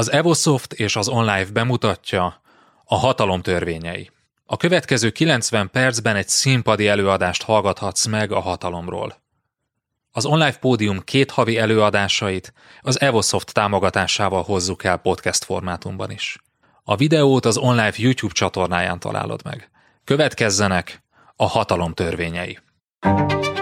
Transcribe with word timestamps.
Az 0.00 0.12
Evosoft 0.12 0.72
és 0.72 0.96
az 0.96 1.08
OnLive 1.08 1.50
bemutatja 1.52 2.42
a 2.84 2.96
hatalom 2.96 3.42
törvényei. 3.42 4.10
A 4.46 4.56
következő 4.56 5.10
90 5.10 5.70
percben 5.70 6.16
egy 6.16 6.28
színpadi 6.28 6.88
előadást 6.88 7.42
hallgathatsz 7.42 8.06
meg 8.06 8.32
a 8.32 8.40
hatalomról. 8.40 9.16
Az 10.10 10.26
OnLive 10.26 10.56
pódium 10.60 11.00
két 11.04 11.30
havi 11.30 11.58
előadásait 11.58 12.52
az 12.80 13.00
Evosoft 13.00 13.52
támogatásával 13.52 14.42
hozzuk 14.42 14.84
el 14.84 14.96
podcast 14.96 15.44
formátumban 15.44 16.10
is. 16.10 16.38
A 16.84 16.96
videót 16.96 17.44
az 17.44 17.56
OnLive 17.56 17.94
YouTube 17.96 18.34
csatornáján 18.34 18.98
találod 18.98 19.40
meg. 19.44 19.70
Következzenek 20.04 21.02
a 21.36 21.46
hatalom 21.46 21.92
törvényei. 21.92 22.58
A 23.00 23.59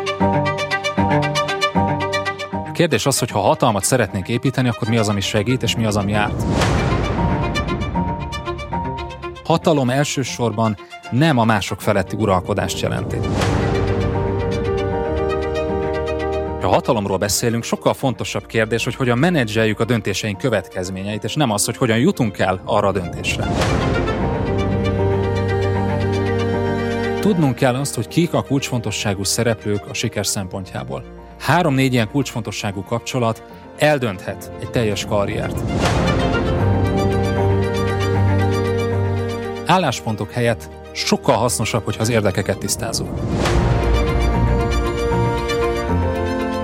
kérdés 2.79 3.07
az, 3.07 3.19
hogy 3.19 3.31
ha 3.31 3.41
hatalmat 3.41 3.85
szeretnénk 3.85 4.29
építeni, 4.29 4.69
akkor 4.69 4.89
mi 4.89 4.97
az, 4.97 5.09
ami 5.09 5.21
segít, 5.21 5.63
és 5.63 5.77
mi 5.77 5.85
az, 5.85 5.97
ami 5.97 6.13
árt. 6.13 6.43
Hatalom 9.45 9.91
elsősorban 9.91 10.77
nem 11.11 11.39
a 11.39 11.45
mások 11.45 11.81
feletti 11.81 12.17
uralkodást 12.17 12.81
jelenti. 12.81 13.17
Ha 16.61 16.69
hatalomról 16.69 17.17
beszélünk, 17.17 17.65
sokkal 17.65 17.95
fontosabb 17.95 18.47
kérdés, 18.47 18.85
hogy 18.85 18.95
hogyan 18.95 19.19
menedzseljük 19.19 19.81
a 19.81 19.85
döntéseink 19.85 20.39
következményeit, 20.39 21.25
és 21.25 21.35
nem 21.35 21.51
az, 21.51 21.65
hogy 21.65 21.77
hogyan 21.77 21.99
jutunk 21.99 22.39
el 22.39 22.63
arra 22.65 22.89
a 22.89 22.93
döntésre. 22.93 23.47
Tudnunk 27.21 27.55
kell 27.55 27.75
azt, 27.75 27.95
hogy 27.95 28.09
kik 28.09 28.35
a 28.35 28.43
kulcsfontosságú 28.43 29.25
szereplők 29.25 29.87
a 29.89 29.95
siker 29.95 30.27
szempontjából. 30.27 31.18
Három-négy 31.39 31.93
ilyen 31.93 32.11
kulcsfontosságú 32.11 32.83
kapcsolat 32.83 33.43
eldönthet 33.79 34.53
egy 34.61 34.71
teljes 34.71 35.05
karriert. 35.05 35.61
Álláspontok 39.67 40.31
helyett 40.31 40.71
sokkal 40.93 41.37
hasznosabb, 41.37 41.85
hogyha 41.85 42.03
az 42.03 42.09
érdekeket 42.09 42.59
tisztázunk. 42.59 43.21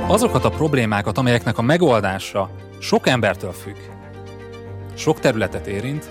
Azokat 0.07 0.45
a 0.45 0.51
problémákat, 0.51 1.19
amelyeknek 1.19 1.59
a 1.59 1.63
megoldása 1.63 2.51
sok 2.79 3.09
embertől 3.09 3.53
függ, 3.53 3.77
sok 4.95 5.21
területet 5.21 5.67
érint, 5.67 6.11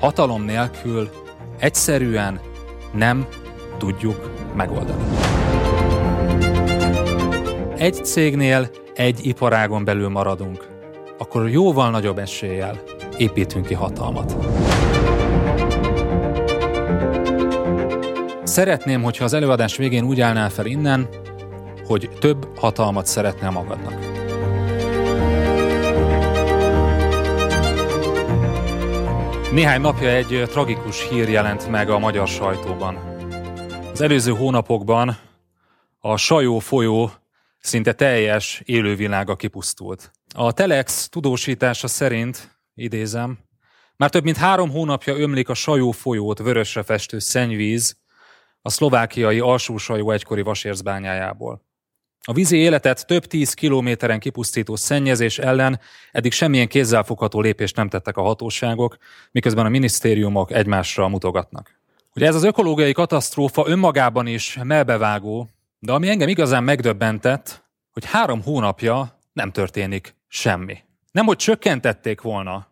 hatalom 0.00 0.42
nélkül 0.42 1.10
egyszerűen 1.58 2.40
nem 2.92 3.26
tudjuk 3.78 4.30
megoldani. 4.56 5.02
Egy 7.80 8.04
cégnél, 8.04 8.70
egy 8.94 9.26
iparágon 9.26 9.84
belül 9.84 10.08
maradunk, 10.08 10.68
akkor 11.18 11.48
jóval 11.48 11.90
nagyobb 11.90 12.18
eséllyel 12.18 12.82
építünk 13.16 13.66
ki 13.66 13.74
hatalmat. 13.74 14.36
Szeretném, 18.42 19.02
hogyha 19.02 19.24
az 19.24 19.32
előadás 19.32 19.76
végén 19.76 20.04
úgy 20.04 20.20
állnál 20.20 20.50
fel 20.50 20.66
innen, 20.66 21.08
hogy 21.86 22.10
több 22.18 22.58
hatalmat 22.58 23.06
szeretnél 23.06 23.50
magadnak. 23.50 23.94
Néhány 29.52 29.80
napja 29.80 30.08
egy 30.08 30.42
tragikus 30.50 31.08
hír 31.08 31.28
jelent 31.28 31.70
meg 31.70 31.90
a 31.90 31.98
magyar 31.98 32.28
sajtóban. 32.28 32.98
Az 33.92 34.00
előző 34.00 34.32
hónapokban 34.32 35.16
a 36.00 36.16
Sajó 36.16 36.58
folyó 36.58 37.10
szinte 37.60 37.92
teljes 37.92 38.62
élővilága 38.64 39.36
kipusztult. 39.36 40.10
A 40.34 40.52
Telex 40.52 41.08
tudósítása 41.08 41.88
szerint, 41.88 42.60
idézem, 42.74 43.38
már 43.96 44.10
több 44.10 44.24
mint 44.24 44.36
három 44.36 44.70
hónapja 44.70 45.16
ömlik 45.16 45.48
a 45.48 45.54
Sajó 45.54 45.90
folyót 45.90 46.38
vörösre 46.38 46.82
festő 46.82 47.18
szennyvíz 47.18 47.96
a 48.62 48.70
szlovákiai 48.70 49.38
alsósajó 49.38 50.10
egykori 50.10 50.42
vasérzbányájából. 50.42 51.68
A 52.24 52.32
vízi 52.32 52.56
életet 52.56 53.06
több 53.06 53.24
tíz 53.24 53.54
kilométeren 53.54 54.18
kipusztító 54.18 54.76
szennyezés 54.76 55.38
ellen 55.38 55.80
eddig 56.12 56.32
semmilyen 56.32 56.68
kézzelfogható 56.68 57.40
lépést 57.40 57.76
nem 57.76 57.88
tettek 57.88 58.16
a 58.16 58.22
hatóságok, 58.22 58.96
miközben 59.30 59.66
a 59.66 59.68
minisztériumok 59.68 60.50
egymásra 60.52 61.08
mutogatnak. 61.08 61.80
Ugye 62.14 62.26
ez 62.26 62.34
az 62.34 62.44
ökológiai 62.44 62.92
katasztrófa 62.92 63.64
önmagában 63.66 64.26
is 64.26 64.58
melbevágó, 64.62 65.48
de 65.80 65.92
ami 65.92 66.08
engem 66.08 66.28
igazán 66.28 66.64
megdöbbentett, 66.64 67.64
hogy 67.90 68.04
három 68.04 68.42
hónapja 68.42 69.18
nem 69.32 69.52
történik 69.52 70.14
semmi. 70.28 70.78
Nem, 71.12 71.26
hogy 71.26 71.36
csökkentették 71.36 72.20
volna 72.20 72.66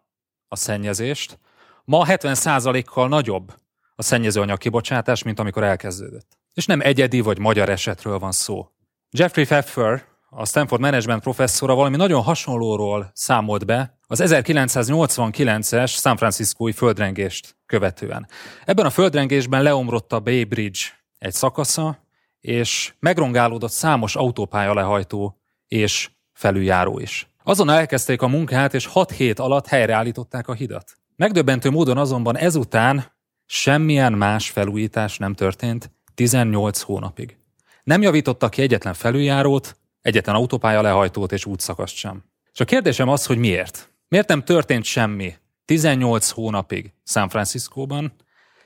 a 0.48 0.56
szennyezést, 0.56 1.38
ma 1.84 2.04
70%-kal 2.08 3.08
nagyobb 3.08 3.54
a 3.94 4.02
szennyezőanyag 4.02 4.58
kibocsátás, 4.58 5.22
mint 5.22 5.38
amikor 5.38 5.64
elkezdődött. 5.64 6.38
És 6.54 6.66
nem 6.66 6.80
egyedi 6.80 7.20
vagy 7.20 7.38
magyar 7.38 7.68
esetről 7.68 8.18
van 8.18 8.32
szó. 8.32 8.68
Jeffrey 9.10 9.44
Pfeffer, 9.44 10.04
a 10.30 10.46
Stanford 10.46 10.80
Management 10.80 11.22
professzora 11.22 11.74
valami 11.74 11.96
nagyon 11.96 12.22
hasonlóról 12.22 13.10
számolt 13.14 13.66
be 13.66 13.98
az 14.06 14.22
1989-es 14.24 15.90
San 15.90 16.16
Franciscói 16.16 16.72
földrengést 16.72 17.56
követően. 17.66 18.28
Ebben 18.64 18.86
a 18.86 18.90
földrengésben 18.90 19.62
leomlott 19.62 20.12
a 20.12 20.20
Bay 20.20 20.44
Bridge 20.44 20.80
egy 21.18 21.32
szakasza, 21.32 22.07
és 22.40 22.94
megrongálódott 22.98 23.70
számos 23.70 24.16
autópálya 24.16 24.74
lehajtó 24.74 25.40
és 25.68 26.10
felüljáró 26.32 26.98
is. 26.98 27.28
Azon 27.42 27.70
elkezdték 27.70 28.22
a 28.22 28.28
munkát, 28.28 28.74
és 28.74 28.86
6 28.86 29.10
hét 29.10 29.38
alatt 29.38 29.66
helyreállították 29.66 30.48
a 30.48 30.52
hidat. 30.52 30.92
Megdöbbentő 31.16 31.70
módon 31.70 31.98
azonban 31.98 32.36
ezután 32.36 33.12
semmilyen 33.46 34.12
más 34.12 34.50
felújítás 34.50 35.18
nem 35.18 35.34
történt 35.34 35.90
18 36.14 36.80
hónapig. 36.80 37.36
Nem 37.84 38.02
javítottak 38.02 38.50
ki 38.50 38.62
egyetlen 38.62 38.94
felüljárót, 38.94 39.76
egyetlen 40.00 40.34
autópálya 40.34 40.82
lehajtót 40.82 41.32
és 41.32 41.44
útszakaszt 41.44 41.94
sem. 41.94 42.24
És 42.52 42.60
a 42.60 42.64
kérdésem 42.64 43.08
az, 43.08 43.26
hogy 43.26 43.38
miért? 43.38 43.92
Miért 44.08 44.28
nem 44.28 44.44
történt 44.44 44.84
semmi 44.84 45.34
18 45.64 46.30
hónapig 46.30 46.92
San 47.04 47.28
Franciscóban, 47.28 48.12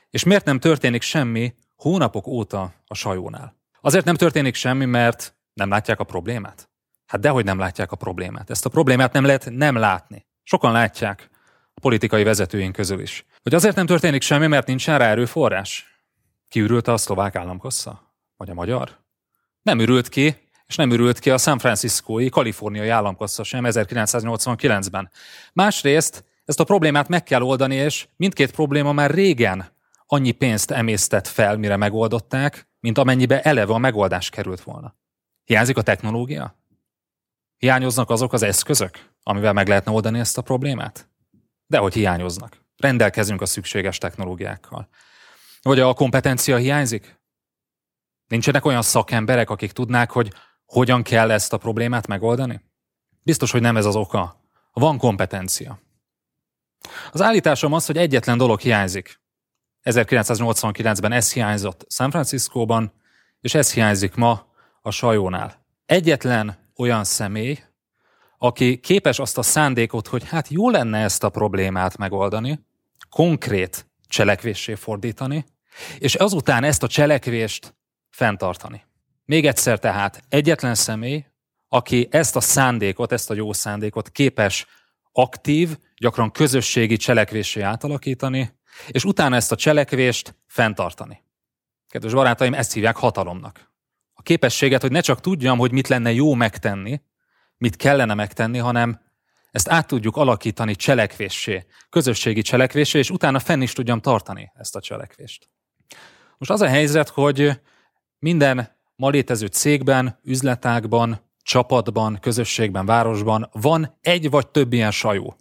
és 0.09 0.23
miért 0.23 0.45
nem 0.45 0.59
történik 0.59 1.01
semmi 1.01 1.53
hónapok 1.75 2.27
óta 2.27 2.73
a 2.87 2.95
sajónál? 2.95 3.55
Azért 3.85 4.05
nem 4.05 4.15
történik 4.15 4.55
semmi, 4.55 4.85
mert 4.85 5.35
nem 5.53 5.69
látják 5.69 5.99
a 5.99 6.03
problémát? 6.03 6.69
Hát 7.05 7.21
dehogy 7.21 7.45
nem 7.45 7.59
látják 7.59 7.91
a 7.91 7.95
problémát. 7.95 8.49
Ezt 8.49 8.65
a 8.65 8.69
problémát 8.69 9.13
nem 9.13 9.25
lehet 9.25 9.49
nem 9.51 9.75
látni. 9.75 10.25
Sokan 10.43 10.71
látják, 10.71 11.29
a 11.73 11.79
politikai 11.79 12.23
vezetőink 12.23 12.75
közül 12.75 12.99
is. 12.99 13.25
Hogy 13.41 13.53
azért 13.53 13.75
nem 13.75 13.85
történik 13.85 14.21
semmi, 14.21 14.47
mert 14.47 14.67
nincsen 14.67 14.97
rá 14.97 15.09
erőforrás? 15.09 15.85
Kiürült 16.47 16.87
a 16.87 16.97
szlovák 16.97 17.35
államkassa? 17.35 18.15
Vagy 18.37 18.49
a 18.49 18.53
magyar? 18.53 18.97
Nem 19.61 19.79
ürült 19.79 20.09
ki, 20.09 20.35
és 20.65 20.75
nem 20.75 20.91
ürült 20.91 21.19
ki 21.19 21.29
a 21.29 21.37
San 21.37 21.59
Franciscói, 21.59 22.29
kaliforniai 22.29 22.89
államkassa 22.89 23.43
sem 23.43 23.63
1989-ben. 23.67 25.09
Másrészt 25.53 26.25
ezt 26.45 26.59
a 26.59 26.63
problémát 26.63 27.07
meg 27.07 27.23
kell 27.23 27.41
oldani, 27.41 27.75
és 27.75 28.07
mindkét 28.15 28.51
probléma 28.51 28.91
már 28.91 29.11
régen 29.11 29.71
annyi 30.05 30.31
pénzt 30.31 30.71
emésztett 30.71 31.27
fel, 31.27 31.57
mire 31.57 31.75
megoldották, 31.75 32.69
mint 32.79 32.97
amennyibe 32.97 33.41
eleve 33.41 33.73
a 33.73 33.77
megoldás 33.77 34.29
került 34.29 34.61
volna. 34.61 34.95
Hiányzik 35.43 35.77
a 35.77 35.81
technológia? 35.81 36.57
Hiányoznak 37.57 38.09
azok 38.09 38.33
az 38.33 38.41
eszközök, 38.41 39.09
amivel 39.23 39.53
meg 39.53 39.67
lehetne 39.67 39.91
oldani 39.91 40.19
ezt 40.19 40.37
a 40.37 40.41
problémát? 40.41 41.09
Dehogy 41.67 41.93
hiányoznak. 41.93 42.61
Rendelkezünk 42.77 43.41
a 43.41 43.45
szükséges 43.45 43.97
technológiákkal. 43.97 44.87
Vagy 45.61 45.79
a 45.79 45.93
kompetencia 45.93 46.57
hiányzik? 46.57 47.21
Nincsenek 48.27 48.65
olyan 48.65 48.81
szakemberek, 48.81 49.49
akik 49.49 49.71
tudnák, 49.71 50.11
hogy 50.11 50.33
hogyan 50.65 51.03
kell 51.03 51.31
ezt 51.31 51.53
a 51.53 51.57
problémát 51.57 52.07
megoldani? 52.07 52.61
Biztos, 53.21 53.51
hogy 53.51 53.61
nem 53.61 53.77
ez 53.77 53.85
az 53.85 53.95
oka. 53.95 54.41
Van 54.73 54.97
kompetencia. 54.97 55.79
Az 57.11 57.21
állításom 57.21 57.73
az, 57.73 57.85
hogy 57.85 57.97
egyetlen 57.97 58.37
dolog 58.37 58.59
hiányzik. 58.59 59.21
1989-ben 59.83 61.11
ez 61.11 61.33
hiányzott 61.33 61.85
San 61.89 62.11
Franciscóban, 62.11 62.93
és 63.41 63.53
ez 63.53 63.73
hiányzik 63.73 64.15
ma 64.15 64.45
a 64.81 64.91
sajónál. 64.91 65.65
Egyetlen 65.85 66.57
olyan 66.75 67.03
személy, 67.03 67.59
aki 68.37 68.79
képes 68.79 69.19
azt 69.19 69.37
a 69.37 69.41
szándékot, 69.41 70.07
hogy 70.07 70.27
hát 70.27 70.47
jó 70.47 70.69
lenne 70.69 70.97
ezt 70.97 71.23
a 71.23 71.29
problémát 71.29 71.97
megoldani, 71.97 72.59
konkrét 73.09 73.87
cselekvéssé 74.07 74.75
fordítani, 74.75 75.45
és 75.97 76.15
azután 76.15 76.63
ezt 76.63 76.83
a 76.83 76.87
cselekvést 76.87 77.75
fenntartani. 78.09 78.83
Még 79.25 79.45
egyszer 79.45 79.79
tehát 79.79 80.23
egyetlen 80.29 80.75
személy, 80.75 81.25
aki 81.67 82.07
ezt 82.11 82.35
a 82.35 82.39
szándékot, 82.39 83.11
ezt 83.11 83.29
a 83.29 83.33
jó 83.33 83.53
szándékot 83.53 84.09
képes 84.09 84.65
aktív, 85.11 85.77
gyakran 85.95 86.31
közösségi 86.31 86.97
cselekvésé 86.97 87.61
átalakítani, 87.61 88.53
és 88.87 89.03
utána 89.05 89.35
ezt 89.35 89.51
a 89.51 89.55
cselekvést 89.55 90.35
fenntartani. 90.47 91.23
Kedves 91.87 92.13
barátaim, 92.13 92.53
ezt 92.53 92.73
hívják 92.73 92.95
hatalomnak. 92.95 93.71
A 94.13 94.21
képességet, 94.21 94.81
hogy 94.81 94.91
ne 94.91 95.01
csak 95.01 95.19
tudjam, 95.19 95.57
hogy 95.57 95.71
mit 95.71 95.87
lenne 95.87 96.11
jó 96.11 96.33
megtenni, 96.33 97.01
mit 97.57 97.75
kellene 97.75 98.13
megtenni, 98.13 98.57
hanem 98.57 99.01
ezt 99.51 99.69
át 99.69 99.87
tudjuk 99.87 100.17
alakítani 100.17 100.75
cselekvéssé, 100.75 101.65
közösségi 101.89 102.41
cselekvésé, 102.41 102.99
és 102.99 103.09
utána 103.09 103.39
fenn 103.39 103.61
is 103.61 103.73
tudjam 103.73 103.99
tartani 103.99 104.51
ezt 104.55 104.75
a 104.75 104.81
cselekvést. 104.81 105.49
Most 106.37 106.51
az 106.51 106.61
a 106.61 106.67
helyzet, 106.67 107.09
hogy 107.09 107.59
minden 108.19 108.77
ma 108.95 109.09
létező 109.09 109.45
cégben, 109.45 110.19
üzletágban, 110.23 111.31
csapatban, 111.41 112.17
közösségben, 112.21 112.85
városban 112.85 113.49
van 113.51 113.97
egy 114.01 114.29
vagy 114.29 114.47
több 114.47 114.73
ilyen 114.73 114.91
sajó. 114.91 115.37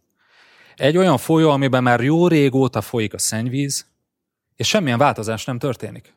Egy 0.77 0.97
olyan 0.97 1.19
folyó, 1.19 1.51
amiben 1.51 1.83
már 1.83 2.01
jó 2.01 2.29
régóta 2.29 2.81
folyik 2.81 3.15
a 3.15 3.19
szennyvíz, 3.19 3.87
és 4.57 4.69
semmilyen 4.69 4.99
változás 4.99 5.45
nem 5.45 5.59
történik. 5.59 6.15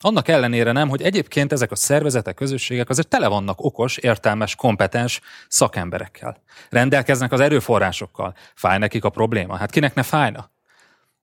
Annak 0.00 0.28
ellenére 0.28 0.72
nem, 0.72 0.88
hogy 0.88 1.02
egyébként 1.02 1.52
ezek 1.52 1.70
a 1.70 1.76
szervezetek, 1.76 2.34
közösségek 2.34 2.88
azért 2.88 3.08
tele 3.08 3.28
vannak 3.28 3.64
okos, 3.64 3.96
értelmes, 3.96 4.54
kompetens 4.54 5.20
szakemberekkel. 5.48 6.42
Rendelkeznek 6.70 7.32
az 7.32 7.40
erőforrásokkal. 7.40 8.34
Fáj 8.54 8.78
nekik 8.78 9.04
a 9.04 9.10
probléma? 9.10 9.56
Hát 9.56 9.70
kinek 9.70 9.94
ne 9.94 10.02
fájna? 10.02 10.50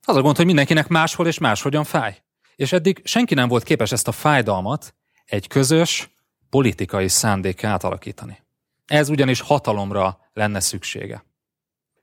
Az 0.05 0.15
a 0.15 0.21
gond, 0.21 0.35
hogy 0.35 0.45
mindenkinek 0.45 0.87
máshol 0.87 1.27
és 1.27 1.37
máshogyan 1.37 1.83
fáj. 1.83 2.21
És 2.55 2.71
eddig 2.71 3.01
senki 3.03 3.33
nem 3.33 3.47
volt 3.47 3.63
képes 3.63 3.91
ezt 3.91 4.07
a 4.07 4.11
fájdalmat 4.11 4.95
egy 5.25 5.47
közös 5.47 6.09
politikai 6.49 7.07
szándék 7.07 7.63
átalakítani. 7.63 8.43
Ez 8.85 9.09
ugyanis 9.09 9.41
hatalomra 9.41 10.19
lenne 10.33 10.59
szüksége. 10.59 11.23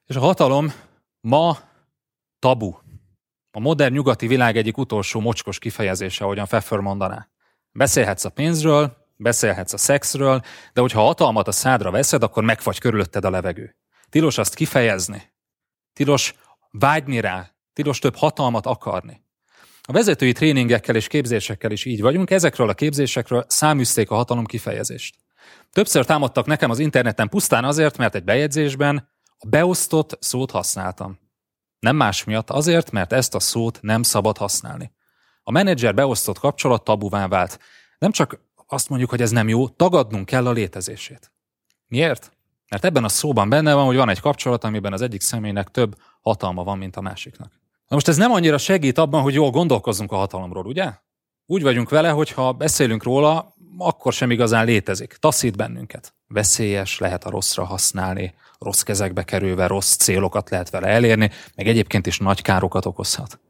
És 0.06 0.16
a 0.16 0.20
hatalom 0.20 0.72
ma 1.20 1.58
tabu. 2.38 2.74
A 3.50 3.60
modern 3.60 3.94
nyugati 3.94 4.26
világ 4.26 4.56
egyik 4.56 4.78
utolsó 4.78 5.20
mocskos 5.20 5.58
kifejezése, 5.58 6.24
ahogyan 6.24 6.46
Pfeffer 6.46 6.78
mondaná. 6.78 7.28
Beszélhetsz 7.70 8.24
a 8.24 8.30
pénzről, 8.30 8.96
beszélhetsz 9.16 9.72
a 9.72 9.76
szexről, 9.76 10.42
de 10.72 10.80
hogyha 10.80 11.00
hatalmat 11.00 11.48
a 11.48 11.52
szádra 11.52 11.90
veszed, 11.90 12.22
akkor 12.22 12.44
megfagy 12.44 12.78
körülötted 12.78 13.24
a 13.24 13.30
levegő. 13.30 13.76
Tilos 14.08 14.38
azt 14.38 14.54
kifejezni. 14.54 15.32
Tilos 15.92 16.34
vágyni 16.70 17.20
rá. 17.20 17.50
Tilos 17.72 17.98
több 17.98 18.16
hatalmat 18.16 18.66
akarni. 18.66 19.24
A 19.82 19.92
vezetői 19.92 20.32
tréningekkel 20.32 20.96
és 20.96 21.06
képzésekkel 21.06 21.70
is 21.70 21.84
így 21.84 22.00
vagyunk, 22.00 22.30
ezekről 22.30 22.68
a 22.68 22.74
képzésekről 22.74 23.44
száműzték 23.48 24.10
a 24.10 24.14
hatalom 24.14 24.46
kifejezést. 24.46 25.16
Többször 25.70 26.04
támadtak 26.04 26.46
nekem 26.46 26.70
az 26.70 26.78
interneten 26.78 27.28
pusztán 27.28 27.64
azért, 27.64 27.96
mert 27.96 28.14
egy 28.14 28.24
bejegyzésben 28.24 29.11
a 29.42 29.48
beosztott 29.48 30.16
szót 30.20 30.50
használtam. 30.50 31.18
Nem 31.78 31.96
más 31.96 32.24
miatt, 32.24 32.50
azért, 32.50 32.90
mert 32.90 33.12
ezt 33.12 33.34
a 33.34 33.40
szót 33.40 33.78
nem 33.82 34.02
szabad 34.02 34.36
használni. 34.36 34.92
A 35.42 35.50
menedzser 35.50 35.94
beosztott 35.94 36.38
kapcsolat 36.38 36.84
tabuvá 36.84 37.28
vált. 37.28 37.58
Nem 37.98 38.10
csak 38.10 38.40
azt 38.66 38.88
mondjuk, 38.88 39.10
hogy 39.10 39.20
ez 39.20 39.30
nem 39.30 39.48
jó, 39.48 39.68
tagadnunk 39.68 40.26
kell 40.26 40.46
a 40.46 40.52
létezését. 40.52 41.32
Miért? 41.86 42.36
Mert 42.68 42.84
ebben 42.84 43.04
a 43.04 43.08
szóban 43.08 43.48
benne 43.48 43.74
van, 43.74 43.84
hogy 43.84 43.96
van 43.96 44.08
egy 44.08 44.20
kapcsolat, 44.20 44.64
amiben 44.64 44.92
az 44.92 45.00
egyik 45.00 45.20
személynek 45.20 45.68
több 45.68 45.96
hatalma 46.20 46.64
van, 46.64 46.78
mint 46.78 46.96
a 46.96 47.00
másiknak. 47.00 47.52
Na 47.88 47.94
most 47.94 48.08
ez 48.08 48.16
nem 48.16 48.32
annyira 48.32 48.58
segít 48.58 48.98
abban, 48.98 49.22
hogy 49.22 49.34
jól 49.34 49.50
gondolkozzunk 49.50 50.12
a 50.12 50.16
hatalomról, 50.16 50.66
ugye? 50.66 50.92
Úgy 51.46 51.62
vagyunk 51.62 51.90
vele, 51.90 52.10
hogy 52.10 52.30
ha 52.30 52.52
beszélünk 52.52 53.02
róla, 53.02 53.54
akkor 53.78 54.12
sem 54.12 54.30
igazán 54.30 54.64
létezik. 54.64 55.16
Taszít 55.20 55.56
bennünket. 55.56 56.14
Veszélyes, 56.26 56.98
lehet 56.98 57.24
a 57.24 57.30
rosszra 57.30 57.64
használni, 57.64 58.34
rossz 58.62 58.80
kezekbe 58.82 59.22
kerülve 59.22 59.66
rossz 59.66 59.96
célokat 59.96 60.50
lehet 60.50 60.70
vele 60.70 60.86
elérni, 60.86 61.30
meg 61.54 61.68
egyébként 61.68 62.06
is 62.06 62.18
nagy 62.18 62.42
károkat 62.42 62.86
okozhat. 62.86 63.40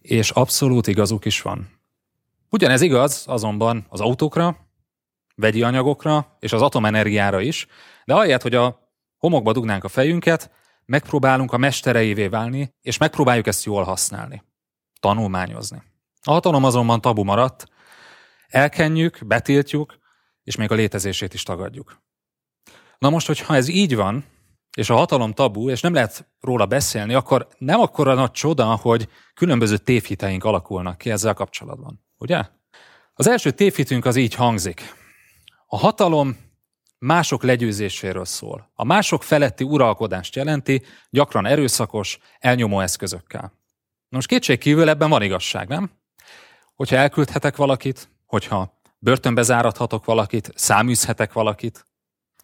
És 0.00 0.30
abszolút 0.30 0.86
igazuk 0.86 1.24
is 1.24 1.42
van. 1.42 1.80
Ugyanez 2.50 2.80
igaz 2.80 3.24
azonban 3.26 3.86
az 3.88 4.00
autókra, 4.00 4.56
vegyi 5.34 5.62
anyagokra 5.62 6.36
és 6.40 6.52
az 6.52 6.62
atomenergiára 6.62 7.40
is, 7.40 7.66
de 8.04 8.14
ahelyett, 8.14 8.42
hogy 8.42 8.54
a 8.54 8.90
homokba 9.18 9.52
dugnánk 9.52 9.84
a 9.84 9.88
fejünket, 9.88 10.50
megpróbálunk 10.84 11.52
a 11.52 11.56
mestereivé 11.56 12.26
válni, 12.26 12.74
és 12.80 12.98
megpróbáljuk 12.98 13.46
ezt 13.46 13.64
jól 13.64 13.84
használni, 13.84 14.42
tanulmányozni. 15.00 15.82
A 16.22 16.32
hatalom 16.32 16.64
azonban 16.64 17.00
tabu 17.00 17.22
maradt, 17.22 17.66
elkenjük, 18.48 19.18
betiltjuk, 19.26 19.98
és 20.42 20.56
még 20.56 20.70
a 20.70 20.74
létezését 20.74 21.34
is 21.34 21.42
tagadjuk. 21.42 22.02
Na 22.98 23.10
most, 23.10 23.26
hogyha 23.26 23.54
ez 23.54 23.68
így 23.68 23.96
van, 23.96 24.24
és 24.76 24.90
a 24.90 24.96
hatalom 24.96 25.32
tabu, 25.32 25.70
és 25.70 25.80
nem 25.80 25.94
lehet 25.94 26.28
róla 26.40 26.66
beszélni, 26.66 27.14
akkor 27.14 27.48
nem 27.58 27.80
akkora 27.80 28.14
nagy 28.14 28.30
csoda, 28.30 28.74
hogy 28.74 29.08
különböző 29.34 29.76
tévhiteink 29.76 30.44
alakulnak 30.44 30.98
ki 30.98 31.10
ezzel 31.10 31.34
kapcsolatban. 31.34 32.04
Ugye? 32.18 32.42
Az 33.14 33.26
első 33.26 33.50
tévhitünk 33.50 34.04
az 34.04 34.16
így 34.16 34.34
hangzik. 34.34 34.94
A 35.66 35.78
hatalom 35.78 36.36
mások 36.98 37.42
legyőzéséről 37.42 38.24
szól. 38.24 38.70
A 38.74 38.84
mások 38.84 39.22
feletti 39.22 39.64
uralkodást 39.64 40.36
jelenti, 40.36 40.82
gyakran 41.10 41.46
erőszakos, 41.46 42.18
elnyomó 42.38 42.80
eszközökkel. 42.80 43.52
Most 44.08 44.28
kétség 44.28 44.58
kívül 44.58 44.88
ebben 44.88 45.10
van 45.10 45.22
igazság, 45.22 45.68
nem? 45.68 45.90
Hogyha 46.74 46.96
elküldhetek 46.96 47.56
valakit, 47.56 48.08
hogyha 48.26 48.80
börtönbe 48.98 49.42
zárathatok 49.42 50.04
valakit, 50.04 50.52
száműzhetek 50.54 51.32
valakit, 51.32 51.86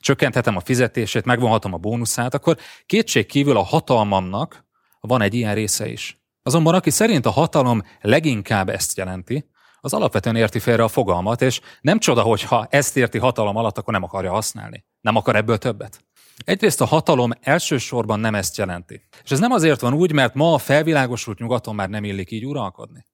csökkenthetem 0.02 0.56
a 0.56 0.60
fizetését, 0.60 1.24
megvonhatom 1.24 1.72
a 1.72 1.76
bónuszát, 1.76 2.34
akkor 2.34 2.56
kétség 2.86 3.26
kívül 3.26 3.56
a 3.56 3.62
hatalmamnak 3.62 4.64
van 5.00 5.22
egy 5.22 5.34
ilyen 5.34 5.54
része 5.54 5.88
is. 5.88 6.18
Azonban 6.42 6.74
aki 6.74 6.90
szerint 6.90 7.26
a 7.26 7.30
hatalom 7.30 7.82
leginkább 8.00 8.68
ezt 8.68 8.96
jelenti, 8.96 9.50
az 9.80 9.94
alapvetően 9.94 10.36
érti 10.36 10.58
félre 10.58 10.82
a 10.82 10.88
fogalmat, 10.88 11.42
és 11.42 11.60
nem 11.80 11.98
csoda, 11.98 12.22
hogyha 12.22 12.66
ezt 12.70 12.96
érti 12.96 13.18
hatalom 13.18 13.56
alatt, 13.56 13.78
akkor 13.78 13.92
nem 13.92 14.02
akarja 14.02 14.30
használni. 14.30 14.84
Nem 15.00 15.16
akar 15.16 15.36
ebből 15.36 15.58
többet. 15.58 16.04
Egyrészt 16.44 16.80
a 16.80 16.84
hatalom 16.84 17.30
elsősorban 17.40 18.20
nem 18.20 18.34
ezt 18.34 18.56
jelenti. 18.56 19.02
És 19.24 19.30
ez 19.30 19.38
nem 19.38 19.52
azért 19.52 19.80
van 19.80 19.94
úgy, 19.94 20.12
mert 20.12 20.34
ma 20.34 20.52
a 20.52 20.58
felvilágosult 20.58 21.38
nyugaton 21.38 21.74
már 21.74 21.88
nem 21.88 22.04
illik 22.04 22.30
így 22.30 22.46
uralkodni. 22.46 23.04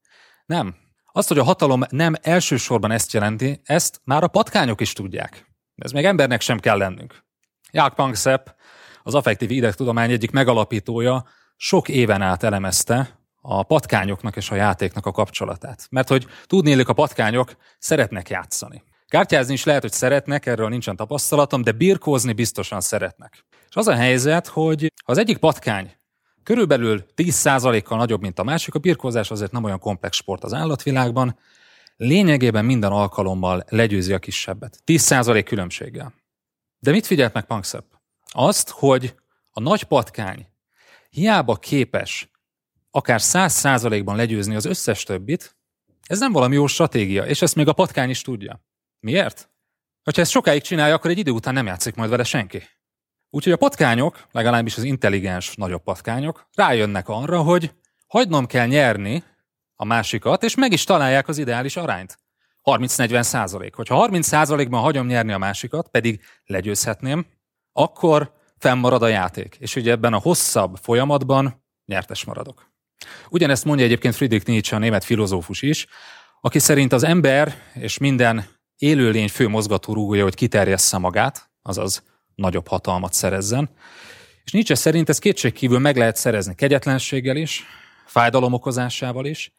Nem. 0.46 0.75
Azt, 1.12 1.28
hogy 1.28 1.38
a 1.38 1.44
hatalom 1.44 1.82
nem 1.88 2.14
elsősorban 2.22 2.90
ezt 2.90 3.12
jelenti, 3.12 3.60
ezt 3.64 4.00
már 4.04 4.22
a 4.22 4.28
patkányok 4.28 4.81
is 4.81 4.92
tudják. 4.92 5.53
Ez 5.76 5.90
még 5.90 6.04
embernek 6.04 6.40
sem 6.40 6.58
kell 6.58 6.78
lennünk. 6.78 7.22
Ják 7.70 7.94
Panksepp, 7.94 8.46
az 9.02 9.14
affektív 9.14 9.50
idegtudomány 9.50 10.10
egyik 10.10 10.30
megalapítója, 10.30 11.24
sok 11.56 11.88
éven 11.88 12.22
át 12.22 12.42
elemezte 12.42 13.18
a 13.40 13.62
patkányoknak 13.62 14.36
és 14.36 14.50
a 14.50 14.54
játéknak 14.54 15.06
a 15.06 15.12
kapcsolatát. 15.12 15.86
Mert 15.90 16.08
hogy 16.08 16.26
tudnélik, 16.46 16.88
a 16.88 16.92
patkányok 16.92 17.56
szeretnek 17.78 18.28
játszani. 18.28 18.82
Kártyázni 19.08 19.52
is 19.52 19.64
lehet, 19.64 19.82
hogy 19.82 19.92
szeretnek, 19.92 20.46
erről 20.46 20.68
nincsen 20.68 20.96
tapasztalatom, 20.96 21.62
de 21.62 21.72
birkózni 21.72 22.32
biztosan 22.32 22.80
szeretnek. 22.80 23.44
És 23.68 23.76
az 23.76 23.86
a 23.86 23.94
helyzet, 23.94 24.46
hogy 24.46 24.92
az 25.04 25.18
egyik 25.18 25.38
patkány 25.38 25.96
körülbelül 26.42 27.04
10%-kal 27.16 27.98
nagyobb, 27.98 28.20
mint 28.20 28.38
a 28.38 28.44
másik, 28.44 28.74
a 28.74 28.78
birkózás 28.78 29.31
azért 29.31 29.52
nem 29.52 29.64
olyan 29.64 29.78
komplex 29.78 30.16
sport 30.16 30.44
az 30.44 30.52
állatvilágban, 30.52 31.38
lényegében 31.96 32.65
minden 32.65 32.93
alkalommal 32.93 33.65
legyőzi 33.69 34.13
a 34.13 34.19
kisebbet. 34.19 34.82
10% 34.86 35.43
különbséggel. 35.44 36.15
De 36.79 36.91
mit 36.91 37.06
figyelt 37.06 37.32
meg 37.32 37.44
Punksep? 37.44 37.84
Azt, 38.32 38.70
hogy 38.70 39.15
a 39.51 39.60
nagy 39.60 39.84
patkány 39.84 40.48
hiába 41.10 41.55
képes 41.55 42.31
akár 42.91 43.20
100%-ban 43.22 44.17
legyőzni 44.17 44.55
az 44.55 44.65
összes 44.65 45.03
többit, 45.03 45.56
ez 46.06 46.19
nem 46.19 46.32
valami 46.32 46.55
jó 46.55 46.67
stratégia, 46.67 47.24
és 47.27 47.43
ezt 47.43 47.55
még 47.55 47.69
a 47.69 47.72
patkány 47.72 48.10
is 48.10 48.22
tudja. 48.22 48.65
Miért? 49.01 49.51
Ha 50.03 50.13
ezt 50.15 50.31
sokáig 50.31 50.63
csinálja, 50.63 50.94
akkor 50.94 51.10
egy 51.10 51.19
idő 51.19 51.31
után 51.31 51.55
nem 51.55 51.67
játszik 51.67 51.94
majd 51.94 52.10
vele 52.10 52.24
senki. 52.24 52.63
Úgyhogy 53.31 53.53
a 53.53 53.56
patkányok, 53.56 54.27
legalábbis 54.32 54.77
az 54.77 54.82
intelligens 54.82 55.55
nagyobb 55.55 55.82
patkányok, 55.82 56.48
rájönnek 56.55 57.08
arra, 57.08 57.43
hogy 57.43 57.72
hagynom 58.06 58.46
kell 58.46 58.67
nyerni 58.67 59.24
a 59.76 59.84
másikat, 59.84 60.43
és 60.43 60.54
meg 60.54 60.72
is 60.72 60.84
találják 60.84 61.28
az 61.28 61.38
ideális 61.38 61.76
arányt. 61.76 62.19
30-40 62.64 63.22
százalék. 63.22 63.74
Hogyha 63.74 63.94
30 63.94 64.26
százalékban 64.26 64.81
hagyom 64.81 65.06
nyerni 65.06 65.32
a 65.32 65.38
másikat, 65.38 65.88
pedig 65.88 66.20
legyőzhetném, 66.44 67.26
akkor 67.72 68.32
fennmarad 68.58 69.02
a 69.02 69.08
játék. 69.08 69.56
És 69.58 69.76
ugye 69.76 69.90
ebben 69.90 70.12
a 70.12 70.19
hosszabb 70.19 70.76
folyamatban 70.82 71.64
nyertes 71.84 72.24
maradok. 72.24 72.72
Ugyanezt 73.28 73.64
mondja 73.64 73.84
egyébként 73.84 74.14
Friedrich 74.14 74.46
Nietzsche, 74.46 74.76
a 74.76 74.78
német 74.78 75.04
filozófus 75.04 75.62
is, 75.62 75.86
aki 76.40 76.58
szerint 76.58 76.93
az 76.93 77.02
ember 77.02 77.54
és 77.74 77.98
minden 77.98 78.44
élőlény 78.76 79.28
fő 79.28 79.48
mozgatórugója, 79.48 80.22
hogy 80.22 80.34
kiterjessze 80.34 80.98
magát, 80.98 81.50
azaz 81.62 82.02
nagyobb 82.34 82.69
hatalmat 82.69 83.12
szerezzen. 83.12 83.70
És 84.44 84.52
Nietzsche 84.52 84.74
szerint 84.74 85.08
ez 85.08 85.19
kétségkívül 85.19 85.78
meg 85.78 85.96
lehet 85.96 86.16
szerezni 86.16 86.54
kegyetlenséggel 86.54 87.36
is, 87.36 87.64
fájdalom 88.06 88.52
okozásával 88.52 89.26
is, 89.26 89.52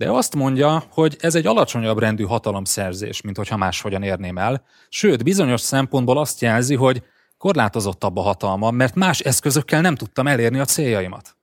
de 0.00 0.10
azt 0.10 0.34
mondja, 0.34 0.82
hogy 0.90 1.16
ez 1.20 1.34
egy 1.34 1.46
alacsonyabb 1.46 1.98
rendű 1.98 2.24
hatalomszerzés, 2.24 3.20
mint 3.20 3.36
hogyha 3.36 3.56
máshogyan 3.56 4.02
érném 4.02 4.38
el, 4.38 4.64
sőt, 4.88 5.24
bizonyos 5.24 5.60
szempontból 5.60 6.18
azt 6.18 6.40
jelzi, 6.40 6.74
hogy 6.74 7.02
korlátozottabb 7.38 8.16
a 8.16 8.20
hatalma, 8.20 8.70
mert 8.70 8.94
más 8.94 9.20
eszközökkel 9.20 9.80
nem 9.80 9.94
tudtam 9.94 10.26
elérni 10.26 10.58
a 10.58 10.64
céljaimat. 10.64 11.36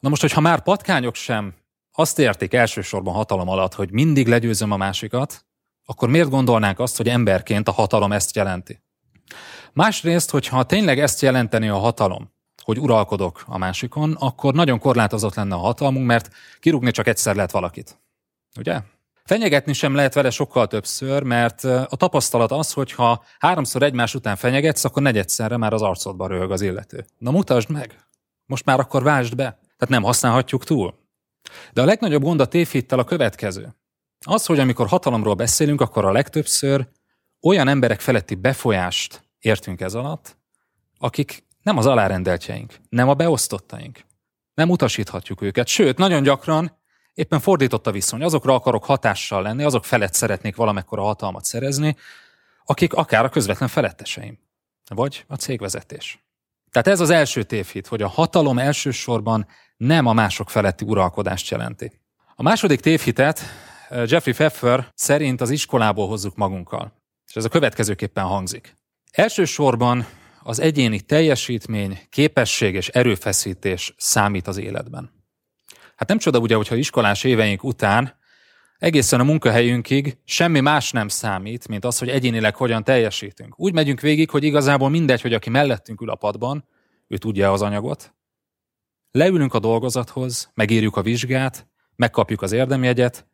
Na 0.00 0.08
most, 0.08 0.20
hogyha 0.20 0.40
már 0.40 0.62
patkányok 0.62 1.14
sem 1.14 1.54
azt 1.92 2.18
értik 2.18 2.54
elsősorban 2.54 3.14
hatalom 3.14 3.48
alatt, 3.48 3.74
hogy 3.74 3.90
mindig 3.90 4.26
legyőzöm 4.26 4.70
a 4.70 4.76
másikat, 4.76 5.46
akkor 5.84 6.08
miért 6.08 6.30
gondolnánk 6.30 6.78
azt, 6.78 6.96
hogy 6.96 7.08
emberként 7.08 7.68
a 7.68 7.72
hatalom 7.72 8.12
ezt 8.12 8.36
jelenti? 8.36 8.82
Másrészt, 9.72 10.30
hogyha 10.30 10.64
tényleg 10.64 11.00
ezt 11.00 11.22
jelenteni 11.22 11.68
a 11.68 11.78
hatalom, 11.78 12.32
hogy 12.68 12.78
uralkodok 12.78 13.44
a 13.46 13.58
másikon, 13.58 14.12
akkor 14.12 14.54
nagyon 14.54 14.78
korlátozott 14.78 15.34
lenne 15.34 15.54
a 15.54 15.58
hatalmunk, 15.58 16.06
mert 16.06 16.30
kirúgni 16.60 16.90
csak 16.90 17.06
egyszer 17.06 17.34
lehet 17.34 17.50
valakit. 17.50 18.00
Ugye? 18.58 18.80
Fenyegetni 19.24 19.72
sem 19.72 19.94
lehet 19.94 20.14
vele 20.14 20.30
sokkal 20.30 20.66
többször, 20.66 21.22
mert 21.22 21.64
a 21.64 21.96
tapasztalat 21.96 22.52
az, 22.52 22.72
hogy 22.72 22.92
ha 22.92 23.24
háromszor 23.38 23.82
egymás 23.82 24.14
után 24.14 24.36
fenyegetsz, 24.36 24.84
akkor 24.84 25.02
negyedszerre 25.02 25.56
már 25.56 25.72
az 25.72 25.82
arcodba 25.82 26.26
röhög 26.26 26.50
az 26.50 26.60
illető. 26.60 27.04
Na 27.18 27.30
mutasd 27.30 27.70
meg! 27.70 27.96
Most 28.46 28.64
már 28.64 28.80
akkor 28.80 29.02
vásd 29.02 29.34
be. 29.34 29.44
Tehát 29.44 29.88
nem 29.88 30.02
használhatjuk 30.02 30.64
túl. 30.64 30.94
De 31.72 31.82
a 31.82 31.84
legnagyobb 31.84 32.22
gond 32.22 32.40
a 32.40 32.46
tévhittel 32.46 32.98
a 32.98 33.04
következő. 33.04 33.74
Az, 34.26 34.46
hogy 34.46 34.58
amikor 34.58 34.86
hatalomról 34.86 35.34
beszélünk, 35.34 35.80
akkor 35.80 36.04
a 36.04 36.12
legtöbbször 36.12 36.88
olyan 37.42 37.68
emberek 37.68 38.00
feletti 38.00 38.34
befolyást 38.34 39.22
értünk 39.38 39.80
ez 39.80 39.94
alatt, 39.94 40.36
akik 40.98 41.46
nem 41.62 41.76
az 41.76 41.86
alárendeltjeink, 41.86 42.74
nem 42.88 43.08
a 43.08 43.14
beosztottaink. 43.14 44.04
Nem 44.54 44.70
utasíthatjuk 44.70 45.42
őket, 45.42 45.66
sőt, 45.66 45.98
nagyon 45.98 46.22
gyakran 46.22 46.76
éppen 47.14 47.40
fordított 47.40 47.86
a 47.86 47.90
viszony. 47.90 48.22
Azokra 48.22 48.54
akarok 48.54 48.84
hatással 48.84 49.42
lenni, 49.42 49.64
azok 49.64 49.84
felett 49.84 50.14
szeretnék 50.14 50.56
valamekkora 50.56 51.02
hatalmat 51.02 51.44
szerezni, 51.44 51.96
akik 52.64 52.92
akár 52.92 53.24
a 53.24 53.28
közvetlen 53.28 53.68
feletteseim, 53.68 54.38
vagy 54.88 55.24
a 55.28 55.34
cégvezetés. 55.34 56.22
Tehát 56.70 56.88
ez 56.88 57.00
az 57.00 57.10
első 57.10 57.42
tévhit, 57.42 57.86
hogy 57.86 58.02
a 58.02 58.08
hatalom 58.08 58.58
elsősorban 58.58 59.46
nem 59.76 60.06
a 60.06 60.12
mások 60.12 60.50
feletti 60.50 60.84
uralkodást 60.84 61.50
jelenti. 61.50 61.92
A 62.34 62.42
második 62.42 62.80
tévhitet 62.80 63.40
eh, 63.88 64.10
Jeffrey 64.10 64.32
Pfeffer 64.32 64.90
szerint 64.94 65.40
az 65.40 65.50
iskolából 65.50 66.08
hozzuk 66.08 66.36
magunkkal. 66.36 66.92
És 67.26 67.34
ez 67.34 67.44
a 67.44 67.48
következőképpen 67.48 68.24
hangzik. 68.24 68.76
Elsősorban 69.10 70.06
az 70.42 70.60
egyéni 70.60 71.00
teljesítmény, 71.00 71.98
képesség 72.10 72.74
és 72.74 72.88
erőfeszítés 72.88 73.94
számít 73.96 74.46
az 74.46 74.56
életben. 74.56 75.10
Hát 75.96 76.08
nem 76.08 76.18
csoda 76.18 76.38
ugye, 76.38 76.54
hogyha 76.54 76.74
iskolás 76.74 77.24
éveink 77.24 77.64
után 77.64 78.16
egészen 78.78 79.20
a 79.20 79.24
munkahelyünkig 79.24 80.18
semmi 80.24 80.60
más 80.60 80.90
nem 80.90 81.08
számít, 81.08 81.68
mint 81.68 81.84
az, 81.84 81.98
hogy 81.98 82.08
egyénileg 82.08 82.54
hogyan 82.54 82.84
teljesítünk. 82.84 83.60
Úgy 83.60 83.72
megyünk 83.72 84.00
végig, 84.00 84.30
hogy 84.30 84.44
igazából 84.44 84.88
mindegy, 84.88 85.20
hogy 85.20 85.34
aki 85.34 85.50
mellettünk 85.50 86.00
ül 86.00 86.10
a 86.10 86.14
padban, 86.14 86.64
ő 87.08 87.16
tudja 87.16 87.52
az 87.52 87.62
anyagot. 87.62 88.14
Leülünk 89.10 89.54
a 89.54 89.58
dolgozathoz, 89.58 90.50
megírjuk 90.54 90.96
a 90.96 91.02
vizsgát, 91.02 91.68
megkapjuk 91.96 92.42
az 92.42 92.52
érdemjegyet. 92.52 93.26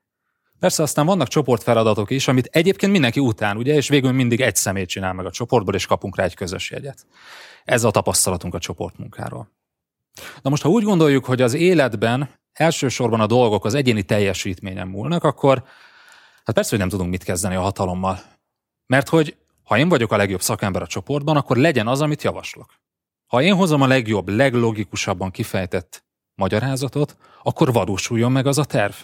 Persze 0.64 0.83
aztán 0.83 1.06
vannak 1.06 1.28
csoportfeladatok 1.28 2.11
is, 2.11 2.28
amit 2.28 2.49
egyébként 2.52 2.92
mindenki 2.92 3.21
után, 3.21 3.56
ugye, 3.56 3.75
és 3.75 3.88
végül 3.88 4.12
mindig 4.12 4.40
egy 4.40 4.56
szemét 4.56 4.88
csinál 4.88 5.12
meg 5.12 5.26
a 5.26 5.30
csoportból, 5.30 5.75
és 5.75 5.87
kapunk 5.87 6.16
rá 6.16 6.25
egy 6.25 6.35
közös 6.35 6.71
jegyet. 6.71 7.06
Ez 7.64 7.85
a 7.85 7.90
tapasztalatunk 7.90 8.54
a 8.54 8.59
csoportmunkáról. 8.59 9.50
Na 10.42 10.50
most, 10.50 10.62
ha 10.62 10.68
úgy 10.68 10.85
gondoljuk, 10.85 11.25
hogy 11.25 11.42
az 11.42 11.54
életben 11.54 12.30
elsősorban 12.52 13.21
a 13.21 13.26
dolgok 13.26 13.64
az 13.64 13.75
egyéni 13.75 14.02
teljesítményen 14.02 14.88
múlnak, 14.88 15.25
akkor 15.25 15.64
hát 16.44 16.54
persze, 16.54 16.71
hogy 16.71 16.78
nem 16.78 16.88
tudunk 16.88 17.11
mit 17.11 17.25
kezdeni 17.25 17.54
a 17.54 17.61
hatalommal. 17.61 18.21
Mert 18.87 19.09
hogy 19.09 19.37
ha 19.64 19.78
én 19.78 19.88
vagyok 19.88 20.12
a 20.12 20.16
legjobb 20.16 20.42
szakember 20.42 20.83
a 20.83 20.87
csoportban, 20.87 21.37
akkor 21.37 21.56
legyen 21.56 21.87
az, 21.87 22.00
amit 22.00 22.23
javaslok. 22.23 22.75
Ha 23.26 23.42
én 23.42 23.54
hozom 23.54 23.83
a 23.83 23.87
legjobb, 23.87 24.28
leglogikusabban 24.28 25.30
kifejtett 25.30 26.04
magyarázatot, 26.35 27.16
akkor 27.42 27.73
valósuljon 27.73 28.33
meg 28.33 28.47
az 28.47 28.59
a 28.59 28.64
terv. 28.64 28.94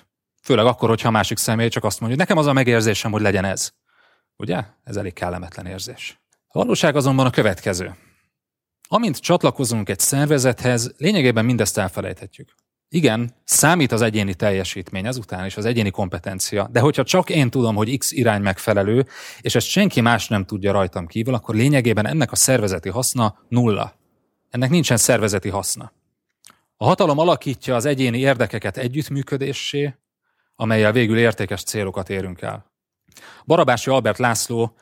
Főleg 0.41 0.67
akkor, 0.67 0.89
hogyha 0.89 1.09
a 1.09 1.11
másik 1.11 1.39
személy 1.39 1.69
csak 1.69 1.85
azt 1.85 2.01
mondja, 2.01 2.19
hogy 2.19 2.27
nekem 2.27 2.43
az 2.43 2.51
a 2.51 2.53
megérzésem, 2.53 3.11
hogy 3.11 3.23
legyen 3.23 3.45
ez. 3.45 3.73
Ugye? 4.37 4.65
Ez 4.85 4.97
elég 4.97 5.13
kellemetlen 5.13 5.67
érzés. 5.67 6.21
A 6.49 6.59
valóság 6.59 6.97
azonban 6.97 7.27
a 7.27 7.31
következő. 7.31 7.95
Amint 8.89 9.19
csatlakozunk 9.19 9.89
egy 9.89 9.99
szervezethez, 9.99 10.95
lényegében 10.97 11.45
mindezt 11.45 11.79
elfelejthetjük. 11.79 12.55
Igen, 12.89 13.35
számít 13.45 13.93
az 13.93 14.03
egyéni 14.03 14.35
teljesítmény 14.35 15.07
azután 15.07 15.47
is, 15.47 15.57
az 15.57 15.65
egyéni 15.65 15.91
kompetencia, 15.91 16.69
de 16.73 16.81
hogyha 16.81 17.05
csak 17.05 17.31
én 17.31 17.51
tudom, 17.51 17.75
hogy 17.75 17.99
X 17.99 18.13
irány 18.13 18.43
megfelelő, 18.43 19.07
és 19.41 19.55
ezt 19.55 19.67
senki 19.67 20.01
más 20.01 20.29
nem 20.29 20.45
tudja 20.45 20.73
rajtam 20.73 21.07
kívül, 21.07 21.35
akkor 21.35 21.55
lényegében 21.55 22.07
ennek 22.07 22.33
a 22.33 22.37
szervezeti 22.37 22.89
haszna 22.89 23.39
nulla. 23.49 23.95
Ennek 24.51 24.71
nincsen 24.71 24.97
szervezeti 24.97 25.49
haszna. 25.49 25.93
A 26.77 26.85
hatalom 26.85 27.19
alakítja 27.19 27.75
az 27.75 27.85
egyéni 27.85 28.19
érdekeket 28.19 28.77
együttműködésé, 28.77 29.95
amelyel 30.61 30.93
végül 30.93 31.19
értékes 31.19 31.63
célokat 31.63 32.09
érünk 32.09 32.41
el. 32.41 32.73
Barabási 33.47 33.91
Albert 33.91 34.19
László 34.19 34.77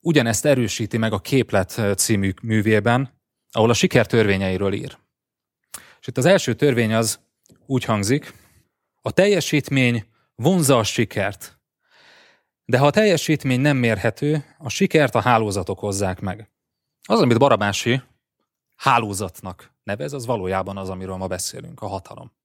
ugyanezt 0.00 0.44
erősíti 0.44 0.96
meg 0.96 1.12
a 1.12 1.18
Képlet 1.18 1.80
című 1.96 2.32
művében, 2.42 3.20
ahol 3.50 3.70
a 3.70 3.74
siker 3.74 4.06
törvényeiről 4.06 4.72
ír. 4.72 4.98
És 6.00 6.06
itt 6.06 6.16
az 6.16 6.24
első 6.24 6.54
törvény 6.54 6.94
az 6.94 7.20
úgy 7.66 7.84
hangzik, 7.84 8.32
a 9.02 9.10
teljesítmény 9.10 10.04
vonza 10.34 10.78
a 10.78 10.84
sikert, 10.84 11.58
de 12.64 12.78
ha 12.78 12.86
a 12.86 12.90
teljesítmény 12.90 13.60
nem 13.60 13.76
mérhető, 13.76 14.44
a 14.58 14.68
sikert 14.68 15.14
a 15.14 15.20
hálózatok 15.20 15.78
hozzák 15.78 16.20
meg. 16.20 16.50
Az, 17.02 17.20
amit 17.20 17.38
Barabási 17.38 18.02
hálózatnak 18.76 19.72
nevez, 19.82 20.12
az 20.12 20.26
valójában 20.26 20.76
az, 20.76 20.88
amiről 20.88 21.16
ma 21.16 21.26
beszélünk, 21.26 21.82
a 21.82 21.86
hatalom. 21.86 22.35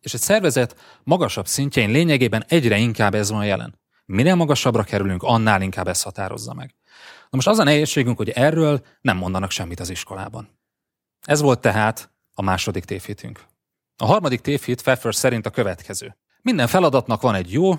És 0.00 0.14
egy 0.14 0.20
szervezet 0.20 0.76
magasabb 1.04 1.46
szintjén 1.46 1.90
lényegében 1.90 2.44
egyre 2.48 2.76
inkább 2.76 3.14
ez 3.14 3.30
van 3.30 3.46
jelen. 3.46 3.78
Minél 4.04 4.34
magasabbra 4.34 4.82
kerülünk, 4.82 5.22
annál 5.22 5.62
inkább 5.62 5.88
ez 5.88 6.02
határozza 6.02 6.54
meg. 6.54 6.74
Na 7.30 7.36
most 7.36 7.48
az 7.48 7.58
a 7.58 7.64
nehézségünk, 7.64 8.16
hogy 8.16 8.30
erről 8.30 8.84
nem 9.00 9.16
mondanak 9.16 9.50
semmit 9.50 9.80
az 9.80 9.90
iskolában. 9.90 10.58
Ez 11.20 11.40
volt 11.40 11.60
tehát 11.60 12.10
a 12.32 12.42
második 12.42 12.84
tévhitünk. 12.84 13.44
A 13.96 14.04
harmadik 14.04 14.40
tévhit 14.40 14.82
Pfeffer 14.82 15.14
szerint 15.14 15.46
a 15.46 15.50
következő. 15.50 16.16
Minden 16.42 16.66
feladatnak 16.66 17.20
van 17.20 17.34
egy 17.34 17.52
jó, 17.52 17.74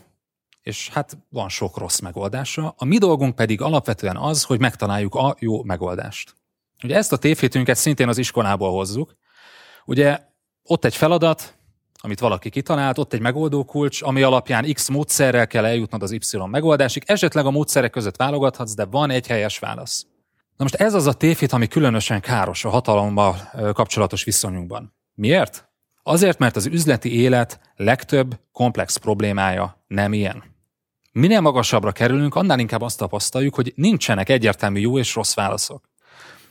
és 0.61 0.89
hát 0.89 1.17
van 1.29 1.49
sok 1.49 1.77
rossz 1.77 1.99
megoldása, 1.99 2.73
a 2.77 2.85
mi 2.85 2.97
dolgunk 2.97 3.35
pedig 3.35 3.61
alapvetően 3.61 4.17
az, 4.17 4.43
hogy 4.43 4.59
megtaláljuk 4.59 5.15
a 5.15 5.35
jó 5.39 5.63
megoldást. 5.63 6.35
Ugye 6.83 6.95
ezt 6.95 7.11
a 7.11 7.17
tévhitünket 7.17 7.77
szintén 7.77 8.07
az 8.07 8.17
iskolából 8.17 8.71
hozzuk. 8.71 9.15
Ugye 9.85 10.19
ott 10.63 10.85
egy 10.85 10.95
feladat, 10.95 11.58
amit 12.01 12.19
valaki 12.19 12.49
kitalált, 12.49 12.97
ott 12.97 13.13
egy 13.13 13.21
megoldó 13.21 13.63
kulcs, 13.63 14.01
ami 14.01 14.21
alapján 14.21 14.73
X 14.73 14.89
módszerrel 14.89 15.47
kell 15.47 15.65
eljutnod 15.65 16.03
az 16.03 16.11
Y 16.11 16.37
megoldásig. 16.45 17.03
Esetleg 17.05 17.45
a 17.45 17.51
módszerek 17.51 17.91
között 17.91 18.15
válogathatsz, 18.15 18.73
de 18.73 18.85
van 18.85 19.09
egy 19.09 19.27
helyes 19.27 19.59
válasz. 19.59 20.05
Na 20.57 20.63
most 20.63 20.75
ez 20.75 20.93
az 20.93 21.07
a 21.07 21.13
tévhit, 21.13 21.53
ami 21.53 21.67
különösen 21.67 22.21
káros 22.21 22.65
a 22.65 22.69
hatalommal 22.69 23.51
kapcsolatos 23.73 24.23
viszonyunkban. 24.23 24.93
Miért? 25.13 25.69
Azért, 26.03 26.37
mert 26.37 26.55
az 26.55 26.65
üzleti 26.65 27.21
élet 27.21 27.59
legtöbb 27.75 28.39
komplex 28.51 28.97
problémája 28.97 29.83
nem 29.87 30.13
ilyen. 30.13 30.43
Minél 31.11 31.41
magasabbra 31.41 31.91
kerülünk, 31.91 32.35
annál 32.35 32.59
inkább 32.59 32.81
azt 32.81 32.97
tapasztaljuk, 32.97 33.55
hogy 33.55 33.73
nincsenek 33.75 34.29
egyértelmű 34.29 34.79
jó 34.79 34.97
és 34.97 35.15
rossz 35.15 35.33
válaszok. 35.33 35.89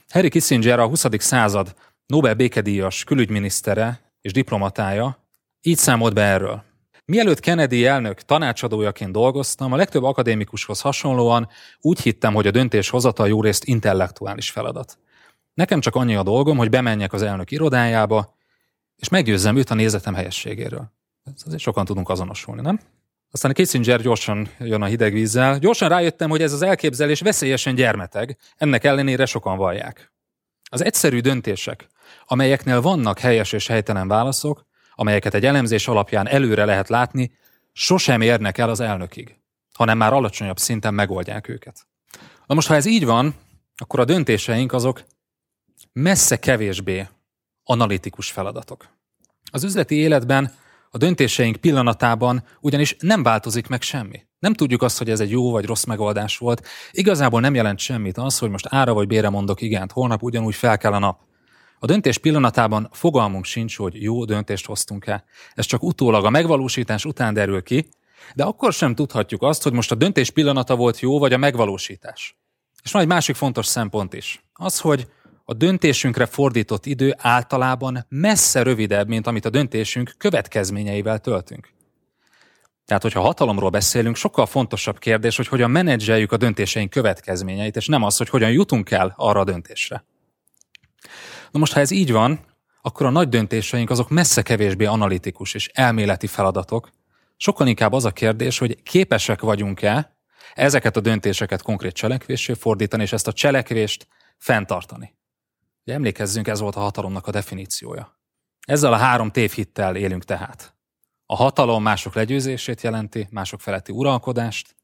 Harry 0.09 0.29
Kissinger 0.29 0.79
a 0.79 0.87
20. 0.87 1.05
század 1.17 1.75
Nobel 2.05 2.33
békedíjas 2.33 3.03
külügyminisztere 3.03 4.11
és 4.21 4.31
diplomatája 4.31 5.28
így 5.61 5.77
számolt 5.77 6.13
be 6.13 6.21
erről. 6.21 6.63
Mielőtt 7.05 7.39
Kennedy 7.39 7.85
elnök 7.85 8.21
tanácsadójaként 8.21 9.11
dolgoztam, 9.11 9.73
a 9.73 9.75
legtöbb 9.75 10.03
akadémikushoz 10.03 10.81
hasonlóan 10.81 11.49
úgy 11.81 12.01
hittem, 12.01 12.33
hogy 12.33 12.47
a 12.47 12.51
döntéshozatal 12.51 13.27
jó 13.27 13.41
részt 13.41 13.63
intellektuális 13.63 14.49
feladat. 14.49 14.97
Nekem 15.53 15.79
csak 15.79 15.95
annyi 15.95 16.15
a 16.15 16.23
dolgom, 16.23 16.57
hogy 16.57 16.69
bemenjek 16.69 17.13
az 17.13 17.21
elnök 17.21 17.51
irodájába, 17.51 18.35
és 18.95 19.09
meggyőzzem 19.09 19.55
őt 19.55 19.69
a 19.69 19.73
nézetem 19.73 20.13
helyességéről. 20.13 20.91
Azért 21.45 21.61
sokan 21.61 21.85
tudunk 21.85 22.09
azonosulni, 22.09 22.61
nem? 22.61 22.79
Aztán 23.31 23.51
a 23.51 23.53
Kissinger 23.53 24.01
gyorsan 24.01 24.49
jön 24.59 24.81
a 24.81 24.85
hideg 24.85 25.13
vízzel. 25.13 25.59
Gyorsan 25.59 25.89
rájöttem, 25.89 26.29
hogy 26.29 26.41
ez 26.41 26.53
az 26.53 26.61
elképzelés 26.61 27.21
veszélyesen 27.21 27.75
gyermeteg, 27.75 28.37
ennek 28.57 28.83
ellenére 28.83 29.25
sokan 29.25 29.57
vallják. 29.57 30.13
Az 30.69 30.83
egyszerű 30.83 31.19
döntések, 31.19 31.87
amelyeknél 32.25 32.81
vannak 32.81 33.19
helyes 33.19 33.51
és 33.51 33.67
helytelen 33.67 34.07
válaszok, 34.07 34.67
amelyeket 34.99 35.33
egy 35.33 35.45
elemzés 35.45 35.87
alapján 35.87 36.27
előre 36.27 36.65
lehet 36.65 36.89
látni, 36.89 37.31
sosem 37.71 38.21
érnek 38.21 38.57
el 38.57 38.69
az 38.69 38.79
elnökig, 38.79 39.35
hanem 39.73 39.97
már 39.97 40.13
alacsonyabb 40.13 40.57
szinten 40.57 40.93
megoldják 40.93 41.47
őket. 41.47 41.87
Na 42.45 42.55
most, 42.55 42.67
ha 42.67 42.75
ez 42.75 42.85
így 42.85 43.05
van, 43.05 43.35
akkor 43.75 43.99
a 43.99 44.05
döntéseink 44.05 44.73
azok 44.73 45.03
messze 45.93 46.39
kevésbé 46.39 47.07
analitikus 47.63 48.31
feladatok. 48.31 48.87
Az 49.51 49.63
üzleti 49.63 49.95
életben 49.95 50.53
a 50.89 50.97
döntéseink 50.97 51.55
pillanatában 51.55 52.43
ugyanis 52.61 52.95
nem 52.99 53.23
változik 53.23 53.67
meg 53.67 53.81
semmi. 53.81 54.25
Nem 54.39 54.53
tudjuk 54.53 54.81
azt, 54.81 54.97
hogy 54.97 55.09
ez 55.09 55.19
egy 55.19 55.31
jó 55.31 55.51
vagy 55.51 55.65
rossz 55.65 55.83
megoldás 55.83 56.37
volt. 56.37 56.67
Igazából 56.91 57.41
nem 57.41 57.55
jelent 57.55 57.79
semmit 57.79 58.17
az, 58.17 58.39
hogy 58.39 58.49
most 58.49 58.67
ára 58.69 58.93
vagy 58.93 59.07
bére 59.07 59.29
mondok 59.29 59.61
igent, 59.61 59.91
holnap 59.91 60.23
ugyanúgy 60.23 60.55
fel 60.55 60.77
kell 60.77 60.93
a 60.93 60.99
nap. 60.99 61.27
A 61.79 61.85
döntés 61.85 62.17
pillanatában 62.17 62.89
fogalmunk 62.91 63.45
sincs, 63.45 63.77
hogy 63.77 64.01
jó 64.01 64.25
döntést 64.25 64.65
hoztunk-e. 64.65 65.23
Ez 65.53 65.65
csak 65.65 65.83
utólag 65.83 66.25
a 66.25 66.29
megvalósítás 66.29 67.05
után 67.05 67.33
derül 67.33 67.63
ki, 67.63 67.89
de 68.35 68.43
akkor 68.43 68.73
sem 68.73 68.95
tudhatjuk 68.95 69.41
azt, 69.41 69.63
hogy 69.63 69.73
most 69.73 69.91
a 69.91 69.95
döntés 69.95 70.29
pillanata 70.29 70.75
volt 70.75 70.99
jó, 70.99 71.19
vagy 71.19 71.33
a 71.33 71.37
megvalósítás. 71.37 72.37
És 72.83 72.91
van 72.91 73.01
egy 73.01 73.07
másik 73.07 73.35
fontos 73.35 73.65
szempont 73.65 74.13
is. 74.13 74.43
Az, 74.53 74.79
hogy 74.79 75.07
a 75.45 75.53
döntésünkre 75.53 76.25
fordított 76.25 76.85
idő 76.85 77.15
általában 77.17 78.05
messze 78.09 78.63
rövidebb, 78.63 79.07
mint 79.07 79.27
amit 79.27 79.45
a 79.45 79.49
döntésünk 79.49 80.13
következményeivel 80.17 81.19
töltünk. 81.19 81.69
Tehát, 82.85 83.03
hogyha 83.03 83.21
hatalomról 83.21 83.69
beszélünk, 83.69 84.15
sokkal 84.15 84.45
fontosabb 84.45 84.99
kérdés, 84.99 85.37
hogy 85.37 85.47
hogyan 85.47 85.71
menedzseljük 85.71 86.31
a 86.31 86.37
döntéseink 86.37 86.89
következményeit, 86.89 87.75
és 87.75 87.87
nem 87.87 88.03
az, 88.03 88.17
hogy 88.17 88.29
hogyan 88.29 88.51
jutunk 88.51 88.91
el 88.91 89.13
arra 89.17 89.39
a 89.39 89.43
döntésre. 89.43 90.03
Na 91.51 91.59
most, 91.59 91.73
ha 91.73 91.79
ez 91.79 91.91
így 91.91 92.11
van, 92.11 92.39
akkor 92.81 93.05
a 93.05 93.09
nagy 93.09 93.29
döntéseink 93.29 93.89
azok 93.89 94.09
messze 94.09 94.41
kevésbé 94.41 94.85
analitikus 94.85 95.53
és 95.53 95.69
elméleti 95.73 96.27
feladatok. 96.27 96.89
Sokkal 97.37 97.67
inkább 97.67 97.93
az 97.93 98.05
a 98.05 98.11
kérdés, 98.11 98.57
hogy 98.57 98.83
képesek 98.83 99.41
vagyunk-e 99.41 100.17
ezeket 100.53 100.97
a 100.97 100.99
döntéseket 100.99 101.61
konkrét 101.61 101.93
cselekvésé 101.93 102.53
fordítani, 102.53 103.03
és 103.03 103.13
ezt 103.13 103.27
a 103.27 103.33
cselekvést 103.33 104.07
fenntartani. 104.37 105.13
Ugye 105.85 105.93
emlékezzünk, 105.93 106.47
ez 106.47 106.59
volt 106.59 106.75
a 106.75 106.79
hatalomnak 106.79 107.27
a 107.27 107.31
definíciója. 107.31 108.19
Ezzel 108.67 108.93
a 108.93 108.97
három 108.97 109.31
tévhittel 109.31 109.95
élünk 109.95 110.23
tehát. 110.23 110.73
A 111.25 111.35
hatalom 111.35 111.83
mások 111.83 112.13
legyőzését 112.13 112.81
jelenti, 112.81 113.27
mások 113.31 113.61
feletti 113.61 113.91
uralkodást. 113.91 114.75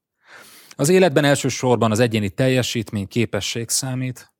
Az 0.75 0.89
életben 0.89 1.23
elsősorban 1.23 1.91
az 1.91 1.99
egyéni 1.99 2.29
teljesítmény, 2.29 3.07
képesség 3.07 3.69
számít. 3.69 4.34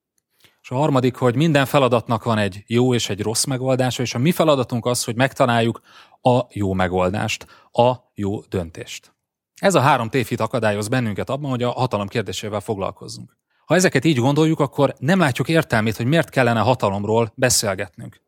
És 0.65 0.71
a 0.71 0.75
harmadik, 0.75 1.15
hogy 1.15 1.35
minden 1.35 1.65
feladatnak 1.65 2.23
van 2.23 2.37
egy 2.37 2.63
jó 2.67 2.93
és 2.93 3.09
egy 3.09 3.21
rossz 3.21 3.43
megoldása, 3.43 4.01
és 4.01 4.13
a 4.13 4.17
mi 4.17 4.31
feladatunk 4.31 4.85
az, 4.85 5.03
hogy 5.03 5.15
megtaláljuk 5.15 5.81
a 6.21 6.41
jó 6.49 6.73
megoldást, 6.73 7.45
a 7.71 7.93
jó 8.13 8.41
döntést. 8.41 9.13
Ez 9.61 9.75
a 9.75 9.79
három 9.79 10.09
tévhit 10.09 10.39
akadályoz 10.39 10.87
bennünket 10.87 11.29
abban, 11.29 11.49
hogy 11.49 11.63
a 11.63 11.71
hatalom 11.71 12.07
kérdésével 12.07 12.59
foglalkozzunk. 12.59 13.37
Ha 13.65 13.75
ezeket 13.75 14.05
így 14.05 14.17
gondoljuk, 14.17 14.59
akkor 14.59 14.95
nem 14.99 15.19
látjuk 15.19 15.49
értelmét, 15.49 15.97
hogy 15.97 16.05
miért 16.05 16.29
kellene 16.29 16.59
hatalomról 16.59 17.31
beszélgetnünk. 17.35 18.21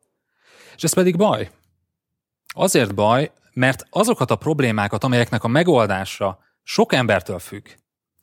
És 0.76 0.82
ez 0.82 0.94
pedig 0.94 1.16
baj. 1.16 1.50
Azért 2.54 2.94
baj, 2.94 3.32
mert 3.52 3.86
azokat 3.90 4.30
a 4.30 4.36
problémákat, 4.36 5.04
amelyeknek 5.04 5.44
a 5.44 5.48
megoldása 5.48 6.38
sok 6.62 6.92
embertől 6.92 7.38
függ, 7.38 7.66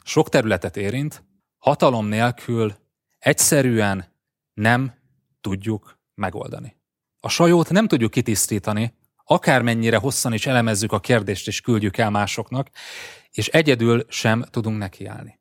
sok 0.03 0.29
területet 0.29 0.77
érint, 0.77 1.23
hatalom 1.57 2.05
nélkül 2.05 2.83
egyszerűen 3.25 4.05
nem 4.53 4.93
tudjuk 5.41 5.99
megoldani. 6.15 6.75
A 7.19 7.29
sajót 7.29 7.69
nem 7.69 7.87
tudjuk 7.87 8.11
kitisztítani, 8.11 8.93
akármennyire 9.23 9.97
hosszan 9.97 10.33
is 10.33 10.45
elemezzük 10.45 10.91
a 10.91 10.99
kérdést 10.99 11.47
és 11.47 11.61
küldjük 11.61 11.97
el 11.97 12.09
másoknak, 12.09 12.69
és 13.31 13.47
egyedül 13.47 14.05
sem 14.09 14.45
tudunk 14.49 14.77
nekiállni. 14.77 15.39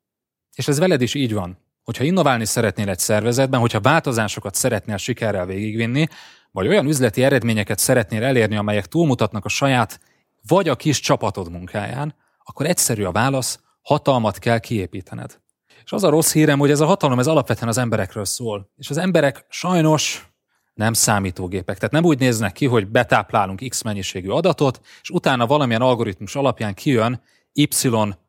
És 0.53 0.67
ez 0.67 0.79
veled 0.79 1.01
is 1.01 1.13
így 1.13 1.33
van. 1.33 1.57
Hogyha 1.83 2.03
innoválni 2.03 2.45
szeretnél 2.45 2.89
egy 2.89 2.99
szervezetben, 2.99 3.59
hogyha 3.59 3.81
változásokat 3.81 4.55
szeretnél 4.55 4.97
sikerrel 4.97 5.45
végigvinni, 5.45 6.07
vagy 6.51 6.67
olyan 6.67 6.87
üzleti 6.87 7.23
eredményeket 7.23 7.79
szeretnél 7.79 8.23
elérni, 8.23 8.55
amelyek 8.55 8.85
túlmutatnak 8.85 9.45
a 9.45 9.49
saját 9.49 9.99
vagy 10.47 10.69
a 10.69 10.75
kis 10.75 10.99
csapatod 10.99 11.51
munkáján, 11.51 12.15
akkor 12.43 12.65
egyszerű 12.65 13.03
a 13.03 13.11
válasz, 13.11 13.59
hatalmat 13.81 14.39
kell 14.39 14.59
kiépítened. 14.59 15.43
És 15.85 15.91
az 15.91 16.03
a 16.03 16.09
rossz 16.09 16.33
hírem, 16.33 16.59
hogy 16.59 16.71
ez 16.71 16.79
a 16.79 16.85
hatalom 16.85 17.19
ez 17.19 17.27
alapvetően 17.27 17.67
az 17.67 17.77
emberekről 17.77 18.25
szól. 18.25 18.69
És 18.77 18.89
az 18.89 18.97
emberek 18.97 19.45
sajnos 19.49 20.29
nem 20.73 20.93
számítógépek. 20.93 21.75
Tehát 21.77 21.93
nem 21.93 22.03
úgy 22.03 22.19
néznek 22.19 22.51
ki, 22.51 22.65
hogy 22.65 22.87
betáplálunk 22.87 23.63
X 23.69 23.81
mennyiségű 23.81 24.29
adatot, 24.29 24.81
és 25.01 25.09
utána 25.09 25.47
valamilyen 25.47 25.81
algoritmus 25.81 26.35
alapján 26.35 26.73
kijön 26.73 27.21
Y 27.53 27.67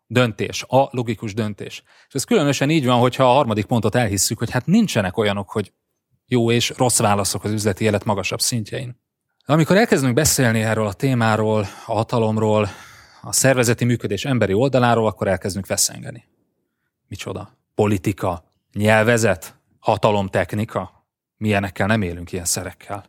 döntés, 0.07 0.65
a 0.69 0.89
logikus 0.91 1.35
döntés. 1.35 1.83
És 2.09 2.15
ez 2.15 2.25
különösen 2.25 2.71
így 2.71 2.87
van, 2.87 2.99
hogyha 2.99 3.25
a 3.25 3.35
harmadik 3.35 3.65
pontot 3.65 3.95
elhisszük, 3.95 4.39
hogy 4.39 4.51
hát 4.51 4.67
nincsenek 4.67 5.17
olyanok, 5.17 5.51
hogy 5.51 5.73
jó 6.27 6.51
és 6.51 6.73
rossz 6.77 6.99
válaszok 6.99 7.45
az 7.45 7.51
üzleti 7.51 7.85
élet 7.85 8.05
magasabb 8.05 8.41
szintjein. 8.41 9.01
Amikor 9.45 9.77
elkezdünk 9.77 10.15
beszélni 10.15 10.63
erről 10.63 10.87
a 10.87 10.93
témáról, 10.93 11.61
a 11.87 11.93
hatalomról, 11.93 12.69
a 13.23 13.33
szervezeti 13.33 13.85
működés 13.85 14.25
emberi 14.25 14.53
oldaláról, 14.53 15.07
akkor 15.07 15.29
elkezdünk 15.29 15.67
veszengeni. 15.67 16.25
Micsoda? 17.09 17.59
Politika, 17.75 18.45
nyelvezet, 18.73 19.61
hatalomtechnika? 19.79 21.07
Milyenekkel 21.37 21.87
nem 21.87 22.03
élünk 22.03 22.33
ilyen 22.33 22.45
szerekkel. 22.45 23.05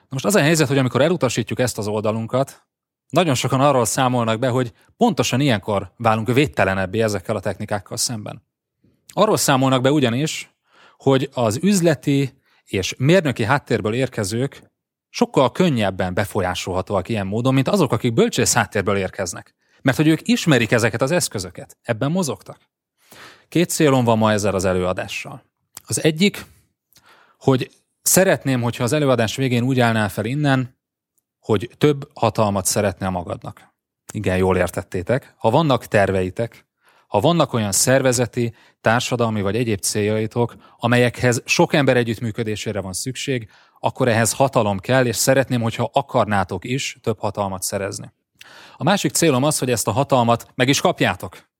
Na 0.00 0.08
most 0.08 0.24
az 0.24 0.34
a 0.34 0.40
helyzet, 0.40 0.68
hogy 0.68 0.78
amikor 0.78 1.00
elutasítjuk 1.02 1.58
ezt 1.58 1.78
az 1.78 1.86
oldalunkat, 1.86 2.66
nagyon 3.08 3.34
sokan 3.34 3.60
arról 3.60 3.84
számolnak 3.84 4.38
be, 4.38 4.48
hogy 4.48 4.72
pontosan 4.96 5.40
ilyenkor 5.40 5.92
válunk 5.96 6.32
védtelenebbé 6.32 7.00
ezekkel 7.00 7.36
a 7.36 7.40
technikákkal 7.40 7.96
szemben. 7.96 8.42
Arról 9.12 9.36
számolnak 9.36 9.82
be 9.82 9.92
ugyanis, 9.92 10.54
hogy 10.96 11.30
az 11.32 11.58
üzleti 11.62 12.42
és 12.64 12.94
mérnöki 12.98 13.44
háttérből 13.44 13.94
érkezők 13.94 14.72
sokkal 15.08 15.52
könnyebben 15.52 16.14
befolyásolhatóak 16.14 17.08
ilyen 17.08 17.26
módon, 17.26 17.54
mint 17.54 17.68
azok, 17.68 17.92
akik 17.92 18.12
bölcsész 18.12 18.54
háttérből 18.54 18.96
érkeznek. 18.96 19.54
Mert 19.82 19.96
hogy 19.96 20.08
ők 20.08 20.28
ismerik 20.28 20.72
ezeket 20.72 21.02
az 21.02 21.10
eszközöket, 21.10 21.76
ebben 21.82 22.10
mozogtak. 22.10 22.58
Két 23.54 23.70
célom 23.70 24.04
van 24.04 24.18
ma 24.18 24.32
ezzel 24.32 24.54
az 24.54 24.64
előadással. 24.64 25.42
Az 25.86 26.02
egyik, 26.04 26.44
hogy 27.38 27.70
szeretném, 28.02 28.62
hogyha 28.62 28.84
az 28.84 28.92
előadás 28.92 29.36
végén 29.36 29.62
úgy 29.62 29.80
állnál 29.80 30.08
fel 30.08 30.24
innen, 30.24 30.78
hogy 31.38 31.70
több 31.78 32.08
hatalmat 32.14 32.66
szeretnél 32.66 33.10
magadnak. 33.10 33.74
Igen, 34.12 34.36
jól 34.36 34.56
értettétek. 34.56 35.34
Ha 35.36 35.50
vannak 35.50 35.86
terveitek, 35.86 36.66
ha 37.06 37.20
vannak 37.20 37.52
olyan 37.52 37.72
szervezeti, 37.72 38.54
társadalmi 38.80 39.42
vagy 39.42 39.56
egyéb 39.56 39.80
céljaitok, 39.80 40.54
amelyekhez 40.78 41.42
sok 41.44 41.72
ember 41.72 41.96
együttműködésére 41.96 42.80
van 42.80 42.92
szükség, 42.92 43.48
akkor 43.80 44.08
ehhez 44.08 44.32
hatalom 44.32 44.78
kell, 44.78 45.06
és 45.06 45.16
szeretném, 45.16 45.60
hogyha 45.60 45.90
akarnátok 45.92 46.64
is 46.64 46.98
több 47.02 47.18
hatalmat 47.18 47.62
szerezni. 47.62 48.12
A 48.76 48.82
másik 48.82 49.12
célom 49.12 49.42
az, 49.42 49.58
hogy 49.58 49.70
ezt 49.70 49.88
a 49.88 49.92
hatalmat 49.92 50.46
meg 50.54 50.68
is 50.68 50.80
kapjátok. 50.80 51.52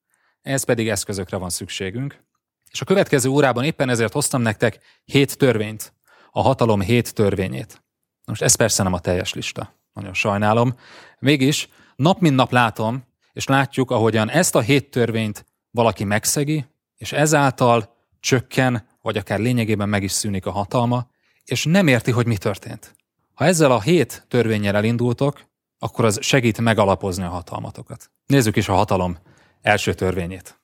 Ehhez 0.45 0.65
pedig 0.65 0.89
eszközökre 0.89 1.37
van 1.37 1.51
szükségünk. 1.51 2.23
És 2.71 2.81
a 2.81 2.85
következő 2.85 3.29
órában 3.29 3.65
éppen 3.65 3.89
ezért 3.89 4.13
hoztam 4.13 4.43
nektek 4.43 4.79
hét 5.05 5.37
törvényt, 5.37 5.93
a 6.31 6.43
hatalom 6.43 6.81
hét 6.81 7.15
törvényét. 7.15 7.83
Most 8.25 8.43
ez 8.43 8.55
persze 8.55 8.83
nem 8.83 8.93
a 8.93 8.99
teljes 8.99 9.35
lista. 9.35 9.75
Nagyon 9.93 10.15
sajnálom. 10.15 10.75
Mégis 11.19 11.69
nap 11.97 12.21
mint 12.21 12.35
nap 12.35 12.51
látom, 12.51 13.05
és 13.33 13.47
látjuk, 13.47 13.91
ahogyan 13.91 14.31
ezt 14.31 14.55
a 14.55 14.61
hét 14.61 14.91
törvényt 14.91 15.45
valaki 15.71 16.05
megszegi, 16.05 16.65
és 16.97 17.13
ezáltal 17.13 17.97
csökken, 18.21 18.87
vagy 19.03 19.17
akár 19.17 19.39
lényegében 19.39 19.89
meg 19.89 20.03
is 20.03 20.13
szűnik 20.13 20.47
a 20.47 20.51
hatalma, 20.51 21.07
és 21.45 21.65
nem 21.65 21.87
érti, 21.87 22.11
hogy 22.11 22.27
mi 22.27 22.37
történt. 22.37 22.95
Ha 23.35 23.45
ezzel 23.45 23.71
a 23.71 23.81
hét 23.81 24.25
törvényel 24.29 24.77
elindultok, 24.77 25.45
akkor 25.79 26.05
az 26.05 26.19
segít 26.23 26.61
megalapozni 26.61 27.25
a 27.25 27.29
hatalmatokat. 27.29 28.11
Nézzük 28.27 28.57
is 28.57 28.69
a 28.69 28.75
hatalom 28.75 29.19
első 29.64 29.94
törvényét. 29.94 30.61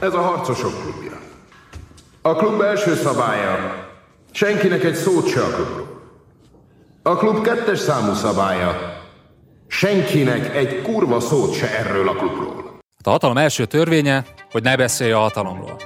Ez 0.00 0.14
a 0.14 0.20
harcosok 0.20 0.80
klubja. 0.80 1.18
A 2.22 2.34
klub 2.34 2.60
első 2.60 2.94
szabálya, 2.94 3.88
senkinek 4.30 4.84
egy 4.84 4.94
szót 4.94 5.28
se 5.28 5.40
a 5.40 5.54
klubról. 5.54 6.00
A 7.02 7.16
klub 7.16 7.44
kettes 7.44 7.78
számú 7.78 8.14
szabálya, 8.14 9.00
senkinek 9.66 10.54
egy 10.54 10.82
kurva 10.82 11.20
szót 11.20 11.54
se 11.54 11.78
erről 11.78 12.08
a 12.08 12.14
klubról. 12.14 12.78
Hát 12.96 13.06
a 13.06 13.10
hatalom 13.10 13.36
első 13.36 13.66
törvénye, 13.66 14.24
hogy 14.50 14.62
ne 14.62 14.76
beszélj 14.76 15.12
a 15.12 15.18
hatalomról. 15.18 15.76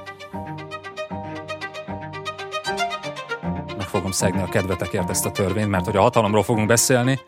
Meg 3.77 3.87
fogom 3.87 4.11
szegni 4.11 4.43
a 4.43 4.49
kedvetekért 4.49 5.11
ezt 5.11 5.27
a 5.27 5.31
törvényt, 5.31 5.71
mert 5.71 5.85
hogy 5.85 5.97
a 5.97 6.01
hatalomról 6.01 6.43
fogunk 6.43 6.67
beszélni, 6.67 7.21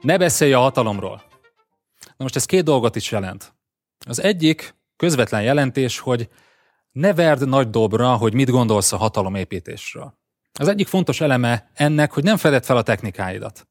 ne 0.00 0.18
beszélj 0.18 0.52
a 0.52 0.60
hatalomról. 0.60 1.22
Na 2.04 2.24
most 2.24 2.36
ez 2.36 2.44
két 2.44 2.64
dolgot 2.64 2.96
is 2.96 3.10
jelent. 3.10 3.52
Az 4.06 4.22
egyik 4.22 4.74
közvetlen 4.96 5.42
jelentés, 5.42 5.98
hogy 5.98 6.28
ne 6.92 7.14
verd 7.14 7.48
nagy 7.48 7.70
dobra, 7.70 8.16
hogy 8.16 8.34
mit 8.34 8.50
gondolsz 8.50 8.92
a 8.92 8.96
hatalomépítésről. 8.96 10.18
Az 10.58 10.68
egyik 10.68 10.86
fontos 10.86 11.20
eleme 11.20 11.70
ennek, 11.74 12.12
hogy 12.12 12.22
nem 12.22 12.36
fedett 12.36 12.64
fel 12.64 12.76
a 12.76 12.82
technikáidat. 12.82 13.68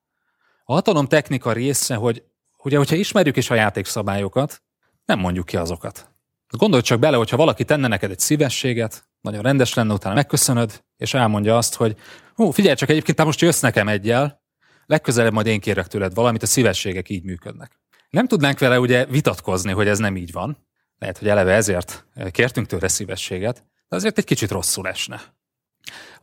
A 0.64 0.74
hatalom 0.74 1.06
technika 1.06 1.52
része, 1.52 1.96
hogy 1.96 2.24
ugye, 2.64 2.78
hogyha 2.78 2.96
ismerjük 2.96 3.38
is 3.38 3.50
a 3.50 3.56
játékszabályokat, 3.56 4.62
nem 5.06 5.20
mondjuk 5.20 5.46
ki 5.46 5.58
azokat. 5.58 6.10
Gondolj 6.58 6.82
csak 6.82 7.00
bele, 7.00 7.18
hogyha 7.18 7.38
valaki 7.38 7.64
tenne 7.64 7.88
neked 7.88 8.12
egy 8.12 8.20
szívességet, 8.20 9.10
nagyon 9.22 9.42
rendes 9.42 9.74
lenne, 9.74 9.94
utána 9.94 10.16
megköszönöd, 10.16 10.84
és 10.98 11.14
elmondja 11.14 11.58
azt, 11.58 11.76
hogy 11.76 11.96
hú, 12.36 12.52
figyelj 12.52 12.76
csak, 12.76 12.90
egyébként 12.90 13.18
te 13.18 13.24
most 13.24 13.42
jössz 13.42 13.60
nekem 13.60 13.88
egyel, 13.88 14.42
legközelebb 14.86 15.34
majd 15.34 15.48
én 15.48 15.60
kérek 15.60 15.88
tőled 15.88 16.14
valamit, 16.14 16.44
a 16.44 16.46
szívességek 16.46 17.10
így 17.10 17.24
működnek. 17.24 17.81
Nem 18.12 18.28
tudnánk 18.28 18.60
vele 18.60 18.80
ugye 18.80 19.06
vitatkozni, 19.06 19.72
hogy 19.72 19.88
ez 19.88 19.98
nem 19.98 20.16
így 20.16 20.32
van. 20.32 20.58
Lehet, 20.98 21.18
hogy 21.18 21.28
eleve 21.28 21.54
ezért 21.54 22.06
kértünk 22.32 22.68
tőle 22.68 22.88
szívességet, 22.88 23.66
de 23.88 23.96
azért 23.96 24.18
egy 24.18 24.24
kicsit 24.24 24.52
rosszul 24.52 24.88
esne. 24.88 25.22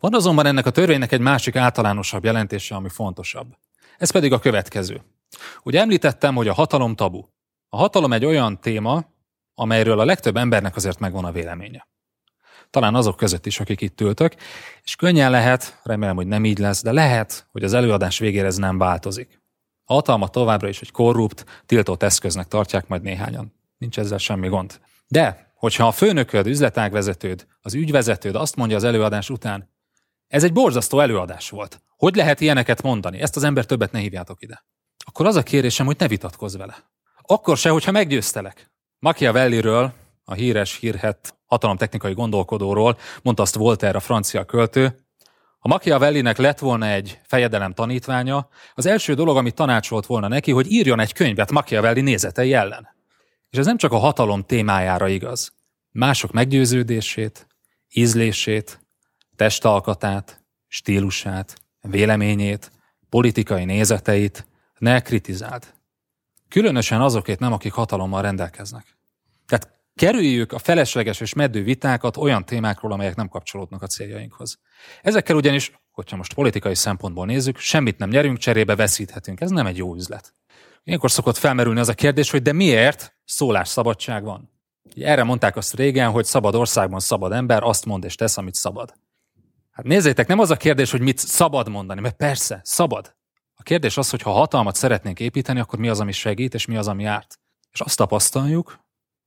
Van 0.00 0.14
azonban 0.14 0.46
ennek 0.46 0.66
a 0.66 0.70
törvénynek 0.70 1.12
egy 1.12 1.20
másik 1.20 1.56
általánosabb 1.56 2.24
jelentése, 2.24 2.74
ami 2.74 2.88
fontosabb. 2.88 3.56
Ez 3.98 4.10
pedig 4.10 4.32
a 4.32 4.38
következő. 4.38 5.02
Ugye 5.62 5.80
említettem, 5.80 6.34
hogy 6.34 6.48
a 6.48 6.52
hatalom 6.52 6.94
tabu. 6.94 7.22
A 7.68 7.76
hatalom 7.76 8.12
egy 8.12 8.24
olyan 8.24 8.60
téma, 8.60 9.04
amelyről 9.54 10.00
a 10.00 10.04
legtöbb 10.04 10.36
embernek 10.36 10.76
azért 10.76 10.98
megvan 10.98 11.24
a 11.24 11.32
véleménye. 11.32 11.88
talán 12.70 12.94
azok 12.94 13.16
között 13.16 13.46
is, 13.46 13.60
akik 13.60 13.80
itt 13.80 14.00
ültök, 14.00 14.34
és 14.82 14.96
könnyen 14.96 15.30
lehet, 15.30 15.80
remélem, 15.82 16.16
hogy 16.16 16.26
nem 16.26 16.44
így 16.44 16.58
lesz, 16.58 16.82
de 16.82 16.92
lehet, 16.92 17.48
hogy 17.52 17.62
az 17.62 17.72
előadás 17.72 18.18
végére 18.18 18.46
ez 18.46 18.56
nem 18.56 18.78
változik. 18.78 19.42
A 19.90 19.94
hatalmat 19.94 20.32
továbbra 20.32 20.68
is 20.68 20.80
egy 20.80 20.90
korrupt, 20.90 21.44
tiltott 21.66 22.02
eszköznek 22.02 22.48
tartják 22.48 22.88
majd 22.88 23.02
néhányan. 23.02 23.54
Nincs 23.78 23.98
ezzel 23.98 24.18
semmi 24.18 24.48
gond. 24.48 24.80
De, 25.06 25.52
hogyha 25.54 25.86
a 25.86 25.92
főnököd, 25.92 26.46
üzletágvezetőd, 26.46 27.46
az 27.60 27.74
ügyvezetőd 27.74 28.34
azt 28.34 28.56
mondja 28.56 28.76
az 28.76 28.84
előadás 28.84 29.30
után, 29.30 29.70
ez 30.26 30.44
egy 30.44 30.52
borzasztó 30.52 31.00
előadás 31.00 31.50
volt. 31.50 31.82
Hogy 31.96 32.16
lehet 32.16 32.40
ilyeneket 32.40 32.82
mondani? 32.82 33.20
Ezt 33.20 33.36
az 33.36 33.42
ember 33.42 33.64
többet 33.64 33.92
ne 33.92 33.98
hívjátok 33.98 34.42
ide. 34.42 34.64
Akkor 35.04 35.26
az 35.26 35.36
a 35.36 35.42
kérésem, 35.42 35.86
hogy 35.86 35.96
ne 35.98 36.08
vitatkozz 36.08 36.56
vele. 36.56 36.76
Akkor 37.22 37.56
se, 37.56 37.70
hogyha 37.70 37.90
meggyőztelek. 37.90 38.70
Machiavelliről, 38.98 39.92
a 40.24 40.34
híres, 40.34 40.78
hírhet 40.78 41.34
hatalomtechnikai 41.46 42.12
gondolkodóról, 42.12 42.98
mondta 43.22 43.42
azt 43.42 43.54
Voltaire, 43.54 43.96
a 43.96 44.00
francia 44.00 44.44
költő, 44.44 45.07
ha 45.58 45.68
Machiavellinek 45.68 46.36
lett 46.36 46.58
volna 46.58 46.86
egy 46.86 47.20
fejedelem 47.22 47.72
tanítványa, 47.72 48.48
az 48.74 48.86
első 48.86 49.14
dolog, 49.14 49.36
amit 49.36 49.54
tanácsolt 49.54 50.06
volna 50.06 50.28
neki, 50.28 50.50
hogy 50.50 50.72
írjon 50.72 51.00
egy 51.00 51.12
könyvet 51.12 51.50
Machiavelli 51.50 52.00
nézetei 52.00 52.54
ellen. 52.54 52.88
És 53.50 53.58
ez 53.58 53.66
nem 53.66 53.76
csak 53.76 53.92
a 53.92 53.96
hatalom 53.96 54.42
témájára 54.42 55.08
igaz. 55.08 55.52
Mások 55.90 56.32
meggyőződését, 56.32 57.46
ízlését, 57.90 58.80
testalkatát, 59.36 60.44
stílusát, 60.66 61.56
véleményét, 61.80 62.70
politikai 63.08 63.64
nézeteit 63.64 64.46
ne 64.78 65.00
kritizáld. 65.00 65.74
Különösen 66.48 67.00
azokét 67.00 67.38
nem, 67.38 67.52
akik 67.52 67.72
hatalommal 67.72 68.22
rendelkeznek. 68.22 68.96
Tehát 69.46 69.77
kerüljük 69.98 70.52
a 70.52 70.58
felesleges 70.58 71.20
és 71.20 71.32
meddő 71.32 71.62
vitákat 71.62 72.16
olyan 72.16 72.44
témákról, 72.44 72.92
amelyek 72.92 73.14
nem 73.14 73.28
kapcsolódnak 73.28 73.82
a 73.82 73.86
céljainkhoz. 73.86 74.58
Ezekkel 75.02 75.36
ugyanis, 75.36 75.72
hogyha 75.90 76.16
most 76.16 76.34
politikai 76.34 76.74
szempontból 76.74 77.26
nézzük, 77.26 77.58
semmit 77.58 77.98
nem 77.98 78.08
nyerünk, 78.08 78.38
cserébe 78.38 78.76
veszíthetünk. 78.76 79.40
Ez 79.40 79.50
nem 79.50 79.66
egy 79.66 79.76
jó 79.76 79.94
üzlet. 79.94 80.34
Ilyenkor 80.84 81.10
szokott 81.10 81.36
felmerülni 81.36 81.80
az 81.80 81.88
a 81.88 81.94
kérdés, 81.94 82.30
hogy 82.30 82.42
de 82.42 82.52
miért 82.52 83.16
szólásszabadság 83.24 84.24
van? 84.24 84.50
Erre 84.96 85.22
mondták 85.22 85.56
azt 85.56 85.74
régen, 85.74 86.10
hogy 86.10 86.24
szabad 86.24 86.54
országban 86.54 87.00
szabad 87.00 87.32
ember 87.32 87.62
azt 87.62 87.84
mond 87.84 88.04
és 88.04 88.14
tesz, 88.14 88.36
amit 88.36 88.54
szabad. 88.54 88.94
Hát 89.70 89.86
nézzétek, 89.86 90.26
nem 90.26 90.38
az 90.38 90.50
a 90.50 90.56
kérdés, 90.56 90.90
hogy 90.90 91.00
mit 91.00 91.18
szabad 91.18 91.68
mondani, 91.68 92.00
mert 92.00 92.16
persze, 92.16 92.60
szabad. 92.64 93.16
A 93.54 93.62
kérdés 93.62 93.96
az, 93.96 94.10
hogy 94.10 94.22
ha 94.22 94.30
hatalmat 94.30 94.74
szeretnénk 94.74 95.20
építeni, 95.20 95.60
akkor 95.60 95.78
mi 95.78 95.88
az, 95.88 96.00
ami 96.00 96.12
segít, 96.12 96.54
és 96.54 96.66
mi 96.66 96.76
az, 96.76 96.88
ami 96.88 97.04
árt. 97.04 97.38
És 97.72 97.80
azt 97.80 97.96
tapasztaljuk, 97.96 98.78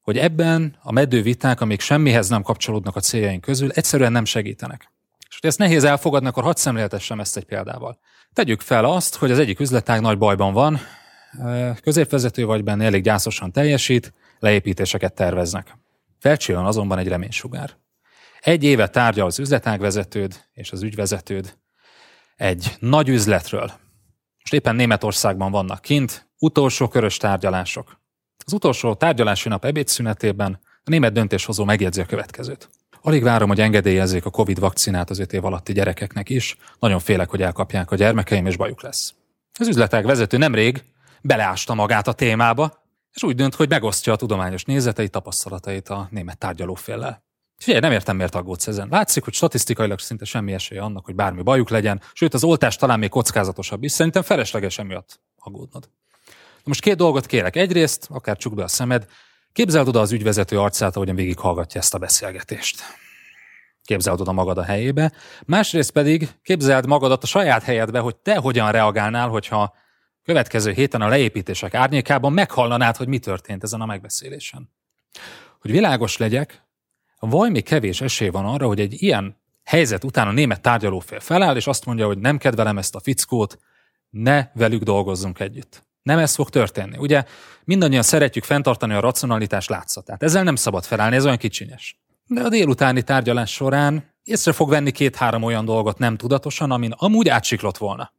hogy 0.01 0.17
ebben 0.17 0.77
a 0.81 0.91
meddő 0.91 1.21
viták, 1.21 1.61
amik 1.61 1.79
semmihez 1.79 2.29
nem 2.29 2.41
kapcsolódnak 2.41 2.95
a 2.95 2.99
céljaink 2.99 3.41
közül, 3.41 3.71
egyszerűen 3.71 4.11
nem 4.11 4.25
segítenek. 4.25 4.91
És 5.29 5.37
hogy 5.39 5.49
ezt 5.49 5.57
nehéz 5.57 5.83
elfogadni, 5.83 6.27
akkor 6.27 6.43
hadd 6.43 6.55
szemléltessem 6.55 7.19
ezt 7.19 7.37
egy 7.37 7.43
példával. 7.43 7.99
Tegyük 8.33 8.61
fel 8.61 8.85
azt, 8.85 9.15
hogy 9.15 9.31
az 9.31 9.39
egyik 9.39 9.59
üzletág 9.59 10.01
nagy 10.01 10.17
bajban 10.17 10.53
van, 10.53 10.79
középvezető 11.81 12.45
vagy 12.45 12.63
benne 12.63 12.85
elég 12.85 13.03
gyászosan 13.03 13.51
teljesít, 13.51 14.13
leépítéseket 14.39 15.13
terveznek. 15.13 15.77
Felcsillan 16.19 16.65
azonban 16.65 16.97
egy 16.97 17.07
reménysugár. 17.07 17.77
Egy 18.39 18.63
éve 18.63 18.87
tárgyal 18.87 19.25
az 19.25 19.39
üzletágvezetőd 19.39 20.43
és 20.53 20.71
az 20.71 20.83
ügyvezetőd 20.83 21.57
egy 22.35 22.75
nagy 22.79 23.09
üzletről. 23.09 23.71
Most 24.39 24.53
éppen 24.53 24.75
Németországban 24.75 25.51
vannak 25.51 25.81
kint, 25.81 26.29
utolsó 26.39 26.87
körös 26.87 27.17
tárgyalások. 27.17 28.00
Az 28.45 28.53
utolsó 28.53 28.93
tárgyalási 28.93 29.49
nap 29.49 29.65
ebédszünetében 29.65 30.59
a 30.63 30.89
német 30.89 31.13
döntéshozó 31.13 31.63
megjegyzi 31.63 32.01
a 32.01 32.05
következőt. 32.05 32.69
Alig 33.01 33.23
várom, 33.23 33.47
hogy 33.47 33.59
engedélyezzék 33.59 34.25
a 34.25 34.29
Covid 34.29 34.59
vakcinát 34.59 35.09
az 35.09 35.19
5 35.19 35.33
év 35.33 35.45
alatti 35.45 35.73
gyerekeknek 35.73 36.29
is. 36.29 36.57
Nagyon 36.79 36.99
félek, 36.99 37.29
hogy 37.29 37.41
elkapják 37.41 37.91
a 37.91 37.95
gyermekeim, 37.95 38.45
és 38.45 38.57
bajuk 38.57 38.81
lesz. 38.81 39.13
Az 39.59 39.67
üzletág 39.67 40.05
vezető 40.05 40.37
nemrég 40.37 40.83
beleásta 41.21 41.73
magát 41.73 42.07
a 42.07 42.13
témába, 42.13 42.83
és 43.13 43.23
úgy 43.23 43.35
dönt, 43.35 43.55
hogy 43.55 43.69
megosztja 43.69 44.13
a 44.13 44.15
tudományos 44.15 44.63
nézeteit, 44.63 45.11
tapasztalatait 45.11 45.89
a 45.89 46.07
német 46.11 46.37
tárgyalóféllel. 46.37 47.23
Figyelj, 47.57 47.81
nem 47.81 47.91
értem, 47.91 48.15
miért 48.15 48.35
aggódsz 48.35 48.67
ezen. 48.67 48.87
Látszik, 48.91 49.23
hogy 49.23 49.33
statisztikailag 49.33 49.99
szinte 49.99 50.25
semmi 50.25 50.53
esélye 50.53 50.81
annak, 50.81 51.05
hogy 51.05 51.15
bármi 51.15 51.41
bajuk 51.41 51.69
legyen, 51.69 52.01
sőt 52.13 52.33
az 52.33 52.43
oltás 52.43 52.75
talán 52.75 52.99
még 52.99 53.09
kockázatosabb 53.09 53.83
is. 53.83 53.91
Szerintem 53.91 54.21
felesleges 54.21 54.77
emiatt 54.77 55.19
aggódnod. 55.37 55.89
Most 56.63 56.81
két 56.81 56.95
dolgot 56.95 57.25
kérek. 57.25 57.55
Egyrészt, 57.55 58.07
akár 58.09 58.37
csukd 58.37 58.55
be 58.55 58.63
a 58.63 58.67
szemed, 58.67 59.07
képzeld 59.53 59.87
oda 59.87 59.99
az 59.99 60.11
ügyvezető 60.11 60.59
arcát, 60.59 60.95
ahogyan 60.95 61.15
végighallgatja 61.15 61.79
ezt 61.79 61.93
a 61.93 61.97
beszélgetést. 61.97 62.81
Képzeld 63.83 64.21
oda 64.21 64.31
magad 64.31 64.57
a 64.57 64.63
helyébe. 64.63 65.11
Másrészt 65.45 65.91
pedig 65.91 66.29
képzeld 66.43 66.87
magadat 66.87 67.23
a 67.23 67.27
saját 67.27 67.63
helyedbe, 67.63 67.99
hogy 67.99 68.15
te 68.15 68.35
hogyan 68.35 68.71
reagálnál, 68.71 69.29
hogyha 69.29 69.75
következő 70.23 70.71
héten 70.71 71.01
a 71.01 71.07
leépítések 71.07 71.73
árnyékában 71.73 72.33
meghallanád, 72.33 72.95
hogy 72.95 73.07
mi 73.07 73.19
történt 73.19 73.63
ezen 73.63 73.81
a 73.81 73.85
megbeszélésen. 73.85 74.69
Hogy 75.59 75.71
világos 75.71 76.17
legyek, 76.17 76.63
valami 77.19 77.61
kevés 77.61 78.01
esély 78.01 78.29
van 78.29 78.45
arra, 78.45 78.67
hogy 78.67 78.79
egy 78.79 79.01
ilyen 79.01 79.37
helyzet 79.63 80.03
után 80.03 80.27
a 80.27 80.31
német 80.31 80.61
tárgyalófél 80.61 81.19
feláll, 81.19 81.55
és 81.55 81.67
azt 81.67 81.85
mondja, 81.85 82.05
hogy 82.05 82.17
nem 82.17 82.37
kedvelem 82.37 82.77
ezt 82.77 82.95
a 82.95 82.99
fickót, 82.99 83.59
ne 84.09 84.47
velük 84.53 84.83
dolgozzunk 84.83 85.39
együtt. 85.39 85.83
Nem 86.03 86.19
ez 86.19 86.35
fog 86.35 86.49
történni. 86.49 86.97
Ugye 86.97 87.23
mindannyian 87.63 88.01
szeretjük 88.01 88.43
fenntartani 88.43 88.93
a 88.93 88.99
racionalitás 88.99 89.67
látszatát. 89.67 90.23
Ezzel 90.23 90.43
nem 90.43 90.55
szabad 90.55 90.83
felállni, 90.83 91.15
ez 91.15 91.25
olyan 91.25 91.37
kicsinyes. 91.37 91.99
De 92.27 92.41
a 92.41 92.49
délutáni 92.49 93.01
tárgyalás 93.01 93.51
során 93.51 94.13
észre 94.23 94.51
fog 94.51 94.69
venni 94.69 94.91
két-három 94.91 95.43
olyan 95.43 95.65
dolgot 95.65 95.97
nem 95.97 96.17
tudatosan, 96.17 96.71
amin 96.71 96.91
amúgy 96.91 97.29
átsiklott 97.29 97.77
volna. 97.77 98.13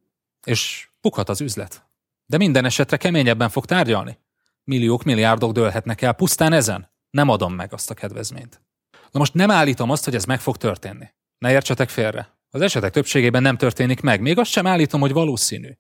És 0.47 0.89
pukhat 1.01 1.29
az 1.29 1.41
üzlet. 1.41 1.87
De 2.27 2.37
minden 2.37 2.65
esetre 2.65 2.97
keményebben 2.97 3.49
fog 3.49 3.67
tárgyalni. 3.67 4.19
Milliók, 4.65 5.03
milliárdok 5.03 5.53
dőlhetnek 5.53 6.03
el 6.03 6.13
pusztán 6.13 6.53
ezen. 6.53 6.91
Nem 7.11 7.29
adom 7.29 7.55
meg 7.55 7.73
azt 7.73 7.91
a 7.91 7.95
kedvezményt. 7.95 8.63
Na 9.11 9.19
most 9.19 9.35
nem 9.35 9.51
állítom 9.51 9.91
azt, 9.91 10.05
hogy 10.05 10.15
ez 10.15 10.25
meg 10.25 10.41
fog 10.41 10.57
történni. 10.57 11.09
Ne 11.39 11.51
értsetek 11.51 11.89
félre. 11.89 12.37
Az 12.51 12.61
esetek 12.61 12.93
többségében 12.93 13.43
nem 13.43 13.57
történik 13.57 14.01
meg. 14.01 14.21
Még 14.21 14.39
azt 14.39 14.51
sem 14.51 14.67
állítom, 14.67 15.01
hogy 15.01 15.13
valószínű. 15.13 15.71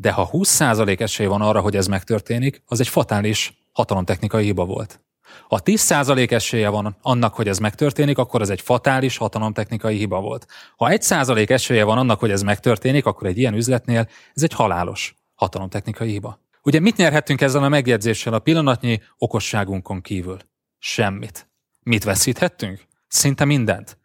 De 0.00 0.12
ha 0.12 0.30
20% 0.32 1.00
esély 1.00 1.26
van 1.26 1.40
arra, 1.40 1.60
hogy 1.60 1.76
ez 1.76 1.86
megtörténik, 1.86 2.62
az 2.66 2.80
egy 2.80 2.88
fatális 2.88 3.64
hatalomtechnikai 3.72 4.44
hiba 4.44 4.64
volt. 4.64 5.00
Ha 5.48 5.60
10% 5.64 6.30
esélye 6.30 6.68
van 6.68 6.96
annak, 7.02 7.34
hogy 7.34 7.48
ez 7.48 7.58
megtörténik, 7.58 8.18
akkor 8.18 8.40
ez 8.40 8.48
egy 8.48 8.60
fatális 8.60 9.16
hatalomtechnikai 9.16 9.96
hiba 9.96 10.20
volt. 10.20 10.46
Ha 10.76 10.88
1% 10.90 11.50
esélye 11.50 11.84
van 11.84 11.98
annak, 11.98 12.20
hogy 12.20 12.30
ez 12.30 12.42
megtörténik, 12.42 13.06
akkor 13.06 13.26
egy 13.26 13.38
ilyen 13.38 13.54
üzletnél 13.54 14.08
ez 14.34 14.42
egy 14.42 14.52
halálos 14.52 15.16
hatalomtechnikai 15.34 16.10
hiba. 16.10 16.40
Ugye 16.62 16.80
mit 16.80 16.96
nyerhetünk 16.96 17.40
ezzel 17.40 17.62
a 17.62 17.68
megjegyzéssel 17.68 18.32
a 18.32 18.38
pillanatnyi 18.38 19.00
okosságunkon 19.18 20.00
kívül? 20.00 20.38
Semmit. 20.78 21.50
Mit 21.82 22.04
veszíthettünk? 22.04 22.86
Szinte 23.08 23.44
mindent. 23.44 23.98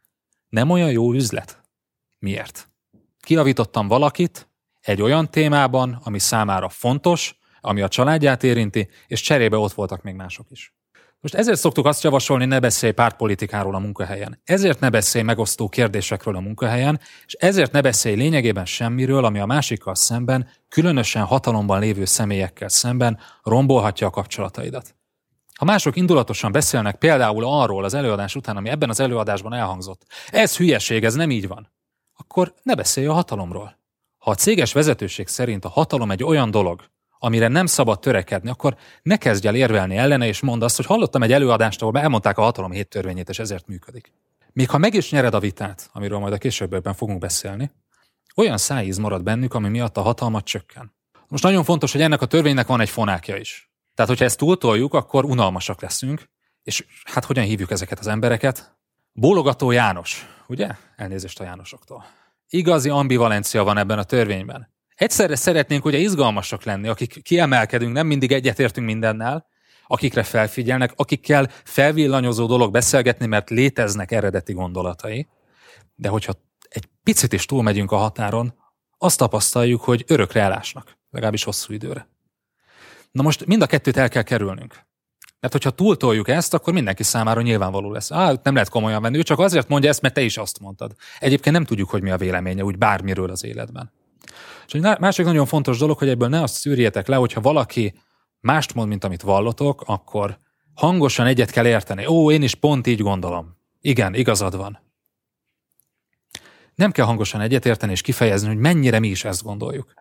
Nem 0.50 0.70
olyan 0.70 0.92
jó 0.92 1.14
üzlet. 1.14 1.62
Miért? 2.20 2.70
Kiavítottam 3.20 3.88
valakit 3.88 4.48
egy 4.84 5.02
olyan 5.02 5.30
témában, 5.30 6.00
ami 6.04 6.20
számára 6.20 6.70
fontos, 6.70 7.38
ami 7.62 7.82
a 7.82 7.88
családját 7.88 8.44
érinti, 8.44 8.90
és 9.08 9.22
cserébe 9.22 9.58
ott 9.58 9.74
voltak 9.74 10.02
még 10.02 10.16
mások 10.16 10.46
is. 10.50 10.74
Most 11.20 11.36
ezért 11.36 11.60
szoktuk 11.60 11.86
azt 11.86 12.04
javasolni, 12.04 12.46
ne 12.46 12.60
beszélj 12.60 12.92
pártpolitikáról 12.92 13.76
a 13.76 13.80
munkahelyen. 13.80 14.42
Ezért 14.44 14.80
ne 14.80 14.90
beszélj 14.90 15.24
megosztó 15.24 15.70
kérdésekről 15.70 16.36
a 16.36 16.40
munkahelyen, 16.40 17.00
és 17.26 17.34
ezért 17.34 17.72
ne 17.72 17.82
beszélj 17.82 18.16
lényegében 18.16 18.66
semmiről, 18.66 19.26
ami 19.26 19.40
a 19.40 19.46
másikkal 19.46 19.96
szemben, 19.96 20.50
különösen 20.70 21.24
hatalomban 21.24 21.80
lévő 21.80 22.06
személyekkel 22.06 22.70
szemben 22.70 23.20
rombolhatja 23.44 24.08
a 24.08 24.10
kapcsolataidat. 24.10 24.96
Ha 25.54 25.66
mások 25.66 25.96
indulatosan 25.96 26.52
beszélnek 26.52 26.96
például 26.96 27.44
arról 27.46 27.84
az 27.84 27.94
előadás 27.94 28.36
után, 28.36 28.58
ami 28.58 28.70
ebben 28.70 28.90
az 28.90 29.00
előadásban 29.00 29.54
elhangzott, 29.54 30.06
ez 30.30 30.58
hülyeség, 30.58 31.04
ez 31.04 31.14
nem 31.14 31.32
így 31.32 31.48
van, 31.48 31.72
akkor 32.14 32.54
ne 32.64 32.76
beszélj 32.76 33.08
a 33.08 33.14
hatalomról. 33.14 33.83
Ha 34.24 34.32
a 34.32 34.36
céges 34.36 34.74
vezetőség 34.74 35.28
szerint 35.28 35.66
a 35.66 35.70
hatalom 35.70 36.12
egy 36.12 36.24
olyan 36.24 36.52
dolog, 36.52 36.84
amire 37.20 37.48
nem 37.48 37.66
szabad 37.66 38.00
törekedni, 38.00 38.50
akkor 38.50 38.76
ne 39.02 39.18
kezdj 39.18 39.48
el 39.48 39.56
érvelni 39.56 39.98
ellene, 39.98 40.28
és 40.28 40.42
mondd 40.42 40.64
azt, 40.64 40.76
hogy 40.76 40.86
hallottam 40.86 41.24
egy 41.24 41.32
előadást, 41.32 41.82
ahol 41.82 42.00
elmondták 42.00 42.38
a 42.38 42.42
hatalom 42.42 42.72
hét 42.72 42.88
törvényét, 42.88 43.30
és 43.30 43.40
ezért 43.40 43.68
működik. 43.68 44.12
Még 44.54 44.70
ha 44.70 44.78
meg 44.78 44.94
is 44.94 45.12
nyered 45.12 45.34
a 45.34 45.40
vitát, 45.40 45.90
amiről 45.94 46.20
majd 46.20 46.34
a 46.34 46.38
későbbiekben 46.38 46.94
fogunk 46.94 47.20
beszélni, 47.20 47.72
olyan 48.36 48.58
szájíz 48.58 48.98
marad 48.98 49.24
bennük, 49.24 49.54
ami 49.54 49.70
miatt 49.70 49.98
a 49.98 50.02
hatalmat 50.02 50.44
csökken. 50.44 50.94
Most 51.28 51.44
nagyon 51.44 51.64
fontos, 51.64 51.92
hogy 51.92 52.02
ennek 52.02 52.22
a 52.22 52.26
törvénynek 52.26 52.68
van 52.68 52.82
egy 52.82 52.90
fonákja 52.90 53.36
is. 53.36 53.72
Tehát, 53.96 54.12
hogyha 54.12 54.26
ezt 54.26 54.38
túltoljuk, 54.38 54.94
akkor 54.94 55.26
unalmasak 55.26 55.82
leszünk, 55.82 56.30
és 56.64 56.86
hát 57.04 57.26
hogyan 57.26 57.44
hívjuk 57.44 57.72
ezeket 57.72 58.00
az 58.00 58.08
embereket? 58.08 58.78
Bólogató 59.12 59.72
János, 59.72 60.28
ugye? 60.48 60.70
Elnézést 60.96 61.40
a 61.40 61.44
Jánosoktól. 61.44 62.06
Igazi 62.50 62.90
ambivalencia 62.90 63.64
van 63.64 63.78
ebben 63.78 63.98
a 63.98 64.04
törvényben. 64.04 64.72
Egyszerre 64.96 65.36
szeretnénk 65.36 65.86
ugye 65.86 65.98
izgalmasak 65.98 66.64
lenni, 66.64 66.88
akik 66.88 67.22
kiemelkedünk, 67.22 67.94
nem 67.94 68.08
mindig 68.08 68.32
egyetértünk 68.32 68.88
mindennel, 68.88 69.48
akikre 69.88 70.24
felfigyelnek, 70.24 70.92
akikkel 70.96 71.50
felvillanyozó 71.64 72.46
dolog 72.46 72.72
beszélgetni, 72.72 73.26
mert 73.26 73.50
léteznek 73.50 74.12
eredeti 74.12 74.54
gondolatai. 74.54 75.28
De 75.96 76.10
hogyha 76.10 76.34
egy 76.70 76.86
picit 77.04 77.34
is 77.34 77.46
túlmegyünk 77.46 77.92
a 77.92 77.98
határon, 77.98 78.54
azt 78.98 79.18
tapasztaljuk, 79.18 79.82
hogy 79.82 80.04
örökre 80.08 80.42
elásnak, 80.42 80.98
legalábbis 81.10 81.44
hosszú 81.44 81.74
időre. 81.74 82.08
Na 83.12 83.22
most 83.22 83.46
mind 83.46 83.62
a 83.62 83.66
kettőt 83.66 83.98
el 83.98 84.10
kell 84.10 84.24
kerülnünk. 84.24 84.86
Mert 85.44 85.56
hogyha 85.56 85.70
túltoljuk 85.70 86.28
ezt, 86.28 86.54
akkor 86.54 86.74
mindenki 86.74 87.04
számára 87.04 87.42
nyilvánvaló 87.42 87.92
lesz. 87.92 88.12
Á, 88.12 88.34
nem 88.44 88.54
lehet 88.54 88.70
komolyan 88.70 89.02
venni, 89.02 89.18
ő 89.18 89.24
csak 89.24 89.40
azért 89.40 89.68
mondja 89.68 89.90
ezt, 89.90 90.02
mert 90.02 90.14
te 90.14 90.22
is 90.22 90.38
azt 90.38 90.60
mondtad. 90.60 90.96
Egyébként 91.20 91.56
nem 91.56 91.66
tudjuk, 91.66 91.90
hogy 91.90 92.02
mi 92.02 92.10
a 92.10 92.18
véleménye 92.18 92.64
úgy 92.64 92.78
bármiről 92.78 93.30
az 93.30 93.44
életben. 93.44 93.92
És 94.68 94.74
egy 94.74 94.82
másik 95.00 95.26
nagyon 95.26 95.46
fontos 95.46 95.78
dolog, 95.78 95.98
hogy 95.98 96.10
ebből 96.10 96.28
ne 96.28 96.42
azt 96.42 96.54
szűrjetek 96.54 97.08
le, 97.08 97.16
hogyha 97.16 97.42
valaki 97.42 97.94
mást 98.40 98.74
mond, 98.74 98.88
mint 98.88 99.04
amit 99.04 99.22
vallotok, 99.22 99.84
akkor 99.86 100.38
hangosan 100.74 101.26
egyet 101.26 101.52
kell 101.52 101.66
érteni. 101.66 102.06
Ó, 102.06 102.32
én 102.32 102.42
is 102.42 102.56
pont 102.56 102.88
így 102.88 103.02
gondolom. 103.02 103.58
Igen, 103.82 104.14
igazad 104.14 104.56
van. 104.56 104.80
Nem 106.76 106.92
kell 106.92 107.06
hangosan 107.06 107.42
egyetérteni 107.42 107.92
és 107.92 108.02
kifejezni, 108.02 108.48
hogy 108.48 108.58
mennyire 108.58 109.00
mi 109.00 109.08
is 109.08 109.24
ezt 109.24 109.44
gondoljuk. 109.44 109.94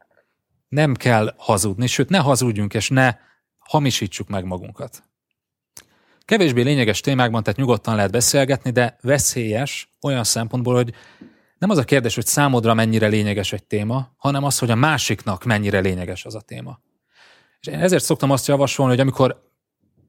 Nem 0.69 0.95
kell 0.95 1.35
hazudni, 1.37 1.87
sőt, 1.87 2.09
ne 2.09 2.19
hazudjunk 2.19 2.75
és 2.75 2.89
ne 2.89 3.15
hamisítsuk 3.59 4.29
meg 4.29 4.45
magunkat. 4.45 5.03
Kevésbé 6.25 6.63
lényeges 6.63 7.01
témákban 7.01 7.43
tehát 7.43 7.59
nyugodtan 7.59 7.95
lehet 7.95 8.11
beszélgetni, 8.11 8.71
de 8.71 8.97
veszélyes 9.01 9.89
olyan 10.01 10.25
szempontból, 10.25 10.75
hogy 10.75 10.95
nem 11.59 11.71
az 11.71 11.79
a 11.79 11.85
kérdés, 11.85 12.15
hogy 12.15 12.27
számodra 12.27 12.75
mennyire 12.75 13.07
lényeges 13.07 13.53
egy 13.53 13.65
téma, 13.65 14.13
hanem 14.17 14.45
az, 14.45 14.59
hogy 14.59 14.71
a 14.71 14.75
másiknak 14.75 15.45
mennyire 15.45 15.81
lényeges 15.81 16.25
az 16.25 16.35
a 16.35 16.41
téma. 16.41 16.81
És 17.61 17.67
én 17.67 17.79
ezért 17.79 18.05
szoktam 18.05 18.31
azt 18.31 18.47
javasolni, 18.47 18.91
hogy 18.93 19.01
amikor 19.01 19.51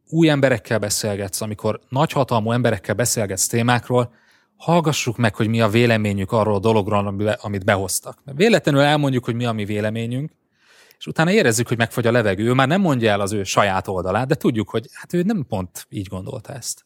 új 0.09 0.29
emberekkel 0.29 0.79
beszélgetsz, 0.79 1.41
amikor 1.41 1.79
nagyhatalmú 1.89 2.51
emberekkel 2.51 2.95
beszélgetsz 2.95 3.47
témákról, 3.47 4.13
hallgassuk 4.55 5.17
meg, 5.17 5.35
hogy 5.35 5.47
mi 5.47 5.61
a 5.61 5.67
véleményük 5.67 6.31
arról 6.31 6.55
a 6.55 6.59
dologról, 6.59 7.35
amit 7.41 7.65
behoztak. 7.65 8.17
Véletlenül 8.35 8.81
elmondjuk, 8.81 9.25
hogy 9.25 9.35
mi 9.35 9.45
a 9.45 9.51
mi 9.51 9.65
véleményünk, 9.65 10.31
és 11.03 11.09
utána 11.09 11.31
érezzük, 11.31 11.67
hogy 11.67 11.77
megfogy 11.77 12.07
a 12.07 12.11
levegő. 12.11 12.47
Ő 12.47 12.53
már 12.53 12.67
nem 12.67 12.81
mondja 12.81 13.11
el 13.11 13.21
az 13.21 13.31
ő 13.31 13.43
saját 13.43 13.87
oldalát, 13.87 14.27
de 14.27 14.35
tudjuk, 14.35 14.69
hogy 14.69 14.87
hát 14.91 15.13
ő 15.13 15.21
nem 15.21 15.45
pont 15.47 15.85
így 15.89 16.07
gondolta 16.07 16.53
ezt. 16.53 16.85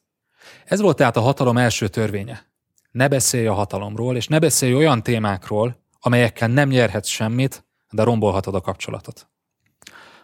Ez 0.65 0.79
volt 0.81 0.97
tehát 0.97 1.17
a 1.17 1.21
hatalom 1.21 1.57
első 1.57 1.87
törvénye. 1.87 2.45
Ne 2.91 3.07
beszélj 3.07 3.47
a 3.47 3.53
hatalomról, 3.53 4.15
és 4.15 4.27
ne 4.27 4.39
beszélj 4.39 4.75
olyan 4.75 5.03
témákról, 5.03 5.83
amelyekkel 5.99 6.47
nem 6.47 6.69
nyerhetsz 6.69 7.07
semmit, 7.07 7.65
de 7.89 8.03
rombolhatod 8.03 8.55
a 8.55 8.61
kapcsolatot. 8.61 9.27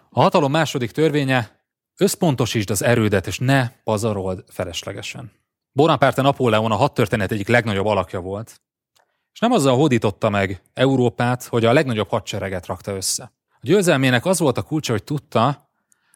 A 0.09 0.21
hatalom 0.21 0.51
második 0.51 0.91
törvénye, 0.91 1.65
összpontosítsd 1.97 2.69
az 2.69 2.83
erődet, 2.83 3.27
és 3.27 3.39
ne 3.39 3.69
pazarold 3.83 4.43
feleslegesen. 4.47 5.31
Bonaparte 5.71 6.21
Napóleon 6.21 6.71
a 6.71 6.75
hat 6.75 6.93
történet 6.93 7.31
egyik 7.31 7.47
legnagyobb 7.47 7.85
alakja 7.85 8.19
volt, 8.19 8.61
és 9.33 9.39
nem 9.39 9.51
azzal 9.51 9.75
hódította 9.75 10.29
meg 10.29 10.61
Európát, 10.73 11.43
hogy 11.43 11.65
a 11.65 11.73
legnagyobb 11.73 12.09
hadsereget 12.09 12.65
rakta 12.65 12.95
össze. 12.95 13.31
A 13.63 13.65
győzelmének 13.65 14.25
az 14.25 14.39
volt 14.39 14.57
a 14.57 14.61
kulcsa, 14.61 14.91
hogy 14.91 15.03
tudta, 15.03 15.69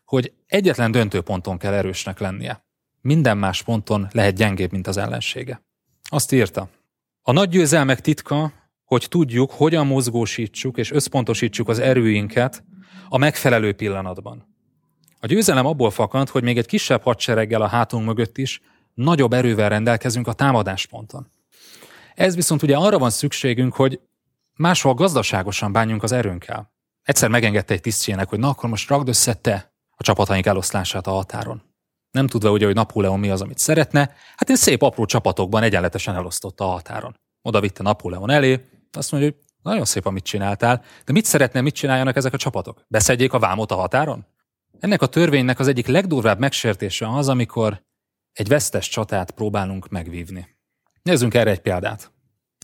hogy 0.05 0.33
egyetlen 0.47 0.91
döntőponton 0.91 1.57
kell 1.57 1.73
erősnek 1.73 2.19
lennie. 2.19 2.65
Minden 3.01 3.37
más 3.37 3.63
ponton 3.63 4.07
lehet 4.11 4.35
gyengébb, 4.35 4.71
mint 4.71 4.87
az 4.87 4.97
ellensége. 4.97 5.61
Azt 6.09 6.31
írta. 6.31 6.69
A 7.21 7.31
nagy 7.31 7.49
győzelmek 7.49 8.01
titka, 8.01 8.51
hogy 8.83 9.05
tudjuk, 9.09 9.51
hogyan 9.51 9.87
mozgósítsuk 9.87 10.77
és 10.77 10.91
összpontosítsuk 10.91 11.69
az 11.69 11.79
erőinket 11.79 12.63
a 13.09 13.17
megfelelő 13.17 13.73
pillanatban. 13.73 14.55
A 15.19 15.27
győzelem 15.27 15.65
abból 15.65 15.91
fakad, 15.91 16.29
hogy 16.29 16.43
még 16.43 16.57
egy 16.57 16.67
kisebb 16.67 17.01
hadsereggel 17.01 17.61
a 17.61 17.67
hátunk 17.67 18.05
mögött 18.05 18.37
is 18.37 18.61
nagyobb 18.93 19.33
erővel 19.33 19.69
rendelkezünk 19.69 20.27
a 20.27 20.33
támadásponton. 20.33 21.27
Ez 22.15 22.35
viszont 22.35 22.63
ugye 22.63 22.75
arra 22.75 22.97
van 22.97 23.09
szükségünk, 23.09 23.73
hogy 23.73 23.99
máshol 24.55 24.93
gazdaságosan 24.93 25.71
bánjunk 25.71 26.03
az 26.03 26.11
erőnkkel. 26.11 26.75
Egyszer 27.07 27.29
megengedte 27.29 27.73
egy 27.73 27.81
tisztjének, 27.81 28.29
hogy 28.29 28.39
na 28.39 28.49
akkor 28.49 28.69
most 28.69 28.89
ragd 28.89 29.07
össze 29.07 29.33
te 29.33 29.73
a 29.95 30.03
csapataink 30.03 30.45
eloszlását 30.45 31.07
a 31.07 31.11
határon. 31.11 31.63
Nem 32.11 32.27
tudva 32.27 32.51
ugye, 32.51 32.65
hogy 32.65 32.75
Napóleon 32.75 33.19
mi 33.19 33.29
az, 33.29 33.41
amit 33.41 33.57
szeretne, 33.57 34.13
hát 34.35 34.49
én 34.49 34.55
szép 34.55 34.81
apró 34.81 35.05
csapatokban 35.05 35.63
egyenletesen 35.63 36.15
elosztotta 36.15 36.65
a 36.65 36.71
határon. 36.71 37.19
Oda 37.41 37.59
vitte 37.59 37.83
Napóleon 37.83 38.29
elé, 38.29 38.65
azt 38.91 39.11
mondja, 39.11 39.29
hogy 39.29 39.39
nagyon 39.61 39.85
szép, 39.85 40.05
amit 40.05 40.23
csináltál, 40.23 40.83
de 41.05 41.11
mit 41.11 41.25
szeretne, 41.25 41.61
mit 41.61 41.75
csináljanak 41.75 42.15
ezek 42.15 42.33
a 42.33 42.37
csapatok? 42.37 42.83
Beszedjék 42.87 43.33
a 43.33 43.39
vámot 43.39 43.71
a 43.71 43.75
határon? 43.75 44.25
Ennek 44.79 45.01
a 45.01 45.07
törvénynek 45.07 45.59
az 45.59 45.67
egyik 45.67 45.87
legdurvább 45.87 46.39
megsértése 46.39 47.09
az, 47.13 47.29
amikor 47.29 47.83
egy 48.33 48.47
vesztes 48.47 48.89
csatát 48.89 49.31
próbálunk 49.31 49.89
megvívni. 49.89 50.57
Nézzünk 51.01 51.33
erre 51.33 51.49
egy 51.51 51.61
példát. 51.61 52.11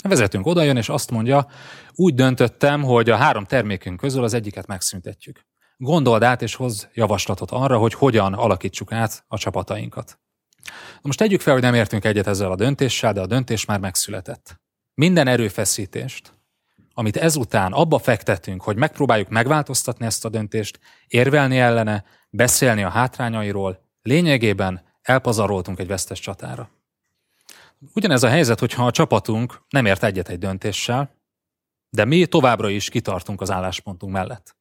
A 0.05 0.07
vezetőnk 0.07 0.45
odajön, 0.45 0.77
és 0.77 0.89
azt 0.89 1.11
mondja, 1.11 1.47
úgy 1.95 2.13
döntöttem, 2.13 2.83
hogy 2.83 3.09
a 3.09 3.15
három 3.15 3.45
termékünk 3.45 3.99
közül 3.99 4.23
az 4.23 4.33
egyiket 4.33 4.67
megszüntetjük. 4.67 5.45
Gondold 5.77 6.23
át, 6.23 6.41
és 6.41 6.55
hoz 6.55 6.89
javaslatot 6.93 7.51
arra, 7.51 7.77
hogy 7.77 7.93
hogyan 7.93 8.33
alakítsuk 8.33 8.91
át 8.91 9.23
a 9.27 9.37
csapatainkat. 9.37 10.19
Na 10.93 11.01
most 11.01 11.17
tegyük 11.17 11.41
fel, 11.41 11.53
hogy 11.53 11.61
nem 11.61 11.73
értünk 11.73 12.05
egyet 12.05 12.27
ezzel 12.27 12.51
a 12.51 12.55
döntéssel, 12.55 13.13
de 13.13 13.21
a 13.21 13.25
döntés 13.25 13.65
már 13.65 13.79
megszületett. 13.79 14.61
Minden 14.93 15.27
erőfeszítést, 15.27 16.33
amit 16.93 17.17
ezután 17.17 17.71
abba 17.71 17.99
fektetünk, 17.99 18.61
hogy 18.61 18.77
megpróbáljuk 18.77 19.29
megváltoztatni 19.29 20.05
ezt 20.05 20.25
a 20.25 20.29
döntést, 20.29 20.79
érvelni 21.07 21.59
ellene, 21.59 22.03
beszélni 22.29 22.83
a 22.83 22.89
hátrányairól, 22.89 23.79
lényegében 24.01 24.83
elpazaroltunk 25.01 25.79
egy 25.79 25.87
vesztes 25.87 26.19
csatára. 26.19 26.69
Ugyanez 27.93 28.23
a 28.23 28.29
helyzet, 28.29 28.59
hogyha 28.59 28.85
a 28.85 28.91
csapatunk 28.91 29.61
nem 29.69 29.85
ért 29.85 30.03
egyet 30.03 30.29
egy 30.29 30.39
döntéssel, 30.39 31.15
de 31.89 32.05
mi 32.05 32.25
továbbra 32.25 32.69
is 32.69 32.89
kitartunk 32.89 33.41
az 33.41 33.51
álláspontunk 33.51 34.13
mellett. 34.13 34.55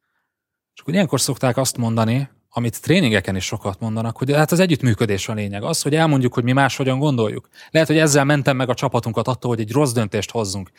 És 0.75 0.81
akkor 0.81 0.95
ilyenkor 0.95 1.21
szokták 1.21 1.57
azt 1.57 1.77
mondani, 1.77 2.29
amit 2.49 2.83
tréningeken 2.83 3.37
is 3.37 3.45
sokat 3.45 3.81
mondanak, 3.81 4.17
hogy 4.17 4.33
hát 4.33 4.53
az 4.53 4.61
együttműködés 4.61 5.29
a 5.29 5.33
lényeg. 5.33 5.63
Az, 5.63 5.83
hogy 5.83 5.95
elmondjuk, 5.95 6.35
hogy 6.35 6.45
mi 6.45 6.53
máshogyan 6.53 6.99
gondoljuk. 6.99 7.49
Lehet, 7.71 7.89
hogy 7.89 7.99
ezzel 7.99 8.25
mentem 8.25 8.57
meg 8.57 8.69
a 8.69 8.75
csapatunkat 8.75 9.29
attól, 9.29 9.51
hogy 9.51 9.61
egy 9.61 9.73
rossz 9.73 9.93
döntést 9.93 10.31
hozzunk. 10.31 10.71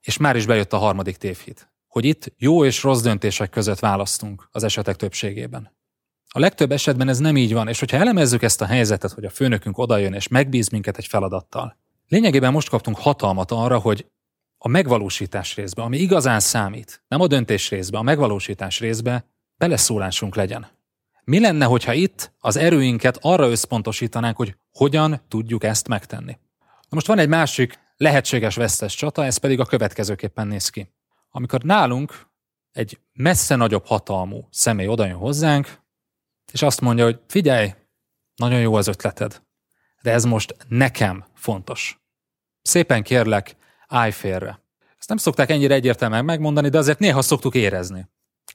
És 0.00 0.16
már 0.16 0.36
is 0.36 0.46
bejött 0.46 0.72
a 0.72 0.78
harmadik 0.78 1.16
tévhit. 1.16 1.70
Hogy 1.86 2.04
itt 2.04 2.32
jó 2.36 2.64
és 2.64 2.82
rossz 2.82 3.00
döntések 3.00 3.50
között 3.50 3.78
választunk 3.78 4.48
az 4.50 4.62
esetek 4.62 4.96
többségében. 4.96 5.76
A 6.36 6.38
legtöbb 6.38 6.72
esetben 6.72 7.08
ez 7.08 7.18
nem 7.18 7.36
így 7.36 7.52
van, 7.52 7.68
és 7.68 7.78
hogyha 7.78 7.96
elemezzük 7.96 8.42
ezt 8.42 8.60
a 8.60 8.66
helyzetet, 8.66 9.12
hogy 9.12 9.24
a 9.24 9.30
főnökünk 9.30 9.78
odajön 9.78 10.12
és 10.12 10.28
megbíz 10.28 10.68
minket 10.68 10.96
egy 10.96 11.06
feladattal, 11.06 11.76
lényegében 12.08 12.52
most 12.52 12.68
kaptunk 12.68 12.98
hatalmat 12.98 13.50
arra, 13.50 13.78
hogy 13.78 14.06
a 14.58 14.68
megvalósítás 14.68 15.54
részbe, 15.54 15.82
ami 15.82 15.98
igazán 15.98 16.40
számít, 16.40 17.02
nem 17.08 17.20
a 17.20 17.26
döntés 17.26 17.70
részbe, 17.70 17.98
a 17.98 18.02
megvalósítás 18.02 18.80
részbe 18.80 19.26
beleszólásunk 19.56 20.34
legyen. 20.34 20.66
Mi 21.24 21.40
lenne, 21.40 21.64
hogyha 21.64 21.92
itt 21.92 22.32
az 22.38 22.56
erőinket 22.56 23.18
arra 23.20 23.48
összpontosítanánk, 23.48 24.36
hogy 24.36 24.56
hogyan 24.72 25.22
tudjuk 25.28 25.64
ezt 25.64 25.88
megtenni? 25.88 26.38
Na 26.58 26.88
most 26.88 27.06
van 27.06 27.18
egy 27.18 27.28
másik 27.28 27.78
lehetséges 27.96 28.56
vesztes 28.56 28.94
csata, 28.94 29.24
ez 29.24 29.36
pedig 29.36 29.60
a 29.60 29.64
következőképpen 29.66 30.46
néz 30.46 30.68
ki. 30.68 30.92
Amikor 31.30 31.62
nálunk 31.62 32.26
egy 32.72 32.98
messze 33.12 33.56
nagyobb 33.56 33.86
hatalmú 33.86 34.48
személy 34.50 34.86
odajön 34.86 35.16
hozzánk, 35.16 35.84
és 36.52 36.62
azt 36.62 36.80
mondja, 36.80 37.04
hogy 37.04 37.20
figyelj, 37.26 37.74
nagyon 38.36 38.60
jó 38.60 38.74
az 38.74 38.86
ötleted, 38.86 39.42
de 40.02 40.12
ez 40.12 40.24
most 40.24 40.56
nekem 40.68 41.24
fontos. 41.34 42.00
Szépen 42.62 43.02
kérlek, 43.02 43.56
állj 43.88 44.10
félre. 44.10 44.60
Ezt 44.98 45.08
nem 45.08 45.16
szokták 45.16 45.50
ennyire 45.50 45.74
egyértelműen 45.74 46.24
megmondani, 46.24 46.68
de 46.68 46.78
azért 46.78 46.98
néha 46.98 47.22
szoktuk 47.22 47.54
érezni. 47.54 48.08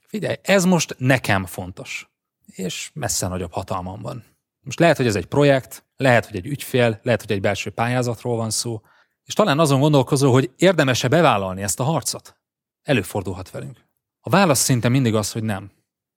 Figyelj, 0.07 0.35
ez 0.41 0.65
most 0.65 0.95
nekem 0.97 1.45
fontos. 1.45 2.09
És 2.45 2.91
messze 2.93 3.27
nagyobb 3.27 3.51
hatalmam 3.51 4.01
van. 4.01 4.23
Most 4.59 4.79
lehet, 4.79 4.97
hogy 4.97 5.07
ez 5.07 5.15
egy 5.15 5.25
projekt, 5.25 5.85
lehet, 5.95 6.25
hogy 6.25 6.35
egy 6.35 6.45
ügyfél, 6.45 6.99
lehet, 7.03 7.21
hogy 7.21 7.31
egy 7.31 7.41
belső 7.41 7.69
pályázatról 7.69 8.37
van 8.37 8.49
szó, 8.49 8.81
és 9.23 9.33
talán 9.33 9.59
azon 9.59 9.79
gondolkozol, 9.79 10.31
hogy 10.31 10.51
érdemese 10.57 11.07
bevállalni 11.07 11.61
ezt 11.61 11.79
a 11.79 11.83
harcot. 11.83 12.35
Előfordulhat 12.81 13.51
velünk. 13.51 13.85
A 14.19 14.29
válasz 14.29 14.59
szinte 14.59 14.89
mindig 14.89 15.15
az, 15.15 15.31
hogy 15.31 15.43
nem. 15.43 15.71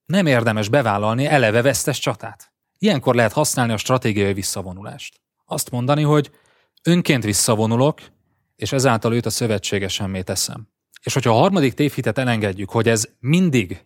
Nem 0.05 0.25
érdemes 0.25 0.69
bevállalni 0.69 1.25
eleve 1.25 1.61
vesztes 1.61 1.99
csatát. 1.99 2.53
Ilyenkor 2.77 3.15
lehet 3.15 3.33
használni 3.33 3.73
a 3.73 3.77
stratégiai 3.77 4.33
visszavonulást. 4.33 5.21
Azt 5.45 5.71
mondani, 5.71 6.01
hogy 6.01 6.31
önként 6.83 7.23
visszavonulok, 7.23 7.99
és 8.55 8.71
ezáltal 8.71 9.13
őt 9.13 9.25
a 9.25 9.29
szövetségesemmé 9.29 10.21
teszem. 10.21 10.67
És 11.03 11.13
hogyha 11.13 11.31
a 11.31 11.39
harmadik 11.39 11.73
tévhitet 11.73 12.17
elengedjük, 12.17 12.69
hogy 12.69 12.89
ez 12.89 13.09
mindig 13.19 13.85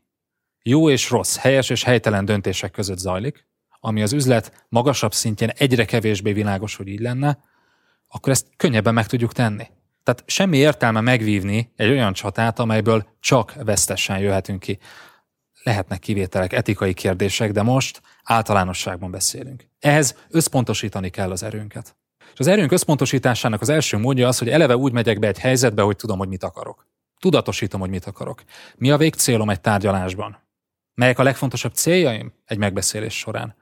jó 0.62 0.90
és 0.90 1.10
rossz, 1.10 1.38
helyes 1.38 1.70
és 1.70 1.84
helytelen 1.84 2.26
döntések 2.26 2.72
között 2.72 2.98
zajlik, 2.98 3.48
ami 3.80 4.02
az 4.02 4.14
üzlet 4.14 4.66
magasabb 4.70 5.14
szintjén 5.14 5.50
egyre 5.50 5.86
kevésbé 5.86 6.34
világos, 6.34 6.76
hogy 6.76 6.88
így 6.88 7.00
lenne, 7.00 7.44
akkor 8.08 8.32
ezt 8.32 8.48
könnyebben 8.58 8.94
meg 8.94 9.08
tudjuk 9.08 9.34
tenni. 9.34 9.68
Tehát 10.04 10.24
semmi 10.26 10.58
értelme 10.58 11.02
megvívni 11.02 11.72
egy 11.76 11.90
olyan 11.90 12.14
csatát, 12.14 12.60
amelyből 12.60 13.08
csak 13.20 13.54
vesztesen 13.64 14.20
jöhetünk 14.20 14.60
ki. 14.60 14.80
Lehetnek 15.64 16.00
kivételek, 16.00 16.54
etikai 16.54 16.94
kérdések, 16.94 17.52
de 17.52 17.62
most 17.62 18.02
általánosságban 18.24 19.12
beszélünk. 19.12 19.66
Ehhez 19.80 20.16
összpontosítani 20.30 21.10
kell 21.10 21.32
az 21.32 21.44
erőnket. 21.44 21.96
És 22.34 22.40
az 22.40 22.48
erőnk 22.48 22.72
összpontosításának 22.72 23.62
az 23.62 23.70
első 23.70 23.98
módja 23.98 24.28
az, 24.28 24.38
hogy 24.38 24.50
eleve 24.50 24.78
úgy 24.78 24.92
megyek 24.92 25.20
be 25.20 25.28
egy 25.28 25.40
helyzetbe, 25.40 25.82
hogy 25.82 25.96
tudom, 25.96 26.18
hogy 26.18 26.28
mit 26.28 26.44
akarok. 26.44 26.88
Tudatosítom, 27.20 27.80
hogy 27.80 27.90
mit 27.90 28.06
akarok. 28.06 28.44
Mi 28.76 28.92
a 28.92 28.98
végcélom 28.98 29.50
egy 29.50 29.62
tárgyalásban? 29.62 30.48
Melyek 30.94 31.20
a 31.20 31.24
legfontosabb 31.24 31.74
céljaim 31.74 32.34
egy 32.46 32.58
megbeszélés 32.58 33.18
során? 33.18 33.56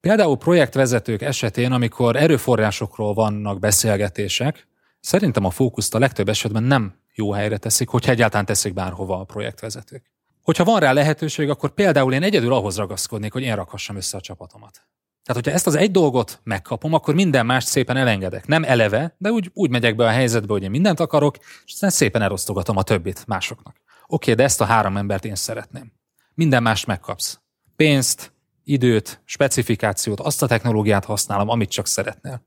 Például 0.00 0.36
projektvezetők 0.36 1.22
esetén, 1.22 1.72
amikor 1.72 2.16
erőforrásokról 2.16 3.14
vannak 3.14 3.58
beszélgetések, 3.58 4.66
szerintem 5.00 5.44
a 5.44 5.50
fókuszt 5.50 5.94
a 5.94 5.98
legtöbb 5.98 6.28
esetben 6.28 6.62
nem 6.62 6.94
jó 7.14 7.32
helyre 7.32 7.56
teszik, 7.56 7.88
hogyha 7.88 8.12
egyáltalán 8.12 8.46
teszik 8.46 8.74
bárhova 8.74 9.20
a 9.20 9.24
projektvezetők. 9.24 10.12
Hogyha 10.48 10.64
van 10.64 10.80
rá 10.80 10.92
lehetőség, 10.92 11.50
akkor 11.50 11.70
például 11.70 12.12
én 12.12 12.22
egyedül 12.22 12.52
ahhoz 12.52 12.76
ragaszkodnék, 12.76 13.32
hogy 13.32 13.42
én 13.42 13.54
rakhassam 13.54 13.96
össze 13.96 14.16
a 14.16 14.20
csapatomat. 14.20 14.72
Tehát, 15.22 15.42
hogyha 15.42 15.50
ezt 15.50 15.66
az 15.66 15.74
egy 15.74 15.90
dolgot 15.90 16.40
megkapom, 16.42 16.92
akkor 16.92 17.14
minden 17.14 17.46
más 17.46 17.64
szépen 17.64 17.96
elengedek. 17.96 18.46
Nem 18.46 18.64
eleve, 18.64 19.14
de 19.18 19.30
úgy, 19.30 19.50
úgy 19.54 19.70
megyek 19.70 19.96
be 19.96 20.04
a 20.04 20.10
helyzetbe, 20.10 20.52
hogy 20.52 20.62
én 20.62 20.70
mindent 20.70 21.00
akarok, 21.00 21.36
és 21.64 21.72
aztán 21.72 21.90
szépen 21.90 22.22
elosztogatom 22.22 22.76
a 22.76 22.82
többit 22.82 23.26
másoknak. 23.26 23.76
Oké, 24.06 24.34
de 24.34 24.42
ezt 24.42 24.60
a 24.60 24.64
három 24.64 24.96
embert 24.96 25.24
én 25.24 25.34
szeretném. 25.34 25.92
Minden 26.34 26.62
más 26.62 26.84
megkapsz. 26.84 27.40
Pénzt, 27.76 28.32
időt, 28.64 29.22
specifikációt, 29.24 30.20
azt 30.20 30.42
a 30.42 30.46
technológiát 30.46 31.04
használom, 31.04 31.48
amit 31.48 31.70
csak 31.70 31.86
szeretnél. 31.86 32.46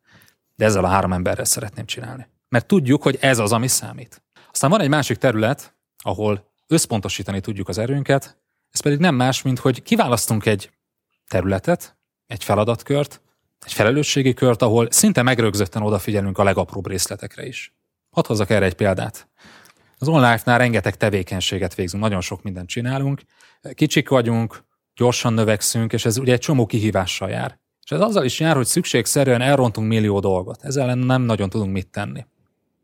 De 0.56 0.66
ezzel 0.66 0.84
a 0.84 0.90
három 0.90 1.14
emberrel 1.14 1.46
szeretném 1.46 1.86
csinálni. 1.86 2.28
Mert 2.50 2.66
tudjuk, 2.68 3.04
hogy 3.04 3.18
ez 3.20 3.40
az, 3.40 3.52
ami 3.52 3.68
számít. 3.68 4.24
Aztán 4.52 4.70
van 4.70 4.82
egy 4.82 4.90
másik 4.90 5.18
terület, 5.18 5.76
ahol 5.98 6.51
összpontosítani 6.72 7.40
tudjuk 7.40 7.70
az 7.70 7.78
erőnket, 7.78 8.38
ez 8.72 8.80
pedig 8.80 9.00
nem 9.00 9.16
más, 9.16 9.42
mint 9.42 9.60
hogy 9.60 9.82
kiválasztunk 9.82 10.46
egy 10.46 10.72
területet, 11.28 11.98
egy 12.28 12.44
feladatkört, 12.44 13.22
egy 13.66 13.74
felelősségi 13.74 14.34
kört, 14.34 14.62
ahol 14.62 14.88
szinte 14.92 15.22
megrögzötten 15.22 15.82
odafigyelünk 15.82 16.38
a 16.38 16.44
legapróbb 16.44 16.88
részletekre 16.88 17.46
is. 17.46 17.74
Hadd 18.10 18.28
hozzak 18.28 18.50
erre 18.50 18.66
egy 18.66 18.74
példát. 18.74 19.28
Az 19.98 20.08
online-nál 20.08 20.58
rengeteg 20.58 20.98
tevékenységet 20.98 21.76
végzünk, 21.76 22.04
nagyon 22.04 22.22
sok 22.22 22.44
mindent 22.44 22.70
csinálunk, 22.70 23.22
kicsik 23.74 24.10
vagyunk, 24.10 24.64
gyorsan 24.96 25.34
növekszünk, 25.34 25.94
és 25.94 26.06
ez 26.06 26.18
ugye 26.18 26.34
egy 26.34 26.40
csomó 26.40 26.66
kihívással 26.66 27.30
jár. 27.30 27.60
És 27.84 27.92
ez 27.92 28.00
azzal 28.00 28.26
is 28.26 28.40
jár, 28.40 28.56
hogy 28.56 28.66
szükségszerűen 28.66 29.42
elrontunk 29.42 29.88
millió 29.88 30.20
dolgot. 30.20 30.64
Ezzel 30.64 30.96
nem 30.96 31.22
nagyon 31.22 31.50
tudunk 31.50 31.72
mit 31.72 31.88
tenni. 31.88 32.26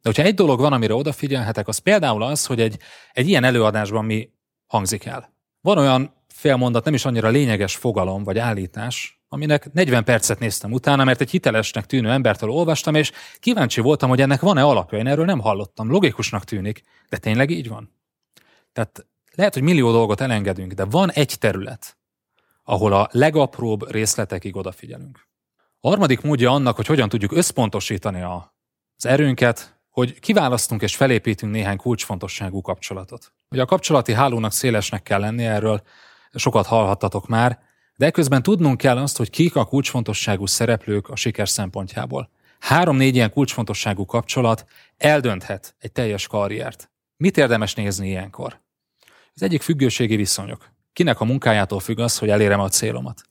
De 0.08 0.14
hogyha 0.14 0.30
egy 0.30 0.36
dolog 0.36 0.60
van, 0.60 0.74
amire 0.74 0.94
odafigyelhetek, 0.94 1.68
az 1.68 1.78
például 1.78 2.24
az, 2.24 2.46
hogy 2.46 2.62
egy, 2.62 2.78
egy 3.12 3.28
ilyen 3.28 3.44
előadásban 3.44 4.06
mi 4.06 4.30
hangzik 4.68 5.06
el. 5.06 5.34
Van 5.62 5.78
olyan 5.78 6.14
félmondat, 6.28 6.86
nem 6.86 6.94
is 6.94 7.06
annyira 7.06 7.30
lényeges 7.30 7.76
fogalom 7.76 8.24
vagy 8.24 8.38
állítás, 8.38 9.22
aminek 9.30 9.74
40 9.74 10.04
percet 10.04 10.40
néztem 10.40 10.72
utána, 10.72 11.04
mert 11.04 11.22
egy 11.22 11.30
hitelesnek 11.30 11.86
tűnő 11.86 12.10
embertől 12.10 12.50
olvastam, 12.50 12.96
és 12.96 13.12
kíváncsi 13.40 13.82
voltam, 13.82 14.10
hogy 14.10 14.22
ennek 14.22 14.42
van-e 14.42 14.64
alapja. 14.64 14.98
Én 14.98 15.08
erről 15.08 15.26
nem 15.26 15.40
hallottam. 15.40 15.90
Logikusnak 15.90 16.44
tűnik, 16.44 16.82
de 17.10 17.18
tényleg 17.18 17.50
így 17.50 17.68
van. 17.68 17.94
Tehát 18.74 19.06
lehet, 19.36 19.54
hogy 19.54 19.64
millió 19.64 19.92
dolgot 19.92 20.22
elengedünk, 20.22 20.74
de 20.74 20.86
van 20.86 21.12
egy 21.12 21.36
terület, 21.40 21.98
ahol 22.64 22.94
a 22.94 23.10
legapróbb 23.12 23.92
részletekig 23.92 24.56
odafigyelünk. 24.56 25.28
A 25.80 25.88
harmadik 25.88 26.22
módja 26.22 26.52
annak, 26.52 26.76
hogy 26.76 26.86
hogyan 26.86 27.10
tudjuk 27.10 27.32
összpontosítani 27.32 28.22
az 28.22 29.06
erőnket, 29.06 29.77
hogy 29.98 30.20
kiválasztunk 30.20 30.82
és 30.82 30.96
felépítünk 30.96 31.52
néhány 31.52 31.78
kulcsfontosságú 31.78 32.62
kapcsolatot. 32.62 33.34
Ugye 33.50 33.62
a 33.62 33.66
kapcsolati 33.66 34.14
hálónak 34.14 34.52
szélesnek 34.52 35.04
kell 35.04 35.20
lenni, 35.20 35.46
erről 35.46 35.82
sokat 36.34 36.66
hallhattatok 36.66 37.28
már, 37.28 37.60
de 37.96 38.12
közben 38.12 38.44
tudnunk 38.44 38.78
kell 38.78 38.98
azt, 38.98 39.18
hogy 39.18 39.30
kik 39.30 39.56
a 39.56 39.66
kulcsfontosságú 39.66 40.46
szereplők 40.46 41.10
a 41.10 41.16
siker 41.16 41.50
szempontjából. 41.50 42.30
Három-négy 42.60 43.16
ilyen 43.16 43.32
kulcsfontosságú 43.32 44.06
kapcsolat 44.06 44.66
eldönthet 44.98 45.76
egy 45.80 45.92
teljes 45.92 46.28
karriert. 46.28 46.92
Mit 47.16 47.38
érdemes 47.38 47.74
nézni 47.74 48.08
ilyenkor? 48.08 48.62
Az 49.34 49.42
egyik 49.42 49.62
függőségi 49.62 50.16
viszonyok. 50.16 50.70
Kinek 50.94 51.20
a 51.20 51.26
munkájától 51.26 51.80
függ 51.80 52.00
az, 52.00 52.18
hogy 52.18 52.30
elérem 52.30 52.60
a 52.60 52.70
célomat? 52.70 53.22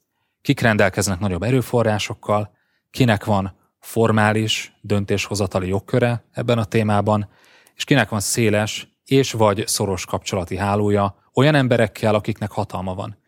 Kik 0.42 0.60
rendelkeznek 0.60 1.18
nagyobb 1.18 1.42
erőforrásokkal? 1.42 2.50
Kinek 2.90 3.24
van 3.24 3.56
formális 3.86 4.72
döntéshozatali 4.80 5.68
jogköre 5.68 6.24
ebben 6.32 6.58
a 6.58 6.64
témában? 6.64 7.28
És 7.74 7.84
kinek 7.84 8.08
van 8.08 8.20
széles 8.20 8.88
és 9.04 9.32
vagy 9.32 9.66
szoros 9.66 10.04
kapcsolati 10.04 10.56
hálója 10.56 11.16
olyan 11.34 11.54
emberekkel, 11.54 12.14
akiknek 12.14 12.50
hatalma 12.50 12.94
van? 12.94 13.18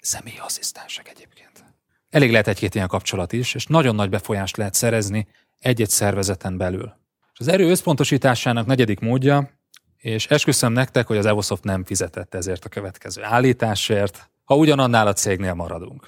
Személyi 0.00 0.38
asszisztensek 0.38 1.08
egyébként. 1.08 1.64
Elég 2.10 2.30
lehet 2.30 2.48
egy-két 2.48 2.74
ilyen 2.74 2.88
kapcsolat 2.88 3.32
is, 3.32 3.54
és 3.54 3.66
nagyon 3.66 3.94
nagy 3.94 4.08
befolyást 4.08 4.56
lehet 4.56 4.74
szerezni 4.74 5.26
egy-egy 5.58 5.90
szervezeten 5.90 6.56
belül. 6.56 6.92
És 7.32 7.38
az 7.38 7.48
erő 7.48 7.70
összpontosításának 7.70 8.66
negyedik 8.66 9.00
módja 9.00 9.50
és 9.96 10.26
esküszöm 10.26 10.72
nektek, 10.72 11.06
hogy 11.06 11.16
az 11.16 11.26
Evosoft 11.26 11.64
nem 11.64 11.84
fizetett 11.84 12.34
ezért 12.34 12.64
a 12.64 12.68
következő 12.68 13.22
állításért, 13.22 14.30
ha 14.44 14.56
ugyanannál 14.56 15.06
a 15.06 15.12
cégnél 15.12 15.54
maradunk. 15.54 16.02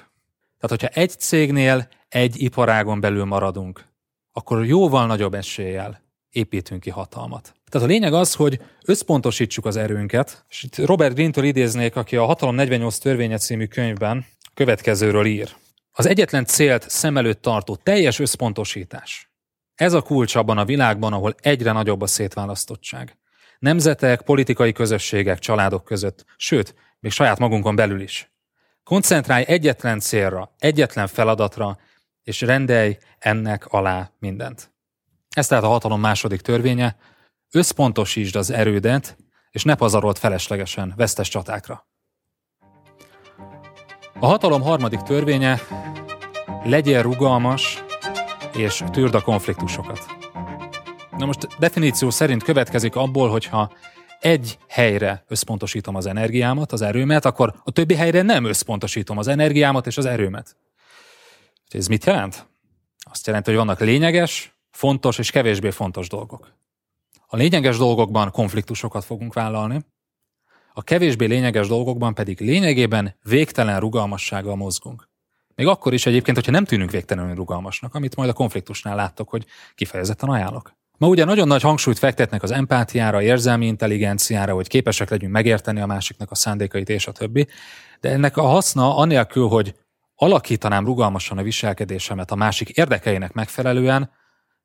Tehát, 0.61 0.83
hogyha 0.83 1.01
egy 1.01 1.11
cégnél, 1.19 1.89
egy 2.09 2.43
iparágon 2.43 3.01
belül 3.01 3.25
maradunk, 3.25 3.85
akkor 4.33 4.65
jóval 4.65 5.07
nagyobb 5.07 5.35
eséllyel 5.35 6.03
építünk 6.31 6.81
ki 6.81 6.91
hatalmat. 6.91 7.55
Tehát 7.71 7.89
a 7.89 7.91
lényeg 7.91 8.13
az, 8.13 8.35
hogy 8.35 8.61
összpontosítsuk 8.85 9.67
az 9.67 9.77
erőnket, 9.77 10.45
és 10.49 10.63
itt 10.63 10.77
Robert 10.77 11.15
Greene-től 11.15 11.45
idéznék, 11.45 11.97
aki 11.97 12.17
a 12.17 12.25
Hatalom 12.25 12.55
48 12.55 12.99
törvénye 12.99 13.37
című 13.37 13.67
könyvben 13.67 14.27
következőről 14.55 15.27
ír. 15.27 15.55
Az 15.93 16.07
egyetlen 16.07 16.45
célt 16.45 16.91
szem 16.91 17.17
előtt 17.17 17.43
tartó 17.43 17.77
teljes 17.77 18.19
összpontosítás. 18.19 19.31
Ez 19.75 19.93
a 19.93 20.03
kulcs 20.03 20.35
abban 20.35 20.59
a 20.59 20.65
világban, 20.65 21.13
ahol 21.13 21.35
egyre 21.41 21.73
nagyobb 21.73 22.01
a 22.01 22.07
szétválasztottság 22.07 23.17
nemzetek, 23.59 24.23
politikai 24.23 24.73
közösségek, 24.73 25.39
családok 25.39 25.85
között, 25.85 26.25
sőt, 26.37 26.75
még 27.01 27.13
saját 27.13 27.39
magunkon 27.39 27.77
belül 27.77 28.01
is. 28.01 28.31
Koncentrálj 28.85 29.45
egyetlen 29.47 30.01
célra, 30.01 30.55
egyetlen 30.59 31.07
feladatra, 31.07 31.79
és 32.27 32.41
rendelj 32.41 32.99
ennek 33.19 33.67
alá 33.67 34.11
mindent. 34.19 34.73
Ez 35.31 35.47
tehát 35.47 35.65
a 35.65 35.69
hatalom 35.69 36.01
második 36.01 36.41
törvénye, 36.41 36.97
összpontosítsd 37.51 38.37
az 38.37 38.51
erődet, 38.51 39.17
és 39.51 39.65
ne 39.65 39.75
pazarolt 39.75 40.19
feleslegesen 40.19 40.93
vesztes 40.97 41.29
csatákra. 41.29 41.87
A 44.21 44.27
hatalom 44.27 44.63
harmadik 44.63 45.01
törvénye, 45.01 45.61
legyél 46.65 47.03
rugalmas, 47.03 47.85
és 48.53 48.85
tűrd 48.93 49.15
a 49.15 49.21
konfliktusokat. 49.21 50.07
Na 51.19 51.27
most 51.27 51.59
definíció 51.59 52.11
szerint 52.11 52.43
következik 52.43 52.97
abból, 52.97 53.31
hogyha 53.31 53.73
egy 54.21 54.59
helyre 54.69 55.25
összpontosítom 55.29 55.95
az 55.95 56.07
energiámat, 56.07 56.73
az 56.73 56.83
erőmet, 56.83 57.25
akkor 57.25 57.55
a 57.65 57.71
többi 57.71 57.95
helyre 57.95 58.23
nem 58.23 58.45
összpontosítom 58.45 59.19
az 59.19 59.29
energiámat 59.29 59.87
és 59.87 59.97
az 59.97 60.05
erőmet. 60.05 60.57
Ez 61.69 61.87
mit 61.87 62.05
jelent? 62.05 62.49
Azt 63.11 63.27
jelenti, 63.27 63.51
hogy 63.51 63.59
vannak 63.59 63.81
lényeges, 63.81 64.57
fontos 64.71 65.19
és 65.19 65.31
kevésbé 65.31 65.71
fontos 65.71 66.09
dolgok. 66.09 66.53
A 67.27 67.37
lényeges 67.37 67.77
dolgokban 67.77 68.31
konfliktusokat 68.31 69.05
fogunk 69.05 69.35
vállalni, 69.35 69.85
a 70.79 70.83
kevésbé 70.83 71.27
lényeges 71.27 71.69
dolgokban 71.69 72.15
pedig 72.15 72.41
lényegében 72.41 73.17
végtelen 73.23 73.81
rugalmassággal 73.81 74.57
mozgunk. 74.57 75.09
Még 75.55 75.67
akkor 75.67 75.93
is 75.93 76.07
egyébként, 76.07 76.37
hogyha 76.37 76.53
nem 76.53 76.65
tűnünk 76.65 76.91
végtelenül 76.91 77.35
rugalmasnak, 77.35 77.95
amit 77.95 78.17
majd 78.17 78.29
a 78.29 78.33
konfliktusnál 78.33 78.97
láttok, 78.97 79.29
hogy 79.29 79.47
kifejezetten 79.75 80.29
ajánlok. 80.29 80.73
Ma 80.99 81.09
ugye 81.09 81.25
nagyon 81.25 81.47
nagy 81.47 81.63
hangsúlyt 81.63 81.99
fektetnek 81.99 82.43
az 82.43 82.51
empátiára, 82.51 83.23
érzelmi 83.23 83.67
intelligenciára, 83.67 84.55
hogy 84.55 84.69
képesek 84.69 85.11
legyünk 85.11 85.33
megérteni 85.33 85.81
a 85.81 85.87
másiknak 85.87 86.31
a 86.31 86.35
szándékait 86.35 86.89
és 86.89 87.07
a 87.07 87.13
többi, 87.13 87.47
de 88.01 88.11
ennek 88.11 88.37
a 88.37 88.43
haszna 88.43 88.97
anélkül, 88.97 89.49
hogy 89.49 89.75
alakítanám 90.17 90.85
rugalmasan 90.85 91.39
a 91.39 91.43
viselkedésemet 91.43 92.31
a 92.31 92.35
másik 92.35 92.69
érdekeinek 92.69 93.33
megfelelően, 93.33 94.11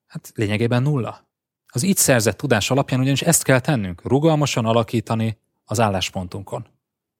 hát 0.07 0.31
lényegében 0.35 0.81
nulla. 0.81 1.29
Az 1.73 1.83
így 1.83 1.97
szerzett 1.97 2.37
tudás 2.37 2.71
alapján 2.71 2.99
ugyanis 2.99 3.21
ezt 3.21 3.43
kell 3.43 3.59
tennünk, 3.59 4.01
rugalmasan 4.03 4.65
alakítani 4.65 5.37
az 5.65 5.79
álláspontunkon. 5.79 6.65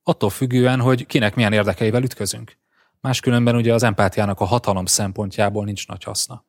Attól 0.03 0.29
függően, 0.29 0.79
hogy 0.79 1.05
kinek 1.05 1.35
milyen 1.35 1.53
érdekeivel 1.53 2.03
ütközünk. 2.03 2.57
Máskülönben 3.01 3.55
ugye 3.55 3.73
az 3.73 3.83
empátiának 3.83 4.39
a 4.39 4.45
hatalom 4.45 4.85
szempontjából 4.85 5.65
nincs 5.65 5.87
nagy 5.87 6.03
haszna. 6.03 6.45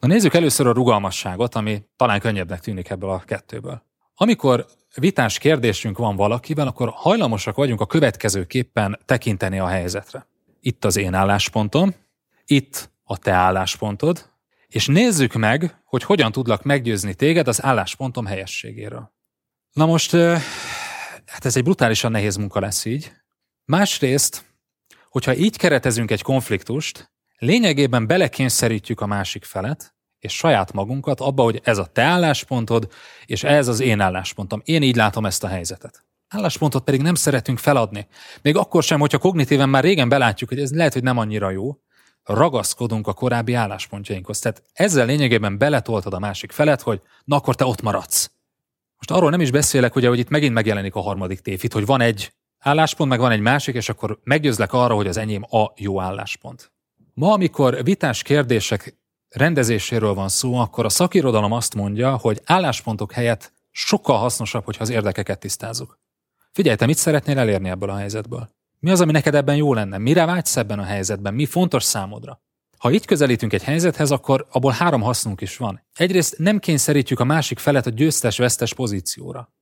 Na 0.00 0.08
nézzük 0.08 0.34
először 0.34 0.66
a 0.66 0.72
rugalmasságot, 0.72 1.54
ami 1.54 1.84
talán 1.96 2.20
könnyebbnek 2.20 2.60
tűnik 2.60 2.90
ebből 2.90 3.10
a 3.10 3.18
kettőből. 3.18 3.82
Amikor 4.14 4.66
vitás 4.94 5.38
kérdésünk 5.38 5.98
van 5.98 6.16
valakivel, 6.16 6.66
akkor 6.66 6.92
hajlamosak 6.94 7.56
vagyunk 7.56 7.80
a 7.80 7.86
következőképpen 7.86 8.98
tekinteni 9.04 9.58
a 9.58 9.66
helyzetre. 9.66 10.26
Itt 10.60 10.84
az 10.84 10.96
én 10.96 11.14
álláspontom, 11.14 11.94
itt 12.46 12.90
a 13.02 13.18
te 13.18 13.32
álláspontod, 13.32 14.30
és 14.66 14.86
nézzük 14.86 15.32
meg, 15.32 15.80
hogy 15.84 16.02
hogyan 16.02 16.32
tudlak 16.32 16.62
meggyőzni 16.62 17.14
téged 17.14 17.48
az 17.48 17.64
álláspontom 17.64 18.26
helyességéről. 18.26 19.14
Na 19.72 19.86
most, 19.86 20.10
hát 21.26 21.44
ez 21.44 21.56
egy 21.56 21.62
brutálisan 21.62 22.10
nehéz 22.10 22.36
munka 22.36 22.60
lesz 22.60 22.84
így, 22.84 23.12
Másrészt, 23.66 24.44
hogyha 25.10 25.34
így 25.34 25.56
keretezünk 25.56 26.10
egy 26.10 26.22
konfliktust, 26.22 27.12
lényegében 27.38 28.06
belekényszerítjük 28.06 29.00
a 29.00 29.06
másik 29.06 29.44
felet, 29.44 29.94
és 30.18 30.36
saját 30.36 30.72
magunkat 30.72 31.20
abba, 31.20 31.42
hogy 31.42 31.60
ez 31.64 31.78
a 31.78 31.86
te 31.86 32.02
álláspontod, 32.02 32.92
és 33.24 33.44
ez 33.44 33.68
az 33.68 33.80
én 33.80 34.00
álláspontom. 34.00 34.62
Én 34.64 34.82
így 34.82 34.96
látom 34.96 35.26
ezt 35.26 35.44
a 35.44 35.48
helyzetet. 35.48 36.05
Álláspontot 36.28 36.84
pedig 36.84 37.02
nem 37.02 37.14
szeretünk 37.14 37.58
feladni. 37.58 38.06
Még 38.42 38.56
akkor 38.56 38.82
sem, 38.82 39.00
hogyha 39.00 39.18
kognitíven 39.18 39.68
már 39.68 39.82
régen 39.82 40.08
belátjuk, 40.08 40.48
hogy 40.48 40.60
ez 40.60 40.72
lehet, 40.72 40.92
hogy 40.92 41.02
nem 41.02 41.18
annyira 41.18 41.50
jó, 41.50 41.76
ragaszkodunk 42.24 43.06
a 43.06 43.12
korábbi 43.12 43.54
álláspontjainkhoz. 43.54 44.38
Tehát 44.38 44.62
ezzel 44.72 45.06
lényegében 45.06 45.58
beletoltad 45.58 46.14
a 46.14 46.18
másik 46.18 46.52
felet, 46.52 46.82
hogy 46.82 47.00
na 47.24 47.36
akkor 47.36 47.54
te 47.54 47.64
ott 47.64 47.82
maradsz. 47.82 48.30
Most 48.96 49.10
arról 49.10 49.30
nem 49.30 49.40
is 49.40 49.50
beszélek, 49.50 49.94
ugye, 49.94 50.08
hogy 50.08 50.18
itt 50.18 50.28
megint 50.28 50.54
megjelenik 50.54 50.94
a 50.94 51.00
harmadik 51.00 51.40
tévhit, 51.40 51.72
hogy 51.72 51.86
van 51.86 52.00
egy 52.00 52.32
álláspont, 52.58 53.10
meg 53.10 53.18
van 53.18 53.30
egy 53.30 53.40
másik, 53.40 53.74
és 53.74 53.88
akkor 53.88 54.18
meggyőzlek 54.24 54.72
arra, 54.72 54.94
hogy 54.94 55.06
az 55.06 55.16
enyém 55.16 55.42
a 55.50 55.72
jó 55.76 56.00
álláspont. 56.00 56.72
Ma, 57.14 57.32
amikor 57.32 57.84
vitás 57.84 58.22
kérdések 58.22 58.96
rendezéséről 59.28 60.14
van 60.14 60.28
szó, 60.28 60.54
akkor 60.54 60.84
a 60.84 60.88
szakirodalom 60.88 61.52
azt 61.52 61.74
mondja, 61.74 62.16
hogy 62.16 62.40
álláspontok 62.44 63.12
helyett 63.12 63.52
sokkal 63.70 64.18
hasznosabb, 64.18 64.64
hogyha 64.64 64.82
az 64.82 64.90
érdekeket 64.90 65.38
tisztázunk. 65.38 65.98
Figyelj, 66.56 66.76
te 66.76 66.86
mit 66.86 66.96
szeretnél 66.96 67.38
elérni 67.38 67.68
ebből 67.68 67.90
a 67.90 67.96
helyzetből? 67.96 68.50
Mi 68.78 68.90
az, 68.90 69.00
ami 69.00 69.12
neked 69.12 69.34
ebben 69.34 69.56
jó 69.56 69.74
lenne? 69.74 69.98
Mire 69.98 70.24
vágysz 70.24 70.56
ebben 70.56 70.78
a 70.78 70.84
helyzetben? 70.84 71.34
Mi 71.34 71.46
fontos 71.46 71.82
számodra? 71.82 72.40
Ha 72.78 72.92
így 72.92 73.06
közelítünk 73.06 73.52
egy 73.52 73.62
helyzethez, 73.62 74.10
akkor 74.10 74.46
abból 74.50 74.72
három 74.72 75.00
hasznunk 75.00 75.40
is 75.40 75.56
van. 75.56 75.82
Egyrészt 75.94 76.38
nem 76.38 76.58
kényszerítjük 76.58 77.20
a 77.20 77.24
másik 77.24 77.58
felet 77.58 77.86
a 77.86 77.90
győztes-vesztes 77.90 78.74
pozícióra. 78.74 79.52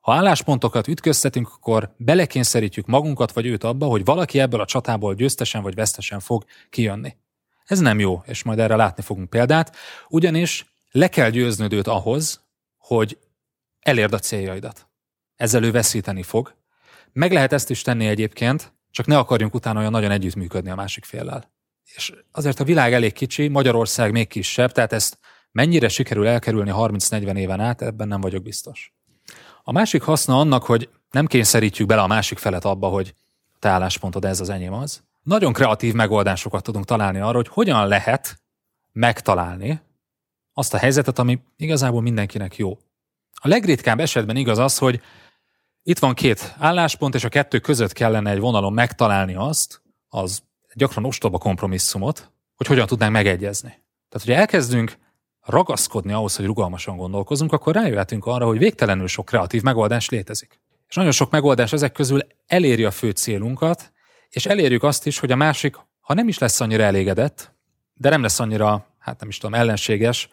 Ha 0.00 0.12
álláspontokat 0.12 0.88
ütköztetünk, 0.88 1.48
akkor 1.48 1.94
belekényszerítjük 1.96 2.86
magunkat 2.86 3.32
vagy 3.32 3.46
őt 3.46 3.64
abba, 3.64 3.86
hogy 3.86 4.04
valaki 4.04 4.40
ebből 4.40 4.60
a 4.60 4.66
csatából 4.66 5.14
győztesen 5.14 5.62
vagy 5.62 5.74
vesztesen 5.74 6.20
fog 6.20 6.44
kijönni. 6.70 7.16
Ez 7.64 7.78
nem 7.78 7.98
jó, 7.98 8.22
és 8.26 8.42
majd 8.42 8.58
erre 8.58 8.76
látni 8.76 9.02
fogunk 9.02 9.30
példát, 9.30 9.76
ugyanis 10.08 10.74
le 10.90 11.08
kell 11.08 11.30
győznöd 11.30 11.72
őt 11.72 11.86
ahhoz, 11.86 12.44
hogy 12.76 13.18
elérd 13.80 14.12
a 14.12 14.18
céljaidat. 14.18 14.90
Ezzel 15.36 15.64
ő 15.64 15.70
veszíteni 15.70 16.22
fog. 16.22 16.54
Meg 17.12 17.32
lehet 17.32 17.52
ezt 17.52 17.70
is 17.70 17.82
tenni 17.82 18.06
egyébként, 18.06 18.72
csak 18.90 19.06
ne 19.06 19.18
akarjunk 19.18 19.54
utána 19.54 19.78
olyan 19.78 19.90
nagyon 19.90 20.10
együttműködni 20.10 20.70
a 20.70 20.74
másik 20.74 21.04
féllel. 21.04 21.52
És 21.94 22.12
azért 22.30 22.60
a 22.60 22.64
világ 22.64 22.92
elég 22.92 23.12
kicsi, 23.12 23.48
Magyarország 23.48 24.12
még 24.12 24.28
kisebb, 24.28 24.72
tehát 24.72 24.92
ezt 24.92 25.18
mennyire 25.50 25.88
sikerül 25.88 26.26
elkerülni 26.26 26.70
30-40 26.74 27.36
éven 27.36 27.60
át, 27.60 27.82
ebben 27.82 28.08
nem 28.08 28.20
vagyok 28.20 28.42
biztos. 28.42 28.92
A 29.62 29.72
másik 29.72 30.02
haszna 30.02 30.38
annak, 30.38 30.64
hogy 30.64 30.88
nem 31.10 31.26
kényszerítjük 31.26 31.88
bele 31.88 32.02
a 32.02 32.06
másik 32.06 32.38
felet 32.38 32.64
abba, 32.64 32.88
hogy 32.88 33.14
te 33.58 33.68
álláspontod 33.68 34.24
ez 34.24 34.40
az 34.40 34.48
enyém 34.48 34.72
az. 34.72 35.02
Nagyon 35.22 35.52
kreatív 35.52 35.94
megoldásokat 35.94 36.62
tudunk 36.62 36.84
találni 36.84 37.18
arra, 37.18 37.36
hogy 37.36 37.48
hogyan 37.48 37.86
lehet 37.86 38.42
megtalálni 38.92 39.80
azt 40.52 40.74
a 40.74 40.78
helyzetet, 40.78 41.18
ami 41.18 41.42
igazából 41.56 42.02
mindenkinek 42.02 42.56
jó. 42.56 42.78
A 43.44 43.48
legritkább 43.48 44.00
esetben 44.00 44.36
igaz 44.36 44.58
az, 44.58 44.78
hogy 44.78 45.00
itt 45.82 45.98
van 45.98 46.14
két 46.14 46.54
álláspont, 46.58 47.14
és 47.14 47.24
a 47.24 47.28
kettő 47.28 47.58
között 47.58 47.92
kellene 47.92 48.30
egy 48.30 48.38
vonalon 48.38 48.72
megtalálni 48.72 49.34
azt, 49.34 49.82
az 50.08 50.42
gyakran 50.74 51.04
ostoba 51.04 51.38
kompromisszumot, 51.38 52.30
hogy 52.54 52.66
hogyan 52.66 52.86
tudnánk 52.86 53.12
megegyezni. 53.12 53.68
Tehát, 54.08 54.26
hogyha 54.26 54.40
elkezdünk 54.40 54.98
ragaszkodni 55.40 56.12
ahhoz, 56.12 56.36
hogy 56.36 56.44
rugalmasan 56.44 56.96
gondolkozunk, 56.96 57.52
akkor 57.52 57.74
rájöhetünk 57.74 58.26
arra, 58.26 58.46
hogy 58.46 58.58
végtelenül 58.58 59.06
sok 59.06 59.24
kreatív 59.24 59.62
megoldás 59.62 60.08
létezik. 60.08 60.60
És 60.88 60.94
nagyon 60.94 61.12
sok 61.12 61.30
megoldás 61.30 61.72
ezek 61.72 61.92
közül 61.92 62.20
eléri 62.46 62.84
a 62.84 62.90
fő 62.90 63.10
célunkat, 63.10 63.92
és 64.28 64.46
elérjük 64.46 64.82
azt 64.82 65.06
is, 65.06 65.18
hogy 65.18 65.30
a 65.30 65.36
másik, 65.36 65.76
ha 66.00 66.14
nem 66.14 66.28
is 66.28 66.38
lesz 66.38 66.60
annyira 66.60 66.82
elégedett, 66.82 67.54
de 67.94 68.08
nem 68.08 68.22
lesz 68.22 68.40
annyira, 68.40 68.86
hát 68.98 69.20
nem 69.20 69.28
is 69.28 69.38
tudom, 69.38 69.60
ellenséges, 69.60 70.28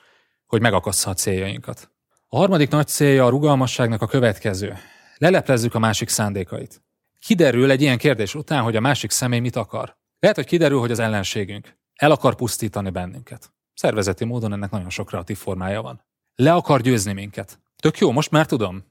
hogy 0.46 0.62
megakassza 0.62 1.10
a 1.10 1.14
céljainkat. 1.14 1.92
A 2.32 2.38
harmadik 2.38 2.70
nagy 2.70 2.88
célja 2.88 3.26
a 3.26 3.30
rugalmasságnak 3.30 4.02
a 4.02 4.08
következő. 4.08 4.78
Leleplezzük 5.18 5.76
a 5.76 5.80
másik 5.80 6.10
szándékait. 6.10 6.82
Kiderül 7.20 7.72
egy 7.72 7.82
ilyen 7.82 7.98
kérdés 7.98 8.36
után, 8.36 8.64
hogy 8.64 8.76
a 8.76 8.80
másik 8.80 9.12
személy 9.12 9.40
mit 9.40 9.56
akar. 9.56 9.98
Lehet, 10.20 10.38
hogy 10.38 10.46
kiderül, 10.46 10.80
hogy 10.80 10.92
az 10.92 11.00
ellenségünk 11.00 11.78
el 11.96 12.12
akar 12.12 12.36
pusztítani 12.36 12.90
bennünket. 12.90 13.54
Szervezeti 13.74 14.26
módon 14.26 14.54
ennek 14.54 14.70
nagyon 14.70 14.90
sok 14.90 15.08
kreatív 15.08 15.38
formája 15.38 15.82
van. 15.82 16.06
Le 16.36 16.54
akar 16.54 16.82
győzni 16.82 17.14
minket. 17.14 17.60
Tök 17.76 17.98
jó, 17.98 18.12
most 18.12 18.32
már 18.32 18.46
tudom. 18.46 18.84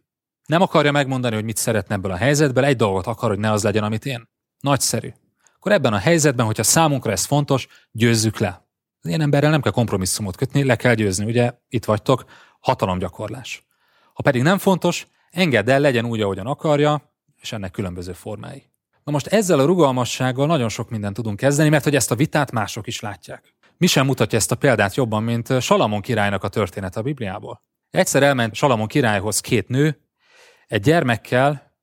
Nem 0.46 0.62
akarja 0.62 0.92
megmondani, 0.92 1.34
hogy 1.34 1.44
mit 1.44 1.56
szeretne 1.56 1.94
ebből 1.94 2.10
a 2.10 2.16
helyzetből, 2.16 2.64
egy 2.64 2.76
dolgot 2.76 3.06
akar, 3.06 3.28
hogy 3.28 3.38
ne 3.38 3.52
az 3.52 3.62
legyen, 3.62 3.84
amit 3.84 4.06
én. 4.06 4.28
Nagyszerű. 4.60 5.12
Akkor 5.56 5.72
ebben 5.72 5.92
a 5.92 5.98
helyzetben, 5.98 6.46
hogyha 6.46 6.62
számunkra 6.62 7.12
ez 7.12 7.24
fontos, 7.24 7.68
győzzük 7.90 8.38
le. 8.38 8.68
Az 9.00 9.08
ilyen 9.08 9.20
emberrel 9.20 9.50
nem 9.50 9.60
kell 9.60 9.72
kompromisszumot 9.72 10.36
kötni, 10.36 10.64
le 10.64 10.76
kell 10.76 10.94
győzni. 10.94 11.24
Ugye 11.24 11.52
itt 11.68 11.84
vagytok, 11.84 12.24
hatalomgyakorlás. 12.60 13.66
Ha 14.12 14.22
pedig 14.22 14.42
nem 14.42 14.58
fontos, 14.58 15.06
engedd 15.30 15.70
el, 15.70 15.80
legyen 15.80 16.04
úgy, 16.04 16.20
ahogyan 16.20 16.46
akarja, 16.46 17.12
és 17.40 17.52
ennek 17.52 17.70
különböző 17.70 18.12
formái. 18.12 18.70
Na 19.04 19.12
most 19.12 19.26
ezzel 19.26 19.58
a 19.58 19.64
rugalmassággal 19.64 20.46
nagyon 20.46 20.68
sok 20.68 20.90
mindent 20.90 21.14
tudunk 21.14 21.36
kezdeni, 21.36 21.68
mert 21.68 21.84
hogy 21.84 21.94
ezt 21.94 22.10
a 22.10 22.14
vitát 22.14 22.52
mások 22.52 22.86
is 22.86 23.00
látják. 23.00 23.54
Mi 23.76 23.86
sem 23.86 24.06
mutatja 24.06 24.38
ezt 24.38 24.52
a 24.52 24.56
példát 24.56 24.94
jobban, 24.94 25.22
mint 25.22 25.60
Salamon 25.60 26.00
királynak 26.00 26.44
a 26.44 26.48
történet 26.48 26.96
a 26.96 27.02
Bibliából. 27.02 27.62
Egyszer 27.90 28.22
elment 28.22 28.54
Salamon 28.54 28.86
királyhoz 28.86 29.40
két 29.40 29.68
nő, 29.68 30.00
egy 30.66 30.82
gyermekkel, 30.82 31.76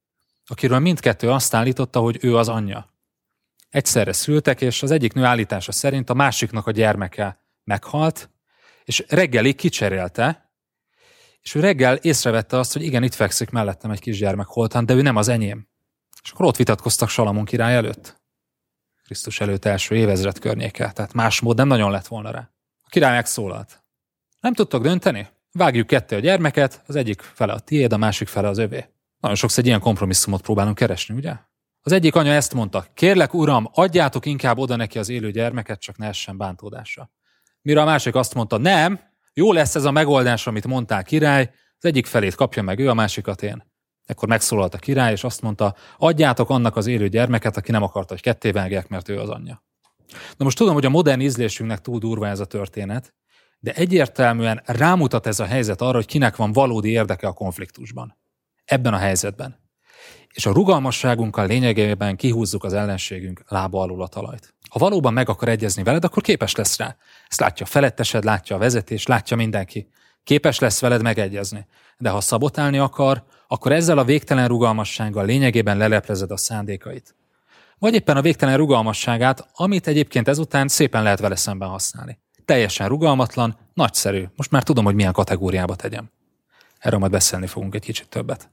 akiről 0.46 0.80
mindkettő 0.80 1.32
azt 1.32 1.54
állította, 1.54 2.00
hogy 2.00 2.18
ő 2.22 2.38
az 2.38 2.50
anyja. 2.50 2.94
Egyszerre 3.70 4.14
szültek, 4.14 4.62
és 4.62 4.84
az 4.84 4.92
egyik 4.92 5.14
nő 5.14 5.24
állítása 5.24 5.72
szerint 5.72 6.10
a 6.10 6.14
másiknak 6.14 6.68
a 6.68 6.72
gyermeke 6.72 7.40
meghalt, 7.64 8.30
és 8.84 9.06
reggelig 9.08 9.56
kicserélte, 9.56 10.45
és 11.46 11.56
ő 11.56 11.60
reggel 11.60 11.96
észrevette 11.96 12.58
azt, 12.58 12.74
hogy 12.74 12.84
igen, 12.84 13.04
itt 13.04 13.14
fekszik 13.14 13.50
mellettem 13.50 13.92
egy 13.92 14.00
kisgyermek 14.00 14.48
holtan, 14.48 14.86
de 14.86 14.94
ő 14.94 15.02
nem 15.02 15.16
az 15.16 15.28
enyém. 15.28 15.68
És 16.24 16.32
akkor 16.32 16.46
ott 16.46 16.56
vitatkoztak 16.56 17.10
Salamon 17.10 17.46
király 17.46 17.76
előtt. 17.76 18.22
Krisztus 19.04 19.40
előtt 19.40 19.66
első 19.66 19.96
évezred 19.96 20.40
környéke, 20.40 20.92
tehát 20.92 21.14
más 21.14 21.40
mód 21.40 21.58
nem 21.58 21.68
nagyon 21.68 21.92
lett 21.92 22.08
volna 22.08 22.32
rá. 22.32 22.50
A 22.84 22.90
király 22.90 23.14
megszólalt. 23.14 23.84
Nem 24.40 24.54
tudtok 24.54 24.84
dönteni? 24.84 25.28
Vágjuk 25.52 25.88
ketté 25.88 26.16
a 26.16 26.20
gyermeket, 26.20 26.84
az 26.88 26.96
egyik 26.96 27.22
fele 27.22 27.54
a 27.54 27.60
tiéd, 27.60 27.94
a 27.94 27.98
másik 27.98 28.28
fele 28.28 28.48
az 28.48 28.58
övé. 28.58 28.86
Nagyon 29.20 29.38
sokszor 29.38 29.60
egy 29.60 29.66
ilyen 29.66 29.80
kompromisszumot 29.80 30.42
próbálunk 30.42 30.76
keresni, 30.76 31.16
ugye? 31.16 31.36
Az 31.82 31.92
egyik 31.92 32.16
anya 32.16 32.32
ezt 32.32 32.54
mondta, 32.54 32.86
kérlek 32.94 33.34
uram, 33.34 33.70
adjátok 33.74 34.26
inkább 34.26 34.58
oda 34.58 34.76
neki 34.76 35.00
az 35.00 35.10
élő 35.10 35.32
gyermeket, 35.32 35.80
csak 35.82 35.98
ne 35.98 36.08
essen 36.08 36.38
bántódásra. 36.38 37.12
Mire 37.62 37.82
a 37.82 37.86
másik 37.86 38.16
azt 38.16 38.34
mondta, 38.34 38.58
nem, 38.58 39.00
jó 39.38 39.52
lesz 39.52 39.76
ez 39.76 39.86
a 39.86 39.92
megoldás, 39.92 40.48
amit 40.48 40.68
mondtál 40.68 41.04
király, 41.04 41.52
az 41.78 41.86
egyik 41.86 42.06
felét 42.06 42.36
kapja 42.36 42.62
meg 42.62 42.80
ő, 42.80 42.90
a 42.90 42.94
másikat 42.94 43.44
én. 43.44 43.64
Ekkor 44.06 44.28
megszólalt 44.28 44.74
a 44.74 44.78
király, 44.78 45.12
és 45.12 45.24
azt 45.24 45.42
mondta, 45.42 45.76
adjátok 45.98 46.50
annak 46.50 46.76
az 46.76 46.88
élő 46.88 47.08
gyermeket, 47.08 47.58
aki 47.58 47.72
nem 47.72 47.84
akarta, 47.84 48.14
hogy 48.14 48.22
ketté 48.22 48.52
vágják, 48.52 48.88
mert 48.88 49.10
ő 49.10 49.20
az 49.20 49.30
anyja. 49.30 49.64
Na 50.38 50.44
most 50.44 50.58
tudom, 50.58 50.74
hogy 50.74 50.86
a 50.86 50.90
modern 50.90 51.20
ízlésünknek 51.20 51.82
túl 51.82 52.00
durva 52.00 52.28
ez 52.28 52.40
a 52.40 52.46
történet, 52.46 53.14
de 53.60 53.74
egyértelműen 53.74 54.62
rámutat 54.66 55.28
ez 55.28 55.40
a 55.40 55.46
helyzet 55.46 55.82
arra, 55.82 55.96
hogy 55.96 56.06
kinek 56.06 56.36
van 56.36 56.52
valódi 56.52 56.90
érdeke 56.90 57.28
a 57.28 57.34
konfliktusban. 57.34 58.18
Ebben 58.66 58.94
a 58.94 58.98
helyzetben. 58.98 59.64
És 60.34 60.46
a 60.46 60.52
rugalmasságunkkal 60.52 61.48
lényegében 61.48 62.16
kihúzzuk 62.16 62.64
az 62.64 62.74
ellenségünk 62.74 63.44
lába 63.48 63.82
alul 63.82 64.02
a 64.02 64.08
talajt. 64.08 64.55
Ha 64.70 64.80
valóban 64.80 65.14
meg 65.14 65.30
akar 65.30 65.50
egyezni 65.50 65.84
veled, 65.84 66.04
akkor 66.04 66.24
képes 66.24 66.56
lesz 66.56 66.78
rá. 66.78 66.96
Ezt 67.30 67.40
látja 67.40 67.66
a 67.66 67.70
felettesed, 67.70 68.24
látja 68.24 68.56
a 68.56 68.60
vezetés, 68.60 69.06
látja 69.08 69.38
mindenki. 69.38 69.88
Képes 70.24 70.60
lesz 70.60 70.80
veled 70.82 71.02
megegyezni. 71.02 71.68
De 71.98 72.10
ha 72.10 72.22
szabotálni 72.22 72.78
akar, 72.78 73.24
akkor 73.48 73.72
ezzel 73.72 73.98
a 73.98 74.04
végtelen 74.04 74.48
rugalmassággal 74.48 75.26
lényegében 75.26 75.78
leleplezed 75.78 76.32
a 76.32 76.38
szándékait. 76.38 77.16
Vagy 77.80 77.94
éppen 77.94 78.18
a 78.18 78.22
végtelen 78.22 78.58
rugalmasságát, 78.58 79.48
amit 79.54 79.88
egyébként 79.88 80.28
ezután 80.28 80.68
szépen 80.68 81.04
lehet 81.04 81.20
vele 81.20 81.36
szemben 81.36 81.70
használni. 81.70 82.20
Teljesen 82.46 82.88
rugalmatlan, 82.88 83.58
nagyszerű. 83.74 84.26
Most 84.36 84.52
már 84.52 84.64
tudom, 84.64 84.86
hogy 84.86 84.96
milyen 84.96 85.14
kategóriába 85.14 85.76
tegyem. 85.76 86.12
Erről 86.80 87.00
majd 87.00 87.12
beszélni 87.12 87.48
fogunk 87.48 87.76
egy 87.76 87.82
kicsit 87.82 88.10
többet. 88.10 88.50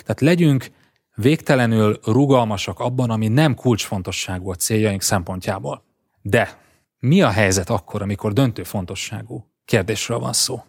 Tehát 0.00 0.20
legyünk 0.20 0.70
végtelenül 1.16 2.00
rugalmasak 2.04 2.80
abban, 2.80 3.10
ami 3.10 3.28
nem 3.28 3.54
kulcsfontosságú 3.54 4.50
a 4.50 4.54
céljaink 4.54 5.02
szempontjából. 5.02 5.84
De 6.22 6.58
mi 6.98 7.22
a 7.22 7.30
helyzet 7.30 7.70
akkor, 7.70 8.02
amikor 8.02 8.32
döntő 8.32 8.62
fontosságú 8.62 9.46
kérdésről 9.64 10.18
van 10.18 10.32
szó? 10.32 10.62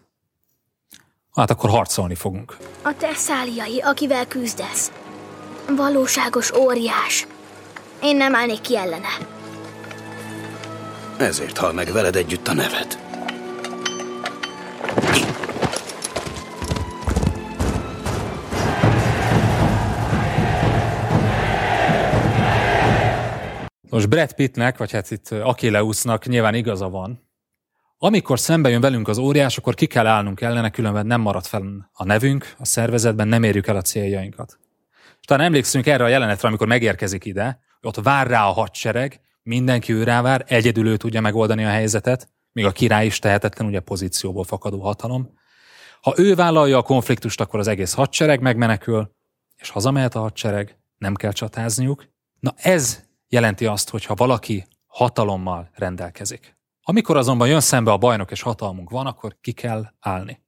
Hát 1.32 1.50
akkor 1.50 1.70
harcolni 1.70 2.14
fogunk. 2.14 2.56
A 2.82 2.94
teszáliai, 2.98 3.80
akivel 3.80 4.26
küzdesz. 4.26 4.92
Valóságos 5.76 6.52
óriás. 6.52 7.26
Én 8.02 8.16
nem 8.16 8.34
állnék 8.34 8.60
ki 8.60 8.76
ellene. 8.76 9.08
Ezért 11.18 11.56
hal 11.56 11.72
meg 11.72 11.92
veled 11.92 12.16
együtt 12.16 12.48
a 12.48 12.52
neved. 12.52 12.98
Most 23.90 24.08
Brad 24.08 24.32
Pittnek, 24.32 24.78
vagy 24.78 24.92
hát 24.92 25.10
itt 25.10 25.30
Achilleusnak 25.30 26.26
nyilván 26.26 26.54
igaza 26.54 26.88
van. 26.88 27.26
Amikor 27.98 28.38
szembe 28.38 28.68
jön 28.68 28.80
velünk 28.80 29.08
az 29.08 29.18
óriás, 29.18 29.58
akkor 29.58 29.74
ki 29.74 29.86
kell 29.86 30.06
állnunk 30.06 30.40
ellene, 30.40 30.70
különben 30.70 31.06
nem 31.06 31.20
marad 31.20 31.46
fel 31.46 31.90
a 31.92 32.04
nevünk, 32.04 32.54
a 32.58 32.64
szervezetben 32.64 33.28
nem 33.28 33.42
érjük 33.42 33.66
el 33.66 33.76
a 33.76 33.82
céljainkat. 33.82 34.58
És 35.20 35.26
talán 35.26 35.46
emlékszünk 35.46 35.86
erre 35.86 36.04
a 36.04 36.08
jelenetre, 36.08 36.48
amikor 36.48 36.66
megérkezik 36.66 37.24
ide, 37.24 37.60
ott 37.80 37.96
vár 37.96 38.26
rá 38.26 38.46
a 38.46 38.52
hadsereg, 38.52 39.20
mindenki 39.42 39.92
ő 39.92 40.02
rá 40.02 40.22
vár, 40.22 40.44
egyedül 40.46 40.86
ő 40.86 40.96
tudja 40.96 41.20
megoldani 41.20 41.64
a 41.64 41.68
helyzetet, 41.68 42.28
még 42.52 42.64
a 42.64 42.72
király 42.72 43.06
is 43.06 43.18
tehetetlen, 43.18 43.68
ugye 43.68 43.80
pozícióból 43.80 44.44
fakadó 44.44 44.80
hatalom. 44.80 45.30
Ha 46.00 46.14
ő 46.16 46.34
vállalja 46.34 46.78
a 46.78 46.82
konfliktust, 46.82 47.40
akkor 47.40 47.60
az 47.60 47.68
egész 47.68 47.92
hadsereg 47.92 48.40
megmenekül, 48.40 49.14
és 49.56 49.70
hazamehet 49.70 50.14
a 50.14 50.20
hadsereg, 50.20 50.78
nem 50.98 51.14
kell 51.14 51.32
csatázniuk. 51.32 52.08
Na 52.40 52.54
ez 52.56 53.07
jelenti 53.28 53.66
azt, 53.66 53.90
hogy 53.90 54.04
ha 54.04 54.14
valaki 54.14 54.66
hatalommal 54.86 55.70
rendelkezik. 55.74 56.56
Amikor 56.82 57.16
azonban 57.16 57.48
jön 57.48 57.60
szembe 57.60 57.90
a 57.90 57.96
bajnok 57.96 58.30
és 58.30 58.42
hatalmunk 58.42 58.90
van, 58.90 59.06
akkor 59.06 59.36
ki 59.40 59.52
kell 59.52 59.92
állni. 60.00 60.42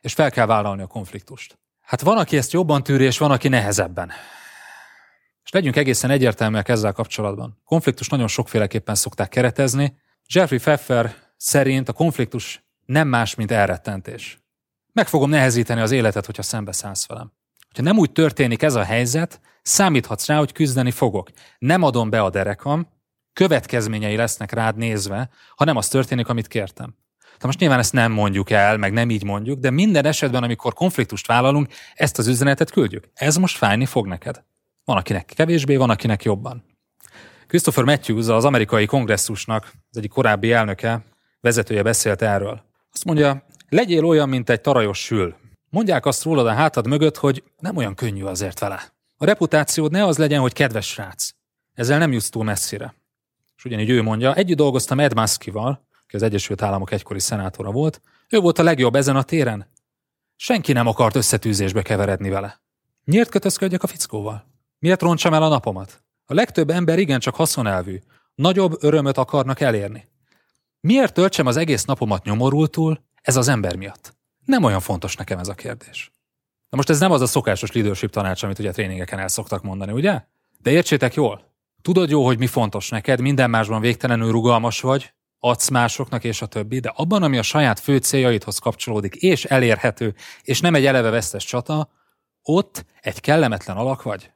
És 0.00 0.12
fel 0.12 0.30
kell 0.30 0.46
vállalni 0.46 0.82
a 0.82 0.86
konfliktust. 0.86 1.58
Hát 1.80 2.00
van, 2.00 2.18
aki 2.18 2.36
ezt 2.36 2.52
jobban 2.52 2.82
tűri, 2.82 3.04
és 3.04 3.18
van, 3.18 3.30
aki 3.30 3.48
nehezebben. 3.48 4.10
És 5.44 5.50
legyünk 5.50 5.76
egészen 5.76 6.10
egyértelműek 6.10 6.68
ezzel 6.68 6.92
kapcsolatban. 6.92 7.60
Konfliktus 7.64 8.08
nagyon 8.08 8.28
sokféleképpen 8.28 8.94
szokták 8.94 9.28
keretezni. 9.28 9.96
Jeffrey 10.26 10.58
Pfeffer 10.58 11.14
szerint 11.36 11.88
a 11.88 11.92
konfliktus 11.92 12.64
nem 12.84 13.08
más, 13.08 13.34
mint 13.34 13.50
elrettentés. 13.50 14.38
Meg 14.92 15.08
fogom 15.08 15.30
nehezíteni 15.30 15.80
az 15.80 15.90
életet, 15.90 16.26
hogyha 16.26 16.42
szembe 16.42 16.72
szállsz 16.72 17.06
velem. 17.06 17.32
Ha 17.74 17.82
nem 17.82 17.98
úgy 17.98 18.12
történik 18.12 18.62
ez 18.62 18.74
a 18.74 18.82
helyzet, 18.82 19.40
számíthatsz 19.66 20.26
rá, 20.26 20.38
hogy 20.38 20.52
küzdeni 20.52 20.90
fogok. 20.90 21.28
Nem 21.58 21.82
adom 21.82 22.10
be 22.10 22.22
a 22.22 22.30
derekam, 22.30 22.88
következményei 23.32 24.16
lesznek 24.16 24.52
rád 24.52 24.76
nézve, 24.76 25.30
ha 25.56 25.64
nem 25.64 25.76
az 25.76 25.88
történik, 25.88 26.28
amit 26.28 26.48
kértem. 26.48 26.94
De 27.38 27.46
most 27.46 27.58
nyilván 27.58 27.78
ezt 27.78 27.92
nem 27.92 28.12
mondjuk 28.12 28.50
el, 28.50 28.76
meg 28.76 28.92
nem 28.92 29.10
így 29.10 29.24
mondjuk, 29.24 29.58
de 29.58 29.70
minden 29.70 30.04
esetben, 30.04 30.42
amikor 30.42 30.74
konfliktust 30.74 31.26
vállalunk, 31.26 31.68
ezt 31.94 32.18
az 32.18 32.26
üzenetet 32.26 32.70
küldjük. 32.70 33.08
Ez 33.14 33.36
most 33.36 33.56
fájni 33.56 33.86
fog 33.86 34.06
neked. 34.06 34.44
Van, 34.84 34.96
akinek 34.96 35.32
kevésbé, 35.34 35.76
van, 35.76 35.90
akinek 35.90 36.22
jobban. 36.22 36.64
Christopher 37.46 37.84
Matthews, 37.84 38.28
az 38.28 38.44
amerikai 38.44 38.86
kongresszusnak 38.86 39.72
az 39.90 39.96
egyik 39.96 40.10
korábbi 40.10 40.52
elnöke, 40.52 41.04
vezetője 41.40 41.82
beszélt 41.82 42.22
erről. 42.22 42.62
Azt 42.92 43.04
mondja, 43.04 43.46
legyél 43.68 44.04
olyan, 44.04 44.28
mint 44.28 44.50
egy 44.50 44.60
tarajos 44.60 44.98
sül. 44.98 45.34
Mondják 45.70 46.06
azt 46.06 46.22
rólad 46.22 46.46
a 46.46 46.52
hátad 46.52 46.86
mögött, 46.86 47.16
hogy 47.16 47.42
nem 47.58 47.76
olyan 47.76 47.94
könnyű 47.94 48.24
azért 48.24 48.58
vele. 48.58 48.95
A 49.16 49.24
reputációd 49.24 49.90
ne 49.90 50.04
az 50.04 50.18
legyen, 50.18 50.40
hogy 50.40 50.52
kedves 50.52 50.86
srác. 50.86 51.30
Ezzel 51.74 51.98
nem 51.98 52.12
jutsz 52.12 52.28
túl 52.28 52.44
messzire. 52.44 52.94
És 53.56 53.64
ugyanígy 53.64 53.90
ő 53.90 54.02
mondja, 54.02 54.34
együtt 54.34 54.56
dolgoztam 54.56 55.00
Ed 55.00 55.14
Muskival, 55.14 55.86
aki 56.04 56.16
az 56.16 56.22
Egyesült 56.22 56.62
Államok 56.62 56.92
egykori 56.92 57.20
szenátora 57.20 57.70
volt, 57.70 58.00
ő 58.28 58.38
volt 58.38 58.58
a 58.58 58.62
legjobb 58.62 58.94
ezen 58.94 59.16
a 59.16 59.22
téren. 59.22 59.72
Senki 60.36 60.72
nem 60.72 60.86
akart 60.86 61.16
összetűzésbe 61.16 61.82
keveredni 61.82 62.28
vele. 62.28 62.60
Miért 63.04 63.30
kötözködjek 63.30 63.82
a 63.82 63.86
fickóval? 63.86 64.46
Miért 64.78 65.02
roncsam 65.02 65.34
el 65.34 65.42
a 65.42 65.48
napomat? 65.48 66.02
A 66.24 66.34
legtöbb 66.34 66.70
ember 66.70 66.98
igencsak 66.98 67.34
haszonelvű. 67.34 67.98
Nagyobb 68.34 68.82
örömöt 68.82 69.18
akarnak 69.18 69.60
elérni. 69.60 70.08
Miért 70.80 71.14
töltsem 71.14 71.46
az 71.46 71.56
egész 71.56 71.84
napomat 71.84 72.24
nyomorultul? 72.24 73.04
Ez 73.22 73.36
az 73.36 73.48
ember 73.48 73.76
miatt. 73.76 74.16
Nem 74.44 74.62
olyan 74.62 74.80
fontos 74.80 75.16
nekem 75.16 75.38
ez 75.38 75.48
a 75.48 75.54
kérdés. 75.54 76.10
Na 76.70 76.76
most 76.76 76.90
ez 76.90 76.98
nem 76.98 77.12
az 77.12 77.20
a 77.20 77.26
szokásos 77.26 77.72
leadership 77.72 78.10
tanács, 78.10 78.42
amit 78.42 78.58
ugye 78.58 78.70
tréningeken 78.70 79.18
el 79.18 79.28
szoktak 79.28 79.62
mondani, 79.62 79.92
ugye? 79.92 80.22
De 80.58 80.70
értsétek 80.70 81.14
jól. 81.14 81.54
Tudod 81.82 82.10
jó, 82.10 82.24
hogy 82.24 82.38
mi 82.38 82.46
fontos 82.46 82.88
neked, 82.88 83.20
minden 83.20 83.50
másban 83.50 83.80
végtelenül 83.80 84.30
rugalmas 84.30 84.80
vagy, 84.80 85.14
adsz 85.38 85.68
másoknak 85.68 86.24
és 86.24 86.42
a 86.42 86.46
többi, 86.46 86.78
de 86.78 86.92
abban, 86.94 87.22
ami 87.22 87.38
a 87.38 87.42
saját 87.42 87.80
fő 87.80 87.96
céljaidhoz 87.96 88.58
kapcsolódik, 88.58 89.14
és 89.14 89.44
elérhető, 89.44 90.14
és 90.42 90.60
nem 90.60 90.74
egy 90.74 90.86
eleve 90.86 91.10
vesztes 91.10 91.44
csata, 91.44 91.90
ott 92.42 92.84
egy 93.00 93.20
kellemetlen 93.20 93.76
alak 93.76 94.02
vagy. 94.02 94.30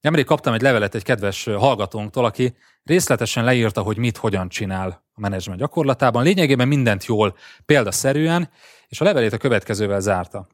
Nemrég 0.00 0.24
kaptam 0.24 0.54
egy 0.54 0.60
levelet 0.60 0.94
egy 0.94 1.02
kedves 1.02 1.44
hallgatónktól, 1.44 2.24
aki 2.24 2.56
részletesen 2.82 3.44
leírta, 3.44 3.82
hogy 3.82 3.96
mit, 3.96 4.16
hogyan 4.16 4.48
csinál 4.48 5.04
a 5.14 5.20
menedzsment 5.20 5.58
gyakorlatában, 5.58 6.22
lényegében 6.22 6.68
mindent 6.68 7.04
jól, 7.04 7.36
példaszerűen, 7.64 8.50
és 8.88 9.00
a 9.00 9.04
levelét 9.04 9.32
a 9.32 9.36
következővel 9.36 10.00
zárta. 10.00 10.46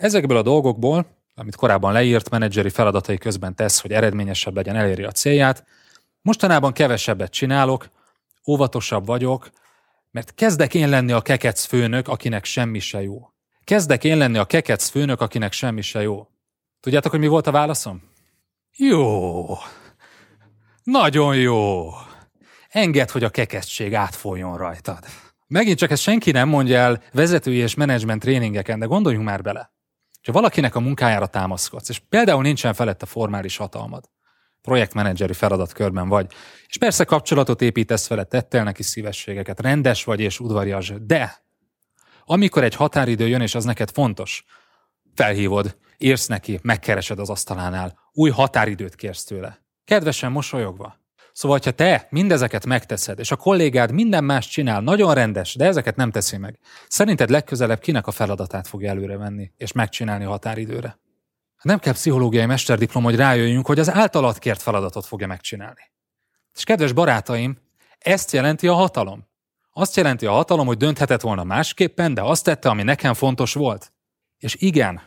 Ezekből 0.00 0.36
a 0.36 0.42
dolgokból, 0.42 1.06
amit 1.34 1.56
korábban 1.56 1.92
leírt, 1.92 2.30
menedzseri 2.30 2.68
feladatai 2.68 3.18
közben 3.18 3.54
tesz, 3.54 3.80
hogy 3.80 3.92
eredményesebb 3.92 4.54
legyen, 4.54 4.76
eléri 4.76 5.02
a 5.02 5.10
célját, 5.10 5.64
mostanában 6.22 6.72
kevesebbet 6.72 7.30
csinálok, 7.30 7.88
óvatosabb 8.46 9.06
vagyok, 9.06 9.50
mert 10.10 10.34
kezdek 10.34 10.74
én 10.74 10.88
lenni 10.88 11.12
a 11.12 11.20
kekec 11.20 11.64
főnök, 11.64 12.08
akinek 12.08 12.44
semmi 12.44 12.78
se 12.78 13.02
jó. 13.02 13.30
Kezdek 13.64 14.04
én 14.04 14.16
lenni 14.16 14.38
a 14.38 14.44
kekec 14.44 14.88
főnök, 14.88 15.20
akinek 15.20 15.52
semmi 15.52 15.82
se 15.82 16.02
jó. 16.02 16.28
Tudjátok, 16.80 17.10
hogy 17.10 17.20
mi 17.20 17.26
volt 17.26 17.46
a 17.46 17.50
válaszom? 17.50 18.02
Jó. 18.76 19.46
Nagyon 20.82 21.36
jó. 21.36 21.88
Engedd, 22.68 23.10
hogy 23.10 23.24
a 23.24 23.30
kekectség 23.30 23.94
átfoljon 23.94 24.56
rajtad. 24.56 25.04
Megint 25.46 25.78
csak 25.78 25.90
ezt 25.90 26.02
senki 26.02 26.30
nem 26.30 26.48
mondja 26.48 26.78
el 26.78 27.02
vezetői 27.12 27.56
és 27.56 27.74
menedzsment 27.74 28.22
tréningeken, 28.22 28.78
de 28.78 28.86
gondoljunk 28.86 29.24
már 29.24 29.42
bele. 29.42 29.78
Ha 30.22 30.32
valakinek 30.32 30.74
a 30.74 30.80
munkájára 30.80 31.26
támaszkodsz, 31.26 31.88
és 31.88 31.98
például 31.98 32.42
nincsen 32.42 32.74
felette 32.74 33.06
formális 33.06 33.56
hatalmad, 33.56 34.04
projektmenedzseri 34.62 35.32
feladatkörben 35.32 36.08
vagy, 36.08 36.32
és 36.66 36.78
persze 36.78 37.04
kapcsolatot 37.04 37.62
építesz 37.62 38.08
vele, 38.08 38.24
tettél 38.24 38.62
neki 38.62 38.82
szívességeket, 38.82 39.60
rendes 39.60 40.04
vagy 40.04 40.20
és 40.20 40.40
udvarias, 40.40 40.92
de 41.00 41.42
amikor 42.24 42.64
egy 42.64 42.74
határidő 42.74 43.28
jön, 43.28 43.40
és 43.40 43.54
az 43.54 43.64
neked 43.64 43.90
fontos, 43.90 44.44
felhívod, 45.14 45.76
írsz 45.98 46.26
neki, 46.26 46.58
megkeresed 46.62 47.18
az 47.18 47.30
asztalánál, 47.30 47.98
új 48.12 48.30
határidőt 48.30 48.94
kérsz 48.94 49.24
tőle. 49.24 49.64
Kedvesen 49.84 50.32
mosolyogva. 50.32 50.99
Szóval, 51.40 51.58
ha 51.64 51.70
te 51.70 52.06
mindezeket 52.10 52.66
megteszed, 52.66 53.18
és 53.18 53.30
a 53.30 53.36
kollégád 53.36 53.92
minden 53.92 54.24
más 54.24 54.48
csinál, 54.48 54.80
nagyon 54.80 55.14
rendes, 55.14 55.54
de 55.54 55.66
ezeket 55.66 55.96
nem 55.96 56.10
teszi 56.10 56.36
meg, 56.36 56.58
szerinted 56.88 57.30
legközelebb 57.30 57.78
kinek 57.78 58.06
a 58.06 58.10
feladatát 58.10 58.66
fog 58.66 58.84
előre 58.84 59.16
venni, 59.16 59.52
és 59.56 59.72
megcsinálni 59.72 60.24
a 60.24 60.28
határidőre? 60.28 60.98
Nem 61.62 61.78
kell 61.78 61.92
pszichológiai 61.92 62.46
mesterdiplom, 62.46 63.04
hogy 63.04 63.16
rájöjjünk, 63.16 63.66
hogy 63.66 63.78
az 63.78 63.90
általad 63.90 64.38
kért 64.38 64.62
feladatot 64.62 65.06
fogja 65.06 65.26
megcsinálni. 65.26 65.90
És 66.54 66.64
kedves 66.64 66.92
barátaim, 66.92 67.58
ezt 67.98 68.32
jelenti 68.32 68.68
a 68.68 68.74
hatalom. 68.74 69.26
Azt 69.72 69.96
jelenti 69.96 70.26
a 70.26 70.32
hatalom, 70.32 70.66
hogy 70.66 70.76
dönthetett 70.76 71.20
volna 71.20 71.44
másképpen, 71.44 72.14
de 72.14 72.22
azt 72.22 72.44
tette, 72.44 72.68
ami 72.68 72.82
nekem 72.82 73.14
fontos 73.14 73.54
volt. 73.54 73.92
És 74.38 74.54
igen, 74.58 75.00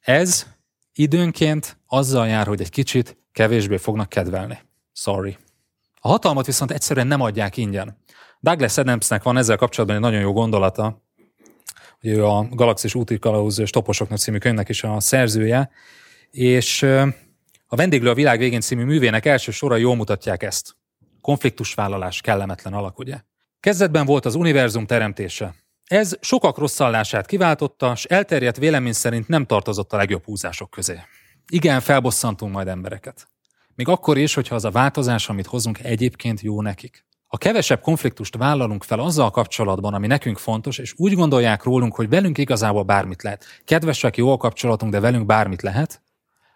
ez 0.00 0.46
időnként 0.92 1.78
azzal 1.86 2.28
jár, 2.28 2.46
hogy 2.46 2.60
egy 2.60 2.70
kicsit 2.70 3.18
kevésbé 3.32 3.76
fognak 3.76 4.08
kedvelni. 4.08 4.58
Sorry. 4.92 5.36
A 6.06 6.08
hatalmat 6.08 6.46
viszont 6.46 6.70
egyszerűen 6.70 7.06
nem 7.06 7.20
adják 7.20 7.56
ingyen. 7.56 7.98
Douglas 8.40 8.78
Adamsnek 8.78 9.22
van 9.22 9.36
ezzel 9.36 9.56
kapcsolatban 9.56 9.96
egy 9.96 10.02
nagyon 10.02 10.20
jó 10.20 10.32
gondolata, 10.32 11.02
hogy 12.00 12.10
ő 12.10 12.24
a 12.24 12.46
Galaxis 12.50 12.94
úti 12.94 13.18
kalauz 13.18 13.62
Toposoknak 13.70 14.18
című 14.18 14.38
könyvnek 14.38 14.68
is 14.68 14.82
a 14.82 15.00
szerzője, 15.00 15.70
és 16.30 16.82
a 17.66 17.76
Vendéglő 17.76 18.10
a 18.10 18.14
világ 18.14 18.38
végén 18.38 18.60
című 18.60 18.84
művének 18.84 19.26
első 19.26 19.50
sora 19.50 19.76
jól 19.76 19.96
mutatják 19.96 20.42
ezt. 20.42 20.76
Konfliktusvállalás 21.20 22.20
kellemetlen 22.20 22.72
alak, 22.72 22.98
ugye? 22.98 23.20
Kezdetben 23.60 24.06
volt 24.06 24.24
az 24.24 24.34
univerzum 24.34 24.86
teremtése. 24.86 25.54
Ez 25.84 26.16
sokak 26.20 26.58
rosszallását 26.58 27.26
kiváltotta, 27.26 27.92
és 27.94 28.04
elterjedt 28.04 28.56
vélemény 28.56 28.92
szerint 28.92 29.28
nem 29.28 29.46
tartozott 29.46 29.92
a 29.92 29.96
legjobb 29.96 30.24
húzások 30.24 30.70
közé. 30.70 31.00
Igen, 31.48 31.80
felbosszantunk 31.80 32.52
majd 32.52 32.68
embereket. 32.68 33.28
Még 33.76 33.88
akkor 33.88 34.18
is, 34.18 34.34
hogyha 34.34 34.54
az 34.54 34.64
a 34.64 34.70
változás, 34.70 35.28
amit 35.28 35.46
hozunk, 35.46 35.78
egyébként 35.78 36.40
jó 36.40 36.62
nekik. 36.62 37.04
Ha 37.26 37.36
kevesebb 37.36 37.80
konfliktust 37.80 38.36
vállalunk 38.36 38.84
fel 38.84 39.00
azzal 39.00 39.30
kapcsolatban, 39.30 39.94
ami 39.94 40.06
nekünk 40.06 40.38
fontos, 40.38 40.78
és 40.78 40.94
úgy 40.96 41.12
gondolják 41.12 41.62
rólunk, 41.62 41.94
hogy 41.94 42.08
velünk 42.08 42.38
igazából 42.38 42.82
bármit 42.82 43.22
lehet, 43.22 43.44
kedvesek, 43.64 44.16
jó 44.16 44.32
a 44.32 44.36
kapcsolatunk, 44.36 44.92
de 44.92 45.00
velünk 45.00 45.26
bármit 45.26 45.62
lehet, 45.62 46.02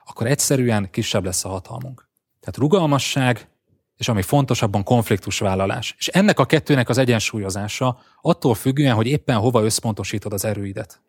akkor 0.05 0.27
egyszerűen 0.27 0.91
kisebb 0.91 1.25
lesz 1.25 1.45
a 1.45 1.49
hatalmunk. 1.49 2.09
Tehát 2.41 2.57
rugalmasság, 2.57 3.49
és 3.97 4.09
ami 4.09 4.23
fontosabban 4.23 4.83
konfliktusvállalás. 4.83 5.95
És 5.99 6.09
ennek 6.09 6.39
a 6.39 6.45
kettőnek 6.45 6.89
az 6.89 6.99
egyensúlyozása 6.99 7.99
attól 8.23 8.55
függően, 8.55 8.95
hogy 8.95 9.07
éppen 9.07 9.37
hova 9.37 9.63
összpontosítod 9.63 10.33
az 10.33 10.45
erőidet. 10.45 11.03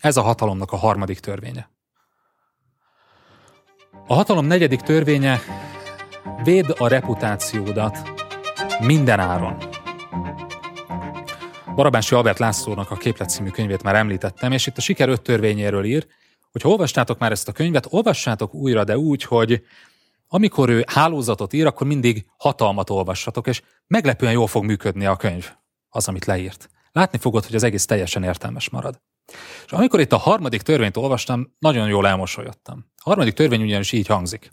Ez 0.00 0.16
a 0.16 0.22
hatalomnak 0.22 0.72
a 0.72 0.76
harmadik 0.76 1.18
törvénye. 1.18 1.70
A 4.06 4.14
hatalom 4.14 4.46
negyedik 4.46 4.80
törvénye, 4.80 5.40
véd 6.44 6.74
a 6.78 6.88
reputációdat 6.88 7.98
minden 8.80 9.20
áron. 9.20 9.56
Barabási 11.74 12.14
Albert 12.14 12.38
Lászlónak 12.38 12.90
a 12.90 12.96
Képlet 12.96 13.30
című 13.30 13.48
könyvét 13.48 13.82
már 13.82 13.94
említettem, 13.94 14.52
és 14.52 14.66
itt 14.66 14.76
a 14.76 14.80
siker 14.80 15.08
öt 15.08 15.22
törvényéről 15.22 15.84
ír, 15.84 16.06
hogy 16.52 16.62
ha 16.62 16.68
olvastátok 16.68 17.18
már 17.18 17.30
ezt 17.30 17.48
a 17.48 17.52
könyvet, 17.52 17.86
olvassátok 17.90 18.54
újra, 18.54 18.84
de 18.84 18.98
úgy, 18.98 19.22
hogy 19.22 19.62
amikor 20.28 20.68
ő 20.68 20.84
hálózatot 20.86 21.52
ír, 21.52 21.66
akkor 21.66 21.86
mindig 21.86 22.26
hatalmat 22.36 22.90
olvassatok, 22.90 23.46
és 23.46 23.62
meglepően 23.86 24.32
jól 24.32 24.46
fog 24.46 24.64
működni 24.64 25.06
a 25.06 25.16
könyv, 25.16 25.50
az, 25.88 26.08
amit 26.08 26.24
leírt. 26.24 26.68
Látni 26.92 27.18
fogod, 27.18 27.44
hogy 27.44 27.54
az 27.54 27.62
egész 27.62 27.86
teljesen 27.86 28.22
értelmes 28.22 28.70
marad. 28.70 29.00
És 29.66 29.72
amikor 29.72 30.00
itt 30.00 30.12
a 30.12 30.16
harmadik 30.16 30.62
törvényt 30.62 30.96
olvastam, 30.96 31.56
nagyon 31.58 31.88
jól 31.88 32.06
elmosolyodtam. 32.06 32.86
A 32.96 33.02
harmadik 33.08 33.34
törvény 33.34 33.62
ugyanis 33.62 33.92
így 33.92 34.06
hangzik. 34.06 34.50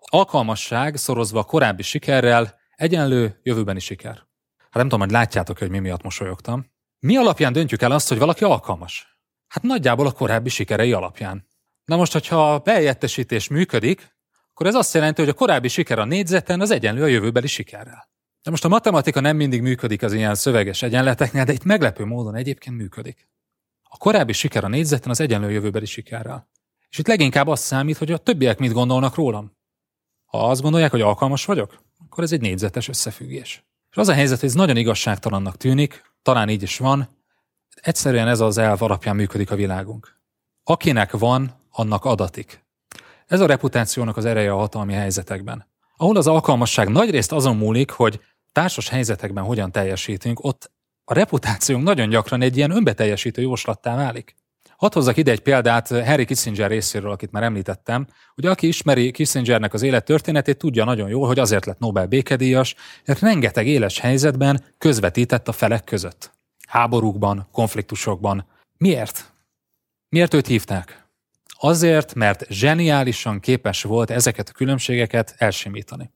Alkalmasság 0.00 0.96
szorozva 0.96 1.44
korábbi 1.44 1.82
sikerrel 1.82 2.54
egyenlő 2.76 3.40
jövőbeni 3.42 3.80
siker. 3.80 4.26
Hát 4.58 4.72
nem 4.72 4.82
tudom, 4.82 5.00
hogy 5.00 5.10
látjátok, 5.10 5.58
hogy 5.58 5.70
mi 5.70 5.78
miatt 5.78 6.02
mosolyogtam. 6.02 6.66
Mi 6.98 7.16
alapján 7.16 7.52
döntjük 7.52 7.82
el 7.82 7.92
azt, 7.92 8.08
hogy 8.08 8.18
valaki 8.18 8.44
alkalmas? 8.44 9.20
Hát 9.48 9.62
nagyjából 9.62 10.06
a 10.06 10.12
korábbi 10.12 10.48
sikerei 10.48 10.92
alapján. 10.92 11.46
Na 11.84 11.96
most, 11.96 12.12
hogyha 12.12 12.52
a 12.52 12.58
bejelentesítés 12.58 13.48
működik, 13.48 14.16
akkor 14.50 14.66
ez 14.66 14.74
azt 14.74 14.94
jelenti, 14.94 15.20
hogy 15.20 15.30
a 15.30 15.34
korábbi 15.34 15.68
siker 15.68 15.98
a 15.98 16.04
négyzeten 16.04 16.60
az 16.60 16.70
egyenlő 16.70 17.02
a 17.02 17.06
jövőbeli 17.06 17.46
sikerrel. 17.46 18.08
De 18.42 18.50
most 18.50 18.64
a 18.64 18.68
matematika 18.68 19.20
nem 19.20 19.36
mindig 19.36 19.62
működik 19.62 20.02
az 20.02 20.12
ilyen 20.12 20.34
szöveges 20.34 20.82
egyenleteknél, 20.82 21.44
de 21.44 21.52
itt 21.52 21.64
meglepő 21.64 22.04
módon 22.04 22.34
egyébként 22.34 22.76
működik. 22.76 23.28
A 23.88 23.96
korábbi 23.96 24.32
siker 24.32 24.64
a 24.64 24.68
négyzeten 24.68 25.10
az 25.10 25.20
egyenlő 25.20 25.50
jövőbeli 25.50 25.86
sikerrel. 25.86 26.48
És 26.88 26.98
itt 26.98 27.06
leginkább 27.06 27.46
azt 27.46 27.62
számít, 27.62 27.96
hogy 27.96 28.12
a 28.12 28.18
többiek 28.18 28.58
mit 28.58 28.72
gondolnak 28.72 29.14
rólam. 29.14 29.56
Ha 30.24 30.48
azt 30.48 30.62
gondolják, 30.62 30.90
hogy 30.90 31.00
alkalmas 31.00 31.44
vagyok, 31.44 31.82
akkor 32.04 32.24
ez 32.24 32.32
egy 32.32 32.40
négyzetes 32.40 32.88
összefüggés. 32.88 33.64
És 33.90 33.96
az 33.96 34.08
a 34.08 34.12
helyzet, 34.12 34.40
hogy 34.40 34.48
ez 34.48 34.54
nagyon 34.54 34.76
igazságtalannak 34.76 35.56
tűnik, 35.56 36.02
talán 36.22 36.48
így 36.48 36.62
is 36.62 36.78
van, 36.78 37.08
egyszerűen 37.80 38.28
ez 38.28 38.40
az 38.40 38.58
elv 38.58 38.82
alapján 38.82 39.16
működik 39.16 39.50
a 39.50 39.56
világunk. 39.56 40.16
Akinek 40.64 41.10
van, 41.10 41.66
annak 41.70 42.04
adatik. 42.04 42.66
Ez 43.26 43.40
a 43.40 43.46
reputációnak 43.46 44.16
az 44.16 44.24
ereje 44.24 44.52
a 44.52 44.56
hatalmi 44.56 44.92
helyzetekben. 44.92 45.66
Ahol 45.96 46.16
az 46.16 46.26
alkalmasság 46.26 46.88
nagyrészt 46.88 47.32
azon 47.32 47.56
múlik, 47.56 47.90
hogy 47.90 48.20
társas 48.52 48.88
helyzetekben 48.88 49.44
hogyan 49.44 49.72
teljesítünk, 49.72 50.44
ott 50.44 50.70
a 51.10 51.14
reputációnk 51.14 51.84
nagyon 51.84 52.08
gyakran 52.08 52.42
egy 52.42 52.56
ilyen 52.56 52.70
önbeteljesítő 52.70 53.42
jóslattá 53.42 53.96
válik. 53.96 54.34
Hadd 54.76 54.94
hozzak 54.94 55.16
ide 55.16 55.30
egy 55.30 55.40
példát 55.40 55.88
Harry 55.88 56.24
Kissinger 56.24 56.70
részéről, 56.70 57.10
akit 57.10 57.30
már 57.30 57.42
említettem. 57.42 58.06
Ugye 58.36 58.50
aki 58.50 58.66
ismeri 58.66 59.10
Kissingernek 59.10 59.74
az 59.74 59.82
élettörténetét, 59.82 60.58
tudja 60.58 60.84
nagyon 60.84 61.08
jól, 61.08 61.26
hogy 61.26 61.38
azért 61.38 61.66
lett 61.66 61.78
Nobel 61.78 62.06
békedíjas, 62.06 62.74
mert 63.04 63.20
rengeteg 63.20 63.66
éles 63.66 63.98
helyzetben 63.98 64.64
közvetített 64.78 65.48
a 65.48 65.52
felek 65.52 65.84
között. 65.84 66.32
Háborúkban, 66.66 67.48
konfliktusokban. 67.52 68.46
Miért? 68.78 69.32
Miért 70.08 70.34
őt 70.34 70.46
hívták? 70.46 71.06
Azért, 71.58 72.14
mert 72.14 72.46
zseniálisan 72.48 73.40
képes 73.40 73.82
volt 73.82 74.10
ezeket 74.10 74.48
a 74.48 74.52
különbségeket 74.52 75.34
elsimítani. 75.38 76.10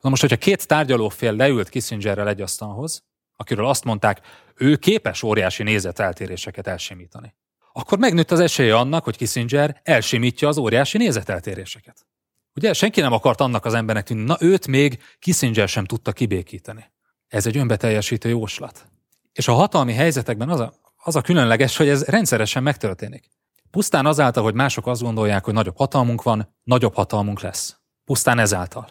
Na 0.00 0.08
most, 0.08 0.20
hogyha 0.20 0.36
két 0.36 0.66
tárgyalófél 0.66 1.32
leült 1.32 1.68
Kissingerrel 1.68 2.28
egy 2.28 2.40
asztalhoz, 2.40 3.02
akiről 3.40 3.66
azt 3.66 3.84
mondták, 3.84 4.20
ő 4.54 4.76
képes 4.76 5.22
óriási 5.22 5.62
nézeteltéréseket 5.62 6.66
elsimítani, 6.66 7.34
akkor 7.72 7.98
megnőtt 7.98 8.30
az 8.30 8.40
esélye 8.40 8.76
annak, 8.76 9.04
hogy 9.04 9.16
Kissinger 9.16 9.80
elsimítja 9.82 10.48
az 10.48 10.58
óriási 10.58 10.98
nézeteltéréseket. 10.98 12.06
Ugye 12.54 12.72
senki 12.72 13.00
nem 13.00 13.12
akart 13.12 13.40
annak 13.40 13.64
az 13.64 13.74
embernek 13.74 14.04
tűnni, 14.04 14.24
na 14.24 14.36
őt 14.40 14.66
még 14.66 15.02
Kissinger 15.18 15.68
sem 15.68 15.84
tudta 15.84 16.12
kibékíteni. 16.12 16.90
Ez 17.28 17.46
egy 17.46 17.56
önbeteljesítő 17.56 18.28
jóslat. 18.28 18.86
És 19.32 19.48
a 19.48 19.52
hatalmi 19.52 19.92
helyzetekben 19.92 20.48
az 20.48 20.60
a, 20.60 20.72
az 20.96 21.16
a 21.16 21.20
különleges, 21.20 21.76
hogy 21.76 21.88
ez 21.88 22.04
rendszeresen 22.04 22.62
megtörténik. 22.62 23.30
Pusztán 23.70 24.06
azáltal, 24.06 24.42
hogy 24.42 24.54
mások 24.54 24.86
azt 24.86 25.02
gondolják, 25.02 25.44
hogy 25.44 25.54
nagyobb 25.54 25.76
hatalmunk 25.76 26.22
van, 26.22 26.54
nagyobb 26.62 26.94
hatalmunk 26.94 27.40
lesz. 27.40 27.76
Pusztán 28.04 28.38
ezáltal. 28.38 28.88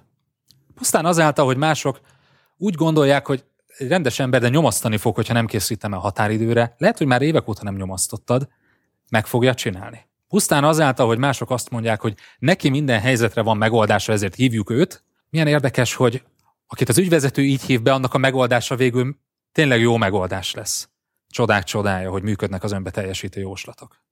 Pusztán 0.76 1.06
azáltal, 1.06 1.46
hogy 1.46 1.58
mások 1.58 2.00
úgy 2.58 2.76
gondolják, 2.76 3.28
hogy 3.28 3.44
egy 3.80 3.88
rendes 3.88 4.20
ember, 4.20 4.42
de 4.42 4.50
nyomasztani 4.50 4.98
fog, 4.98 5.16
hogyha 5.16 5.34
nem 5.34 5.46
készítem 5.46 5.94
el 5.94 6.00
határidőre. 6.00 6.76
Lehet, 6.78 6.98
hogy 6.98 7.08
már 7.08 7.22
évek 7.22 7.48
óta 7.48 7.64
nem 7.64 7.76
nyomasztottad, 7.76 8.48
meg 9.10 9.28
fogja 9.28 9.54
csinálni. 9.54 10.08
Pusztán 10.28 10.64
azáltal, 10.64 11.08
hogy 11.08 11.18
mások 11.18 11.52
azt 11.52 11.70
mondják, 11.70 12.02
hogy 12.02 12.16
neki 12.40 12.70
minden 12.70 13.00
helyzetre 13.00 13.42
van 13.42 13.58
megoldása, 13.58 14.12
ezért 14.12 14.36
hívjuk 14.36 14.70
őt. 14.70 15.04
Milyen 15.30 15.48
érdekes, 15.48 15.94
hogy 15.94 16.24
akit 16.68 16.90
az 16.90 16.98
ügyvezető 16.98 17.42
így 17.42 17.62
hív 17.62 17.82
be, 17.82 17.94
annak 17.94 18.14
a 18.14 18.18
megoldása 18.18 18.76
végül 18.76 19.18
tényleg 19.52 19.80
jó 19.80 19.98
megoldás 19.98 20.54
lesz. 20.54 20.90
Csodák 21.28 21.64
csodája, 21.64 22.10
hogy 22.10 22.24
működnek 22.24 22.64
az 22.64 22.72
önbeteljesítő 22.72 23.42
jóslatok. 23.42 24.04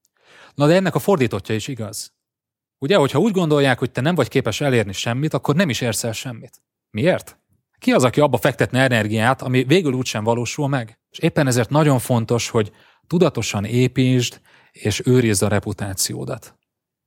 Na 0.56 0.68
de 0.68 0.76
ennek 0.76 0.96
a 0.96 1.00
fordítottja 1.00 1.56
is 1.56 1.68
igaz. 1.68 2.14
Ugye, 2.78 2.96
hogyha 2.96 3.20
úgy 3.20 3.32
gondolják, 3.32 3.80
hogy 3.80 3.92
te 3.92 4.02
nem 4.02 4.16
vagy 4.16 4.28
képes 4.28 4.62
elérni 4.62 4.94
semmit, 4.94 5.34
akkor 5.34 5.56
nem 5.56 5.70
is 5.70 5.82
érsz 5.82 6.04
el 6.04 6.12
semmit. 6.12 6.62
Miért? 6.90 7.40
Ki 7.80 7.92
az, 7.92 8.04
aki 8.04 8.20
abba 8.20 8.38
fektetne 8.38 8.82
energiát, 8.82 9.42
ami 9.42 9.64
végül 9.64 9.94
úgysem 9.94 10.24
valósul 10.24 10.68
meg? 10.68 11.00
És 11.10 11.20
éppen 11.20 11.48
ezért 11.48 11.70
nagyon 11.70 12.00
fontos, 12.00 12.50
hogy 12.50 12.72
tudatosan 13.08 13.66
építsd 13.66 14.42
és 14.72 15.02
őrizd 15.06 15.44
a 15.44 15.48
reputációdat. 15.48 16.56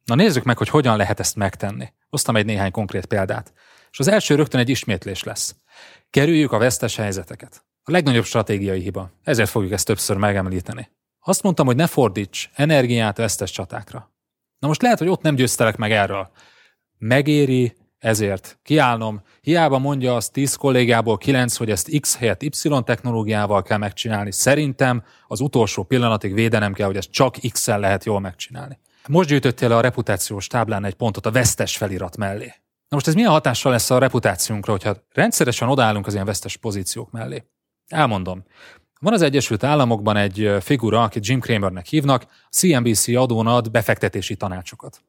Na 0.05 0.15
nézzük 0.15 0.45
meg, 0.45 0.59
hogy 0.59 0.69
hogyan 0.69 0.97
lehet 0.97 1.21
ezt 1.21 1.37
megtenni. 1.37 1.93
Hoztam 2.09 2.37
egy 2.37 2.45
néhány 2.45 2.71
konkrét 2.71 3.07
példát. 3.07 3.53
És 3.91 3.99
az 3.99 4.09
első 4.09 4.35
rögtön 4.35 4.61
egy 4.61 4.69
ismétlés 4.69 5.23
lesz. 5.23 5.57
Kerüljük 6.11 6.53
a 6.53 6.59
vesztes 6.59 6.97
helyzeteket. 6.97 7.65
A 7.83 7.91
legnagyobb 7.91 8.25
stratégiai 8.25 8.81
hiba. 8.81 9.11
Ezért 9.23 9.49
fogjuk 9.51 9.73
ezt 9.73 9.87
többször 9.87 10.17
megemlíteni. 10.17 10.91
Azt 11.21 11.43
mondtam, 11.43 11.67
hogy 11.67 11.77
ne 11.77 11.87
fordíts 11.87 12.51
energiát 12.55 13.17
vesztes 13.17 13.51
csatákra. 13.51 14.13
Na 14.59 14.67
most 14.67 14.83
lehet, 14.83 14.99
hogy 14.99 15.09
ott 15.09 15.23
nem 15.23 15.35
győztelek 15.35 15.77
meg 15.77 15.93
erről. 15.93 16.31
Megéri, 16.99 17.77
ezért 18.01 18.59
kiállnom. 18.63 19.23
Hiába 19.41 19.79
mondja 19.79 20.15
azt 20.15 20.33
10 20.33 20.55
kollégából 20.55 21.19
9, 21.19 21.57
hogy 21.57 21.71
ezt 21.71 22.01
X 22.01 22.17
helyett 22.17 22.43
Y 22.43 22.53
technológiával 22.85 23.63
kell 23.63 23.79
megcsinálni. 23.79 24.33
Szerintem 24.33 25.03
az 25.27 25.41
utolsó 25.41 25.83
pillanatig 25.83 26.35
védenem 26.35 26.73
kell, 26.73 26.87
hogy 26.87 26.97
ezt 26.97 27.11
csak 27.11 27.37
X-el 27.53 27.81
lehet 27.81 28.05
jól 28.05 28.21
megcsinálni. 28.21 28.79
Most 29.09 29.29
gyűjtöttél 29.29 29.69
le 29.69 29.77
a 29.77 29.81
reputációs 29.81 30.47
táblán 30.47 30.85
egy 30.85 30.95
pontot 30.95 31.27
a 31.27 31.31
vesztes 31.31 31.77
felirat 31.77 32.17
mellé. 32.17 32.55
Na 32.89 32.97
most 32.97 33.07
ez 33.07 33.15
milyen 33.15 33.31
hatással 33.31 33.73
lesz 33.73 33.91
a 33.91 33.99
reputációnkra, 33.99 34.73
hogyha 34.73 34.97
rendszeresen 35.13 35.69
odállunk 35.69 36.07
az 36.07 36.13
ilyen 36.13 36.27
vesztes 36.27 36.57
pozíciók 36.57 37.11
mellé? 37.11 37.45
Elmondom. 37.87 38.45
Van 39.01 39.13
az 39.13 39.23
Egyesült 39.23 39.65
Államokban 39.65 40.17
egy 40.17 40.57
figura, 40.61 41.03
akit 41.03 41.27
Jim 41.27 41.41
Cramernek 41.41 41.87
hívnak, 41.87 42.27
CNBC 42.51 43.09
adón 43.09 43.47
ad 43.47 43.71
befektetési 43.71 44.37
tanácsokat. 44.37 45.03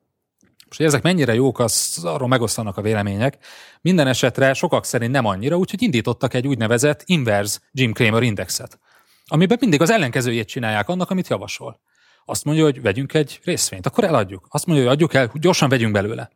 Most, 0.72 0.84
hogy 0.84 0.94
ezek 0.94 1.04
mennyire 1.04 1.34
jók, 1.34 1.60
az 1.60 2.00
arról 2.04 2.28
megosztanak 2.28 2.78
a 2.78 2.82
vélemények. 2.82 3.38
Minden 3.82 4.08
esetre 4.08 4.54
sokak 4.54 4.86
szerint 4.86 5.12
nem 5.12 5.26
annyira, 5.26 5.58
úgyhogy 5.58 5.82
indítottak 5.82 6.34
egy 6.34 6.48
úgynevezett 6.48 7.02
inverse 7.06 7.60
Jim 7.72 7.94
Cramer 7.94 8.24
indexet, 8.24 8.80
amiben 9.26 9.58
mindig 9.62 9.82
az 9.82 9.90
ellenkezőjét 9.90 10.48
csinálják 10.48 10.90
annak, 10.90 11.10
amit 11.10 11.28
javasol. 11.28 11.80
Azt 12.26 12.44
mondja, 12.44 12.64
hogy 12.64 12.82
vegyünk 12.82 13.14
egy 13.14 13.40
részvényt, 13.44 13.86
akkor 13.86 14.04
eladjuk. 14.04 14.48
Azt 14.50 14.66
mondja, 14.66 14.86
hogy 14.86 14.94
adjuk 14.94 15.14
el, 15.14 15.32
gyorsan 15.34 15.70
vegyünk 15.70 15.94
belőle. 15.94 16.30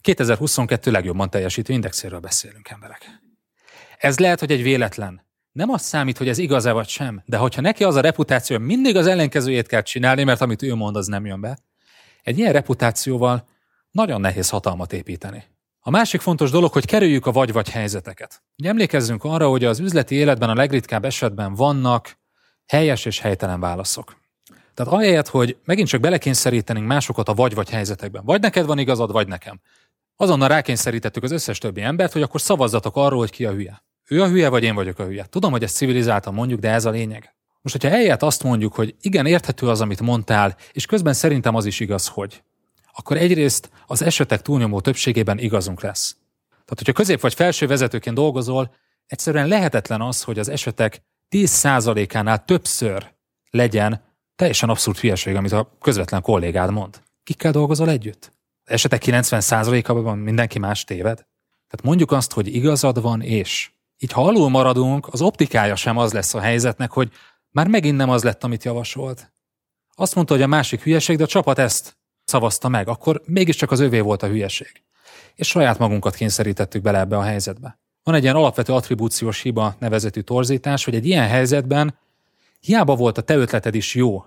2022 0.00 0.90
legjobban 0.90 1.30
teljesítő 1.30 1.72
indexéről 1.72 2.20
beszélünk, 2.20 2.68
emberek. 2.68 3.20
Ez 3.98 4.18
lehet, 4.18 4.40
hogy 4.40 4.50
egy 4.50 4.62
véletlen, 4.62 5.26
nem 5.52 5.70
az 5.70 5.82
számít, 5.82 6.18
hogy 6.18 6.28
ez 6.28 6.38
igaz-e 6.38 6.72
vagy 6.72 6.88
sem, 6.88 7.22
de 7.24 7.36
hogyha 7.36 7.60
neki 7.60 7.84
az 7.84 7.94
a 7.94 8.00
reputáció, 8.00 8.58
mindig 8.58 8.96
az 8.96 9.06
ellenkezőjét 9.06 9.66
kell 9.66 9.82
csinálni, 9.82 10.24
mert 10.24 10.40
amit 10.40 10.62
ő 10.62 10.74
mond, 10.74 10.96
az 10.96 11.06
nem 11.06 11.26
jön 11.26 11.40
be, 11.40 11.58
egy 12.22 12.38
ilyen 12.38 12.52
reputációval 12.52 13.48
nagyon 13.90 14.20
nehéz 14.20 14.48
hatalmat 14.48 14.92
építeni. 14.92 15.44
A 15.80 15.90
másik 15.90 16.20
fontos 16.20 16.50
dolog, 16.50 16.72
hogy 16.72 16.84
kerüljük 16.84 17.26
a 17.26 17.32
vagy-vagy 17.32 17.68
helyzeteket. 17.68 18.42
Ugye 18.58 18.68
emlékezzünk 18.68 19.24
arra, 19.24 19.48
hogy 19.48 19.64
az 19.64 19.78
üzleti 19.78 20.14
életben 20.14 20.50
a 20.50 20.54
legritkább 20.54 21.04
esetben 21.04 21.54
vannak 21.54 22.18
helyes 22.66 23.04
és 23.04 23.20
helytelen 23.20 23.60
válaszok. 23.60 24.18
Tehát 24.74 24.92
ahelyett, 24.92 25.28
hogy 25.28 25.56
megint 25.64 25.88
csak 25.88 26.00
belekényszerítenénk 26.00 26.86
másokat 26.86 27.28
a 27.28 27.34
vagy-vagy 27.34 27.70
helyzetekben. 27.70 28.24
Vagy 28.24 28.40
neked 28.40 28.66
van 28.66 28.78
igazad, 28.78 29.12
vagy 29.12 29.28
nekem. 29.28 29.60
Azonnal 30.16 30.48
rákényszerítettük 30.48 31.22
az 31.22 31.30
összes 31.30 31.58
többi 31.58 31.80
embert, 31.80 32.12
hogy 32.12 32.22
akkor 32.22 32.40
szavazzatok 32.40 32.96
arról, 32.96 33.18
hogy 33.18 33.30
ki 33.30 33.44
a 33.44 33.52
hülye. 33.52 33.82
Ő 34.08 34.22
a 34.22 34.28
hülye, 34.28 34.48
vagy 34.48 34.62
én 34.62 34.74
vagyok 34.74 34.98
a 34.98 35.04
hülye. 35.04 35.24
Tudom, 35.24 35.50
hogy 35.50 35.62
ezt 35.62 35.76
civilizáltan 35.76 36.34
mondjuk, 36.34 36.60
de 36.60 36.70
ez 36.70 36.84
a 36.84 36.90
lényeg. 36.90 37.34
Most, 37.62 37.74
hogyha 37.74 37.96
helyett 37.96 38.22
azt 38.22 38.42
mondjuk, 38.42 38.74
hogy 38.74 38.94
igen, 39.00 39.26
érthető 39.26 39.68
az, 39.68 39.80
amit 39.80 40.00
mondtál, 40.00 40.56
és 40.72 40.86
közben 40.86 41.12
szerintem 41.12 41.54
az 41.54 41.64
is 41.64 41.80
igaz, 41.80 42.08
hogy, 42.08 42.42
akkor 42.92 43.16
egyrészt 43.16 43.70
az 43.86 44.02
esetek 44.02 44.42
túlnyomó 44.42 44.80
többségében 44.80 45.38
igazunk 45.38 45.82
lesz. 45.82 46.16
Tehát, 46.48 46.78
hogyha 46.78 46.92
közép 46.92 47.20
vagy 47.20 47.34
felső 47.34 47.66
vezetőként 47.66 48.16
dolgozol, 48.16 48.74
egyszerűen 49.06 49.48
lehetetlen 49.48 50.00
az, 50.00 50.22
hogy 50.22 50.38
az 50.38 50.48
esetek 50.48 51.02
10%-ánál 51.30 52.44
többször 52.44 53.12
legyen 53.50 54.08
teljesen 54.36 54.68
abszurd 54.68 54.98
hülyeség, 54.98 55.34
amit 55.34 55.52
a 55.52 55.76
közvetlen 55.80 56.22
kollégád 56.22 56.70
mond. 56.70 57.02
Kikkel 57.22 57.52
dolgozol 57.52 57.90
együtt? 57.90 58.32
Az 58.64 58.72
esetek 58.72 59.02
90%-ában 59.06 60.18
mindenki 60.18 60.58
más 60.58 60.84
téved? 60.84 61.16
Tehát 61.68 61.82
mondjuk 61.82 62.12
azt, 62.12 62.32
hogy 62.32 62.54
igazad 62.54 63.00
van, 63.00 63.22
és 63.22 63.70
így 63.98 64.12
ha 64.12 64.26
alul 64.26 64.48
maradunk, 64.48 65.08
az 65.10 65.22
optikája 65.22 65.76
sem 65.76 65.96
az 65.96 66.12
lesz 66.12 66.34
a 66.34 66.40
helyzetnek, 66.40 66.90
hogy 66.90 67.10
már 67.50 67.68
megint 67.68 67.96
nem 67.96 68.10
az 68.10 68.22
lett, 68.22 68.44
amit 68.44 68.64
javasolt. 68.64 69.32
Azt 69.94 70.14
mondta, 70.14 70.34
hogy 70.34 70.42
a 70.42 70.46
másik 70.46 70.82
hülyeség, 70.82 71.16
de 71.16 71.22
a 71.22 71.26
csapat 71.26 71.58
ezt 71.58 71.98
szavazta 72.30 72.68
meg, 72.68 72.88
akkor 72.88 73.22
mégiscsak 73.24 73.70
az 73.70 73.80
övé 73.80 74.00
volt 74.00 74.22
a 74.22 74.26
hülyeség. 74.26 74.82
és 75.34 75.48
saját 75.48 75.78
magunkat 75.78 76.14
kényszerítettük 76.14 76.82
bele 76.82 76.98
ebbe 76.98 77.16
a 77.16 77.22
helyzetbe. 77.22 77.78
Van 78.02 78.14
egy 78.14 78.22
ilyen 78.22 78.36
alapvető 78.36 78.72
attribúciós 78.72 79.40
hiba 79.40 79.74
nevezetű 79.78 80.20
torzítás, 80.20 80.84
hogy 80.84 80.94
egy 80.94 81.06
ilyen 81.06 81.28
helyzetben 81.28 81.98
hiába 82.60 82.94
volt 82.94 83.18
a 83.18 83.22
te 83.22 83.34
ötleted 83.36 83.74
is 83.74 83.94
jó, 83.94 84.24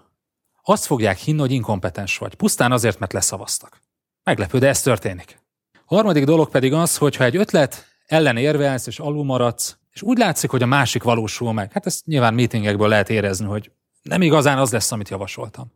azt 0.63 0.85
fogják 0.85 1.17
hinni, 1.17 1.39
hogy 1.39 1.51
inkompetens 1.51 2.17
vagy, 2.17 2.35
pusztán 2.35 2.71
azért, 2.71 2.99
mert 2.99 3.13
leszavaztak. 3.13 3.81
Meglepő, 4.23 4.59
de 4.59 4.67
ez 4.67 4.81
történik. 4.81 5.39
A 5.85 5.95
harmadik 5.95 6.23
dolog 6.25 6.49
pedig 6.49 6.73
az, 6.73 6.97
hogy 6.97 7.15
ha 7.15 7.23
egy 7.23 7.35
ötlet 7.35 7.87
ellen 8.05 8.37
érvelsz 8.37 8.87
és 8.87 8.99
alul 8.99 9.23
maradsz, 9.23 9.77
és 9.93 10.01
úgy 10.01 10.17
látszik, 10.17 10.49
hogy 10.49 10.61
a 10.61 10.65
másik 10.65 11.03
valósul 11.03 11.53
meg, 11.53 11.71
hát 11.71 11.85
ezt 11.85 12.05
nyilván 12.05 12.33
meetingekből 12.33 12.87
lehet 12.87 13.09
érezni, 13.09 13.45
hogy 13.45 13.71
nem 14.01 14.21
igazán 14.21 14.57
az 14.57 14.71
lesz, 14.71 14.91
amit 14.91 15.09
javasoltam, 15.09 15.71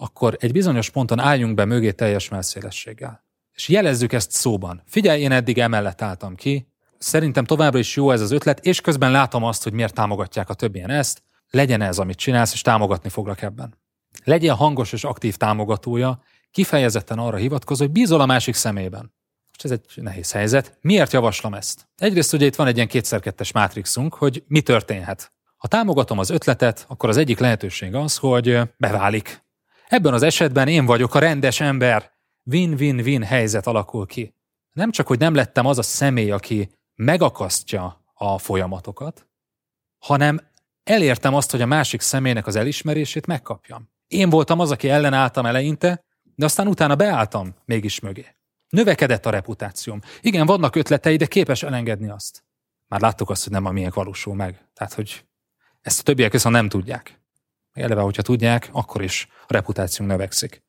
akkor 0.00 0.36
egy 0.40 0.52
bizonyos 0.52 0.90
ponton 0.90 1.18
álljunk 1.18 1.54
be 1.54 1.64
mögé 1.64 1.90
teljes 1.90 2.28
melszélességgel. 2.28 3.24
És 3.54 3.68
jelezzük 3.68 4.12
ezt 4.12 4.30
szóban. 4.30 4.82
Figyelj, 4.86 5.20
én 5.20 5.32
eddig 5.32 5.58
emellett 5.58 6.02
álltam 6.02 6.34
ki, 6.34 6.68
szerintem 6.98 7.44
továbbra 7.44 7.78
is 7.78 7.96
jó 7.96 8.10
ez 8.10 8.20
az 8.20 8.30
ötlet, 8.30 8.64
és 8.64 8.80
közben 8.80 9.10
látom 9.10 9.44
azt, 9.44 9.62
hogy 9.62 9.72
miért 9.72 9.94
támogatják 9.94 10.48
a 10.48 10.54
többien 10.54 10.90
ezt, 10.90 11.22
legyen 11.50 11.80
ez, 11.80 11.98
amit 11.98 12.16
csinálsz, 12.16 12.52
és 12.52 12.62
támogatni 12.62 13.08
foglak 13.08 13.42
ebben. 13.42 13.78
Legyen 14.24 14.54
hangos 14.54 14.92
és 14.92 15.04
aktív 15.04 15.36
támogatója, 15.36 16.22
kifejezetten 16.50 17.18
arra 17.18 17.36
hivatkozó, 17.36 17.84
hogy 17.84 17.92
bízol 17.92 18.20
a 18.20 18.26
másik 18.26 18.54
szemében. 18.54 19.12
Most 19.48 19.64
ez 19.64 19.70
egy 19.70 20.02
nehéz 20.02 20.32
helyzet. 20.32 20.78
Miért 20.80 21.12
javaslom 21.12 21.54
ezt? 21.54 21.88
Egyrészt 21.96 22.32
ugye 22.32 22.46
itt 22.46 22.56
van 22.56 22.66
egy 22.66 22.76
ilyen 22.76 22.88
kétszer-kettes 22.88 23.52
mátrixunk, 23.52 24.14
hogy 24.14 24.44
mi 24.46 24.60
történhet. 24.60 25.32
Ha 25.56 25.68
támogatom 25.68 26.18
az 26.18 26.30
ötletet, 26.30 26.84
akkor 26.88 27.08
az 27.08 27.16
egyik 27.16 27.38
lehetőség 27.38 27.94
az, 27.94 28.16
hogy 28.16 28.60
beválik. 28.76 29.46
Ebben 29.88 30.12
az 30.12 30.22
esetben 30.22 30.68
én 30.68 30.86
vagyok 30.86 31.14
a 31.14 31.18
rendes 31.18 31.60
ember. 31.60 32.12
Win-win-win 32.44 33.22
helyzet 33.22 33.66
alakul 33.66 34.06
ki. 34.06 34.34
Nem 34.72 34.90
csak, 34.90 35.06
hogy 35.06 35.18
nem 35.18 35.34
lettem 35.34 35.66
az 35.66 35.78
a 35.78 35.82
személy, 35.82 36.30
aki 36.30 36.70
megakasztja 36.94 38.04
a 38.14 38.38
folyamatokat, 38.38 39.28
hanem 39.98 40.40
elértem 40.82 41.34
azt, 41.34 41.50
hogy 41.50 41.60
a 41.60 41.66
másik 41.66 42.00
személynek 42.00 42.46
az 42.46 42.56
elismerését 42.56 43.26
megkapjam. 43.26 43.90
Én 44.06 44.30
voltam 44.30 44.60
az, 44.60 44.70
aki 44.70 44.88
ellenálltam 44.88 45.46
eleinte, 45.46 46.04
de 46.34 46.44
aztán 46.44 46.68
utána 46.68 46.96
beálltam 46.96 47.54
mégis 47.64 48.00
mögé. 48.00 48.26
Növekedett 48.68 49.26
a 49.26 49.30
reputációm. 49.30 50.00
Igen, 50.20 50.46
vannak 50.46 50.76
ötletei, 50.76 51.16
de 51.16 51.26
képes 51.26 51.62
elengedni 51.62 52.08
azt. 52.08 52.44
Már 52.86 53.00
láttuk 53.00 53.30
azt, 53.30 53.42
hogy 53.42 53.52
nem 53.52 53.64
a 53.64 53.70
miénk 53.70 53.94
valósul 53.94 54.34
meg. 54.34 54.68
Tehát, 54.74 54.94
hogy 54.94 55.24
ezt 55.80 56.00
a 56.00 56.02
többiek 56.02 56.32
viszont 56.32 56.54
nem 56.54 56.68
tudják. 56.68 57.17
Eleve, 57.82 58.00
hogyha 58.00 58.22
tudják, 58.22 58.68
akkor 58.72 59.02
is 59.02 59.28
a 59.46 59.52
reputációnk 59.52 60.10
növekszik. 60.10 60.62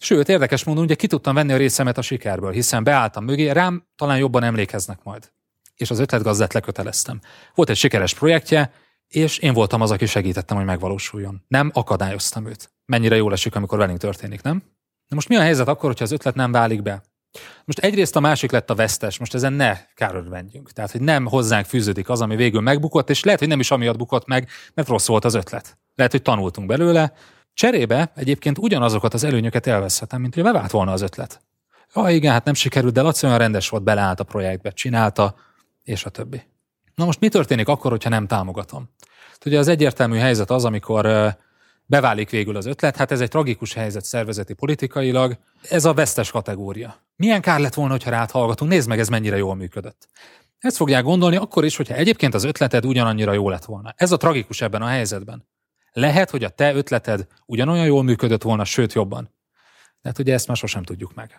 Sőt, 0.00 0.28
érdekes 0.28 0.64
módon, 0.64 0.84
ugye 0.84 0.94
ki 0.94 1.06
tudtam 1.06 1.34
venni 1.34 1.52
a 1.52 1.56
részemet 1.56 1.98
a 1.98 2.02
sikerből, 2.02 2.52
hiszen 2.52 2.84
beálltam 2.84 3.24
mögé, 3.24 3.50
rám 3.50 3.86
talán 3.96 4.18
jobban 4.18 4.42
emlékeznek 4.42 5.02
majd. 5.02 5.32
És 5.74 5.90
az 5.90 5.98
ötletgazdát 5.98 6.52
leköteleztem. 6.52 7.20
Volt 7.54 7.70
egy 7.70 7.76
sikeres 7.76 8.14
projektje, 8.14 8.72
és 9.08 9.38
én 9.38 9.52
voltam 9.52 9.80
az, 9.80 9.90
aki 9.90 10.06
segítettem, 10.06 10.56
hogy 10.56 10.66
megvalósuljon. 10.66 11.44
Nem 11.48 11.70
akadályoztam 11.74 12.46
őt. 12.46 12.72
Mennyire 12.84 13.16
jól 13.16 13.32
esik, 13.32 13.54
amikor 13.54 13.78
velünk 13.78 13.98
történik, 13.98 14.42
nem? 14.42 14.62
Na 15.08 15.14
most 15.14 15.28
mi 15.28 15.36
a 15.36 15.40
helyzet 15.40 15.68
akkor, 15.68 15.88
hogyha 15.88 16.04
az 16.04 16.12
ötlet 16.12 16.34
nem 16.34 16.52
válik 16.52 16.82
be? 16.82 17.02
Most 17.64 17.78
egyrészt 17.78 18.16
a 18.16 18.20
másik 18.20 18.50
lett 18.50 18.70
a 18.70 18.74
vesztes, 18.74 19.18
most 19.18 19.34
ezen 19.34 19.52
ne 19.52 19.76
kárörvendjünk. 19.94 20.72
Tehát, 20.72 20.90
hogy 20.90 21.00
nem 21.00 21.26
hozzánk 21.26 21.66
fűződik 21.66 22.08
az, 22.08 22.20
ami 22.20 22.36
végül 22.36 22.60
megbukott, 22.60 23.10
és 23.10 23.24
lehet, 23.24 23.38
hogy 23.38 23.48
nem 23.48 23.60
is 23.60 23.70
amiatt 23.70 23.96
bukott 23.96 24.26
meg, 24.26 24.48
mert 24.74 24.88
rossz 24.88 25.06
volt 25.06 25.24
az 25.24 25.34
ötlet. 25.34 25.78
Lehet, 25.94 26.12
hogy 26.12 26.22
tanultunk 26.22 26.66
belőle. 26.68 27.12
Cserébe 27.54 28.12
egyébként 28.14 28.58
ugyanazokat 28.58 29.14
az 29.14 29.24
előnyöket 29.24 29.66
elveszhetem, 29.66 30.20
mint 30.20 30.34
hogy 30.34 30.42
bevált 30.42 30.70
volna 30.70 30.92
az 30.92 31.02
ötlet. 31.02 31.40
Ja, 31.94 32.08
igen, 32.08 32.32
hát 32.32 32.44
nem 32.44 32.54
sikerült, 32.54 32.92
de 32.92 33.02
Laci 33.02 33.26
olyan 33.26 33.38
rendes 33.38 33.68
volt, 33.68 33.82
beleállt 33.82 34.20
a 34.20 34.24
projektbe, 34.24 34.70
csinálta, 34.70 35.34
és 35.82 36.04
a 36.04 36.10
többi. 36.10 36.42
Na 36.94 37.04
most 37.04 37.20
mi 37.20 37.28
történik 37.28 37.68
akkor, 37.68 37.90
hogyha 37.90 38.08
nem 38.08 38.26
támogatom? 38.26 38.90
Ugye 39.46 39.58
az 39.58 39.68
egyértelmű 39.68 40.16
helyzet 40.16 40.50
az, 40.50 40.64
amikor 40.64 41.36
beválik 41.86 42.30
végül 42.30 42.56
az 42.56 42.66
ötlet, 42.66 42.96
hát 42.96 43.10
ez 43.10 43.20
egy 43.20 43.28
tragikus 43.28 43.72
helyzet 43.74 44.04
szervezeti 44.04 44.54
politikailag, 44.54 45.38
ez 45.62 45.84
a 45.84 45.94
vesztes 45.94 46.30
kategória. 46.30 47.06
Milyen 47.16 47.40
kár 47.40 47.60
lett 47.60 47.74
volna, 47.74 47.92
hogyha 47.92 48.10
rád 48.10 48.30
hallgatunk, 48.30 48.70
nézd 48.70 48.88
meg, 48.88 48.98
ez 48.98 49.08
mennyire 49.08 49.36
jól 49.36 49.54
működött. 49.54 50.08
Ezt 50.58 50.76
fogják 50.76 51.04
gondolni 51.04 51.36
akkor 51.36 51.64
is, 51.64 51.76
hogyha 51.76 51.94
egyébként 51.94 52.34
az 52.34 52.44
ötleted 52.44 52.86
ugyanannyira 52.86 53.32
jó 53.32 53.48
lett 53.48 53.64
volna. 53.64 53.94
Ez 53.96 54.12
a 54.12 54.16
tragikus 54.16 54.60
ebben 54.60 54.82
a 54.82 54.86
helyzetben. 54.86 55.48
Lehet, 55.92 56.30
hogy 56.30 56.44
a 56.44 56.48
te 56.48 56.74
ötleted 56.74 57.26
ugyanolyan 57.46 57.86
jól 57.86 58.02
működött 58.02 58.42
volna, 58.42 58.64
sőt 58.64 58.92
jobban. 58.92 59.34
De 60.00 60.08
hát 60.08 60.18
ugye 60.18 60.32
ezt 60.32 60.46
már 60.46 60.56
sosem 60.56 60.82
tudjuk 60.82 61.14
meg. 61.14 61.30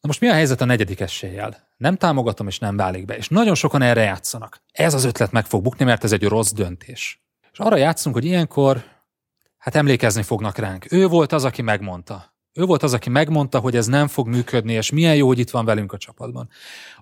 Na 0.00 0.08
most 0.08 0.20
mi 0.20 0.28
a 0.28 0.32
helyzet 0.32 0.60
a 0.60 0.64
negyedik 0.64 1.00
eséllyel? 1.00 1.68
Nem 1.76 1.96
támogatom, 1.96 2.46
és 2.46 2.58
nem 2.58 2.76
válik 2.76 3.04
be. 3.04 3.16
És 3.16 3.28
nagyon 3.28 3.54
sokan 3.54 3.82
erre 3.82 4.02
játszanak. 4.02 4.62
Ez 4.72 4.94
az 4.94 5.04
ötlet 5.04 5.32
meg 5.32 5.46
fog 5.46 5.62
bukni, 5.62 5.84
mert 5.84 6.04
ez 6.04 6.12
egy 6.12 6.24
rossz 6.24 6.50
döntés. 6.50 7.22
És 7.52 7.58
arra 7.58 7.76
játszunk, 7.76 8.14
hogy 8.14 8.24
ilyenkor 8.24 8.84
hát 9.56 9.74
emlékezni 9.74 10.22
fognak 10.22 10.56
ránk. 10.58 10.92
Ő 10.92 11.06
volt 11.06 11.32
az, 11.32 11.44
aki 11.44 11.62
megmondta. 11.62 12.31
Ő 12.54 12.64
volt 12.64 12.82
az, 12.82 12.92
aki 12.92 13.10
megmondta, 13.10 13.58
hogy 13.58 13.76
ez 13.76 13.86
nem 13.86 14.06
fog 14.06 14.28
működni, 14.28 14.72
és 14.72 14.90
milyen 14.90 15.16
jó, 15.16 15.26
hogy 15.26 15.38
itt 15.38 15.50
van 15.50 15.64
velünk 15.64 15.92
a 15.92 15.98
csapatban. 15.98 16.48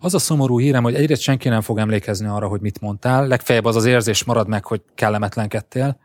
Az 0.01 0.15
a 0.15 0.19
szomorú 0.19 0.59
hírem, 0.61 0.83
hogy 0.83 0.95
egyrészt 0.95 1.23
senki 1.23 1.49
nem 1.49 1.61
fog 1.61 1.79
emlékezni 1.79 2.27
arra, 2.27 2.49
hogy 2.49 2.61
mit 2.61 2.81
mondtál, 2.81 3.27
legfeljebb 3.27 3.65
az 3.65 3.77
az 3.77 3.85
érzés 3.85 4.25
marad 4.25 4.49
meg, 4.49 4.65
hogy 4.65 4.83
kellemetlenkedtél. 4.95 5.99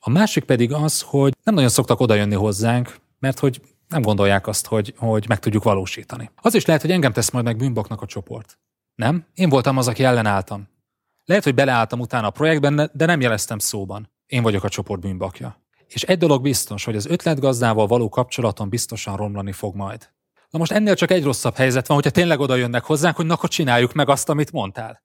A 0.00 0.10
másik 0.10 0.44
pedig 0.44 0.72
az, 0.72 1.00
hogy 1.00 1.36
nem 1.42 1.54
nagyon 1.54 1.70
szoktak 1.70 2.00
odajönni 2.00 2.34
hozzánk, 2.34 2.96
mert 3.18 3.38
hogy 3.38 3.60
nem 3.88 4.02
gondolják 4.02 4.46
azt, 4.46 4.66
hogy, 4.66 4.94
hogy 4.96 5.24
meg 5.28 5.38
tudjuk 5.38 5.62
valósítani. 5.62 6.30
Az 6.36 6.54
is 6.54 6.64
lehet, 6.64 6.82
hogy 6.82 6.90
engem 6.90 7.12
tesz 7.12 7.30
majd 7.30 7.44
meg 7.44 7.56
bűnbaknak 7.56 8.02
a 8.02 8.06
csoport. 8.06 8.58
Nem? 8.94 9.26
Én 9.34 9.48
voltam 9.48 9.76
az, 9.76 9.88
aki 9.88 10.04
ellenálltam. 10.04 10.68
Lehet, 11.24 11.44
hogy 11.44 11.54
beleálltam 11.54 12.00
utána 12.00 12.26
a 12.26 12.30
projektben, 12.30 12.90
de 12.94 13.06
nem 13.06 13.20
jeleztem 13.20 13.58
szóban. 13.58 14.10
Én 14.26 14.42
vagyok 14.42 14.64
a 14.64 14.68
csoport 14.68 15.00
bűnbakja. 15.00 15.62
És 15.88 16.02
egy 16.02 16.18
dolog 16.18 16.42
biztos, 16.42 16.84
hogy 16.84 16.96
az 16.96 17.06
ötletgazdával 17.06 17.86
való 17.86 18.08
kapcsolaton 18.08 18.68
biztosan 18.68 19.16
romlani 19.16 19.52
fog 19.52 19.74
majd. 19.74 20.08
Na 20.50 20.58
most 20.58 20.72
ennél 20.72 20.94
csak 20.94 21.10
egy 21.10 21.24
rosszabb 21.24 21.54
helyzet 21.54 21.86
van, 21.86 21.96
hogyha 21.96 22.12
tényleg 22.12 22.40
oda 22.40 22.54
jönnek 22.54 22.84
hozzánk, 22.84 23.16
hogy 23.16 23.26
na, 23.26 23.34
akkor 23.34 23.48
csináljuk 23.48 23.92
meg 23.92 24.08
azt, 24.08 24.28
amit 24.28 24.52
mondtál. 24.52 25.02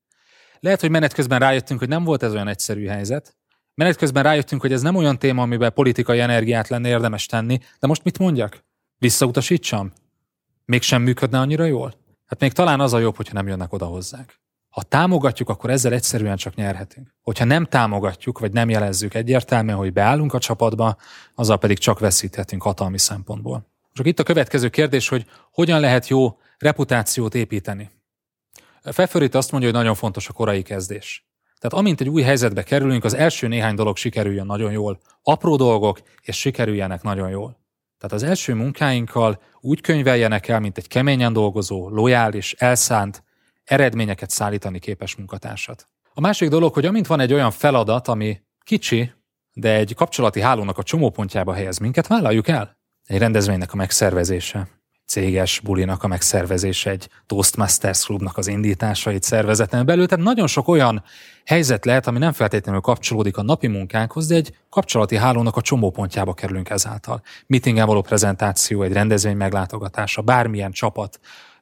Lehet, 0.59 0.81
hogy 0.81 0.89
menet 0.89 1.13
közben 1.13 1.39
rájöttünk, 1.39 1.79
hogy 1.79 1.89
nem 1.89 2.03
volt 2.03 2.23
ez 2.23 2.31
olyan 2.31 2.47
egyszerű 2.47 2.85
helyzet. 2.85 3.35
Menet 3.75 3.95
közben 3.95 4.23
rájöttünk, 4.23 4.61
hogy 4.61 4.71
ez 4.71 4.81
nem 4.81 4.95
olyan 4.95 5.19
téma, 5.19 5.41
amiben 5.41 5.73
politikai 5.73 6.19
energiát 6.19 6.67
lenne 6.67 6.89
érdemes 6.89 7.25
tenni, 7.25 7.59
de 7.79 7.87
most 7.87 8.03
mit 8.03 8.19
mondjak? 8.19 8.65
Visszautasítsam? 8.97 9.91
Mégsem 10.65 11.01
működne 11.01 11.39
annyira 11.39 11.65
jól? 11.65 11.93
Hát 12.25 12.39
még 12.39 12.51
talán 12.51 12.79
az 12.79 12.93
a 12.93 12.99
jobb, 12.99 13.15
hogyha 13.15 13.33
nem 13.33 13.47
jönnek 13.47 13.73
oda 13.73 13.85
hozzánk. 13.85 14.41
Ha 14.73 14.81
támogatjuk, 14.81 15.49
akkor 15.49 15.69
ezzel 15.69 15.93
egyszerűen 15.93 16.37
csak 16.37 16.55
nyerhetünk. 16.55 17.15
Hogyha 17.21 17.45
nem 17.45 17.65
támogatjuk, 17.65 18.39
vagy 18.39 18.51
nem 18.51 18.69
jelezzük 18.69 19.13
egyértelműen, 19.13 19.77
hogy 19.77 19.93
beállunk 19.93 20.33
a 20.33 20.39
csapatba, 20.39 20.97
azzal 21.35 21.57
pedig 21.57 21.77
csak 21.77 21.99
veszíthetünk 21.99 22.61
hatalmi 22.61 22.97
szempontból. 22.97 23.67
Csak 23.91 24.05
itt 24.05 24.19
a 24.19 24.23
következő 24.23 24.69
kérdés, 24.69 25.07
hogy 25.07 25.25
hogyan 25.51 25.79
lehet 25.79 26.07
jó 26.07 26.37
reputációt 26.57 27.35
építeni. 27.35 27.91
Felfőrit 28.83 29.35
azt 29.35 29.51
mondja, 29.51 29.69
hogy 29.69 29.79
nagyon 29.79 29.95
fontos 29.95 30.29
a 30.29 30.33
korai 30.33 30.61
kezdés. 30.61 31.27
Tehát 31.59 31.77
amint 31.77 32.01
egy 32.01 32.09
új 32.09 32.21
helyzetbe 32.21 32.63
kerülünk, 32.63 33.03
az 33.03 33.13
első 33.13 33.47
néhány 33.47 33.75
dolog 33.75 33.97
sikerüljön 33.97 34.45
nagyon 34.45 34.71
jól. 34.71 34.99
Apró 35.23 35.55
dolgok, 35.55 36.01
és 36.21 36.39
sikerüljenek 36.39 37.01
nagyon 37.01 37.29
jól. 37.29 37.59
Tehát 37.97 38.15
az 38.15 38.23
első 38.23 38.53
munkáinkkal 38.53 39.41
úgy 39.59 39.81
könyveljenek 39.81 40.47
el, 40.47 40.59
mint 40.59 40.77
egy 40.77 40.87
keményen 40.87 41.33
dolgozó, 41.33 41.89
lojális, 41.89 42.53
elszánt, 42.53 43.23
eredményeket 43.63 44.29
szállítani 44.29 44.79
képes 44.79 45.15
munkatársat. 45.15 45.87
A 46.13 46.21
másik 46.21 46.49
dolog, 46.49 46.73
hogy 46.73 46.85
amint 46.85 47.07
van 47.07 47.19
egy 47.19 47.33
olyan 47.33 47.51
feladat, 47.51 48.07
ami 48.07 48.41
kicsi, 48.63 49.11
de 49.53 49.75
egy 49.75 49.95
kapcsolati 49.95 50.41
hálónak 50.41 50.77
a 50.77 50.83
csomópontjába 50.83 51.53
helyez 51.53 51.77
minket, 51.77 52.07
vállaljuk 52.07 52.47
el. 52.47 52.77
Egy 53.03 53.17
rendezvénynek 53.17 53.73
a 53.73 53.75
megszervezése, 53.75 54.67
céges 55.05 55.59
bulinak 55.59 56.03
a 56.03 56.07
megszervezése, 56.07 56.89
egy 56.89 57.09
Toastmasters 57.25 58.05
klubnak 58.05 58.37
az 58.37 58.47
indítása 58.47 59.09
egy 59.09 59.23
szervezeten 59.23 59.85
belül. 59.85 60.07
Tehát 60.07 60.25
nagyon 60.25 60.47
sok 60.47 60.67
olyan 60.67 61.03
helyzet 61.45 61.85
lehet, 61.85 62.07
ami 62.07 62.17
nem 62.17 62.31
feltétlenül 62.31 62.81
kapcsolódik 62.81 63.37
a 63.37 63.43
napi 63.43 63.67
munkánkhoz, 63.67 64.27
de 64.27 64.35
egy 64.35 64.57
kapcsolati 64.69 65.15
hálónak 65.15 65.55
a 65.55 65.61
csomópontjába 65.61 66.33
kerülünk 66.33 66.69
ezáltal. 66.69 67.21
Meetingen 67.47 67.87
való 67.87 68.01
prezentáció, 68.01 68.81
egy 68.81 68.93
rendezvény 68.93 69.37
meglátogatása, 69.37 70.21
bármilyen 70.21 70.71
csapat 70.71 71.19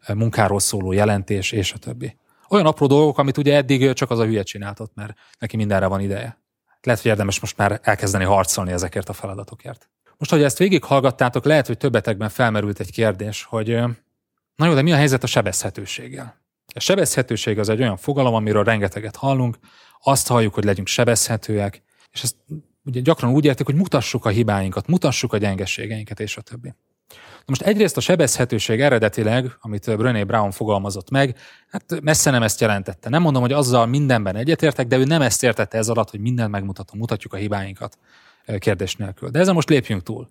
munkáról 0.07 0.59
szóló 0.59 0.91
jelentés, 0.91 1.51
és 1.51 1.73
a 1.73 1.77
többi. 1.77 2.17
Olyan 2.49 2.65
apró 2.65 2.87
dolgok, 2.87 3.17
amit 3.17 3.37
ugye 3.37 3.55
eddig 3.55 3.93
csak 3.93 4.11
az 4.11 4.19
a 4.19 4.25
hülye 4.25 4.43
csináltott, 4.43 4.91
mert 4.95 5.13
neki 5.39 5.57
mindenre 5.57 5.85
van 5.85 6.01
ideje. 6.01 6.39
Lehet, 6.81 7.01
hogy 7.01 7.11
érdemes 7.11 7.39
most 7.39 7.57
már 7.57 7.79
elkezdeni 7.83 8.23
harcolni 8.23 8.71
ezekért 8.71 9.09
a 9.09 9.13
feladatokért. 9.13 9.89
Most, 10.17 10.31
hogy 10.31 10.43
ezt 10.43 10.57
végighallgattátok, 10.57 11.45
lehet, 11.45 11.67
hogy 11.67 11.77
többetekben 11.77 12.29
felmerült 12.29 12.79
egy 12.79 12.91
kérdés, 12.91 13.43
hogy 13.43 13.67
na 14.55 14.65
jó, 14.65 14.73
de 14.73 14.81
mi 14.81 14.91
a 14.91 14.95
helyzet 14.95 15.23
a 15.23 15.27
sebezhetőséggel? 15.27 16.41
A 16.73 16.79
sebezhetőség 16.79 17.59
az 17.59 17.69
egy 17.69 17.81
olyan 17.81 17.97
fogalom, 17.97 18.33
amiről 18.33 18.63
rengeteget 18.63 19.15
hallunk, 19.15 19.57
azt 20.01 20.27
halljuk, 20.27 20.53
hogy 20.53 20.63
legyünk 20.63 20.87
sebezhetőek, 20.87 21.83
és 22.11 22.23
ezt 22.23 22.35
ugye 22.85 22.99
gyakran 22.99 23.31
úgy 23.31 23.45
értik, 23.45 23.65
hogy 23.65 23.75
mutassuk 23.75 24.25
a 24.25 24.29
hibáinkat, 24.29 24.87
mutassuk 24.87 25.33
a 25.33 25.37
gyengeségeinket, 25.37 26.19
és 26.19 26.37
a 26.37 26.41
többi. 26.41 26.73
Most 27.45 27.61
egyrészt 27.61 27.97
a 27.97 28.01
sebezhetőség 28.01 28.81
eredetileg, 28.81 29.57
amit 29.59 29.97
Brené 29.97 30.23
Brown 30.23 30.51
fogalmazott 30.51 31.09
meg, 31.09 31.37
hát 31.69 32.01
messze 32.01 32.31
nem 32.31 32.43
ezt 32.43 32.61
jelentette. 32.61 33.09
Nem 33.09 33.21
mondom, 33.21 33.41
hogy 33.41 33.51
azzal 33.51 33.85
mindenben 33.85 34.35
egyetértek, 34.35 34.87
de 34.87 34.97
ő 34.97 35.03
nem 35.03 35.21
ezt 35.21 35.43
értette 35.43 35.77
ez 35.77 35.89
alatt, 35.89 36.09
hogy 36.09 36.19
mindent 36.19 36.51
megmutatom, 36.51 36.99
mutatjuk 36.99 37.33
a 37.33 37.37
hibáinkat 37.37 37.97
kérdés 38.57 38.95
nélkül. 38.95 39.29
De 39.29 39.39
ezen 39.39 39.53
most 39.53 39.69
lépjünk 39.69 40.03
túl. 40.03 40.29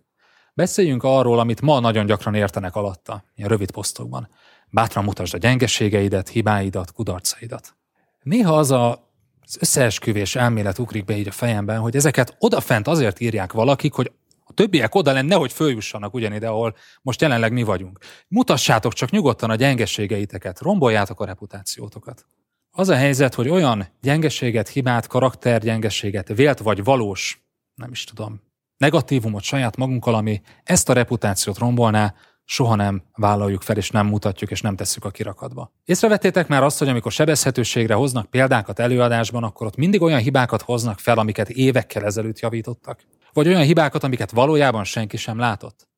Beszéljünk 0.55 1.03
arról, 1.03 1.39
amit 1.39 1.61
ma 1.61 1.81
nagyon 1.81 2.07
gyakran 2.07 2.35
értenek 2.35 2.77
alatta, 2.77 3.25
ilyen 3.35 3.49
rövid 3.49 3.71
posztokban. 3.71 4.29
Bátran 4.69 5.05
mutasd 5.05 5.35
a 5.35 5.39
gyengeségeidet, 5.39 6.29
hibáidat, 6.29 6.93
kudarcaidat. 6.93 7.75
Néha 8.23 8.57
az 8.59 8.71
a 8.71 9.09
az 9.53 9.57
összeesküvés 9.61 10.37
elmélet 10.37 10.79
ugrik 10.79 11.05
be 11.05 11.17
így 11.17 11.29
a 11.29 11.33
fejemben, 11.33 11.79
hogy 11.79 11.97
ezeket 11.97 12.37
odafent 12.39 12.89
azért 12.89 13.21
írják 13.21 13.53
valakik, 13.53 13.93
hogy 13.93 14.13
a 14.13 14.20
többiek 14.61 14.95
oda 14.95 15.13
lenne, 15.13 15.29
nehogy 15.29 15.53
följussanak 15.53 16.15
ugyanide, 16.15 16.49
ahol 16.49 16.77
most 17.03 17.21
jelenleg 17.21 17.53
mi 17.53 17.63
vagyunk. 17.63 17.99
Mutassátok 18.29 18.93
csak 18.93 19.11
nyugodtan 19.11 19.51
a 19.51 19.55
gyengeségeiteket, 19.55 20.61
romboljátok 20.61 21.21
a 21.21 21.25
reputációtokat. 21.25 22.27
Az 22.71 22.89
a 22.89 22.95
helyzet, 22.95 23.35
hogy 23.35 23.49
olyan 23.49 23.87
gyengeséget, 24.01 24.69
hibát, 24.69 25.07
karaktergyengeséget, 25.07 26.29
vélt 26.29 26.59
vagy 26.59 26.85
valós, 26.85 27.45
nem 27.75 27.91
is 27.91 28.05
tudom, 28.05 28.41
negatívumot 28.77 29.43
saját 29.43 29.77
magunkkal, 29.77 30.15
ami 30.15 30.41
ezt 30.65 30.89
a 30.89 30.93
reputációt 30.93 31.59
rombolná, 31.59 32.15
soha 32.45 32.75
nem 32.75 33.03
vállaljuk 33.15 33.63
fel, 33.63 33.77
és 33.77 33.91
nem 33.91 34.07
mutatjuk, 34.07 34.51
és 34.51 34.61
nem 34.61 34.77
tesszük 34.77 35.05
a 35.05 35.11
kirakatba. 35.11 35.73
Észrevettétek 35.85 36.49
már 36.49 36.63
azt, 36.63 36.79
hogy 36.79 36.89
amikor 36.89 37.13
sebezhetőségre 37.13 37.95
hoznak 37.95 38.31
példákat 38.31 38.79
előadásban, 38.79 39.45
akkor 39.45 39.67
ott 39.67 39.77
mindig 39.77 40.03
olyan 40.03 40.21
hibákat 40.21 40.63
hoznak 40.63 40.99
fel, 40.99 41.19
amiket 41.19 41.51
évekkel 41.51 42.05
ezelőtt 42.05 42.39
javítottak? 42.39 43.01
Vagy 43.33 43.49
olyan 43.49 43.63
hibákat, 43.63 44.05
amiket 44.05 44.31
valójában 44.31 44.85
senki 44.85 45.17
sem 45.17 45.39
látott? 45.39 45.89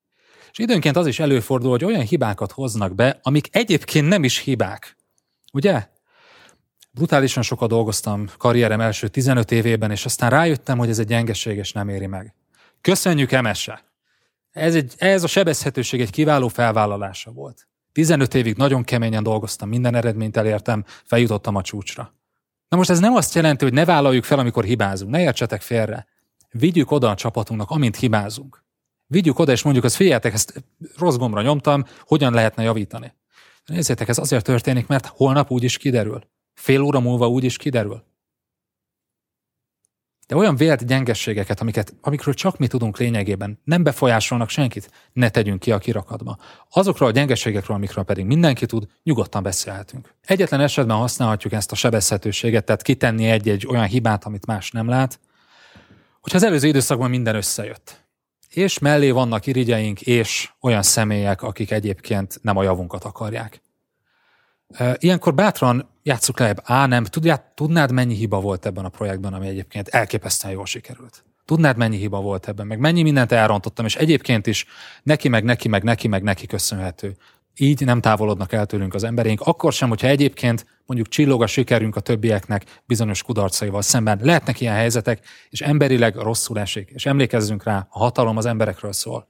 És 0.51 0.59
időnként 0.59 0.97
az 0.97 1.07
is 1.07 1.18
előfordul, 1.18 1.70
hogy 1.70 1.85
olyan 1.85 2.03
hibákat 2.03 2.53
hoznak 2.53 2.95
be, 2.95 3.18
amik 3.22 3.49
egyébként 3.51 4.09
nem 4.09 4.24
is 4.24 4.39
hibák. 4.39 4.97
Ugye? 5.53 5.87
Brutálisan 6.91 7.43
sokat 7.43 7.68
dolgoztam 7.68 8.28
karrierem 8.39 8.80
első 8.80 9.09
15 9.09 9.51
évében, 9.51 9.91
és 9.91 10.05
aztán 10.05 10.30
rájöttem, 10.30 10.78
hogy 10.78 10.89
ez 10.89 10.99
egy 10.99 11.07
gyengeség, 11.07 11.57
és 11.57 11.72
nem 11.72 11.89
éri 11.89 12.07
meg. 12.07 12.35
Köszönjük, 12.80 13.33
Emese! 13.33 13.85
Ez, 14.51 14.74
egy, 14.74 14.95
ez 14.97 15.22
a 15.22 15.26
sebezhetőség 15.26 16.01
egy 16.01 16.11
kiváló 16.11 16.49
felvállalása 16.49 17.30
volt. 17.30 17.68
15 17.93 18.35
évig 18.35 18.57
nagyon 18.57 18.85
keményen 18.85 19.22
dolgoztam, 19.22 19.68
minden 19.68 19.95
eredményt 19.95 20.37
elértem, 20.37 20.85
feljutottam 21.05 21.57
a 21.57 21.62
csúcsra. 21.62 22.14
Na 22.68 22.76
most 22.76 22.91
ez 22.91 22.99
nem 22.99 23.14
azt 23.14 23.35
jelenti, 23.35 23.64
hogy 23.64 23.72
ne 23.72 23.85
vállaljuk 23.85 24.24
fel, 24.24 24.39
amikor 24.39 24.64
hibázunk. 24.64 25.11
Ne 25.11 25.20
értsetek 25.20 25.61
félre. 25.61 26.07
Vigyük 26.53 26.91
oda 26.91 27.11
a 27.11 27.15
csapatunknak, 27.15 27.71
amint 27.71 27.97
hibázunk. 27.97 28.65
Vigyük 29.07 29.39
oda, 29.39 29.53
és 29.53 29.63
mondjuk, 29.63 29.85
azt 29.85 29.97
figyeljetek, 29.97 30.33
ezt 30.33 30.65
rossz 30.97 31.17
gombra 31.17 31.43
nyomtam, 31.43 31.85
hogyan 32.01 32.33
lehetne 32.33 32.63
javítani. 32.63 33.15
Nézzétek, 33.67 34.09
ez 34.09 34.19
azért 34.19 34.45
történik, 34.45 34.87
mert 34.87 35.07
holnap 35.07 35.51
úgy 35.51 35.63
is 35.63 35.77
kiderül. 35.77 36.21
Fél 36.55 36.81
óra 36.81 37.01
múlva 37.01 37.29
úgy 37.29 37.45
is 37.45 37.57
kiderül. 37.57 38.05
De 40.27 40.37
olyan 40.37 40.57
vélt 40.57 40.87
gyengességeket, 40.87 41.61
amiket, 41.61 41.95
amikről 42.01 42.35
csak 42.35 42.59
mi 42.59 42.67
tudunk 42.67 42.99
lényegében, 42.99 43.61
nem 43.65 43.83
befolyásolnak 43.83 44.49
senkit, 44.49 44.91
ne 45.13 45.29
tegyünk 45.29 45.61
ki 45.61 45.73
a 45.73 45.79
kirakatba. 45.79 46.39
Azokról 46.71 47.09
a 47.09 47.13
gyengességekről, 47.13 47.77
amikről 47.77 48.05
pedig 48.05 48.25
mindenki 48.25 48.67
tud, 48.67 48.89
nyugodtan 49.03 49.43
beszélhetünk. 49.43 50.15
Egyetlen 50.21 50.61
esetben 50.61 50.97
használhatjuk 50.97 51.53
ezt 51.53 51.73
a 51.73 51.75
sebezhetőséget, 51.75 52.65
tehát 52.65 52.83
kitenni 52.83 53.27
egy-egy 53.27 53.67
olyan 53.67 53.87
hibát, 53.87 54.25
amit 54.25 54.47
más 54.47 54.71
nem 54.71 54.89
lát, 54.89 55.21
hogyha 56.23 56.39
az 56.39 56.45
előző 56.45 56.68
időszakban 56.68 57.11
minden 57.11 57.35
összejött. 57.35 58.01
És 58.49 58.79
mellé 58.79 59.11
vannak 59.11 59.47
irigyeink, 59.47 60.01
és 60.01 60.51
olyan 60.61 60.83
személyek, 60.83 61.43
akik 61.43 61.70
egyébként 61.70 62.39
nem 62.43 62.57
a 62.57 62.62
javunkat 62.62 63.05
akarják. 63.05 63.61
Ilyenkor 64.95 65.35
bátran 65.35 65.89
játsszuk 66.03 66.39
le, 66.39 66.55
á 66.62 66.87
nem, 66.87 67.05
tudját, 67.05 67.43
tudnád 67.55 67.93
mennyi 67.93 68.14
hiba 68.14 68.41
volt 68.41 68.66
ebben 68.66 68.85
a 68.85 68.89
projektben, 68.89 69.33
ami 69.33 69.49
egyébként 69.49 69.89
elképesztően 69.89 70.55
jól 70.55 70.66
sikerült. 70.66 71.25
Tudnád 71.45 71.77
mennyi 71.77 71.97
hiba 71.97 72.20
volt 72.20 72.49
ebben, 72.49 72.66
meg 72.66 72.79
mennyi 72.79 73.03
mindent 73.03 73.33
elrontottam, 73.33 73.85
és 73.85 73.97
egyébként 73.97 74.47
is 74.47 74.66
neki, 75.03 75.29
meg 75.29 75.45
neki, 75.45 75.68
meg 75.68 75.83
neki, 75.83 76.09
meg 76.09 76.23
neki 76.23 76.47
köszönhető. 76.47 77.16
Így 77.57 77.85
nem 77.85 78.01
távolodnak 78.01 78.53
el 78.53 78.67
tőlünk 78.67 78.95
az 78.95 79.05
emberénk, 79.05 79.41
akkor 79.41 79.73
sem, 79.73 79.89
hogyha 79.89 80.07
egyébként 80.07 80.67
mondjuk 80.87 81.09
csillog 81.09 81.43
a 81.43 81.47
sikerünk 81.47 81.97
a 81.97 82.01
többieknek 82.01 82.81
bizonyos 82.87 83.23
kudarcaival 83.23 83.83
szemben. 83.83 84.19
Lehetnek 84.23 84.61
ilyen 84.61 84.75
helyzetek, 84.75 85.27
és 85.51 85.61
emberileg 85.61 86.17
rosszul 86.17 86.59
esik. 86.59 86.91
És 86.91 87.07
emlékezzünk 87.07 87.65
rá, 87.65 87.87
a 87.91 87.99
hatalom 87.99 88.37
az 88.37 88.47
emberekről 88.47 88.93
szól. 88.93 89.29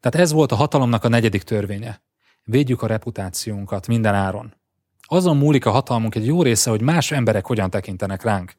Tehát 0.00 0.26
ez 0.26 0.32
volt 0.32 0.52
a 0.52 0.56
hatalomnak 0.56 1.04
a 1.04 1.08
negyedik 1.08 1.42
törvénye. 1.42 2.02
Védjük 2.44 2.82
a 2.82 2.86
reputációnkat 2.86 3.86
minden 3.86 4.14
áron. 4.14 4.54
Azon 5.02 5.36
múlik 5.36 5.66
a 5.66 5.70
hatalmunk 5.70 6.14
egy 6.14 6.26
jó 6.26 6.42
része, 6.42 6.70
hogy 6.70 6.82
más 6.82 7.10
emberek 7.10 7.46
hogyan 7.46 7.70
tekintenek 7.70 8.22
ránk. 8.22 8.54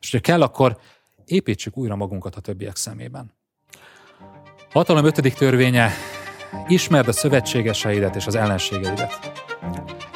És 0.00 0.10
hogyha 0.10 0.32
kell, 0.32 0.42
akkor 0.42 0.78
építsük 1.24 1.76
újra 1.76 1.96
magunkat 1.96 2.34
a 2.34 2.40
többiek 2.40 2.76
szemében. 2.76 3.34
Hatalom 4.70 5.04
ötödik 5.04 5.34
törvénye, 5.34 5.90
ismerd 6.66 7.08
a 7.08 7.12
szövetségeseidet 7.12 8.16
és 8.16 8.26
az 8.26 8.34
ellenségeidet. 8.34 9.32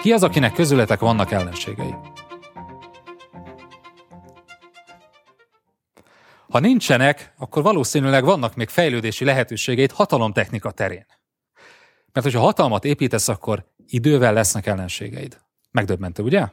Ki 0.02 0.12
az, 0.12 0.22
akinek 0.22 0.52
közületek 0.52 0.98
vannak 0.98 1.30
ellenségei? 1.30 1.94
Ha 6.48 6.58
nincsenek, 6.58 7.34
akkor 7.38 7.62
valószínűleg 7.62 8.24
vannak 8.24 8.54
még 8.54 8.68
fejlődési 8.68 9.24
lehetőségeid 9.24 9.92
hatalomtechnika 9.92 10.70
terén. 10.70 11.06
Mert 12.12 12.26
hogyha 12.26 12.40
hatalmat 12.40 12.84
építesz, 12.84 13.28
akkor 13.28 13.64
idővel 13.86 14.32
lesznek 14.32 14.66
ellenségeid. 14.66 15.40
Megdöbbentő, 15.70 16.22
ugye? 16.22 16.46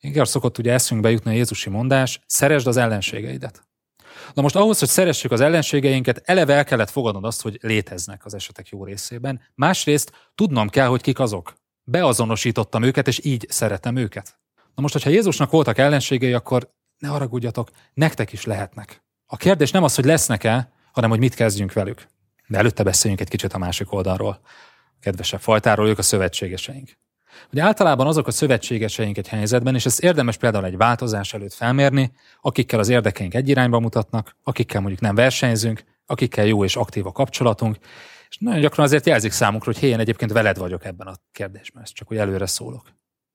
Igen, 0.00 0.24
szokott 0.24 0.58
ugye 0.58 0.72
eszünkbe 0.72 1.10
jutni 1.10 1.30
a 1.30 1.34
Jézusi 1.34 1.70
mondás, 1.70 2.20
szeresd 2.26 2.66
az 2.66 2.76
ellenségeidet. 2.76 3.65
Na 4.34 4.42
most 4.42 4.56
ahhoz, 4.56 4.78
hogy 4.78 4.88
szeressük 4.88 5.30
az 5.30 5.40
ellenségeinket, 5.40 6.22
eleve 6.24 6.54
el 6.54 6.64
kellett 6.64 6.90
fogadnod 6.90 7.24
azt, 7.24 7.42
hogy 7.42 7.58
léteznek 7.62 8.24
az 8.24 8.34
esetek 8.34 8.68
jó 8.68 8.84
részében. 8.84 9.40
Másrészt 9.54 10.30
tudnom 10.34 10.68
kell, 10.68 10.86
hogy 10.86 11.00
kik 11.00 11.18
azok. 11.18 11.54
Beazonosítottam 11.84 12.82
őket, 12.82 13.08
és 13.08 13.20
így 13.24 13.46
szeretem 13.48 13.96
őket. 13.96 14.38
Na 14.74 14.82
most, 14.82 14.92
hogyha 14.92 15.10
Jézusnak 15.10 15.50
voltak 15.50 15.78
ellenségei, 15.78 16.32
akkor 16.32 16.70
ne 16.98 17.08
haragudjatok, 17.08 17.70
nektek 17.94 18.32
is 18.32 18.44
lehetnek. 18.44 19.04
A 19.26 19.36
kérdés 19.36 19.70
nem 19.70 19.82
az, 19.82 19.94
hogy 19.94 20.04
lesznek-e, 20.04 20.72
hanem 20.92 21.10
hogy 21.10 21.18
mit 21.18 21.34
kezdjünk 21.34 21.72
velük. 21.72 22.06
De 22.46 22.58
előtte 22.58 22.82
beszéljünk 22.82 23.20
egy 23.22 23.28
kicsit 23.28 23.52
a 23.52 23.58
másik 23.58 23.92
oldalról. 23.92 24.40
A 24.42 24.98
kedvesebb 25.00 25.40
fajtáról, 25.40 25.88
ők 25.88 25.98
a 25.98 26.02
szövetségeseink 26.02 26.90
hogy 27.50 27.58
általában 27.58 28.06
azok 28.06 28.26
a 28.26 28.30
szövetségeseink 28.30 29.18
egy 29.18 29.28
helyzetben, 29.28 29.74
és 29.74 29.86
ezt 29.86 30.02
érdemes 30.02 30.36
például 30.36 30.64
egy 30.64 30.76
változás 30.76 31.34
előtt 31.34 31.52
felmérni, 31.52 32.12
akikkel 32.40 32.78
az 32.78 32.88
érdekeink 32.88 33.34
egy 33.34 33.48
irányba 33.48 33.80
mutatnak, 33.80 34.36
akikkel 34.42 34.80
mondjuk 34.80 35.00
nem 35.00 35.14
versenyzünk, 35.14 35.84
akikkel 36.06 36.46
jó 36.46 36.64
és 36.64 36.76
aktív 36.76 37.06
a 37.06 37.12
kapcsolatunk, 37.12 37.76
és 38.28 38.36
nagyon 38.38 38.60
gyakran 38.60 38.86
azért 38.86 39.06
jelzik 39.06 39.32
számukra, 39.32 39.72
hogy 39.72 39.80
helyen 39.80 40.00
egyébként 40.00 40.32
veled 40.32 40.58
vagyok 40.58 40.84
ebben 40.84 41.06
a 41.06 41.14
kérdésben, 41.32 41.82
ezt 41.82 41.94
csak 41.94 42.12
úgy 42.12 42.18
előre 42.18 42.46
szólok. 42.46 42.82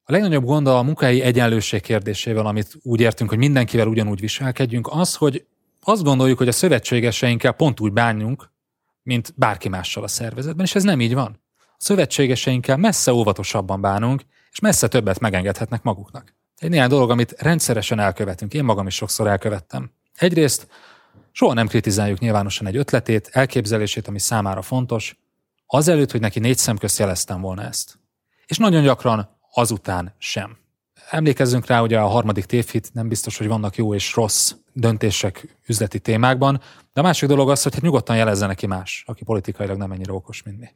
A 0.03 0.11
legnagyobb 0.11 0.45
gond 0.45 0.67
a 0.67 0.83
munkai 0.83 1.21
egyenlőség 1.21 1.81
kérdésével, 1.81 2.45
amit 2.45 2.77
úgy 2.81 2.99
értünk, 2.99 3.29
hogy 3.29 3.39
mindenkivel 3.39 3.87
ugyanúgy 3.87 4.19
viselkedjünk, 4.19 4.87
az, 4.91 5.15
hogy 5.15 5.45
azt 5.81 6.03
gondoljuk, 6.03 6.37
hogy 6.37 6.47
a 6.47 6.51
szövetségeseinkkel 6.51 7.51
pont 7.51 7.79
úgy 7.79 7.91
bánjunk, 7.91 8.51
mint 9.03 9.33
bárki 9.35 9.69
mással 9.69 10.03
a 10.03 10.07
szervezetben, 10.07 10.65
és 10.65 10.75
ez 10.75 10.83
nem 10.83 11.01
így 11.01 11.13
van 11.13 11.39
szövetségeseinkkel 11.82 12.77
messze 12.77 13.13
óvatosabban 13.13 13.82
bánunk, 13.82 14.21
és 14.51 14.59
messze 14.59 14.88
többet 14.88 15.19
megengedhetnek 15.19 15.84
maguknak. 15.84 16.36
Egy 16.57 16.69
néhány 16.69 16.89
dolog, 16.89 17.09
amit 17.09 17.36
rendszeresen 17.38 17.99
elkövetünk, 17.99 18.53
én 18.53 18.63
magam 18.63 18.88
is 18.88 18.95
sokszor 18.95 19.27
elkövettem. 19.27 19.91
Egyrészt 20.15 20.67
soha 21.32 21.53
nem 21.53 21.67
kritizáljuk 21.67 22.19
nyilvánosan 22.19 22.67
egy 22.67 22.75
ötletét, 22.75 23.29
elképzelését, 23.32 24.07
ami 24.07 24.19
számára 24.19 24.61
fontos, 24.61 25.19
azelőtt, 25.65 26.11
hogy 26.11 26.19
neki 26.19 26.39
négy 26.39 26.57
szem 26.57 26.77
közt 26.77 26.99
jeleztem 26.99 27.41
volna 27.41 27.63
ezt. 27.63 27.99
És 28.45 28.57
nagyon 28.57 28.84
gyakran 28.84 29.38
azután 29.53 30.15
sem. 30.17 30.57
Emlékezzünk 31.09 31.65
rá, 31.65 31.79
hogy 31.79 31.93
a 31.93 32.07
harmadik 32.07 32.45
tévhit 32.45 32.93
nem 32.93 33.07
biztos, 33.07 33.38
hogy 33.38 33.47
vannak 33.47 33.75
jó 33.75 33.93
és 33.93 34.15
rossz 34.15 34.53
döntések 34.73 35.57
üzleti 35.67 35.99
témákban, 35.99 36.61
de 36.93 36.99
a 37.01 37.03
másik 37.03 37.29
dolog 37.29 37.49
az, 37.49 37.63
hogy 37.63 37.73
hát 37.73 37.82
nyugodtan 37.82 38.15
jelezze 38.15 38.45
neki 38.45 38.67
más, 38.67 39.03
aki 39.07 39.23
politikailag 39.23 39.77
nem 39.77 39.91
ennyire 39.91 40.13
okos, 40.13 40.43
mint 40.43 40.59
mi. 40.59 40.67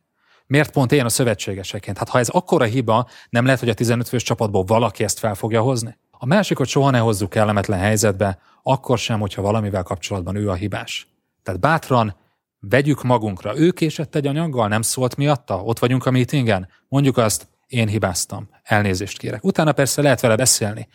Miért 0.48 0.72
pont 0.72 0.91
én 0.91 1.06
a 1.06 1.10
szövetségeseként? 1.10 1.98
Hát 1.98 2.10
ha 2.10 2.20
ez 2.20 2.30
akkora 2.30 2.66
hiba, 2.66 3.08
nem 3.30 3.46
lehet, 3.46 3.60
hogy 3.60 3.70
a 3.70 3.74
15 3.74 4.08
fős 4.08 4.24
csapatból 4.24 4.64
valaki 4.64 5.04
ezt 5.04 5.20
fel 5.20 5.36
fogja 5.36 5.62
hozni? 5.62 5.98
A 6.12 6.26
másikot 6.26 6.68
soha 6.68 6.89
ne 6.89 7.00
hozzuk 7.00 7.30
kellemetlen 7.30 7.80
helyzetbe, 7.80 8.39
akkor 8.64 8.98
sem, 8.98 9.20
hogyha 9.20 9.41
valamivel 9.41 9.84
kapcsolatban 9.84 10.36
ő 10.36 10.50
a 10.50 10.54
hibás. 10.54 11.08
Tehát 11.43 11.60
bátran 11.60 12.16
vegyük 12.60 13.04
magunkra. 13.04 13.58
Ő 13.58 13.72
késett 13.72 14.16
egy 14.16 14.28
anyaggal, 14.28 14.68
nem 14.68 14.82
szólt 14.82 15.16
miatta? 15.16 15.64
Ott 15.64 15.80
vagyunk 15.80 16.06
a 16.06 16.12
meetingen? 16.12 16.68
Mondjuk 16.88 17.18
azt, 17.18 17.48
én 17.68 17.88
hibáztam, 17.88 18.50
elnézést 18.64 19.18
kérek. 19.18 19.43
Utána 19.43 19.72
persze 19.72 20.02
lehet 20.02 20.22
vele 20.22 20.36
beszélni, 20.36 20.88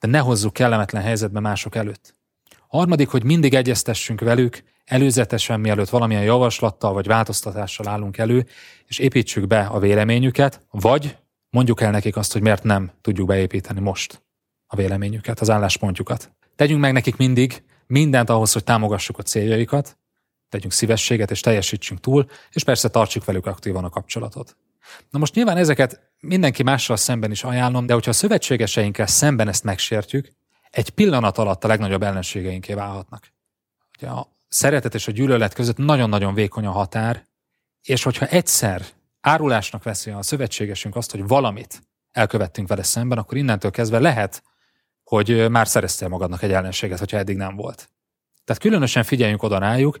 de 0.00 0.06
ne 0.06 0.18
hozzuk 0.18 0.52
kellemetlen 0.52 1.02
helyzetbe 1.02 1.40
mások 1.40 1.74
előtt. 1.74 2.14
Harmadik, 2.68 3.08
hogy 3.08 3.24
mindig 3.24 3.54
egyeztessünk 3.54 4.20
velük, 4.20 4.62
előzetesen, 4.84 5.60
mielőtt 5.60 5.88
valamilyen 5.88 6.22
javaslattal 6.22 6.92
vagy 6.92 7.06
változtatással 7.06 7.88
állunk 7.88 8.18
elő, 8.18 8.46
és 8.86 8.98
építsük 8.98 9.46
be 9.46 9.60
a 9.60 9.78
véleményüket, 9.78 10.60
vagy 10.70 11.16
mondjuk 11.50 11.80
el 11.80 11.90
nekik 11.90 12.16
azt, 12.16 12.32
hogy 12.32 12.42
miért 12.42 12.62
nem 12.62 12.90
tudjuk 13.00 13.26
beépíteni 13.26 13.80
most 13.80 14.22
a 14.66 14.76
véleményüket, 14.76 15.40
az 15.40 15.50
álláspontjukat. 15.50 16.32
Tegyünk 16.56 16.80
meg 16.80 16.92
nekik 16.92 17.16
mindig 17.16 17.62
mindent 17.86 18.30
ahhoz, 18.30 18.52
hogy 18.52 18.64
támogassuk 18.64 19.18
a 19.18 19.22
céljaikat, 19.22 19.98
tegyünk 20.48 20.72
szívességet 20.72 21.30
és 21.30 21.40
teljesítsünk 21.40 22.00
túl, 22.00 22.26
és 22.52 22.64
persze 22.64 22.88
tartsuk 22.88 23.24
velük 23.24 23.46
aktívan 23.46 23.84
a 23.84 23.88
kapcsolatot. 23.88 24.56
Na 25.10 25.18
most 25.18 25.34
nyilván 25.34 25.56
ezeket 25.56 26.00
mindenki 26.20 26.62
mással 26.62 26.96
szemben 26.96 27.30
is 27.30 27.44
ajánlom, 27.44 27.86
de 27.86 27.92
hogyha 27.92 28.10
a 28.10 28.14
szövetségeseinkkel 28.14 29.06
szemben 29.06 29.48
ezt 29.48 29.64
megsértjük, 29.64 30.32
egy 30.70 30.90
pillanat 30.90 31.38
alatt 31.38 31.64
a 31.64 31.68
legnagyobb 31.68 32.02
ellenségeinké 32.02 32.72
válhatnak. 32.72 33.32
Ugye 33.96 34.08
szeretet 34.54 34.94
és 34.94 35.08
a 35.08 35.12
gyűlölet 35.12 35.54
között 35.54 35.76
nagyon-nagyon 35.76 36.34
vékony 36.34 36.66
a 36.66 36.70
határ, 36.70 37.24
és 37.82 38.02
hogyha 38.02 38.26
egyszer 38.26 38.84
árulásnak 39.20 39.82
veszi 39.82 40.10
a 40.10 40.22
szövetségesünk 40.22 40.96
azt, 40.96 41.10
hogy 41.10 41.26
valamit 41.26 41.82
elkövettünk 42.10 42.68
vele 42.68 42.82
szemben, 42.82 43.18
akkor 43.18 43.36
innentől 43.36 43.70
kezdve 43.70 43.98
lehet, 43.98 44.42
hogy 45.04 45.50
már 45.50 45.68
szereztél 45.68 46.08
magadnak 46.08 46.42
egy 46.42 46.52
ellenséget, 46.52 46.98
hogyha 46.98 47.16
eddig 47.16 47.36
nem 47.36 47.56
volt. 47.56 47.88
Tehát 48.44 48.62
különösen 48.62 49.02
figyeljünk 49.02 49.42
oda 49.42 49.58
rájuk, 49.58 49.98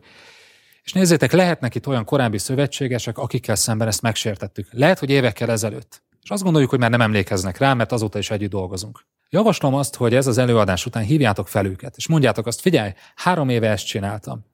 és 0.82 0.92
nézzétek, 0.92 1.32
lehetnek 1.32 1.74
itt 1.74 1.86
olyan 1.86 2.04
korábbi 2.04 2.38
szövetségesek, 2.38 3.18
akikkel 3.18 3.54
szemben 3.54 3.88
ezt 3.88 4.02
megsértettük. 4.02 4.68
Lehet, 4.70 4.98
hogy 4.98 5.10
évekkel 5.10 5.50
ezelőtt. 5.50 6.02
És 6.22 6.30
azt 6.30 6.42
gondoljuk, 6.42 6.70
hogy 6.70 6.78
már 6.78 6.90
nem 6.90 7.00
emlékeznek 7.00 7.58
rá, 7.58 7.74
mert 7.74 7.92
azóta 7.92 8.18
is 8.18 8.30
együtt 8.30 8.50
dolgozunk. 8.50 9.06
Javaslom 9.34 9.74
azt, 9.74 9.94
hogy 9.94 10.14
ez 10.14 10.26
az 10.26 10.38
előadás 10.38 10.86
után 10.86 11.02
hívjátok 11.02 11.48
fel 11.48 11.66
őket, 11.66 11.96
és 11.96 12.08
mondjátok 12.08 12.46
azt, 12.46 12.60
figyelj, 12.60 12.92
három 13.14 13.48
éve 13.48 13.70
ezt 13.70 13.86
csináltam. 13.86 14.44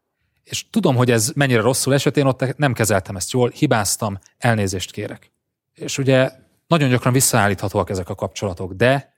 És 0.45 0.71
tudom, 0.71 0.97
hogy 0.97 1.11
ez 1.11 1.33
mennyire 1.35 1.61
rosszul 1.61 1.95
esett, 1.95 2.17
én 2.17 2.27
ott 2.27 2.57
nem 2.57 2.73
kezeltem 2.73 3.17
ezt 3.17 3.31
jól, 3.31 3.51
hibáztam, 3.51 4.19
elnézést 4.39 4.91
kérek. 4.91 5.33
És 5.75 5.99
ugye 5.99 6.31
nagyon 6.67 6.89
gyakran 6.89 7.13
visszaállíthatóak 7.13 7.91
ezek 7.91 8.09
a 8.09 8.15
kapcsolatok, 8.15 8.73
de 8.73 9.15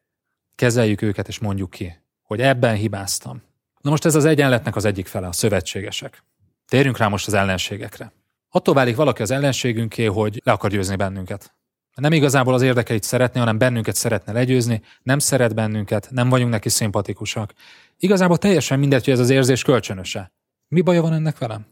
kezeljük 0.55 1.03
őket 1.03 1.29
és 1.29 1.39
mondjuk 1.39 1.71
ki, 1.71 1.95
hogy 2.23 2.41
ebben 2.41 2.75
hibáztam. 2.75 3.43
Na 3.81 3.91
most 3.91 4.05
ez 4.05 4.15
az 4.15 4.25
egyenletnek 4.25 4.77
az 4.77 4.85
egyik 4.85 5.07
fele, 5.07 5.27
a 5.27 5.33
szövetségesek. 5.33 6.25
Térjünk 6.69 6.99
rá 6.99 7.09
most 7.09 7.27
az 7.27 7.35
ellenségekre. 7.35 8.13
Attól 8.51 8.75
válik 8.75 8.97
valaki 8.97 9.23
az 9.23 9.31
ellenségünké, 9.31 10.05
hogy 10.05 10.41
le 10.45 10.53
akar 10.53 10.71
győzni 10.71 10.97
bennünket. 10.97 11.55
Nem 11.95 12.13
igazából 12.13 12.55
az 12.55 12.63
érdekeit 12.63 13.03
szeretné, 13.03 13.39
hanem 13.39 13.59
bennünket 13.59 13.95
szeretne 13.95 14.33
legyőzni, 14.33 14.83
nem 15.03 15.19
szeret 15.19 15.55
bennünket, 15.55 16.09
nem 16.11 16.29
vagyunk 16.29 16.51
neki 16.51 16.69
szimpatikusak. 16.69 17.53
Igazából 17.99 18.39
teljesen 18.39 18.79
mindegy, 18.79 19.05
hogy 19.05 19.13
ez 19.13 19.21
az 19.21 19.31
érzés 19.31 19.63
kölcsönöse. 19.63 20.33
Mi 20.69 20.81
baja 20.81 21.03
van 21.03 21.13
ennek 21.13 21.39
velem? 21.39 21.67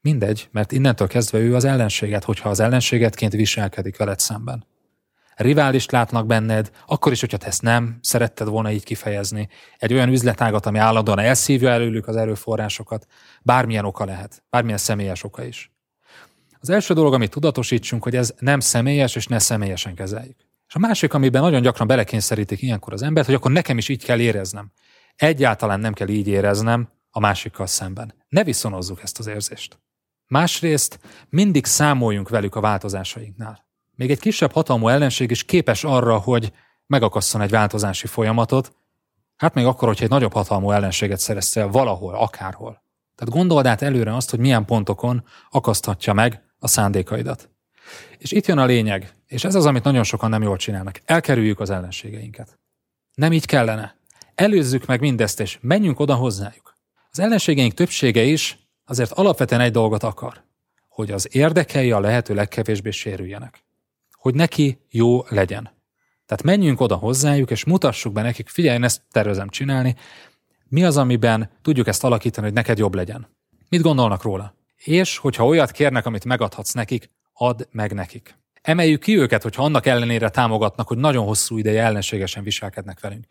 Mindegy, 0.00 0.48
mert 0.52 0.72
innentől 0.72 1.08
kezdve 1.08 1.38
ő 1.38 1.54
az 1.54 1.64
ellenséget, 1.64 2.24
hogyha 2.24 2.48
az 2.48 2.60
ellenségetként 2.60 3.32
viselkedik 3.32 3.96
veled 3.96 4.18
szemben. 4.18 4.66
Riválist 5.34 5.92
látnak 5.92 6.26
benned, 6.26 6.70
akkor 6.86 7.12
is, 7.12 7.20
hogyha 7.20 7.36
te 7.36 7.46
ezt 7.46 7.62
nem 7.62 7.98
szeretted 8.00 8.48
volna 8.48 8.70
így 8.70 8.84
kifejezni. 8.84 9.48
Egy 9.76 9.92
olyan 9.92 10.08
üzletágat, 10.08 10.66
ami 10.66 10.78
állandóan 10.78 11.18
elszívja 11.18 11.70
előlük 11.70 12.08
az 12.08 12.16
erőforrásokat, 12.16 13.06
bármilyen 13.42 13.84
oka 13.84 14.04
lehet, 14.04 14.42
bármilyen 14.50 14.78
személyes 14.78 15.24
oka 15.24 15.44
is. 15.44 15.72
Az 16.60 16.70
első 16.70 16.94
dolog, 16.94 17.14
amit 17.14 17.30
tudatosítsunk, 17.30 18.02
hogy 18.02 18.16
ez 18.16 18.34
nem 18.38 18.60
személyes, 18.60 19.16
és 19.16 19.26
ne 19.26 19.38
személyesen 19.38 19.94
kezeljük. 19.94 20.36
És 20.68 20.74
a 20.74 20.78
másik, 20.78 21.14
amiben 21.14 21.42
nagyon 21.42 21.62
gyakran 21.62 21.86
belekényszerítik 21.86 22.62
ilyenkor 22.62 22.92
az 22.92 23.02
embert, 23.02 23.26
hogy 23.26 23.34
akkor 23.34 23.50
nekem 23.50 23.78
is 23.78 23.88
így 23.88 24.04
kell 24.04 24.20
éreznem. 24.20 24.72
Egyáltalán 25.16 25.80
nem 25.80 25.92
kell 25.92 26.08
így 26.08 26.28
éreznem 26.28 26.88
a 27.10 27.20
másikkal 27.20 27.66
szemben. 27.66 28.14
Ne 28.28 28.44
viszonozzuk 28.44 29.02
ezt 29.02 29.18
az 29.18 29.26
érzést. 29.26 29.78
Másrészt 30.26 30.98
mindig 31.28 31.64
számoljunk 31.64 32.28
velük 32.28 32.54
a 32.54 32.60
változásainknál. 32.60 33.66
Még 33.94 34.10
egy 34.10 34.20
kisebb 34.20 34.52
hatalmú 34.52 34.88
ellenség 34.88 35.30
is 35.30 35.44
képes 35.44 35.84
arra, 35.84 36.18
hogy 36.18 36.52
megakasszon 36.86 37.40
egy 37.40 37.50
változási 37.50 38.06
folyamatot, 38.06 38.76
hát 39.36 39.54
még 39.54 39.64
akkor, 39.64 39.88
hogyha 39.88 40.04
egy 40.04 40.10
nagyobb 40.10 40.32
hatalmú 40.32 40.70
ellenséget 40.70 41.18
szereztél 41.18 41.68
valahol, 41.68 42.14
akárhol. 42.14 42.82
Tehát 43.14 43.34
gondold 43.34 43.66
át 43.66 43.82
előre 43.82 44.14
azt, 44.14 44.30
hogy 44.30 44.38
milyen 44.38 44.64
pontokon 44.64 45.24
akaszthatja 45.50 46.12
meg 46.12 46.42
a 46.58 46.66
szándékaidat. 46.68 47.50
És 48.18 48.32
itt 48.32 48.46
jön 48.46 48.58
a 48.58 48.64
lényeg, 48.64 49.12
és 49.26 49.44
ez 49.44 49.54
az, 49.54 49.66
amit 49.66 49.84
nagyon 49.84 50.04
sokan 50.04 50.30
nem 50.30 50.42
jól 50.42 50.56
csinálnak. 50.56 51.00
Elkerüljük 51.04 51.60
az 51.60 51.70
ellenségeinket. 51.70 52.58
Nem 53.14 53.32
így 53.32 53.46
kellene. 53.46 53.96
Előzzük 54.34 54.86
meg 54.86 55.00
mindezt, 55.00 55.40
és 55.40 55.58
menjünk 55.60 56.00
oda 56.00 56.14
hozzájuk. 56.14 56.76
Az 57.10 57.18
ellenségeink 57.18 57.74
többsége 57.74 58.22
is 58.22 58.58
azért 58.84 59.12
alapvetően 59.12 59.60
egy 59.60 59.72
dolgot 59.72 60.02
akar, 60.02 60.42
hogy 60.88 61.10
az 61.10 61.28
érdekei 61.30 61.90
a 61.90 62.00
lehető 62.00 62.34
legkevésbé 62.34 62.90
sérüljenek. 62.90 63.64
Hogy 64.12 64.34
neki 64.34 64.78
jó 64.90 65.24
legyen. 65.28 65.70
Tehát 66.26 66.42
menjünk 66.42 66.80
oda 66.80 66.96
hozzájuk, 66.96 67.50
és 67.50 67.64
mutassuk 67.64 68.12
be 68.12 68.22
nekik, 68.22 68.48
figyelj, 68.48 68.76
én 68.76 68.84
ezt 68.84 69.02
tervezem 69.10 69.48
csinálni, 69.48 69.96
mi 70.68 70.84
az, 70.84 70.96
amiben 70.96 71.50
tudjuk 71.62 71.86
ezt 71.86 72.04
alakítani, 72.04 72.46
hogy 72.46 72.54
neked 72.54 72.78
jobb 72.78 72.94
legyen. 72.94 73.26
Mit 73.68 73.82
gondolnak 73.82 74.22
róla? 74.22 74.54
És 74.84 75.18
hogyha 75.18 75.46
olyat 75.46 75.70
kérnek, 75.70 76.06
amit 76.06 76.24
megadhatsz 76.24 76.72
nekik, 76.72 77.10
add 77.32 77.62
meg 77.70 77.92
nekik. 77.92 78.38
Emeljük 78.62 79.00
ki 79.00 79.18
őket, 79.18 79.42
hogyha 79.42 79.62
annak 79.62 79.86
ellenére 79.86 80.28
támogatnak, 80.28 80.88
hogy 80.88 80.98
nagyon 80.98 81.24
hosszú 81.24 81.58
ideje 81.58 81.82
ellenségesen 81.82 82.42
viselkednek 82.42 83.00
velünk. 83.00 83.24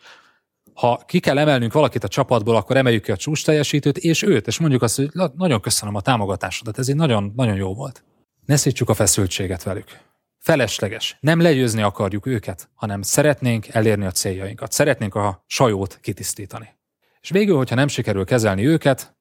Ha 0.74 1.02
ki 1.06 1.20
kell 1.20 1.38
emelnünk 1.38 1.74
valakit 1.74 2.04
a 2.04 2.08
csapatból, 2.08 2.56
akkor 2.56 2.78
emeljük 2.78 3.04
ki 3.04 3.12
a 3.12 3.18
csúcs 3.18 3.46
teljesítőt, 3.46 3.98
és 3.98 4.22
őt, 4.22 4.48
és 4.48 4.60
mondjuk 4.60 4.82
azt, 4.82 4.96
hogy 4.96 5.10
nagyon 5.36 5.62
köszönöm 5.62 5.96
a 5.96 6.02
támogatásodat, 6.02 6.78
ez 6.78 6.90
egy 6.90 6.96
nagyon, 6.96 7.34
nagyon 7.36 7.56
jó 7.56 7.74
volt. 7.74 8.04
Ne 8.46 8.56
szítsuk 8.56 8.90
a 8.90 8.94
feszültséget 8.94 9.64
velük. 9.64 10.00
Felesleges. 10.40 11.18
Nem 11.20 11.42
legyőzni 11.42 11.82
akarjuk 11.82 12.26
őket, 12.26 12.70
hanem 12.74 13.02
szeretnénk 13.02 13.68
elérni 13.68 14.06
a 14.06 14.12
céljainkat. 14.12 14.72
Szeretnénk 14.72 15.16
a 15.16 15.44
sajót 15.48 16.00
kitisztítani. 16.02 16.78
És 17.22 17.30
végül, 17.30 17.58
hogyha 17.58 17.76
nem 17.76 17.88
sikerül 17.88 18.26
kezelni 18.26 18.68
őket, 18.68 19.16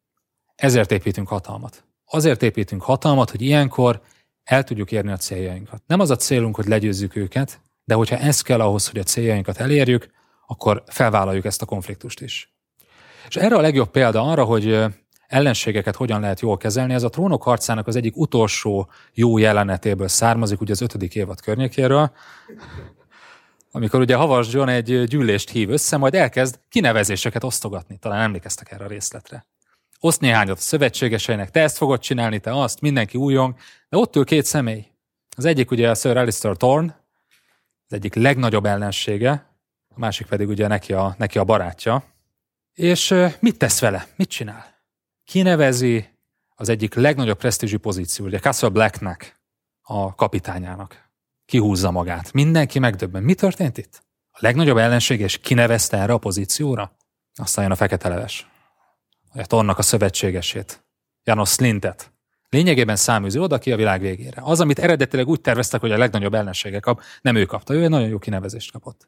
ezért 0.55 0.91
építünk 0.91 1.29
hatalmat. 1.29 1.85
Azért 2.11 2.43
építünk 2.43 2.83
hatalmat, 2.83 3.31
hogy 3.31 3.43
ilyenkor 3.43 4.01
el 4.45 4.65
tudjuk 4.65 4.93
érni 4.93 5.13
a 5.13 5.17
céljainkat. 5.17 5.83
Nem 5.87 6.01
az 6.01 6.11
a 6.11 6.17
célunk, 6.17 6.57
hogy 6.57 6.67
legyőzzük 6.67 7.17
őket, 7.17 7.61
de 7.85 7.95
hogyha 7.95 8.17
ez 8.17 8.41
kell 8.41 8.61
ahhoz, 8.61 8.89
hogy 8.89 9.01
a 9.01 9.03
céljainkat 9.03 9.59
elérjük, 9.59 10.11
akkor 10.47 10.83
felvállaljuk 10.87 11.45
ezt 11.45 11.63
a 11.63 11.67
konfliktust 11.67 12.21
is. 12.21 12.55
És 13.29 13.37
erre 13.37 13.57
a 13.57 13.61
legjobb 13.61 13.91
példa 13.91 14.23
arra, 14.23 14.45
hogy 14.45 14.85
ellenségeket 15.27 15.97
hogyan 15.97 16.21
lehet 16.21 16.41
jól 16.41 16.57
kezelni, 16.57 16.95
ez 16.95 17.03
a 17.03 17.09
trónok 17.09 17.43
harcának 17.43 17.87
az 17.87 17.97
egyik 17.97 18.17
utolsó 18.17 18.91
jó 19.13 19.39
jelenetéből 19.39 20.09
származik, 20.09 20.61
ugye 20.61 20.73
az 20.73 20.81
ötödik 20.81 21.15
évad 21.15 21.41
környékéről, 21.41 22.13
amikor 23.71 24.01
ugye 24.01 24.17
Havas 24.17 24.53
John 24.53 24.69
egy 24.69 25.05
gyűlést 25.05 25.51
hív 25.51 25.71
össze, 25.71 25.97
majd 25.97 26.15
elkezd 26.15 26.59
kinevezéseket 26.69 27.45
osztogatni. 27.45 27.99
Talán 27.99 28.23
emlékeztek 28.23 28.73
erre 28.73 28.85
a 28.85 28.89
részletre 28.89 29.47
oszt 30.07 30.21
néhányat 30.21 30.57
a 30.57 30.61
szövetségeseinek, 30.61 31.51
te 31.51 31.61
ezt 31.61 31.77
fogod 31.77 32.01
csinálni, 32.01 32.39
te 32.39 32.61
azt, 32.61 32.81
mindenki 32.81 33.19
újong, 33.19 33.55
de 33.89 33.97
ott 33.97 34.17
ül 34.17 34.25
két 34.25 34.45
személy. 34.45 34.87
Az 35.37 35.45
egyik 35.45 35.71
ugye 35.71 35.91
a 35.91 35.95
Sir 35.95 36.17
Alistair 36.17 36.57
Thorne, 36.57 37.05
az 37.87 37.93
egyik 37.93 38.15
legnagyobb 38.15 38.67
ellensége, 38.67 39.57
a 39.95 39.99
másik 39.99 40.27
pedig 40.27 40.49
ugye 40.49 40.67
neki 40.67 40.93
a, 40.93 41.15
neki 41.19 41.39
a 41.39 41.45
barátja. 41.45 42.05
És 42.75 43.15
mit 43.41 43.59
tesz 43.59 43.81
vele? 43.81 44.07
Mit 44.17 44.29
csinál? 44.29 44.75
Kinevezi 45.25 46.09
az 46.55 46.69
egyik 46.69 46.95
legnagyobb 46.95 47.39
presztízsű 47.39 47.77
pozíció, 47.77 48.25
ugye 48.25 48.39
Castle 48.39 48.69
Blacknek, 48.69 49.41
a 49.83 50.15
kapitányának. 50.15 51.05
Kihúzza 51.45 51.91
magát. 51.91 52.33
Mindenki 52.33 52.79
megdöbben. 52.79 53.23
Mi 53.23 53.35
történt 53.35 53.79
itt? 53.79 54.03
A 54.31 54.39
legnagyobb 54.41 54.77
ellenség, 54.77 55.21
és 55.21 55.39
kinevezte 55.39 55.97
erre 55.97 56.13
a 56.13 56.19
pozícióra? 56.19 56.97
Aztán 57.35 57.65
jön 57.65 57.73
a 57.73 57.77
fekete 57.77 58.09
leves. 58.09 58.47
Tornak 59.45 59.78
a 59.78 59.82
szövetségesét, 59.82 60.84
Janos 61.24 61.51
Slintet. 61.51 62.12
Lényegében 62.49 62.97
száműző 62.97 63.41
oda 63.41 63.59
ki 63.59 63.72
a 63.72 63.76
világ 63.76 64.01
végére. 64.01 64.43
Az, 64.45 64.61
amit 64.61 64.78
eredetileg 64.78 65.28
úgy 65.28 65.41
terveztek, 65.41 65.80
hogy 65.80 65.93
a 65.93 65.99
legnagyobb 65.99 66.34
ellensége 66.34 66.80
kap, 66.80 67.03
nem 67.20 67.37
ő 67.37 67.45
kapta, 67.45 67.74
ő 67.74 67.82
egy 67.82 67.89
nagyon 67.89 68.09
jó 68.09 68.18
kinevezést 68.18 68.72
kapott. 68.72 69.07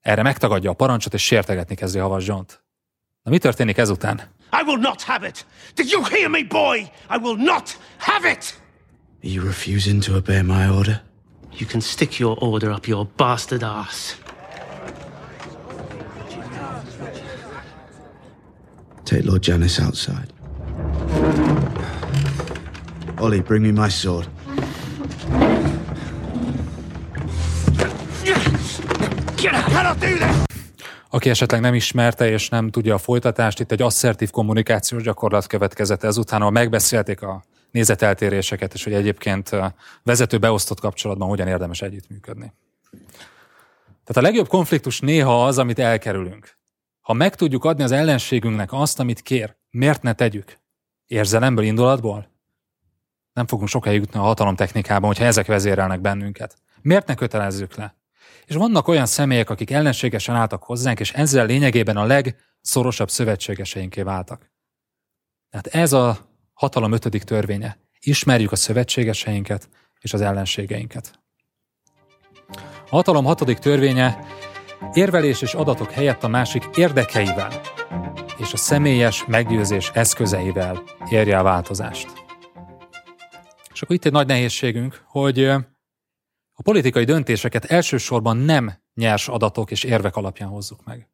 Erre 0.00 0.22
megtagadja 0.22 0.70
a 0.70 0.74
parancsot, 0.74 1.14
és 1.14 1.24
sértegetni 1.24 1.74
kezdi 1.74 1.98
Havas 1.98 2.26
john 2.26 2.42
-t. 2.42 2.64
Na 3.22 3.30
mi 3.30 3.38
történik 3.38 3.76
ezután? 3.76 4.18
I 4.52 4.62
will 4.66 4.80
not 4.80 5.02
have 5.02 5.26
it! 5.26 5.46
Did 5.74 5.90
you 5.90 6.02
hear 6.02 6.28
me, 6.28 6.42
boy? 6.48 6.78
I 7.10 7.18
will 7.22 7.36
not 7.36 7.78
have 7.98 8.30
it! 8.30 8.62
Are 9.22 9.32
you 9.32 9.44
refusing 9.44 10.04
to 10.04 10.14
obey 10.14 10.42
my 10.42 10.68
order? 10.68 11.02
You 11.58 11.68
can 11.68 11.80
stick 11.80 12.18
your 12.18 12.36
order 12.40 12.70
up 12.70 12.86
your 12.86 13.06
bastard 13.16 13.62
ass. 13.62 14.16
Take 19.06 19.22
Lord 19.24 19.46
Janice 19.46 19.82
outside. 19.82 20.26
Ollie, 23.18 23.40
bring 23.40 23.62
me 23.62 23.82
my 23.82 23.88
sword. 23.88 24.28
Get 29.36 29.54
out! 29.54 29.64
Cannot 29.64 29.98
do 29.98 30.06
this! 30.06 30.36
Aki 31.10 31.30
esetleg 31.30 31.60
nem 31.60 31.74
ismerte 31.74 32.30
és 32.30 32.48
nem 32.48 32.70
tudja 32.70 32.94
a 32.94 32.98
folytatást, 32.98 33.60
itt 33.60 33.72
egy 33.72 33.82
asszertív 33.82 34.30
kommunikációs 34.30 35.02
gyakorlat 35.02 35.46
következett 35.46 36.02
ezután, 36.02 36.40
ahol 36.40 36.52
megbeszélték 36.52 37.22
a 37.22 37.44
nézeteltéréseket, 37.70 38.74
és 38.74 38.84
hogy 38.84 38.92
egyébként 38.92 39.50
vezető 40.02 40.38
beosztott 40.38 40.80
kapcsolatban 40.80 41.28
hogyan 41.28 41.48
érdemes 41.48 41.82
együttműködni. 41.82 42.52
Tehát 44.04 44.16
a 44.16 44.20
legjobb 44.20 44.48
konfliktus 44.48 45.00
néha 45.00 45.46
az, 45.46 45.58
amit 45.58 45.78
elkerülünk. 45.78 46.56
Ha 47.06 47.12
meg 47.12 47.34
tudjuk 47.34 47.64
adni 47.64 47.82
az 47.82 47.90
ellenségünknek 47.90 48.72
azt, 48.72 49.00
amit 49.00 49.22
kér, 49.22 49.56
miért 49.70 50.02
ne 50.02 50.12
tegyük? 50.12 50.58
Érzelemből, 51.06 51.64
indulatból? 51.64 52.30
Nem 53.32 53.46
fogunk 53.46 53.68
sokáig 53.68 53.98
jutni 53.98 54.18
a 54.18 54.22
hatalomtechnikában, 54.22 55.08
hogyha 55.08 55.24
ezek 55.24 55.46
vezérelnek 55.46 56.00
bennünket. 56.00 56.56
Miért 56.82 57.06
ne 57.06 57.14
kötelezzük 57.14 57.74
le? 57.74 57.96
És 58.46 58.54
vannak 58.54 58.88
olyan 58.88 59.06
személyek, 59.06 59.50
akik 59.50 59.70
ellenségesen 59.70 60.34
álltak 60.34 60.62
hozzánk, 60.62 61.00
és 61.00 61.12
ezzel 61.12 61.46
lényegében 61.46 61.96
a 61.96 62.04
legszorosabb 62.04 63.10
szövetségeseinké 63.10 64.02
váltak. 64.02 64.50
Tehát 65.50 65.66
ez 65.66 65.92
a 65.92 66.18
hatalom 66.52 66.92
ötödik 66.92 67.22
törvénye. 67.22 67.78
Ismerjük 68.00 68.52
a 68.52 68.56
szövetségeseinket 68.56 69.68
és 70.00 70.12
az 70.12 70.20
ellenségeinket. 70.20 71.20
A 72.90 72.96
hatalom 72.96 73.24
hatodik 73.24 73.58
törvénye 73.58 74.26
érvelés 74.92 75.42
és 75.42 75.54
adatok 75.54 75.90
helyett 75.90 76.24
a 76.24 76.28
másik 76.28 76.64
érdekeivel 76.76 77.60
és 78.38 78.52
a 78.52 78.56
személyes 78.56 79.24
meggyőzés 79.26 79.90
eszközeivel 79.94 80.82
érje 81.10 81.38
a 81.38 81.42
változást. 81.42 82.08
És 83.72 83.82
akkor 83.82 83.96
itt 83.96 84.04
egy 84.04 84.12
nagy 84.12 84.26
nehézségünk, 84.26 85.02
hogy 85.06 85.44
a 86.52 86.62
politikai 86.62 87.04
döntéseket 87.04 87.64
elsősorban 87.64 88.36
nem 88.36 88.72
nyers 88.94 89.28
adatok 89.28 89.70
és 89.70 89.84
érvek 89.84 90.16
alapján 90.16 90.48
hozzuk 90.48 90.84
meg. 90.84 91.08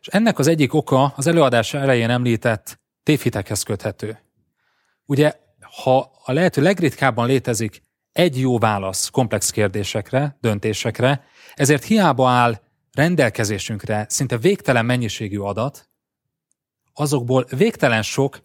És 0.00 0.06
ennek 0.06 0.38
az 0.38 0.46
egyik 0.46 0.74
oka 0.74 1.12
az 1.16 1.26
előadás 1.26 1.74
elején 1.74 2.10
említett 2.10 2.80
tévhitekhez 3.02 3.62
köthető. 3.62 4.18
Ugye, 5.04 5.32
ha 5.82 6.10
a 6.24 6.32
lehető 6.32 6.62
legritkábban 6.62 7.26
létezik 7.26 7.82
egy 8.12 8.40
jó 8.40 8.58
válasz 8.58 9.08
komplex 9.08 9.50
kérdésekre, 9.50 10.36
döntésekre, 10.40 11.24
ezért 11.56 11.84
hiába 11.84 12.28
áll 12.28 12.60
rendelkezésünkre 12.92 14.06
szinte 14.08 14.38
végtelen 14.38 14.84
mennyiségű 14.84 15.38
adat, 15.38 15.88
azokból 16.92 17.46
végtelen 17.50 18.02
sok, 18.02 18.42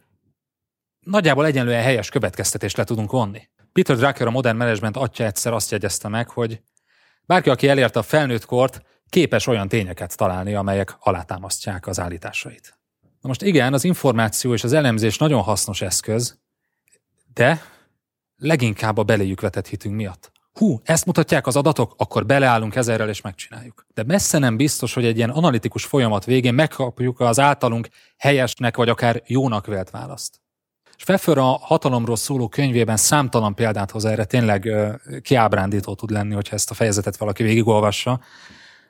nagyjából 1.00 1.46
egyenlően 1.46 1.84
helyes 1.84 2.10
következtetést 2.10 2.78
le 2.78 2.84
tudunk 2.84 3.12
vonni. 3.12 3.50
Peter 3.72 3.96
Drucker, 3.96 4.28
a 4.28 4.32
modern 4.32 4.58
management 4.58 4.98
atya 4.98 5.26
egyszer 5.26 5.54
azt 5.54 5.72
jegyezte 5.72 6.08
meg, 6.08 6.30
hogy 6.30 6.62
bárki, 7.26 7.50
aki 7.50 7.68
elérte 7.68 8.00
a 8.00 8.04
felnőtt 8.04 8.46
kort, 8.46 8.82
képes 9.10 9.48
olyan 9.48 9.68
tényeket 9.68 10.18
találni, 10.18 10.54
amelyek 10.54 10.96
alátámasztják 11.00 11.88
az 11.88 12.00
állításait. 12.00 12.80
Na 13.02 13.28
most 13.28 13.42
igen, 13.42 13.74
az 13.74 13.84
információ 13.84 14.54
és 14.54 14.64
az 14.64 14.74
elemzés 14.74 15.18
nagyon 15.18 15.42
hasznos 15.42 15.82
eszköz, 15.82 16.40
de 17.34 17.62
leginkább 18.38 18.98
a 18.98 19.04
beléjük 19.04 19.42
vetett 19.42 19.68
hitünk 19.68 19.96
miatt. 19.96 20.32
Hú, 20.54 20.80
ezt 20.84 21.06
mutatják 21.06 21.48
az 21.48 21.56
adatok, 21.56 21.94
akkor 21.98 22.26
beleállunk 22.26 22.76
ezerrel 22.76 23.10
és 23.10 23.22
megcsináljuk. 23.22 23.86
De 23.94 24.04
messze 24.04 24.38
nem 24.38 24.58
biztos, 24.58 24.94
hogy 24.94 25.06
egy 25.06 25.18
ilyen 25.18 25.30
analitikus 25.30 25.86
folyamat 25.86 26.26
végén 26.26 26.54
megkapjuk 26.54 27.20
az 27.20 27.40
általunk 27.40 27.88
helyesnek 28.18 28.78
vagy 28.78 28.90
akár 28.90 29.22
jónak 29.26 29.66
vélt 29.66 29.90
választ. 29.90 30.42
És 30.98 31.04
Pfeffer 31.04 31.38
a 31.38 31.44
hatalomról 31.44 32.16
szóló 32.16 32.48
könyvében 32.48 32.98
számtalan 32.98 33.56
példát 33.56 33.92
hoz 33.92 34.06
erre, 34.06 34.26
tényleg 34.26 34.70
kiábrándító 35.22 35.96
tud 35.96 36.10
lenni, 36.10 36.34
hogyha 36.34 36.56
ezt 36.56 36.72
a 36.72 36.74
fejezetet 36.74 37.18
valaki 37.18 37.44
végigolvassa. 37.44 38.20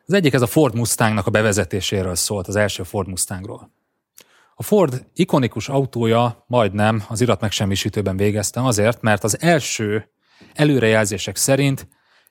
Az 0.05 0.13
egyik 0.13 0.33
ez 0.33 0.41
a 0.41 0.47
Ford 0.47 0.75
Mustangnak 0.75 1.27
a 1.27 1.31
bevezetéséről 1.31 2.15
szólt, 2.15 2.47
az 2.47 2.55
első 2.55 2.83
Ford 2.83 3.07
Mustangról. 3.07 3.71
A 4.55 4.63
Ford 4.63 5.05
ikonikus 5.13 5.69
autója 5.69 6.43
majdnem 6.47 7.03
az 7.07 7.21
irat 7.21 7.41
megsemmisítőben 7.41 8.17
végezte 8.17 8.63
azért, 8.63 9.01
mert 9.01 9.23
az 9.23 9.41
első 9.41 10.11
előrejelzések 10.53 11.35
szerint 11.35 11.87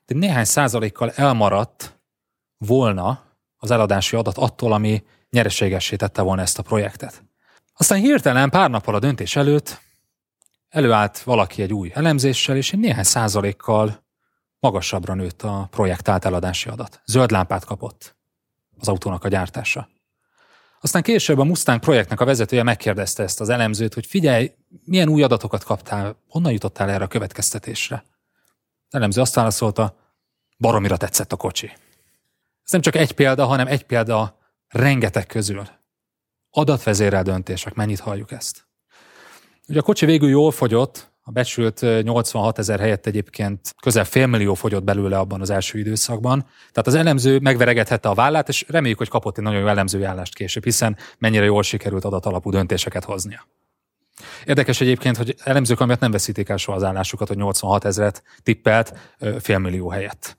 néhány 0.06 0.44
százalékkal 0.44 1.10
elmaradt 1.10 2.00
volna 2.58 3.24
az 3.56 3.70
eladási 3.70 4.16
adat 4.16 4.38
attól, 4.38 4.72
ami 4.72 5.02
nyereségessé 5.30 5.96
tette 5.96 6.22
volna 6.22 6.42
ezt 6.42 6.58
a 6.58 6.62
projektet. 6.62 7.24
Aztán 7.76 7.98
hirtelen 7.98 8.50
pár 8.50 8.70
nappal 8.70 8.94
a 8.94 8.98
döntés 8.98 9.36
előtt 9.36 9.80
előállt 10.68 11.18
valaki 11.18 11.62
egy 11.62 11.72
új 11.72 11.90
elemzéssel, 11.94 12.56
és 12.56 12.72
egy 12.72 12.78
néhány 12.78 13.04
százalékkal 13.04 14.04
magasabbra 14.58 15.14
nőtt 15.14 15.42
a 15.42 15.68
projektált 15.70 16.24
eladási 16.24 16.68
adat. 16.68 17.00
Zöld 17.04 17.30
lámpát 17.30 17.64
kapott 17.64 18.16
az 18.78 18.88
autónak 18.88 19.24
a 19.24 19.28
gyártása. 19.28 19.88
Aztán 20.82 21.02
később 21.02 21.38
a 21.38 21.44
Mustang 21.44 21.80
projektnek 21.80 22.20
a 22.20 22.24
vezetője 22.24 22.62
megkérdezte 22.62 23.22
ezt 23.22 23.40
az 23.40 23.48
elemzőt, 23.48 23.94
hogy 23.94 24.06
figyelj, 24.06 24.52
milyen 24.84 25.08
új 25.08 25.22
adatokat 25.22 25.64
kaptál, 25.64 26.16
honnan 26.28 26.52
jutottál 26.52 26.90
erre 26.90 27.04
a 27.04 27.08
következtetésre? 27.08 28.04
Az 28.88 28.94
elemző 28.94 29.20
azt 29.20 29.34
válaszolta, 29.34 29.96
baromira 30.58 30.96
tetszett 30.96 31.32
a 31.32 31.36
kocsi. 31.36 31.66
Ez 32.64 32.70
nem 32.70 32.80
csak 32.80 32.94
egy 32.94 33.12
példa, 33.12 33.46
hanem 33.46 33.66
egy 33.66 33.82
példa 33.82 34.38
rengeteg 34.68 35.26
közül. 35.26 35.68
Adatvezérel 36.50 37.22
döntések, 37.22 37.74
mennyit 37.74 38.00
halljuk 38.00 38.30
ezt. 38.30 38.68
Ugye 39.68 39.78
a 39.78 39.82
kocsi 39.82 40.06
végül 40.06 40.28
jól 40.28 40.50
fogyott, 40.50 41.09
a 41.22 41.30
becsült 41.30 41.80
86 42.02 42.58
ezer 42.58 42.80
helyett 42.80 43.06
egyébként 43.06 43.74
közel 43.82 44.04
félmillió 44.04 44.54
fogyott 44.54 44.84
belőle 44.84 45.18
abban 45.18 45.40
az 45.40 45.50
első 45.50 45.78
időszakban. 45.78 46.40
Tehát 46.42 46.86
az 46.86 46.94
elemző 46.94 47.38
megveregethette 47.38 48.08
a 48.08 48.14
vállát, 48.14 48.48
és 48.48 48.64
reméljük, 48.68 48.98
hogy 48.98 49.08
kapott 49.08 49.38
egy 49.38 49.44
nagyon 49.44 49.60
jó 49.60 49.66
elemzői 49.66 50.04
állást 50.04 50.34
később, 50.34 50.64
hiszen 50.64 50.96
mennyire 51.18 51.44
jól 51.44 51.62
sikerült 51.62 52.04
adatalapú 52.04 52.50
döntéseket 52.50 53.04
hoznia. 53.04 53.46
Érdekes 54.44 54.80
egyébként, 54.80 55.16
hogy 55.16 55.34
elemzők 55.44 55.80
amiatt 55.80 56.00
nem 56.00 56.10
veszítik 56.10 56.48
el 56.48 56.56
soha 56.56 56.76
az 56.76 56.84
állásukat, 56.84 57.28
hogy 57.28 57.36
86 57.36 57.84
ezeret 57.84 58.22
tippelt 58.42 58.92
félmillió 59.40 59.88
helyett. 59.88 60.36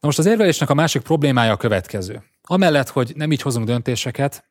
Na 0.00 0.06
most 0.06 0.18
az 0.18 0.26
érvelésnek 0.26 0.70
a 0.70 0.74
másik 0.74 1.02
problémája 1.02 1.52
a 1.52 1.56
következő. 1.56 2.22
Amellett, 2.42 2.88
hogy 2.88 3.12
nem 3.16 3.32
így 3.32 3.42
hozunk 3.42 3.66
döntéseket, 3.66 4.44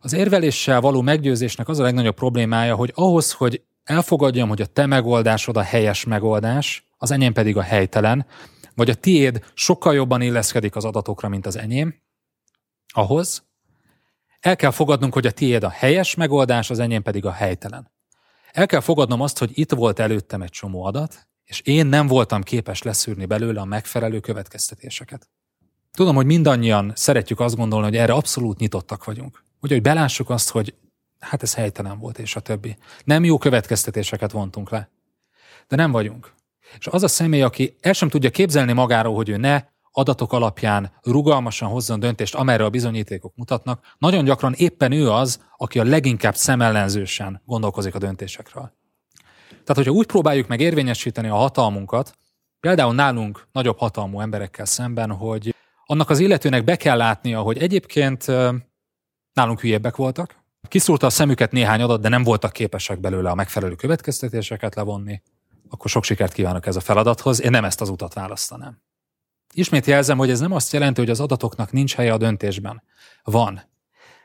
az 0.00 0.12
érveléssel 0.12 0.80
való 0.80 1.00
meggyőzésnek 1.00 1.68
az 1.68 1.78
a 1.78 1.82
legnagyobb 1.82 2.14
problémája, 2.14 2.74
hogy 2.74 2.92
ahhoz, 2.94 3.32
hogy 3.32 3.62
elfogadjam, 3.86 4.48
hogy 4.48 4.60
a 4.60 4.66
te 4.66 4.86
megoldásod 4.86 5.56
a 5.56 5.62
helyes 5.62 6.04
megoldás, 6.04 6.86
az 6.98 7.10
enyém 7.10 7.32
pedig 7.32 7.56
a 7.56 7.62
helytelen, 7.62 8.26
vagy 8.74 8.90
a 8.90 8.94
tiéd 8.94 9.44
sokkal 9.54 9.94
jobban 9.94 10.20
illeszkedik 10.20 10.76
az 10.76 10.84
adatokra, 10.84 11.28
mint 11.28 11.46
az 11.46 11.56
enyém, 11.56 11.94
ahhoz 12.94 13.44
el 14.40 14.56
kell 14.56 14.70
fogadnunk, 14.70 15.12
hogy 15.12 15.26
a 15.26 15.30
tiéd 15.30 15.64
a 15.64 15.68
helyes 15.68 16.14
megoldás, 16.14 16.70
az 16.70 16.78
enyém 16.78 17.02
pedig 17.02 17.24
a 17.24 17.32
helytelen. 17.32 17.90
El 18.52 18.66
kell 18.66 18.80
fogadnom 18.80 19.20
azt, 19.20 19.38
hogy 19.38 19.50
itt 19.54 19.72
volt 19.72 19.98
előttem 19.98 20.42
egy 20.42 20.50
csomó 20.50 20.84
adat, 20.84 21.26
és 21.44 21.60
én 21.60 21.86
nem 21.86 22.06
voltam 22.06 22.42
képes 22.42 22.82
leszűrni 22.82 23.26
belőle 23.26 23.60
a 23.60 23.64
megfelelő 23.64 24.20
következtetéseket. 24.20 25.28
Tudom, 25.92 26.14
hogy 26.14 26.26
mindannyian 26.26 26.92
szeretjük 26.94 27.40
azt 27.40 27.56
gondolni, 27.56 27.84
hogy 27.86 27.96
erre 27.96 28.12
abszolút 28.12 28.58
nyitottak 28.58 29.04
vagyunk. 29.04 29.42
Úgy, 29.60 29.70
hogy 29.70 29.82
belássuk 29.82 30.30
azt, 30.30 30.50
hogy 30.50 30.74
hát 31.20 31.42
ez 31.42 31.54
helytelen 31.54 31.98
volt, 31.98 32.18
és 32.18 32.36
a 32.36 32.40
többi. 32.40 32.76
Nem 33.04 33.24
jó 33.24 33.38
következtetéseket 33.38 34.30
vontunk 34.30 34.70
le. 34.70 34.88
De 35.68 35.76
nem 35.76 35.90
vagyunk. 35.90 36.34
És 36.78 36.86
az 36.86 37.02
a 37.02 37.08
személy, 37.08 37.42
aki 37.42 37.76
el 37.80 37.92
sem 37.92 38.08
tudja 38.08 38.30
képzelni 38.30 38.72
magáról, 38.72 39.14
hogy 39.14 39.28
ő 39.28 39.36
ne 39.36 39.62
adatok 39.92 40.32
alapján 40.32 40.92
rugalmasan 41.02 41.68
hozzon 41.68 42.00
döntést, 42.00 42.34
amerre 42.34 42.64
a 42.64 42.70
bizonyítékok 42.70 43.32
mutatnak, 43.36 43.94
nagyon 43.98 44.24
gyakran 44.24 44.52
éppen 44.52 44.92
ő 44.92 45.10
az, 45.10 45.44
aki 45.56 45.78
a 45.78 45.84
leginkább 45.84 46.34
szemellenzősen 46.34 47.42
gondolkozik 47.44 47.94
a 47.94 47.98
döntésekről. 47.98 48.72
Tehát, 49.48 49.74
hogyha 49.74 49.92
úgy 49.92 50.06
próbáljuk 50.06 50.46
meg 50.46 50.60
érvényesíteni 50.60 51.28
a 51.28 51.34
hatalmunkat, 51.34 52.18
például 52.60 52.94
nálunk 52.94 53.48
nagyobb 53.52 53.78
hatalmú 53.78 54.20
emberekkel 54.20 54.64
szemben, 54.64 55.10
hogy 55.10 55.54
annak 55.84 56.10
az 56.10 56.18
illetőnek 56.18 56.64
be 56.64 56.76
kell 56.76 56.96
látnia, 56.96 57.40
hogy 57.40 57.58
egyébként 57.58 58.26
nálunk 59.32 59.60
hülyebbek 59.60 59.96
voltak, 59.96 60.44
kiszúrta 60.68 61.06
a 61.06 61.10
szemüket 61.10 61.52
néhány 61.52 61.80
adat, 61.80 62.00
de 62.00 62.08
nem 62.08 62.22
voltak 62.22 62.52
képesek 62.52 63.00
belőle 63.00 63.30
a 63.30 63.34
megfelelő 63.34 63.74
következtetéseket 63.74 64.74
levonni, 64.74 65.22
akkor 65.68 65.90
sok 65.90 66.04
sikert 66.04 66.32
kívánok 66.32 66.66
ez 66.66 66.76
a 66.76 66.80
feladathoz, 66.80 67.42
én 67.42 67.50
nem 67.50 67.64
ezt 67.64 67.80
az 67.80 67.88
utat 67.88 68.14
választanám. 68.14 68.80
Ismét 69.52 69.86
jelzem, 69.86 70.18
hogy 70.18 70.30
ez 70.30 70.40
nem 70.40 70.52
azt 70.52 70.72
jelenti, 70.72 71.00
hogy 71.00 71.10
az 71.10 71.20
adatoknak 71.20 71.72
nincs 71.72 71.94
helye 71.94 72.12
a 72.12 72.16
döntésben. 72.16 72.82
Van. 73.22 73.60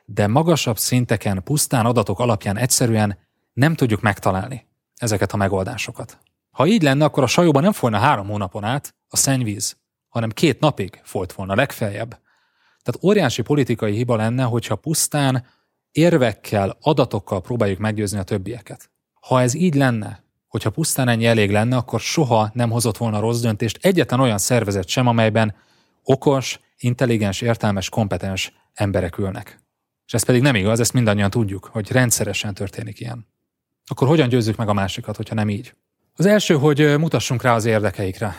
De 0.06 0.28
magasabb 0.28 0.78
szinteken, 0.78 1.44
pusztán 1.44 1.86
adatok 1.86 2.20
alapján 2.20 2.58
egyszerűen 2.58 3.18
nem 3.54 3.76
tudjuk 3.76 4.02
megtalálni 4.02 4.68
ezeket 4.96 5.32
a 5.32 5.38
megoldásokat. 5.38 6.20
Ha 6.52 6.68
így 6.68 6.82
lenne, 6.82 7.06
akkor 7.06 7.24
a 7.24 7.28
sajóban 7.28 7.64
nem 7.64 7.72
folyna 7.72 7.98
három 7.98 8.28
hónapon 8.28 8.64
át 8.64 8.96
a 9.08 9.18
szennyvíz, 9.18 9.78
hanem 10.08 10.30
két 10.30 10.60
napig 10.60 11.02
folyt 11.04 11.34
volna 11.34 11.56
legfeljebb. 11.56 12.10
Tehát 12.84 13.04
óriási 13.04 13.42
politikai 13.42 13.96
hiba 13.96 14.16
lenne, 14.16 14.44
hogyha 14.44 14.76
pusztán 14.76 15.46
érvekkel, 15.92 16.78
adatokkal 16.82 17.42
próbáljuk 17.42 17.80
meggyőzni 17.80 18.20
a 18.20 18.24
többieket. 18.24 18.90
Ha 19.20 19.42
ez 19.42 19.54
így 19.54 19.76
lenne, 19.76 20.24
hogyha 20.48 20.70
pusztán 20.70 21.08
ennyi 21.08 21.26
elég 21.26 21.52
lenne, 21.52 21.76
akkor 21.76 22.00
soha 22.00 22.50
nem 22.54 22.70
hozott 22.70 22.98
volna 22.98 23.20
rossz 23.20 23.42
döntést 23.42 23.86
egyetlen 23.86 24.20
olyan 24.20 24.38
szervezet 24.38 24.88
sem, 24.88 25.08
amelyben 25.08 25.56
okos, 26.04 26.60
intelligens, 26.78 27.42
értelmes, 27.42 27.90
kompetens 27.90 28.54
emberek 28.74 29.18
ülnek. 29.18 29.60
És 30.06 30.14
ez 30.14 30.24
pedig 30.24 30.42
nem 30.42 30.56
igaz, 30.56 30.80
ezt 30.80 30.94
mindannyian 30.94 31.30
tudjuk, 31.30 31.70
hogy 31.72 31.92
rendszeresen 31.92 32.54
történik 32.54 33.00
ilyen. 33.00 33.28
Akkor 33.86 34.08
hogyan 34.08 34.30
győzzük 34.30 34.56
meg 34.56 34.70
a 34.70 34.74
másikat, 34.74 35.16
hogyha 35.16 35.36
nem 35.36 35.50
így? 35.50 35.74
Az 36.16 36.26
első, 36.26 36.56
hogy 36.56 36.98
mutassunk 36.98 37.42
rá 37.42 37.56
az 37.56 37.66
érdekeikre. 37.66 38.36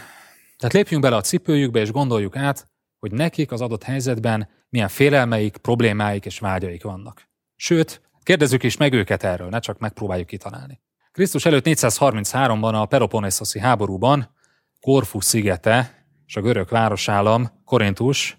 Tehát 0.56 0.72
lépjünk 0.72 1.02
bele 1.02 1.16
a 1.16 1.20
cipőjükbe, 1.20 1.80
és 1.80 1.90
gondoljuk 1.90 2.36
át, 2.36 2.68
hogy 2.98 3.12
nekik 3.12 3.52
az 3.52 3.60
adott 3.60 3.82
helyzetben 3.82 4.48
milyen 4.68 4.88
félelmeik, 4.88 5.56
problémáik 5.56 6.24
és 6.24 6.38
vágyaik 6.38 6.82
vannak. 6.82 7.30
Sőt, 7.64 8.02
kérdezzük 8.22 8.62
is 8.62 8.76
meg 8.76 8.92
őket 8.92 9.22
erről, 9.22 9.48
ne 9.48 9.58
csak 9.58 9.78
megpróbáljuk 9.78 10.26
kitalálni. 10.26 10.80
Krisztus 11.12 11.44
előtt 11.44 11.64
433-ban 11.66 12.80
a 12.80 12.86
Peloponnesoszi 12.86 13.58
háborúban 13.58 14.34
Korfu 14.80 15.20
szigete 15.20 16.06
és 16.26 16.36
a 16.36 16.40
görög 16.40 16.68
városállam, 16.68 17.62
Korintus, 17.64 18.38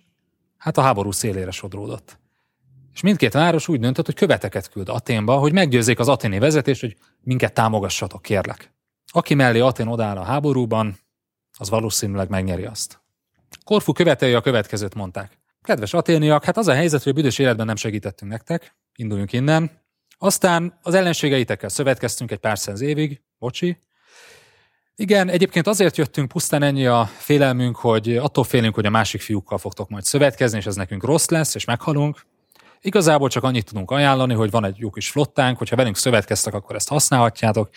hát 0.57 0.77
a 0.77 0.81
háború 0.81 1.11
szélére 1.11 1.51
sodródott. 1.51 2.19
És 2.93 3.01
mindkét 3.01 3.33
város 3.33 3.67
úgy 3.67 3.79
döntött, 3.79 4.05
hogy 4.05 4.15
követeket 4.15 4.69
küld 4.69 4.89
Aténba, 4.89 5.37
hogy 5.37 5.53
meggyőzzék 5.53 5.99
az 5.99 6.09
aténi 6.09 6.39
vezetést, 6.39 6.81
hogy 6.81 6.97
minket 7.21 7.53
támogassatok, 7.53 8.21
kérlek. 8.21 8.73
Aki 9.11 9.33
mellé 9.33 9.59
Atén 9.59 9.87
odáll 9.87 10.17
a 10.17 10.23
háborúban, 10.23 10.97
az 11.57 11.69
valószínűleg 11.69 12.29
megnyeri 12.29 12.65
azt. 12.65 13.01
Korfu 13.63 13.93
követői 13.93 14.33
a 14.33 14.41
következőt 14.41 14.95
mondták. 14.95 15.37
Kedves 15.61 15.93
aténiak, 15.93 16.43
hát 16.43 16.57
az 16.57 16.67
a 16.67 16.73
helyzet, 16.73 17.03
hogy 17.03 17.11
a 17.11 17.15
büdös 17.15 17.39
életben 17.39 17.65
nem 17.65 17.75
segítettünk 17.75 18.31
nektek, 18.31 18.75
induljunk 18.95 19.33
innen. 19.33 19.71
Aztán 20.17 20.79
az 20.81 20.93
ellenségeitekkel 20.93 21.69
szövetkeztünk 21.69 22.31
egy 22.31 22.37
pár 22.37 22.59
száz 22.59 22.81
évig, 22.81 23.21
bocsi. 23.37 23.77
Igen, 24.95 25.29
egyébként 25.29 25.67
azért 25.67 25.97
jöttünk 25.97 26.27
pusztán 26.27 26.63
ennyi 26.63 26.85
a 26.85 27.05
félelmünk, 27.05 27.75
hogy 27.75 28.17
attól 28.17 28.43
félünk, 28.43 28.75
hogy 28.75 28.85
a 28.85 28.89
másik 28.89 29.21
fiúkkal 29.21 29.57
fogtok 29.57 29.89
majd 29.89 30.03
szövetkezni, 30.03 30.57
és 30.57 30.65
ez 30.65 30.75
nekünk 30.75 31.03
rossz 31.03 31.27
lesz, 31.27 31.55
és 31.55 31.65
meghalunk. 31.65 32.25
Igazából 32.81 33.29
csak 33.29 33.43
annyit 33.43 33.65
tudunk 33.65 33.91
ajánlani, 33.91 34.33
hogy 34.33 34.51
van 34.51 34.65
egy 34.65 34.77
jó 34.77 34.89
kis 34.89 35.09
flottánk, 35.09 35.57
hogyha 35.57 35.75
velünk 35.75 35.97
szövetkeztek, 35.97 36.53
akkor 36.53 36.75
ezt 36.75 36.89
használhatjátok, 36.89 37.69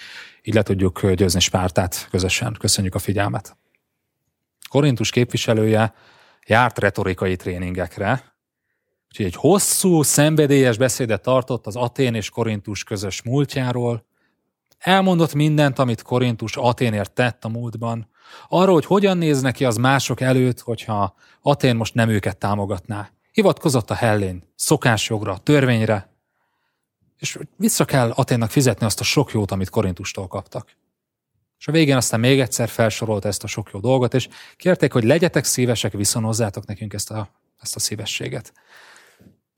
így 0.42 0.54
le 0.54 0.62
tudjuk 0.62 1.10
győzni 1.10 1.40
Spártát 1.40 2.08
közösen. 2.10 2.56
Köszönjük 2.58 2.94
a 2.94 2.98
figyelmet. 2.98 3.56
Korintus 4.68 5.10
képviselője 5.10 5.94
járt 6.46 6.78
retorikai 6.78 7.36
tréningekre, 7.36 8.35
úgyhogy 9.16 9.34
egy 9.34 9.40
hosszú, 9.50 10.02
szenvedélyes 10.02 10.76
beszédet 10.76 11.22
tartott 11.22 11.66
az 11.66 11.76
Atén 11.76 12.14
és 12.14 12.30
Korintus 12.30 12.84
közös 12.84 13.22
múltjáról, 13.22 14.04
elmondott 14.78 15.34
mindent, 15.34 15.78
amit 15.78 16.02
Korintus 16.02 16.56
Aténért 16.56 17.12
tett 17.12 17.44
a 17.44 17.48
múltban, 17.48 18.08
arról, 18.48 18.74
hogy 18.74 18.84
hogyan 18.84 19.18
néz 19.18 19.40
neki 19.40 19.64
az 19.64 19.76
mások 19.76 20.20
előtt, 20.20 20.60
hogyha 20.60 21.14
Atén 21.42 21.76
most 21.76 21.94
nem 21.94 22.08
őket 22.08 22.36
támogatná. 22.36 23.10
Hivatkozott 23.32 23.90
a 23.90 23.94
hellén, 23.94 24.52
szokásjogra, 24.54 25.38
törvényre, 25.38 26.14
és 27.18 27.38
vissza 27.56 27.84
kell 27.84 28.10
Aténnak 28.10 28.50
fizetni 28.50 28.86
azt 28.86 29.00
a 29.00 29.04
sok 29.04 29.32
jót, 29.32 29.50
amit 29.50 29.70
Korintustól 29.70 30.26
kaptak. 30.26 30.76
És 31.58 31.68
a 31.68 31.72
végén 31.72 31.96
aztán 31.96 32.20
még 32.20 32.40
egyszer 32.40 32.68
felsorolt 32.68 33.24
ezt 33.24 33.44
a 33.44 33.46
sok 33.46 33.70
jó 33.72 33.80
dolgot, 33.80 34.14
és 34.14 34.28
kérték, 34.56 34.92
hogy 34.92 35.04
legyetek 35.04 35.44
szívesek, 35.44 35.92
viszonozzátok 35.92 36.66
nekünk 36.66 36.92
ezt 36.92 37.10
a, 37.10 37.28
ezt 37.60 37.76
a 37.76 37.78
szívességet. 37.78 38.52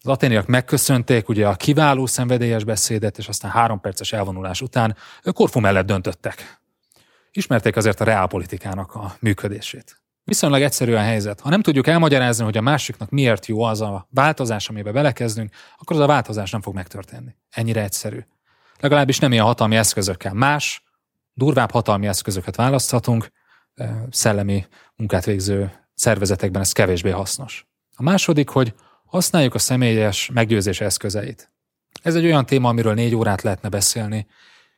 Az 0.02 0.10
aténiak 0.10 0.46
megköszönték 0.46 1.28
ugye 1.28 1.48
a 1.48 1.54
kiváló 1.54 2.06
szenvedélyes 2.06 2.64
beszédet, 2.64 3.18
és 3.18 3.28
aztán 3.28 3.50
három 3.50 3.80
perces 3.80 4.12
elvonulás 4.12 4.60
után 4.60 4.96
Korfu 5.32 5.60
mellett 5.60 5.86
döntöttek. 5.86 6.60
Ismerték 7.30 7.76
azért 7.76 8.00
a 8.00 8.04
reálpolitikának 8.04 8.94
a 8.94 9.16
működését. 9.20 10.02
Viszonylag 10.24 10.62
egyszerű 10.62 10.94
a 10.94 10.98
helyzet. 10.98 11.40
Ha 11.40 11.48
nem 11.48 11.62
tudjuk 11.62 11.86
elmagyarázni, 11.86 12.44
hogy 12.44 12.56
a 12.56 12.60
másiknak 12.60 13.10
miért 13.10 13.46
jó 13.46 13.62
az 13.62 13.80
a 13.80 14.08
változás, 14.10 14.68
amiben 14.68 14.92
belekezdünk, 14.92 15.54
akkor 15.78 15.96
az 15.96 16.02
a 16.02 16.06
változás 16.06 16.50
nem 16.50 16.60
fog 16.60 16.74
megtörténni. 16.74 17.36
Ennyire 17.50 17.82
egyszerű. 17.82 18.18
Legalábbis 18.80 19.18
nem 19.18 19.32
ilyen 19.32 19.44
hatalmi 19.44 19.76
eszközökkel. 19.76 20.32
Más, 20.32 20.82
durvább 21.32 21.70
hatalmi 21.70 22.06
eszközöket 22.06 22.56
választhatunk, 22.56 23.28
szellemi 24.10 24.66
munkát 24.96 25.24
végző 25.24 25.72
szervezetekben 25.94 26.62
ez 26.62 26.72
kevésbé 26.72 27.10
hasznos. 27.10 27.66
A 27.96 28.02
második, 28.02 28.48
hogy 28.48 28.74
használjuk 29.08 29.54
a 29.54 29.58
személyes 29.58 30.30
meggyőzés 30.32 30.80
eszközeit. 30.80 31.50
Ez 32.02 32.14
egy 32.14 32.24
olyan 32.24 32.46
téma, 32.46 32.68
amiről 32.68 32.94
négy 32.94 33.14
órát 33.14 33.42
lehetne 33.42 33.68
beszélni, 33.68 34.26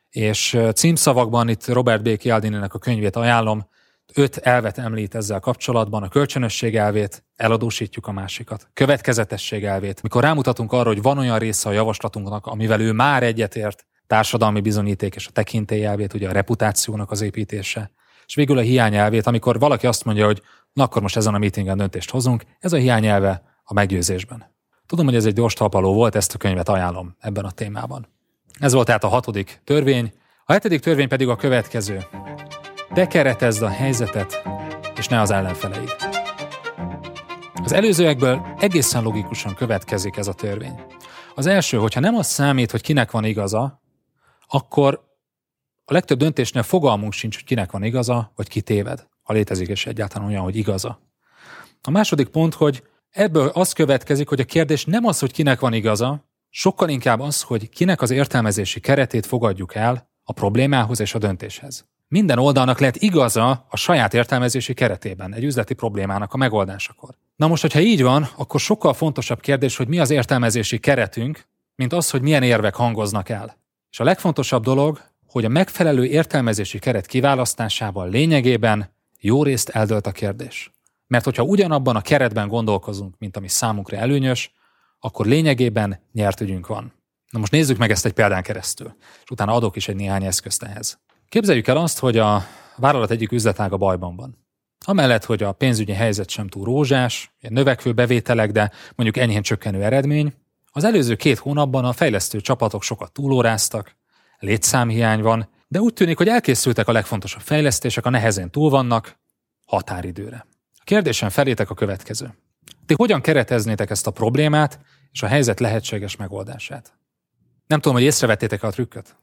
és 0.09 0.57
címszavakban 0.73 1.49
itt 1.49 1.67
Robert 1.67 2.03
B. 2.03 2.17
Cialdini-nek 2.17 2.73
a 2.73 2.79
könyvét 2.79 3.15
ajánlom, 3.15 3.69
öt 4.13 4.37
elvet 4.37 4.77
említ 4.77 5.15
ezzel 5.15 5.39
kapcsolatban, 5.39 6.03
a 6.03 6.07
kölcsönösség 6.07 6.75
elvét, 6.75 7.23
eladósítjuk 7.35 8.07
a 8.07 8.11
másikat, 8.11 8.69
következetesség 8.73 9.63
elvét, 9.63 10.01
mikor 10.01 10.23
rámutatunk 10.23 10.71
arra, 10.71 10.87
hogy 10.87 11.01
van 11.01 11.17
olyan 11.17 11.39
része 11.39 11.69
a 11.69 11.71
javaslatunknak, 11.71 12.45
amivel 12.45 12.81
ő 12.81 12.91
már 12.91 13.23
egyetért, 13.23 13.85
társadalmi 14.07 14.61
bizonyíték 14.61 15.15
és 15.15 15.27
a 15.27 15.31
tekintélyelvét, 15.31 16.13
ugye 16.13 16.29
a 16.29 16.31
reputációnak 16.31 17.11
az 17.11 17.21
építése, 17.21 17.91
és 18.25 18.35
végül 18.35 18.57
a 18.57 18.61
hiányelvét, 18.61 19.27
amikor 19.27 19.59
valaki 19.59 19.87
azt 19.87 20.03
mondja, 20.03 20.25
hogy 20.25 20.41
na 20.73 20.83
akkor 20.83 21.01
most 21.01 21.15
ezen 21.15 21.33
a 21.33 21.37
meetingen 21.37 21.77
döntést 21.77 22.09
hozunk, 22.09 22.43
ez 22.59 22.73
a 22.73 22.77
hiányelve 22.77 23.50
a 23.71 23.73
meggyőzésben. 23.73 24.55
Tudom, 24.85 25.05
hogy 25.05 25.15
ez 25.15 25.25
egy 25.25 25.33
gyors 25.33 25.53
talpaló 25.53 25.93
volt, 25.93 26.15
ezt 26.15 26.33
a 26.33 26.37
könyvet 26.37 26.69
ajánlom 26.69 27.15
ebben 27.19 27.45
a 27.45 27.51
témában. 27.51 28.07
Ez 28.59 28.73
volt 28.73 28.85
tehát 28.85 29.03
a 29.03 29.07
hatodik 29.07 29.61
törvény. 29.63 30.13
A 30.45 30.51
hetedik 30.51 30.79
törvény 30.79 31.07
pedig 31.07 31.27
a 31.27 31.35
következő. 31.35 32.03
Te 32.93 33.07
keretezd 33.07 33.61
a 33.61 33.69
helyzetet, 33.69 34.41
és 34.97 35.07
ne 35.07 35.21
az 35.21 35.31
ellenfeleid. 35.31 35.95
Az 37.63 37.71
előzőekből 37.71 38.55
egészen 38.59 39.03
logikusan 39.03 39.55
következik 39.55 40.17
ez 40.17 40.27
a 40.27 40.33
törvény. 40.33 40.81
Az 41.35 41.45
első, 41.45 41.77
hogyha 41.77 41.99
nem 41.99 42.15
az 42.15 42.27
számít, 42.27 42.71
hogy 42.71 42.81
kinek 42.81 43.11
van 43.11 43.23
igaza, 43.23 43.81
akkor 44.47 45.03
a 45.85 45.93
legtöbb 45.93 46.17
döntésnél 46.17 46.63
fogalmunk 46.63 47.13
sincs, 47.13 47.35
hogy 47.35 47.45
kinek 47.45 47.71
van 47.71 47.83
igaza, 47.83 48.31
vagy 48.35 48.47
ki 48.47 48.61
téved, 48.61 49.07
ha 49.23 49.33
létezik 49.33 49.67
és 49.67 49.85
egyáltalán 49.85 50.27
olyan, 50.27 50.43
hogy 50.43 50.55
igaza. 50.55 50.99
A 51.81 51.91
második 51.91 52.27
pont, 52.27 52.53
hogy 52.53 52.83
ebből 53.11 53.47
az 53.47 53.73
következik, 53.73 54.27
hogy 54.27 54.39
a 54.39 54.43
kérdés 54.45 54.85
nem 54.85 55.05
az, 55.05 55.19
hogy 55.19 55.31
kinek 55.31 55.59
van 55.59 55.73
igaza, 55.73 56.25
sokkal 56.49 56.89
inkább 56.89 57.19
az, 57.19 57.41
hogy 57.41 57.69
kinek 57.69 58.01
az 58.01 58.11
értelmezési 58.11 58.79
keretét 58.79 59.25
fogadjuk 59.25 59.75
el 59.75 60.09
a 60.23 60.33
problémához 60.33 60.99
és 60.99 61.13
a 61.13 61.17
döntéshez. 61.19 61.85
Minden 62.07 62.39
oldalnak 62.39 62.79
lehet 62.79 62.95
igaza 62.95 63.65
a 63.69 63.77
saját 63.77 64.13
értelmezési 64.13 64.73
keretében, 64.73 65.33
egy 65.33 65.43
üzleti 65.43 65.73
problémának 65.73 66.33
a 66.33 66.37
megoldásakor. 66.37 67.15
Na 67.35 67.47
most, 67.47 67.61
hogyha 67.61 67.79
így 67.79 68.01
van, 68.01 68.29
akkor 68.35 68.59
sokkal 68.59 68.93
fontosabb 68.93 69.39
kérdés, 69.39 69.77
hogy 69.77 69.87
mi 69.87 69.99
az 69.99 70.09
értelmezési 70.09 70.77
keretünk, 70.77 71.47
mint 71.75 71.93
az, 71.93 72.09
hogy 72.09 72.21
milyen 72.21 72.43
érvek 72.43 72.75
hangoznak 72.75 73.29
el. 73.29 73.57
És 73.89 73.99
a 73.99 74.03
legfontosabb 74.03 74.63
dolog, 74.63 75.01
hogy 75.27 75.45
a 75.45 75.49
megfelelő 75.49 76.05
értelmezési 76.05 76.79
keret 76.79 77.05
kiválasztásával 77.05 78.09
lényegében 78.09 78.93
jó 79.19 79.43
részt 79.43 79.69
eldölt 79.69 80.07
a 80.07 80.11
kérdés. 80.11 80.71
Mert 81.11 81.23
hogyha 81.23 81.43
ugyanabban 81.43 81.95
a 81.95 82.01
keretben 82.01 82.47
gondolkozunk, 82.47 83.15
mint 83.17 83.37
ami 83.37 83.47
számunkra 83.47 83.97
előnyös, 83.97 84.51
akkor 84.99 85.25
lényegében 85.25 85.99
nyert 86.11 86.41
ügyünk 86.41 86.67
van. 86.67 86.93
Na 87.29 87.39
most 87.39 87.51
nézzük 87.51 87.77
meg 87.77 87.91
ezt 87.91 88.05
egy 88.05 88.11
példán 88.11 88.43
keresztül, 88.43 88.95
és 89.23 89.29
utána 89.31 89.53
adok 89.53 89.75
is 89.75 89.87
egy 89.87 89.95
néhány 89.95 90.25
eszközt 90.25 90.63
ehhez. 90.63 90.99
Képzeljük 91.29 91.67
el 91.67 91.77
azt, 91.77 91.99
hogy 91.99 92.17
a 92.17 92.43
vállalat 92.75 93.11
egyik 93.11 93.31
üzletága 93.31 93.77
bajban 93.77 94.15
van. 94.15 94.37
Amellett, 94.85 95.25
hogy 95.25 95.43
a 95.43 95.51
pénzügyi 95.51 95.93
helyzet 95.93 96.29
sem 96.29 96.47
túl 96.47 96.65
rózsás, 96.65 97.33
növekvő 97.39 97.93
bevételek, 97.93 98.51
de 98.51 98.71
mondjuk 98.95 99.23
enyhén 99.23 99.41
csökkenő 99.41 99.83
eredmény, 99.83 100.33
az 100.71 100.83
előző 100.83 101.15
két 101.15 101.37
hónapban 101.37 101.85
a 101.85 101.93
fejlesztő 101.93 102.41
csapatok 102.41 102.83
sokat 102.83 103.11
túlóráztak, 103.11 103.95
létszámhiány 104.39 105.21
van, 105.21 105.49
de 105.67 105.79
úgy 105.79 105.93
tűnik, 105.93 106.17
hogy 106.17 106.27
elkészültek 106.27 106.87
a 106.87 106.91
legfontosabb 106.91 107.41
fejlesztések, 107.41 108.05
a 108.05 108.09
nehezen 108.09 108.51
túl 108.51 108.69
vannak, 108.69 109.19
határidőre. 109.65 110.49
A 110.81 110.83
kérdésem 110.83 111.29
felétek 111.29 111.69
a 111.69 111.73
következő. 111.73 112.33
Ti 112.85 112.93
hogyan 112.97 113.21
kereteznétek 113.21 113.89
ezt 113.89 114.07
a 114.07 114.11
problémát 114.11 114.79
és 115.11 115.23
a 115.23 115.27
helyzet 115.27 115.59
lehetséges 115.59 116.15
megoldását? 116.15 116.93
Nem 117.67 117.79
tudom, 117.79 117.97
hogy 117.97 118.05
észrevettétek 118.05 118.63
a 118.63 118.69
trükköt. 118.69 119.15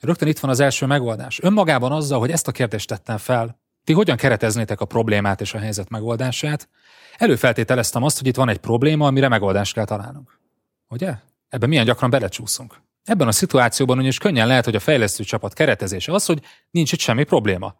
Rögtön 0.00 0.28
itt 0.28 0.38
van 0.38 0.50
az 0.50 0.60
első 0.60 0.86
megoldás. 0.86 1.42
Önmagában 1.42 1.92
azzal, 1.92 2.18
hogy 2.18 2.30
ezt 2.30 2.48
a 2.48 2.52
kérdést 2.52 2.88
tettem 2.88 3.18
fel, 3.18 3.60
ti 3.84 3.92
hogyan 3.92 4.16
kereteznétek 4.16 4.80
a 4.80 4.84
problémát 4.84 5.40
és 5.40 5.54
a 5.54 5.58
helyzet 5.58 5.88
megoldását, 5.88 6.68
előfeltételeztem 7.16 8.02
azt, 8.02 8.18
hogy 8.18 8.26
itt 8.26 8.36
van 8.36 8.48
egy 8.48 8.58
probléma, 8.58 9.06
amire 9.06 9.28
megoldást 9.28 9.74
kell 9.74 9.84
találnunk. 9.84 10.40
Ugye? 10.88 11.14
Ebben 11.48 11.68
milyen 11.68 11.84
gyakran 11.84 12.10
belecsúszunk. 12.10 12.80
Ebben 13.04 13.28
a 13.28 13.32
szituációban 13.32 13.96
ugyanis 13.96 14.18
könnyen 14.18 14.46
lehet, 14.46 14.64
hogy 14.64 14.74
a 14.74 14.80
fejlesztő 14.80 15.24
csapat 15.24 15.52
keretezése 15.52 16.12
az, 16.12 16.26
hogy 16.26 16.42
nincs 16.70 16.92
itt 16.92 16.98
semmi 16.98 17.24
probléma. 17.24 17.76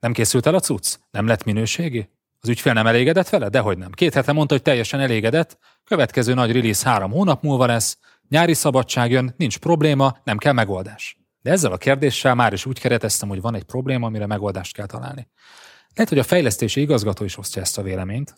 Nem 0.00 0.12
készült 0.12 0.46
el 0.46 0.54
a 0.54 0.60
cucc? 0.60 0.94
Nem 1.10 1.26
lett 1.26 1.44
minőségi? 1.44 2.08
Az 2.46 2.52
ügyfél 2.52 2.72
nem 2.72 2.86
elégedett 2.86 3.28
vele? 3.28 3.48
Dehogy 3.48 3.78
nem. 3.78 3.90
Két 3.90 4.14
hete 4.14 4.32
mondta, 4.32 4.54
hogy 4.54 4.62
teljesen 4.62 5.00
elégedett, 5.00 5.58
következő 5.84 6.34
nagy 6.34 6.52
release 6.52 6.88
három 6.88 7.10
hónap 7.10 7.42
múlva 7.42 7.66
lesz, 7.66 7.98
nyári 8.28 8.54
szabadság 8.54 9.10
jön, 9.10 9.34
nincs 9.36 9.58
probléma, 9.58 10.16
nem 10.24 10.36
kell 10.36 10.52
megoldás. 10.52 11.18
De 11.42 11.50
ezzel 11.50 11.72
a 11.72 11.76
kérdéssel 11.76 12.34
már 12.34 12.52
is 12.52 12.66
úgy 12.66 12.80
kereteztem, 12.80 13.28
hogy 13.28 13.40
van 13.40 13.54
egy 13.54 13.62
probléma, 13.62 14.06
amire 14.06 14.26
megoldást 14.26 14.74
kell 14.74 14.86
találni. 14.86 15.28
Lehet, 15.94 16.08
hogy 16.08 16.18
a 16.18 16.22
fejlesztési 16.22 16.80
igazgató 16.80 17.24
is 17.24 17.38
osztja 17.38 17.62
ezt 17.62 17.78
a 17.78 17.82
véleményt. 17.82 18.34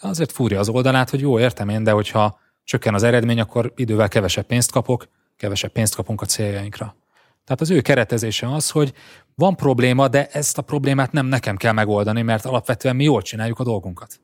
Azért 0.00 0.32
fúrja 0.32 0.58
az 0.58 0.68
oldalát, 0.68 1.10
hogy 1.10 1.20
jó, 1.20 1.38
értem 1.38 1.68
én, 1.68 1.82
de 1.84 1.90
hogyha 1.90 2.38
csökken 2.64 2.94
az 2.94 3.02
eredmény, 3.02 3.40
akkor 3.40 3.72
idővel 3.76 4.08
kevesebb 4.08 4.46
pénzt 4.46 4.70
kapok, 4.70 5.08
kevesebb 5.36 5.72
pénzt 5.72 5.94
kapunk 5.94 6.20
a 6.20 6.26
céljainkra. 6.26 6.96
Tehát 7.44 7.60
az 7.60 7.70
ő 7.70 7.80
keretezése 7.80 8.54
az, 8.54 8.70
hogy 8.70 8.92
van 9.34 9.56
probléma, 9.56 10.08
de 10.08 10.26
ezt 10.26 10.58
a 10.58 10.62
problémát 10.62 11.12
nem 11.12 11.26
nekem 11.26 11.56
kell 11.56 11.72
megoldani, 11.72 12.22
mert 12.22 12.44
alapvetően 12.44 12.96
mi 12.96 13.04
jól 13.04 13.22
csináljuk 13.22 13.58
a 13.58 13.64
dolgunkat. 13.64 14.20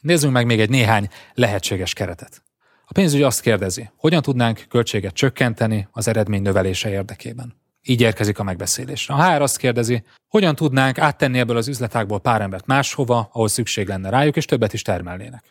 Nézzünk 0.00 0.32
meg 0.32 0.46
még 0.46 0.60
egy 0.60 0.70
néhány 0.70 1.08
lehetséges 1.34 1.92
keretet. 1.92 2.42
A 2.86 2.92
pénzügy 2.92 3.22
azt 3.22 3.40
kérdezi, 3.40 3.90
hogyan 3.96 4.22
tudnánk 4.22 4.64
költséget 4.68 5.14
csökkenteni 5.14 5.88
az 5.90 6.08
eredmény 6.08 6.42
növelése 6.42 6.90
érdekében. 6.90 7.60
Így 7.82 8.00
érkezik 8.00 8.38
a 8.38 8.42
megbeszélésre. 8.42 9.14
A 9.14 9.24
HR 9.24 9.42
azt 9.42 9.56
kérdezi, 9.56 10.04
hogyan 10.28 10.54
tudnánk 10.54 10.98
áttenni 10.98 11.38
ebből 11.38 11.56
az 11.56 11.68
üzletágból 11.68 12.20
pár 12.20 12.40
embert 12.40 12.66
máshova, 12.66 13.28
ahol 13.32 13.48
szükség 13.48 13.88
lenne 13.88 14.10
rájuk, 14.10 14.36
és 14.36 14.44
többet 14.44 14.72
is 14.72 14.82
termelnének. 14.82 15.44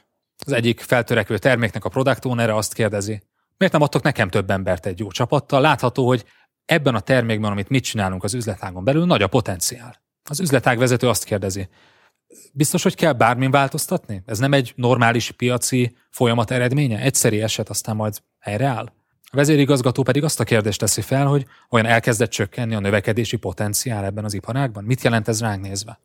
Az 0.45 0.51
egyik 0.51 0.79
feltörekvő 0.79 1.37
terméknek 1.37 1.85
a 1.85 1.89
product 1.89 2.25
owner 2.25 2.49
azt 2.49 2.73
kérdezi, 2.73 3.21
miért 3.57 3.73
nem 3.73 3.81
adtok 3.81 4.01
nekem 4.01 4.29
több 4.29 4.49
embert 4.49 4.85
egy 4.85 4.99
jó 4.99 5.11
csapattal? 5.11 5.61
Látható, 5.61 6.07
hogy 6.07 6.25
ebben 6.65 6.95
a 6.95 6.99
termékben, 6.99 7.51
amit 7.51 7.69
mit 7.69 7.83
csinálunk 7.83 8.23
az 8.23 8.33
üzletágon 8.33 8.83
belül, 8.83 9.05
nagy 9.05 9.21
a 9.21 9.27
potenciál. 9.27 10.01
Az 10.29 10.39
üzletág 10.39 10.77
vezető 10.77 11.09
azt 11.09 11.23
kérdezi, 11.23 11.69
biztos, 12.53 12.83
hogy 12.83 12.95
kell 12.95 13.13
bármin 13.13 13.51
változtatni? 13.51 14.21
Ez 14.25 14.39
nem 14.39 14.53
egy 14.53 14.73
normális 14.75 15.31
piaci 15.31 15.95
folyamat 16.09 16.51
eredménye? 16.51 16.99
Egyszeri 16.99 17.41
eset, 17.41 17.69
aztán 17.69 17.95
majd 17.95 18.21
helyreáll? 18.39 18.85
A 19.23 19.35
vezérigazgató 19.35 20.03
pedig 20.03 20.23
azt 20.23 20.39
a 20.39 20.43
kérdést 20.43 20.79
teszi 20.79 21.01
fel, 21.01 21.25
hogy 21.25 21.45
olyan 21.69 21.85
elkezdett 21.85 22.29
csökkenni 22.29 22.75
a 22.75 22.79
növekedési 22.79 23.37
potenciál 23.37 24.05
ebben 24.05 24.23
az 24.23 24.33
iparágban? 24.33 24.83
Mit 24.83 25.01
jelent 25.01 25.27
ez 25.27 25.41
ránk 25.41 25.61
nézve? 25.61 25.99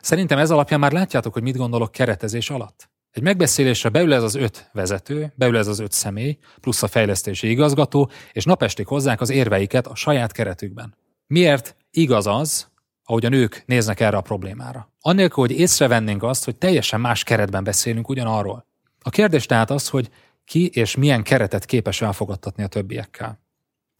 Szerintem 0.00 0.38
ez 0.38 0.50
alapján 0.50 0.80
már 0.80 0.92
látjátok, 0.92 1.32
hogy 1.32 1.42
mit 1.42 1.56
gondolok 1.56 1.92
keretezés 1.92 2.50
alatt. 2.50 2.90
Egy 3.10 3.22
megbeszélésre 3.22 3.88
beül 3.88 4.14
ez 4.14 4.22
az 4.22 4.34
öt 4.34 4.70
vezető, 4.72 5.32
beül 5.36 5.56
ez 5.56 5.66
az 5.66 5.78
öt 5.78 5.92
személy, 5.92 6.38
plusz 6.60 6.82
a 6.82 6.88
fejlesztési 6.88 7.50
igazgató, 7.50 8.10
és 8.32 8.44
napestig 8.44 8.86
hozzák 8.86 9.20
az 9.20 9.30
érveiket 9.30 9.86
a 9.86 9.94
saját 9.94 10.32
keretükben. 10.32 10.96
Miért 11.26 11.76
igaz 11.90 12.26
az, 12.26 12.68
ahogy 13.04 13.24
a 13.24 13.28
nők 13.28 13.62
néznek 13.66 14.00
erre 14.00 14.16
a 14.16 14.20
problémára? 14.20 14.92
Annélkül, 15.00 15.46
hogy 15.46 15.58
észrevennénk 15.58 16.22
azt, 16.22 16.44
hogy 16.44 16.56
teljesen 16.56 17.00
más 17.00 17.22
keretben 17.22 17.64
beszélünk 17.64 18.08
ugyanarról. 18.08 18.66
A 19.00 19.10
kérdés 19.10 19.46
tehát 19.46 19.70
az, 19.70 19.88
hogy 19.88 20.10
ki 20.44 20.66
és 20.66 20.96
milyen 20.96 21.22
keretet 21.22 21.64
képes 21.64 22.00
elfogadtatni 22.00 22.62
a 22.62 22.66
többiekkel. 22.66 23.40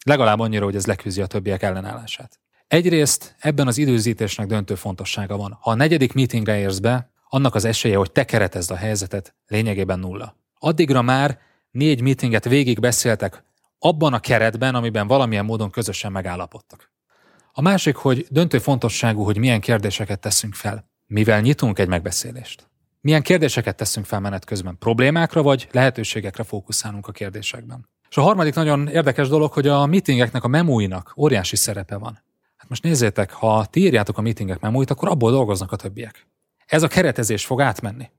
Legalább 0.05 0.40
annyira, 0.40 0.64
hogy 0.64 0.76
ez 0.76 0.86
leküzdi 0.86 1.20
a 1.20 1.26
többiek 1.26 1.62
ellenállását. 1.62 2.40
Egyrészt 2.66 3.35
ebben 3.39 3.66
az 3.66 3.78
időzítésnek 3.78 4.47
döntő 4.47 4.74
fontossága 4.74 5.36
van. 5.36 5.59
Ha 5.60 5.70
a 5.70 5.74
negyedik 5.74 6.12
meetingre 6.12 6.59
érsz 6.59 6.78
be, 6.78 7.10
annak 7.28 7.55
az 7.55 7.64
esélye, 7.64 7.96
hogy 7.96 8.12
te 8.12 8.24
keretezd 8.24 8.70
a 8.70 8.76
helyzetet, 8.76 9.34
lényegében 9.46 9.98
nulla. 9.98 10.36
Addigra 10.59 11.02
már 11.02 11.38
négy 11.70 12.00
meetinget 12.00 12.44
végig 12.44 12.80
beszéltek 12.80 13.44
abban 13.78 14.12
a 14.12 14.20
keretben, 14.20 14.74
amiben 14.74 15.06
valamilyen 15.06 15.44
módon 15.44 15.70
közösen 15.70 16.12
megállapodtak. 16.12 16.92
A 17.52 17.60
másik, 17.60 17.96
hogy 17.96 18.26
döntő 18.30 18.59
fontosságú, 18.59 19.22
hogy 19.22 19.38
milyen 19.38 19.60
kérdéseket 19.60 20.20
teszünk 20.20 20.55
fel. 20.55 20.90
Mivel 21.06 21.40
nyitunk 21.40 21.78
egy 21.78 21.88
megbeszélést? 21.88 22.68
Milyen 23.00 23.22
kérdéseket 23.22 23.76
teszünk 23.76 24.06
fel 24.06 24.20
menet 24.20 24.44
közben? 24.44 24.78
Problémákra 24.78 25.42
vagy 25.42 25.68
lehetőségekre 25.72 26.42
fókuszálunk 26.42 27.06
a 27.06 27.12
kérdésekben? 27.12 27.88
És 28.10 28.16
a 28.16 28.22
harmadik 28.22 28.55
nagyon 28.55 28.88
érdekes 28.88 29.28
dolog, 29.28 29.52
hogy 29.52 29.66
a 29.66 29.86
meetingeknek, 29.86 30.44
a 30.44 30.48
memóinak 30.48 31.14
óriási 31.16 31.56
szerepe 31.56 31.96
van. 31.96 32.22
Hát 32.56 32.68
most 32.68 32.82
nézzétek, 32.82 33.32
ha 33.32 33.64
ti 33.64 33.80
írjátok 33.80 34.18
a 34.18 34.20
meetingek 34.20 34.60
memóit, 34.60 34.90
akkor 34.90 35.09
abból 35.09 35.30
dolgoznak 35.30 35.72
a 35.72 35.76
többiek. 35.76 36.26
Ez 36.69 36.82
a 36.82 36.89
keretezés 36.89 37.45
fog 37.47 37.61
átmenni. 37.61 38.11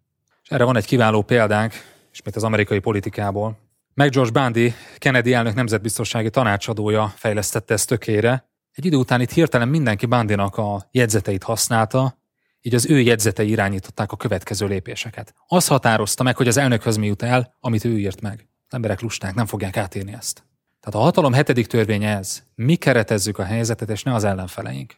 És 0.44 0.50
erre 0.50 0.64
van 0.64 0.78
egy 0.78 0.86
kiváló 0.86 1.22
példánk, 1.22 1.74
ismét 2.12 2.36
az 2.36 2.44
amerikai 2.44 2.80
politikából. 2.80 3.58
Meg 3.94 4.10
George 4.10 4.32
Bundy, 4.32 4.74
Kennedy 4.98 5.34
elnök 5.34 5.54
nemzetbiztonsági 5.54 6.30
tanácsadója 6.30 7.14
fejlesztette 7.16 7.74
ezt 7.74 7.88
tökére. 7.88 8.50
Egy 8.72 8.86
idő 8.86 8.98
után 8.98 9.22
itt 9.22 9.32
hirtelen 9.32 9.68
mindenki 9.68 10.06
Bundynak 10.06 10.58
a 10.58 10.88
jegyzeteit 10.92 11.44
használta, 11.44 12.18
így 12.62 12.76
az 12.76 12.86
ő 12.86 13.00
jegyzetei 13.00 13.50
irányították 13.50 14.12
a 14.12 14.18
következő 14.18 14.68
lépéseket. 14.68 15.34
Az 15.48 15.68
határozta 15.68 16.24
meg, 16.24 16.36
hogy 16.36 16.48
az 16.48 16.58
elnökhöz 16.58 16.98
mi 16.98 17.08
jut 17.08 17.22
el, 17.22 17.56
amit 17.60 17.86
ő 17.86 17.98
írt 17.98 18.22
meg. 18.22 18.48
Az 18.68 18.74
emberek 18.74 19.02
lusták, 19.02 19.34
nem 19.34 19.46
fogják 19.46 19.78
átírni 19.78 20.14
ezt. 20.14 20.44
Tehát 20.80 21.00
a 21.00 21.04
hatalom 21.04 21.34
hetedik 21.34 21.68
törvénye 21.68 22.18
ez. 22.18 22.44
Mi 22.56 22.76
keretezzük 22.76 23.38
a 23.38 23.44
helyzetet, 23.44 23.90
és 23.90 24.04
ne 24.04 24.14
az 24.14 24.24
ellenfeleink. 24.24 24.96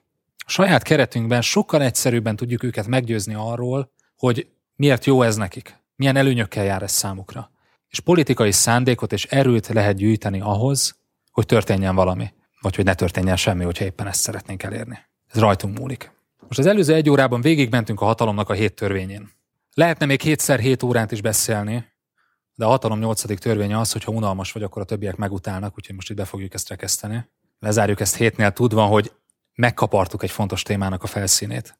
Saját 0.51 0.83
keretünkben 0.83 1.41
sokkal 1.41 1.81
egyszerűbben 1.81 2.35
tudjuk 2.35 2.63
őket 2.63 2.87
meggyőzni 2.87 3.33
arról, 3.33 3.91
hogy 4.15 4.47
miért 4.75 5.05
jó 5.05 5.21
ez 5.21 5.35
nekik, 5.35 5.75
milyen 5.95 6.15
előnyökkel 6.15 6.63
jár 6.63 6.83
ez 6.83 6.91
számukra. 6.91 7.51
És 7.87 7.99
politikai 7.99 8.51
szándékot 8.51 9.13
és 9.13 9.25
erőt 9.25 9.67
lehet 9.67 9.95
gyűjteni 9.95 10.41
ahhoz, 10.41 10.95
hogy 11.31 11.45
történjen 11.45 11.95
valami, 11.95 12.33
vagy 12.61 12.75
hogy 12.75 12.85
ne 12.85 12.93
történjen 12.93 13.35
semmi, 13.35 13.63
hogyha 13.63 13.85
éppen 13.85 14.07
ezt 14.07 14.21
szeretnénk 14.21 14.63
elérni. 14.63 14.99
Ez 15.27 15.39
rajtunk 15.39 15.77
múlik. 15.77 16.11
Most 16.47 16.59
az 16.59 16.65
előző 16.65 16.93
egy 16.93 17.09
órában 17.09 17.41
végigmentünk 17.41 18.01
a 18.01 18.05
hatalomnak 18.05 18.49
a 18.49 18.53
hét 18.53 18.73
törvényén. 18.73 19.31
Lehetne 19.73 20.05
még 20.05 20.21
hétszer 20.21 20.59
hét 20.59 20.83
órát 20.83 21.11
is 21.11 21.21
beszélni, 21.21 21.85
de 22.55 22.65
a 22.65 22.69
hatalom 22.69 22.99
nyolcadik 22.99 23.39
törvénye 23.39 23.79
az, 23.79 23.91
hogy 23.91 24.03
ha 24.03 24.11
unalmas 24.11 24.51
vagy, 24.51 24.63
akkor 24.63 24.81
a 24.81 24.85
többiek 24.85 25.15
megutálnak, 25.15 25.73
úgyhogy 25.77 25.95
most 25.95 26.09
itt 26.09 26.15
be 26.15 26.25
fogjuk 26.25 26.53
ezt 26.53 26.69
rekeszteni. 26.69 27.29
Lezárjuk 27.59 27.99
ezt 27.99 28.15
hétnél 28.15 28.51
tudva, 28.51 28.85
hogy 28.85 29.11
megkapartuk 29.55 30.23
egy 30.23 30.31
fontos 30.31 30.63
témának 30.63 31.03
a 31.03 31.07
felszínét. 31.07 31.79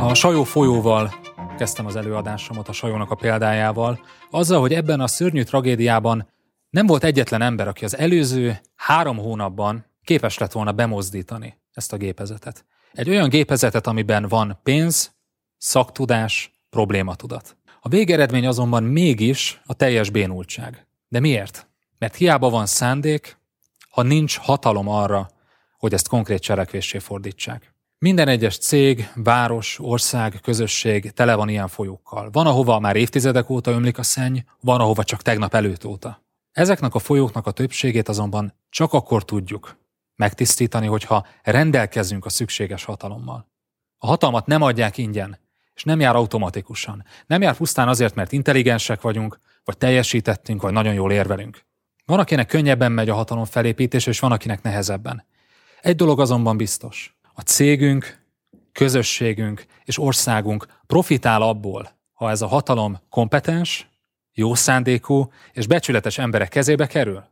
A 0.00 0.14
Sajó 0.14 0.44
folyóval 0.44 1.14
kezdtem 1.56 1.86
az 1.86 1.96
előadásomat, 1.96 2.68
a 2.68 2.72
Sajónak 2.72 3.10
a 3.10 3.14
példájával, 3.14 4.00
azzal, 4.30 4.60
hogy 4.60 4.72
ebben 4.72 5.00
a 5.00 5.06
szörnyű 5.06 5.42
tragédiában 5.42 6.28
nem 6.70 6.86
volt 6.86 7.04
egyetlen 7.04 7.42
ember, 7.42 7.68
aki 7.68 7.84
az 7.84 7.96
előző 7.96 8.60
három 8.74 9.16
hónapban 9.16 9.86
képes 10.04 10.38
lett 10.38 10.52
volna 10.52 10.72
bemozdítani 10.72 11.60
ezt 11.72 11.92
a 11.92 11.96
gépezetet. 11.96 12.64
Egy 12.92 13.08
olyan 13.08 13.28
gépezetet, 13.28 13.86
amiben 13.86 14.28
van 14.28 14.60
pénz, 14.62 15.14
szaktudás, 15.58 16.52
problématudat. 16.70 17.56
A 17.80 17.88
végeredmény 17.88 18.46
azonban 18.46 18.82
mégis 18.82 19.60
a 19.64 19.74
teljes 19.74 20.10
bénultság. 20.10 20.85
De 21.08 21.20
miért? 21.20 21.68
Mert 21.98 22.14
hiába 22.14 22.50
van 22.50 22.66
szándék, 22.66 23.38
ha 23.88 24.02
nincs 24.02 24.38
hatalom 24.38 24.88
arra, 24.88 25.30
hogy 25.78 25.92
ezt 25.92 26.08
konkrét 26.08 26.40
cselekvéssé 26.40 26.98
fordítsák. 26.98 27.74
Minden 27.98 28.28
egyes 28.28 28.58
cég, 28.58 29.10
város, 29.14 29.78
ország, 29.80 30.40
közösség 30.42 31.10
tele 31.10 31.34
van 31.34 31.48
ilyen 31.48 31.68
folyókkal. 31.68 32.30
Van, 32.30 32.46
ahova 32.46 32.78
már 32.78 32.96
évtizedek 32.96 33.50
óta 33.50 33.70
ömlik 33.70 33.98
a 33.98 34.02
szenny, 34.02 34.38
van, 34.60 34.80
ahova 34.80 35.04
csak 35.04 35.22
tegnap 35.22 35.54
előtt 35.54 35.84
óta. 35.84 36.24
Ezeknek 36.52 36.94
a 36.94 36.98
folyóknak 36.98 37.46
a 37.46 37.50
többségét 37.50 38.08
azonban 38.08 38.54
csak 38.70 38.92
akkor 38.92 39.24
tudjuk 39.24 39.78
megtisztítani, 40.16 40.86
hogyha 40.86 41.26
rendelkezünk 41.42 42.24
a 42.24 42.28
szükséges 42.28 42.84
hatalommal. 42.84 43.48
A 43.98 44.06
hatalmat 44.06 44.46
nem 44.46 44.62
adják 44.62 44.98
ingyen, 44.98 45.38
és 45.74 45.84
nem 45.84 46.00
jár 46.00 46.16
automatikusan. 46.16 47.04
Nem 47.26 47.42
jár 47.42 47.56
pusztán 47.56 47.88
azért, 47.88 48.14
mert 48.14 48.32
intelligensek 48.32 49.00
vagyunk, 49.00 49.38
vagy 49.66 49.76
teljesítettünk, 49.76 50.62
vagy 50.62 50.72
nagyon 50.72 50.94
jól 50.94 51.12
érvelünk. 51.12 51.64
Van, 52.04 52.18
akinek 52.18 52.46
könnyebben 52.46 52.92
megy 52.92 53.08
a 53.08 53.14
hatalom 53.14 53.44
felépítés, 53.44 54.06
és 54.06 54.20
van, 54.20 54.32
akinek 54.32 54.62
nehezebben. 54.62 55.24
Egy 55.80 55.96
dolog 55.96 56.20
azonban 56.20 56.56
biztos. 56.56 57.16
A 57.34 57.40
cégünk, 57.40 58.24
közösségünk 58.72 59.66
és 59.84 59.98
országunk 59.98 60.66
profitál 60.86 61.42
abból, 61.42 61.90
ha 62.12 62.30
ez 62.30 62.42
a 62.42 62.46
hatalom 62.46 63.00
kompetens, 63.10 63.88
jó 64.32 64.54
szándékú 64.54 65.32
és 65.52 65.66
becsületes 65.66 66.18
emberek 66.18 66.48
kezébe 66.48 66.86
kerül? 66.86 67.24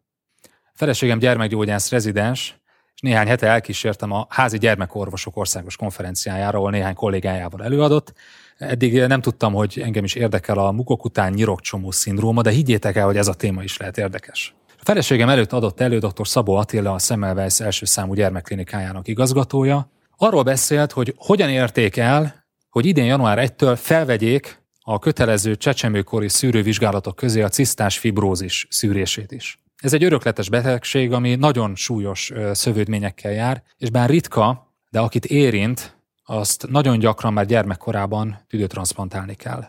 Feleségem 0.72 1.18
gyermekgyógyász 1.18 1.90
rezidens, 1.90 2.58
és 2.94 3.00
néhány 3.00 3.26
hete 3.26 3.46
elkísértem 3.46 4.10
a 4.12 4.26
házi 4.28 4.58
gyermekorvosok 4.58 5.36
országos 5.36 5.76
konferenciájára, 5.76 6.58
ahol 6.58 6.70
néhány 6.70 6.94
kollégájával 6.94 7.64
előadott. 7.64 8.12
Eddig 8.58 9.06
nem 9.06 9.20
tudtam, 9.20 9.52
hogy 9.52 9.80
engem 9.84 10.04
is 10.04 10.14
érdekel 10.14 10.58
a 10.58 10.72
mukok 10.72 11.04
után 11.04 11.32
nyirokcsomó 11.32 11.90
szindróma, 11.90 12.42
de 12.42 12.50
higgyétek 12.50 12.96
el, 12.96 13.04
hogy 13.06 13.16
ez 13.16 13.28
a 13.28 13.34
téma 13.34 13.62
is 13.62 13.76
lehet 13.76 13.98
érdekes. 13.98 14.54
A 14.68 14.82
feleségem 14.84 15.28
előtt 15.28 15.52
adott 15.52 15.80
elő 15.80 15.98
dr. 15.98 16.28
Szabó 16.28 16.54
Attila, 16.54 16.92
a 16.92 16.98
Semmelweis 16.98 17.60
első 17.60 17.84
számú 17.84 18.14
gyermekklinikájának 18.14 19.08
igazgatója. 19.08 19.90
Arról 20.16 20.42
beszélt, 20.42 20.92
hogy 20.92 21.14
hogyan 21.16 21.48
érték 21.48 21.96
el, 21.96 22.44
hogy 22.68 22.86
idén 22.86 23.04
január 23.04 23.38
1-től 23.40 23.78
felvegyék 23.80 24.62
a 24.80 24.98
kötelező 24.98 25.56
csecsemőkori 25.56 26.28
szűrővizsgálatok 26.28 27.16
közé 27.16 27.42
a 27.42 27.48
cisztás 27.48 27.98
fibrózis 27.98 28.66
szűrését 28.70 29.32
is. 29.32 29.58
Ez 29.76 29.92
egy 29.92 30.04
örökletes 30.04 30.48
betegség, 30.48 31.12
ami 31.12 31.34
nagyon 31.34 31.74
súlyos 31.74 32.32
szövődményekkel 32.52 33.32
jár, 33.32 33.62
és 33.78 33.90
bár 33.90 34.08
ritka, 34.08 34.72
de 34.90 35.00
akit 35.00 35.24
érint, 35.24 35.96
azt 36.24 36.66
nagyon 36.68 36.98
gyakran 36.98 37.32
már 37.32 37.46
gyermekkorában 37.46 38.44
tüdőtranszplantálni 38.48 39.34
kell. 39.34 39.64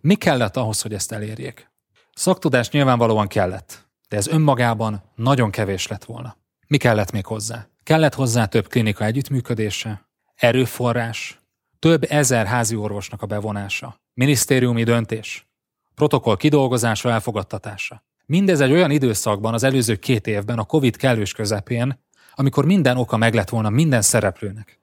Mi 0.00 0.14
kellett 0.14 0.56
ahhoz, 0.56 0.80
hogy 0.80 0.94
ezt 0.94 1.12
elérjék? 1.12 1.70
Szaktudás 2.14 2.70
nyilvánvalóan 2.70 3.28
kellett, 3.28 3.86
de 4.08 4.16
ez 4.16 4.26
önmagában 4.26 5.02
nagyon 5.14 5.50
kevés 5.50 5.86
lett 5.86 6.04
volna. 6.04 6.36
Mi 6.66 6.76
kellett 6.76 7.10
még 7.10 7.26
hozzá? 7.26 7.66
Kellett 7.82 8.14
hozzá 8.14 8.46
több 8.46 8.68
klinika 8.68 9.04
együttműködése, 9.04 10.08
erőforrás, 10.34 11.40
több 11.78 12.04
ezer 12.08 12.46
házi 12.46 12.76
orvosnak 12.76 13.22
a 13.22 13.26
bevonása, 13.26 14.00
minisztériumi 14.14 14.82
döntés, 14.82 15.46
protokoll 15.94 16.36
kidolgozása, 16.36 17.10
elfogadtatása. 17.10 18.04
Mindez 18.26 18.60
egy 18.60 18.72
olyan 18.72 18.90
időszakban, 18.90 19.54
az 19.54 19.62
előző 19.62 19.96
két 19.96 20.26
évben, 20.26 20.58
a 20.58 20.64
Covid 20.64 20.96
kellős 20.96 21.32
közepén, 21.32 22.02
amikor 22.34 22.64
minden 22.64 22.96
oka 22.96 23.16
meg 23.16 23.34
lett 23.34 23.48
volna 23.48 23.70
minden 23.70 24.02
szereplőnek, 24.02 24.80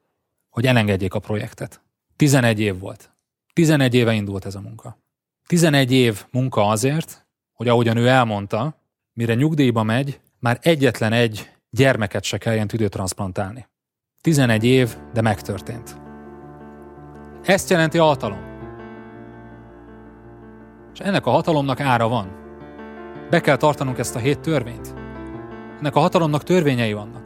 hogy 0.52 0.66
elengedjék 0.66 1.14
a 1.14 1.20
projektet. 1.20 1.82
11 2.16 2.60
év 2.60 2.80
volt. 2.80 3.12
11 3.54 3.94
éve 3.94 4.14
indult 4.14 4.46
ez 4.46 4.56
a 4.56 4.62
munka. 4.62 4.98
11 5.48 5.92
év 5.92 6.26
munka 6.32 6.68
azért, 6.68 7.28
hogy 7.54 7.68
ahogyan 7.68 7.98
ő 7.98 8.08
elmondta, 8.08 8.82
mire 9.14 9.34
nyugdíjba 9.34 9.84
megy, 9.84 10.20
már 10.40 10.60
egyetlen 10.62 11.14
egy 11.14 11.50
gyermeket 11.70 12.24
se 12.24 12.38
kelljen 12.38 12.68
tüdőtranszplantálni. 12.68 13.68
11 14.22 14.64
év, 14.64 14.96
de 15.14 15.22
megtörtént. 15.22 16.02
Ezt 17.44 17.70
jelenti 17.70 17.98
a 17.98 18.04
hatalom. 18.04 18.50
És 20.94 21.00
ennek 21.00 21.26
a 21.26 21.32
hatalomnak 21.32 21.80
ára 21.80 22.08
van. 22.08 22.40
Be 23.30 23.42
kell 23.42 23.58
tartanunk 23.58 23.98
ezt 23.98 24.16
a 24.16 24.20
hét 24.20 24.40
törvényt. 24.40 24.94
Ennek 25.80 25.96
a 25.96 26.00
hatalomnak 26.00 26.44
törvényei 26.44 26.94
vannak. 26.94 27.21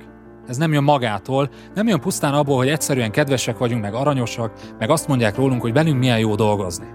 Ez 0.48 0.58
nem 0.58 0.74
jön 0.74 0.84
magától, 0.84 1.50
nem 1.76 1.88
jön 1.88 2.00
pusztán 2.00 2.34
abból, 2.34 2.58
hogy 2.58 2.70
egyszerűen 2.70 3.12
kedvesek 3.12 3.58
vagyunk, 3.58 3.82
meg 3.82 3.94
aranyosak, 3.94 4.52
meg 4.80 4.90
azt 4.90 5.08
mondják 5.08 5.36
rólunk, 5.36 5.62
hogy 5.62 5.74
velünk 5.74 6.00
milyen 6.00 6.20
jó 6.20 6.36
dolgozni. 6.36 6.88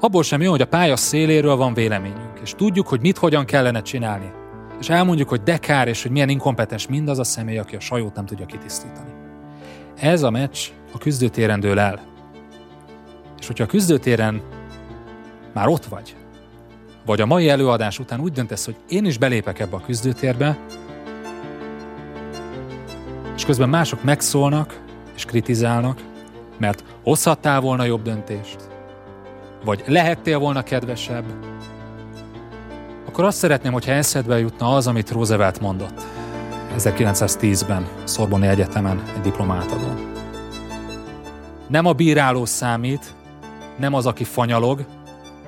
Abból 0.00 0.22
sem 0.22 0.40
jön, 0.40 0.50
hogy 0.50 0.60
a 0.60 0.66
pálya 0.66 0.96
széléről 0.96 1.56
van 1.56 1.74
véleményünk, 1.74 2.40
és 2.42 2.54
tudjuk, 2.56 2.88
hogy 2.88 3.00
mit 3.00 3.18
hogyan 3.18 3.44
kellene 3.44 3.82
csinálni. 3.82 4.32
És 4.80 4.88
elmondjuk, 4.88 5.28
hogy 5.28 5.42
de 5.42 5.84
és 5.84 6.02
hogy 6.02 6.10
milyen 6.10 6.28
inkompetens 6.28 6.86
mindaz 6.86 7.18
a 7.18 7.24
személy, 7.24 7.58
aki 7.58 7.76
a 7.76 7.80
sajót 7.80 8.14
nem 8.14 8.26
tudja 8.26 8.46
kitisztítani. 8.46 9.10
Ez 9.96 10.22
a 10.22 10.30
meccs 10.30 10.58
a 10.92 10.98
küzdőtéren 10.98 11.60
dől 11.60 11.78
el. 11.78 12.00
És 13.38 13.46
hogyha 13.46 13.64
a 13.64 13.66
küzdőtéren 13.66 14.42
már 15.54 15.66
ott 15.68 15.84
vagy, 15.84 16.16
vagy 17.06 17.20
a 17.20 17.26
mai 17.26 17.48
előadás 17.48 17.98
után 17.98 18.20
úgy 18.20 18.32
döntesz, 18.32 18.64
hogy 18.64 18.76
én 18.88 19.04
is 19.04 19.18
belépek 19.18 19.58
ebbe 19.58 19.76
a 19.76 19.80
küzdőtérbe, 19.80 20.58
és 23.38 23.44
közben 23.44 23.68
mások 23.68 24.04
megszólnak 24.04 24.80
és 25.14 25.24
kritizálnak, 25.24 26.00
mert 26.56 26.84
hozhattál 27.02 27.60
volna 27.60 27.84
jobb 27.84 28.02
döntést, 28.02 28.56
vagy 29.64 29.82
lehettél 29.86 30.38
volna 30.38 30.62
kedvesebb, 30.62 31.24
akkor 33.06 33.24
azt 33.24 33.38
szeretném, 33.38 33.72
hogyha 33.72 33.92
eszedbe 33.92 34.38
jutna 34.38 34.74
az, 34.74 34.86
amit 34.86 35.10
Roosevelt 35.10 35.60
mondott 35.60 36.02
1910-ben 36.78 37.86
Szorboni 38.04 38.46
Egyetemen 38.46 39.02
egy 39.16 39.20
diplomát 39.20 39.72
adón. 39.72 40.12
Nem 41.68 41.86
a 41.86 41.92
bíráló 41.92 42.44
számít, 42.44 43.14
nem 43.76 43.94
az, 43.94 44.06
aki 44.06 44.24
fanyalog, 44.24 44.84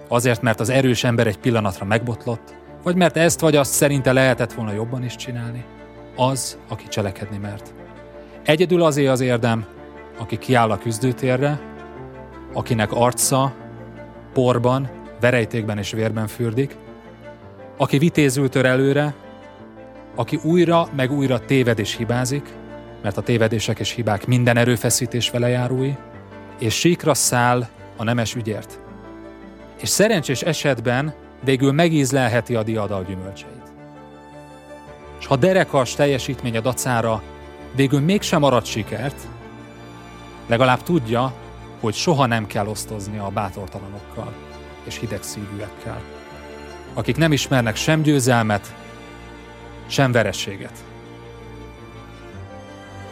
azért, 0.09 0.43
mert 0.43 0.61
az 0.61 0.69
erős 0.69 1.05
ember 1.05 1.27
egy 1.27 1.39
pillanatra 1.39 1.85
megbotlott, 1.85 2.55
vagy 2.83 2.97
mert 2.97 3.17
ezt 3.17 3.41
vagy 3.41 3.57
azt 3.57 3.73
szerinte 3.73 4.12
lehetett 4.12 4.53
volna 4.53 4.73
jobban 4.73 5.05
is 5.05 5.17
csinálni, 5.17 5.65
az, 6.16 6.59
aki 6.69 6.89
cselekedni 6.89 7.39
mert. 7.39 7.74
Egyedül 8.45 8.82
azé 8.82 9.07
az 9.07 9.20
érdem, 9.20 9.66
aki 10.19 10.39
kiáll 10.39 10.70
a 10.70 10.78
küzdőtérre, 10.78 11.61
akinek 12.53 12.93
arca 12.93 13.55
porban, 14.32 14.91
verejtékben 15.20 15.78
és 15.78 15.91
vérben 15.91 16.27
fürdik, 16.27 16.77
aki 17.77 17.99
vitézül 17.99 18.49
tör 18.49 18.65
előre, 18.65 19.15
aki 20.15 20.39
újra 20.43 20.89
meg 20.97 21.12
újra 21.12 21.45
téved 21.45 21.78
és 21.78 21.97
hibázik, 21.97 22.49
mert 23.03 23.16
a 23.16 23.23
tévedések 23.23 23.78
és 23.78 23.91
hibák 23.91 24.27
minden 24.27 24.57
erőfeszítés 24.57 25.31
vele 25.31 25.49
járói, 25.49 25.93
és 26.59 26.74
síkra 26.78 27.15
száll 27.15 27.66
a 27.97 28.05
nemes 28.05 28.35
ügyért. 28.35 28.81
És 29.81 29.89
szerencsés 29.89 30.43
esetben 30.43 31.15
végül 31.45 31.73
megízlelheti 31.73 32.55
a 32.55 32.62
diadal 32.62 33.05
gyümölcseit. 33.05 33.60
Ha 35.31 35.36
derekas 35.36 35.94
teljesítménye 35.94 36.61
dacára 36.61 37.23
végül 37.74 38.01
mégsem 38.01 38.43
arad 38.43 38.65
sikert, 38.65 39.16
legalább 40.47 40.82
tudja, 40.82 41.32
hogy 41.81 41.94
soha 41.94 42.27
nem 42.27 42.47
kell 42.47 42.66
osztozni 42.66 43.19
a 43.19 43.28
bátortalanokkal 43.28 44.32
és 44.85 44.98
hideg 44.98 45.23
szívűekkel, 45.23 46.02
akik 46.94 47.16
nem 47.16 47.32
ismernek 47.32 47.77
sem 47.77 48.02
győzelmet, 48.02 48.74
sem 49.86 50.12
verességet. 50.12 50.85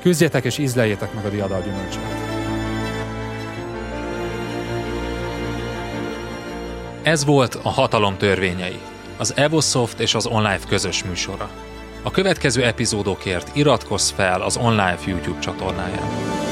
Küzdjetek 0.01 0.45
és 0.45 0.59
ízleljétek 0.59 1.15
meg 1.15 1.25
a 1.25 1.29
diadal 1.29 1.63
gyümölcsét. 1.63 2.03
Ez 7.03 7.25
volt 7.25 7.55
a 7.63 7.69
Hatalom 7.69 8.17
törvényei, 8.17 8.79
az 9.17 9.37
Evosoft 9.37 10.01
és 10.01 10.15
az 10.15 10.27
OnLive 10.27 10.67
közös 10.69 11.05
műsora. 11.05 11.51
A 12.09 12.11
következő 12.11 12.65
epizódokért 12.65 13.57
iratkozz 13.57 14.11
fel 14.11 14.43
az 14.43 14.57
OnLive 14.57 14.99
YouTube 15.07 15.39
csatornájára. 15.39 16.48